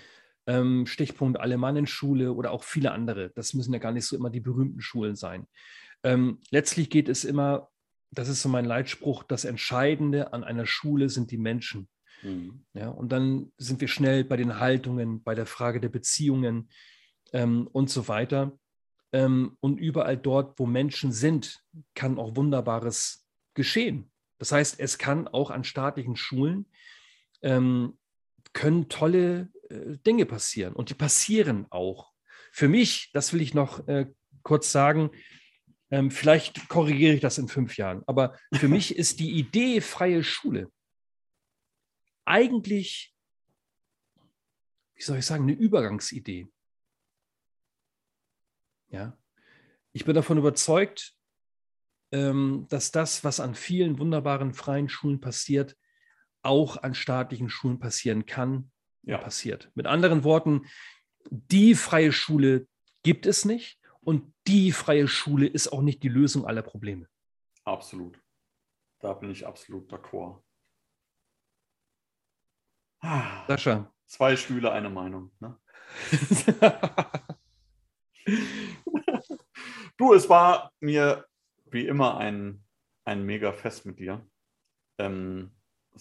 ähm, 0.49 0.87
Stichpunkt 0.87 1.39
Alemannenschule 1.39 2.33
oder 2.33 2.51
auch 2.51 2.63
viele 2.63 2.91
andere. 2.91 3.29
Das 3.35 3.53
müssen 3.53 3.71
ja 3.71 3.77
gar 3.77 3.91
nicht 3.91 4.05
so 4.05 4.15
immer 4.15 4.31
die 4.31 4.39
berühmten 4.39 4.81
Schulen 4.81 5.15
sein. 5.15 5.47
Ähm, 6.03 6.39
letztlich 6.49 6.89
geht 6.89 7.07
es 7.07 7.23
immer, 7.23 7.69
das 8.09 8.29
ist 8.29 8.41
so 8.41 8.49
mein 8.49 8.65
Leitspruch, 8.65 9.21
das 9.21 9.45
Entscheidende 9.45 10.33
an 10.33 10.43
einer 10.43 10.65
Schule 10.65 11.09
sind 11.09 11.29
die 11.29 11.37
Menschen. 11.37 11.87
Mhm. 12.23 12.65
Ja, 12.73 12.89
und 12.89 13.11
dann 13.11 13.51
sind 13.57 13.79
wir 13.79 13.87
schnell 13.87 14.23
bei 14.23 14.37
den 14.37 14.59
Haltungen, 14.59 15.21
bei 15.21 15.35
der 15.35 15.45
Frage 15.45 15.79
der 15.79 15.89
Beziehungen 15.89 16.69
ähm, 17.31 17.67
und 17.67 17.91
so 17.91 18.07
weiter. 18.07 18.57
Ähm, 19.11 19.55
und 19.59 19.77
überall 19.77 20.17
dort, 20.17 20.57
wo 20.57 20.65
Menschen 20.65 21.11
sind, 21.11 21.63
kann 21.93 22.17
auch 22.17 22.35
Wunderbares 22.35 23.23
geschehen. 23.53 24.09
Das 24.39 24.51
heißt, 24.51 24.79
es 24.79 24.97
kann 24.97 25.27
auch 25.27 25.51
an 25.51 25.63
staatlichen 25.63 26.15
Schulen 26.15 26.65
ähm, 27.43 27.99
können 28.53 28.89
tolle 28.89 29.49
Dinge 29.69 30.25
passieren 30.25 30.73
und 30.73 30.89
die 30.89 30.95
passieren 30.95 31.67
auch. 31.69 32.11
Für 32.51 32.67
mich, 32.67 33.11
das 33.13 33.33
will 33.33 33.41
ich 33.41 33.53
noch 33.53 33.87
äh, 33.87 34.07
kurz 34.43 34.71
sagen, 34.71 35.11
ähm, 35.91 36.11
vielleicht 36.11 36.69
korrigiere 36.69 37.13
ich 37.13 37.21
das 37.21 37.37
in 37.37 37.47
fünf 37.47 37.77
Jahren, 37.77 38.03
aber 38.07 38.37
für 38.53 38.67
mich 38.69 38.95
ist 38.95 39.19
die 39.19 39.31
Idee 39.31 39.81
freie 39.81 40.23
Schule 40.23 40.71
eigentlich, 42.29 43.15
wie 44.93 45.01
soll 45.01 45.17
ich 45.17 45.25
sagen, 45.25 45.43
eine 45.43 45.53
Übergangsidee. 45.53 46.47
Ja, 48.89 49.17
ich 49.93 50.05
bin 50.05 50.13
davon 50.13 50.37
überzeugt, 50.37 51.15
ähm, 52.11 52.67
dass 52.69 52.91
das, 52.91 53.23
was 53.23 53.39
an 53.39 53.55
vielen 53.55 53.97
wunderbaren 53.97 54.53
freien 54.53 54.89
Schulen 54.89 55.19
passiert, 55.19 55.75
auch 56.43 56.77
an 56.77 56.93
staatlichen 56.93 57.49
Schulen 57.49 57.79
passieren 57.79 58.27
kann 58.27 58.71
ja. 59.11 59.17
passiert. 59.17 59.71
Mit 59.75 59.87
anderen 59.87 60.23
Worten, 60.23 60.65
die 61.29 61.75
freie 61.75 62.11
Schule 62.11 62.67
gibt 63.03 63.25
es 63.25 63.45
nicht 63.45 63.79
und 64.01 64.33
die 64.47 64.71
freie 64.71 65.07
Schule 65.07 65.47
ist 65.47 65.69
auch 65.69 65.81
nicht 65.81 66.03
die 66.03 66.09
Lösung 66.09 66.45
aller 66.45 66.61
Probleme. 66.61 67.07
Absolut. 67.63 68.21
Da 68.99 69.13
bin 69.13 69.29
ich 69.29 69.45
absolut 69.45 69.91
d'accord. 69.91 70.41
Sascha. 73.47 73.91
Zwei 74.05 74.35
Stühle, 74.35 74.71
eine 74.71 74.89
Meinung. 74.89 75.31
Ne? 75.39 75.57
du, 79.97 80.13
es 80.13 80.27
war 80.27 80.73
mir 80.79 81.27
wie 81.65 81.87
immer 81.87 82.17
ein, 82.17 82.63
ein 83.05 83.23
mega 83.23 83.53
Fest 83.53 83.85
mit 83.85 83.99
dir. 83.99 84.27
Ähm, 84.97 85.51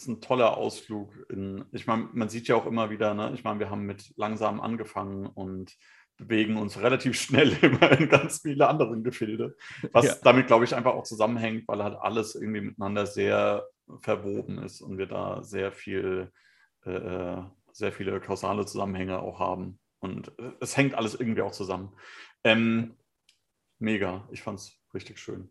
ist 0.02 0.08
ein 0.08 0.20
toller 0.20 0.56
Ausflug. 0.56 1.12
In, 1.30 1.64
ich 1.72 1.86
meine, 1.86 2.08
man 2.12 2.28
sieht 2.28 2.48
ja 2.48 2.56
auch 2.56 2.66
immer 2.66 2.90
wieder, 2.90 3.14
ne? 3.14 3.32
ich 3.34 3.44
meine, 3.44 3.60
wir 3.60 3.70
haben 3.70 3.84
mit 3.84 4.12
langsam 4.16 4.60
angefangen 4.60 5.26
und 5.26 5.76
bewegen 6.16 6.56
uns 6.56 6.80
relativ 6.80 7.20
schnell 7.20 7.52
immer 7.62 7.92
in 7.92 8.08
ganz 8.08 8.42
viele 8.42 8.68
andere 8.68 9.00
Gefilde. 9.02 9.56
Was 9.92 10.06
ja. 10.06 10.14
damit, 10.22 10.46
glaube 10.46 10.64
ich, 10.64 10.74
einfach 10.74 10.94
auch 10.94 11.04
zusammenhängt, 11.04 11.66
weil 11.68 11.82
halt 11.82 11.96
alles 11.96 12.34
irgendwie 12.34 12.60
miteinander 12.60 13.06
sehr 13.06 13.66
verwoben 14.00 14.58
ist 14.58 14.80
und 14.80 14.98
wir 14.98 15.06
da 15.06 15.42
sehr 15.42 15.72
viel, 15.72 16.30
äh, 16.84 16.90
äh 16.90 17.42
sehr 17.72 17.92
viele 17.92 18.18
kausale 18.20 18.66
Zusammenhänge 18.66 19.20
auch 19.20 19.38
haben. 19.38 19.78
Und 20.00 20.32
es 20.60 20.76
hängt 20.76 20.94
alles 20.94 21.14
irgendwie 21.14 21.42
auch 21.42 21.52
zusammen. 21.52 21.96
Ähm, 22.42 22.96
mega, 23.78 24.28
ich 24.32 24.42
fand 24.42 24.58
es 24.58 24.80
richtig 24.94 25.20
schön. 25.20 25.48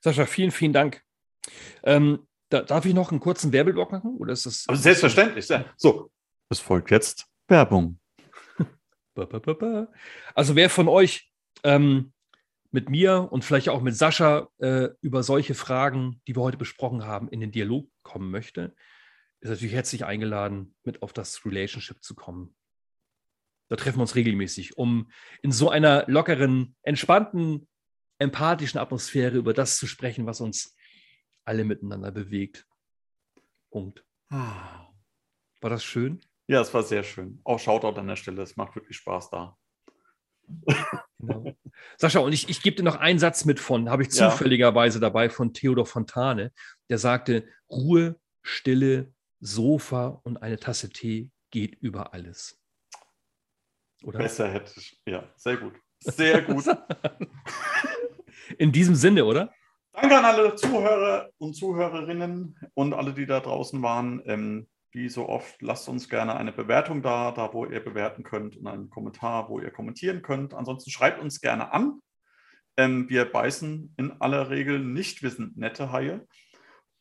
Sascha, 0.00 0.26
vielen, 0.26 0.50
vielen 0.50 0.72
Dank. 0.72 1.02
Ähm, 1.84 2.27
da, 2.48 2.62
darf 2.62 2.84
ich 2.84 2.94
noch 2.94 3.10
einen 3.10 3.20
kurzen 3.20 3.52
Werbeblock 3.52 3.92
machen? 3.92 4.16
Oder 4.16 4.32
ist 4.32 4.46
das 4.46 4.64
Aber 4.68 4.76
selbstverständlich. 4.76 5.48
So, 5.76 6.10
es 6.48 6.60
folgt 6.60 6.90
jetzt 6.90 7.26
Werbung. 7.46 7.98
Also 10.34 10.54
wer 10.54 10.70
von 10.70 10.86
euch 10.86 11.32
ähm, 11.64 12.12
mit 12.70 12.88
mir 12.88 13.28
und 13.32 13.44
vielleicht 13.44 13.68
auch 13.68 13.82
mit 13.82 13.96
Sascha 13.96 14.48
äh, 14.58 14.90
über 15.00 15.24
solche 15.24 15.54
Fragen, 15.54 16.20
die 16.28 16.36
wir 16.36 16.42
heute 16.42 16.56
besprochen 16.56 17.04
haben, 17.04 17.28
in 17.28 17.40
den 17.40 17.50
Dialog 17.50 17.88
kommen 18.04 18.30
möchte, 18.30 18.76
ist 19.40 19.50
natürlich 19.50 19.74
herzlich 19.74 20.04
eingeladen, 20.04 20.76
mit 20.84 21.02
auf 21.02 21.12
das 21.12 21.44
Relationship 21.44 22.02
zu 22.02 22.14
kommen. 22.14 22.54
Da 23.68 23.76
treffen 23.76 23.98
wir 23.98 24.02
uns 24.02 24.14
regelmäßig, 24.14 24.78
um 24.78 25.10
in 25.42 25.50
so 25.50 25.68
einer 25.68 26.04
lockeren, 26.06 26.76
entspannten, 26.82 27.66
empathischen 28.18 28.78
Atmosphäre 28.78 29.36
über 29.36 29.52
das 29.52 29.76
zu 29.76 29.86
sprechen, 29.86 30.26
was 30.26 30.40
uns 30.40 30.76
alle 31.48 31.64
miteinander 31.64 32.12
bewegt. 32.12 32.66
Punkt. 33.70 34.04
Ah. 34.30 34.86
War 35.60 35.70
das 35.70 35.82
schön? 35.82 36.20
Ja, 36.46 36.60
es 36.60 36.72
war 36.72 36.82
sehr 36.82 37.02
schön. 37.02 37.40
Auch 37.44 37.58
Shoutout 37.58 37.98
an 37.98 38.06
der 38.06 38.16
Stelle, 38.16 38.42
es 38.42 38.56
macht 38.56 38.76
wirklich 38.76 38.96
Spaß 38.98 39.30
da. 39.30 39.56
Genau. 41.18 41.52
Sascha, 41.96 42.20
und 42.20 42.32
ich, 42.32 42.48
ich 42.48 42.62
gebe 42.62 42.76
dir 42.76 42.82
noch 42.82 42.96
einen 42.96 43.18
Satz 43.18 43.44
mit 43.44 43.60
von, 43.60 43.90
habe 43.90 44.02
ich 44.02 44.10
zufälligerweise 44.10 44.98
ja. 44.98 45.00
dabei, 45.00 45.30
von 45.30 45.52
Theodor 45.52 45.84
Fontane, 45.84 46.52
der 46.88 46.98
sagte, 46.98 47.46
Ruhe, 47.68 48.18
Stille, 48.42 49.12
Sofa 49.40 50.20
und 50.22 50.36
eine 50.38 50.58
Tasse 50.58 50.90
Tee 50.90 51.30
geht 51.50 51.74
über 51.80 52.14
alles. 52.14 52.58
Oder? 54.04 54.18
Besser 54.18 54.48
hätte 54.48 54.72
ich, 54.76 55.00
ja, 55.06 55.28
sehr 55.36 55.56
gut. 55.56 55.74
Sehr 56.00 56.42
gut. 56.42 56.64
In 58.58 58.70
diesem 58.72 58.94
Sinne, 58.94 59.24
oder? 59.24 59.52
Danke 60.00 60.16
an 60.16 60.24
alle 60.24 60.54
Zuhörer 60.54 61.30
und 61.38 61.54
Zuhörerinnen 61.54 62.56
und 62.74 62.92
alle, 62.92 63.12
die 63.12 63.26
da 63.26 63.40
draußen 63.40 63.82
waren. 63.82 64.22
Ähm, 64.26 64.68
wie 64.92 65.08
so 65.08 65.28
oft, 65.28 65.60
lasst 65.60 65.88
uns 65.88 66.08
gerne 66.08 66.36
eine 66.36 66.52
Bewertung 66.52 67.02
da, 67.02 67.32
da 67.32 67.52
wo 67.52 67.66
ihr 67.66 67.80
bewerten 67.80 68.22
könnt 68.22 68.56
und 68.56 68.68
einen 68.68 68.90
Kommentar, 68.90 69.48
wo 69.48 69.58
ihr 69.58 69.72
kommentieren 69.72 70.22
könnt. 70.22 70.54
Ansonsten 70.54 70.90
schreibt 70.90 71.20
uns 71.20 71.40
gerne 71.40 71.72
an. 71.72 72.00
Ähm, 72.76 73.08
wir 73.08 73.24
beißen 73.24 73.94
in 73.96 74.12
aller 74.20 74.50
Regel 74.50 74.78
nicht, 74.78 75.24
wir 75.24 75.30
sind 75.30 75.56
nette 75.56 75.90
Haie. 75.90 76.24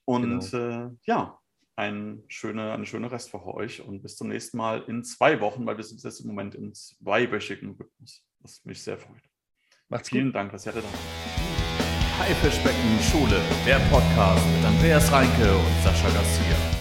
Und 0.05 0.51
genau. 0.51 0.87
äh, 0.87 0.89
ja, 1.03 1.39
ein 1.75 2.23
schöne, 2.27 2.73
eine 2.73 2.87
schöne 2.87 3.11
Restwoche 3.11 3.53
euch 3.53 3.81
und 3.81 4.01
bis 4.01 4.15
zum 4.15 4.29
nächsten 4.29 4.57
Mal 4.57 4.81
in 4.87 5.03
zwei 5.03 5.39
Wochen, 5.39 5.67
weil 5.67 5.77
wir 5.77 5.83
sind 5.83 6.01
jetzt 6.01 6.19
im 6.21 6.27
Moment 6.27 6.55
in 6.55 6.73
zweiwöchigen 6.73 7.75
Rhythmus, 7.79 8.25
was 8.39 8.65
mich 8.65 8.81
sehr 8.81 8.97
freut. 8.97 9.21
Macht's 9.87 10.09
Vielen 10.09 10.29
gut. 10.29 10.35
Dank, 10.35 10.51
dass 10.51 10.65
ihr 10.65 10.71
da 10.71 10.81
Haifischbecken 12.19 12.99
Schule, 13.11 13.39
der 13.65 13.79
Podcast 13.91 14.41
mit 14.55 14.65
Andreas 14.65 15.11
Reinke 15.11 15.55
und 15.55 15.83
Sascha 15.83 16.09
Garcia. 16.09 16.76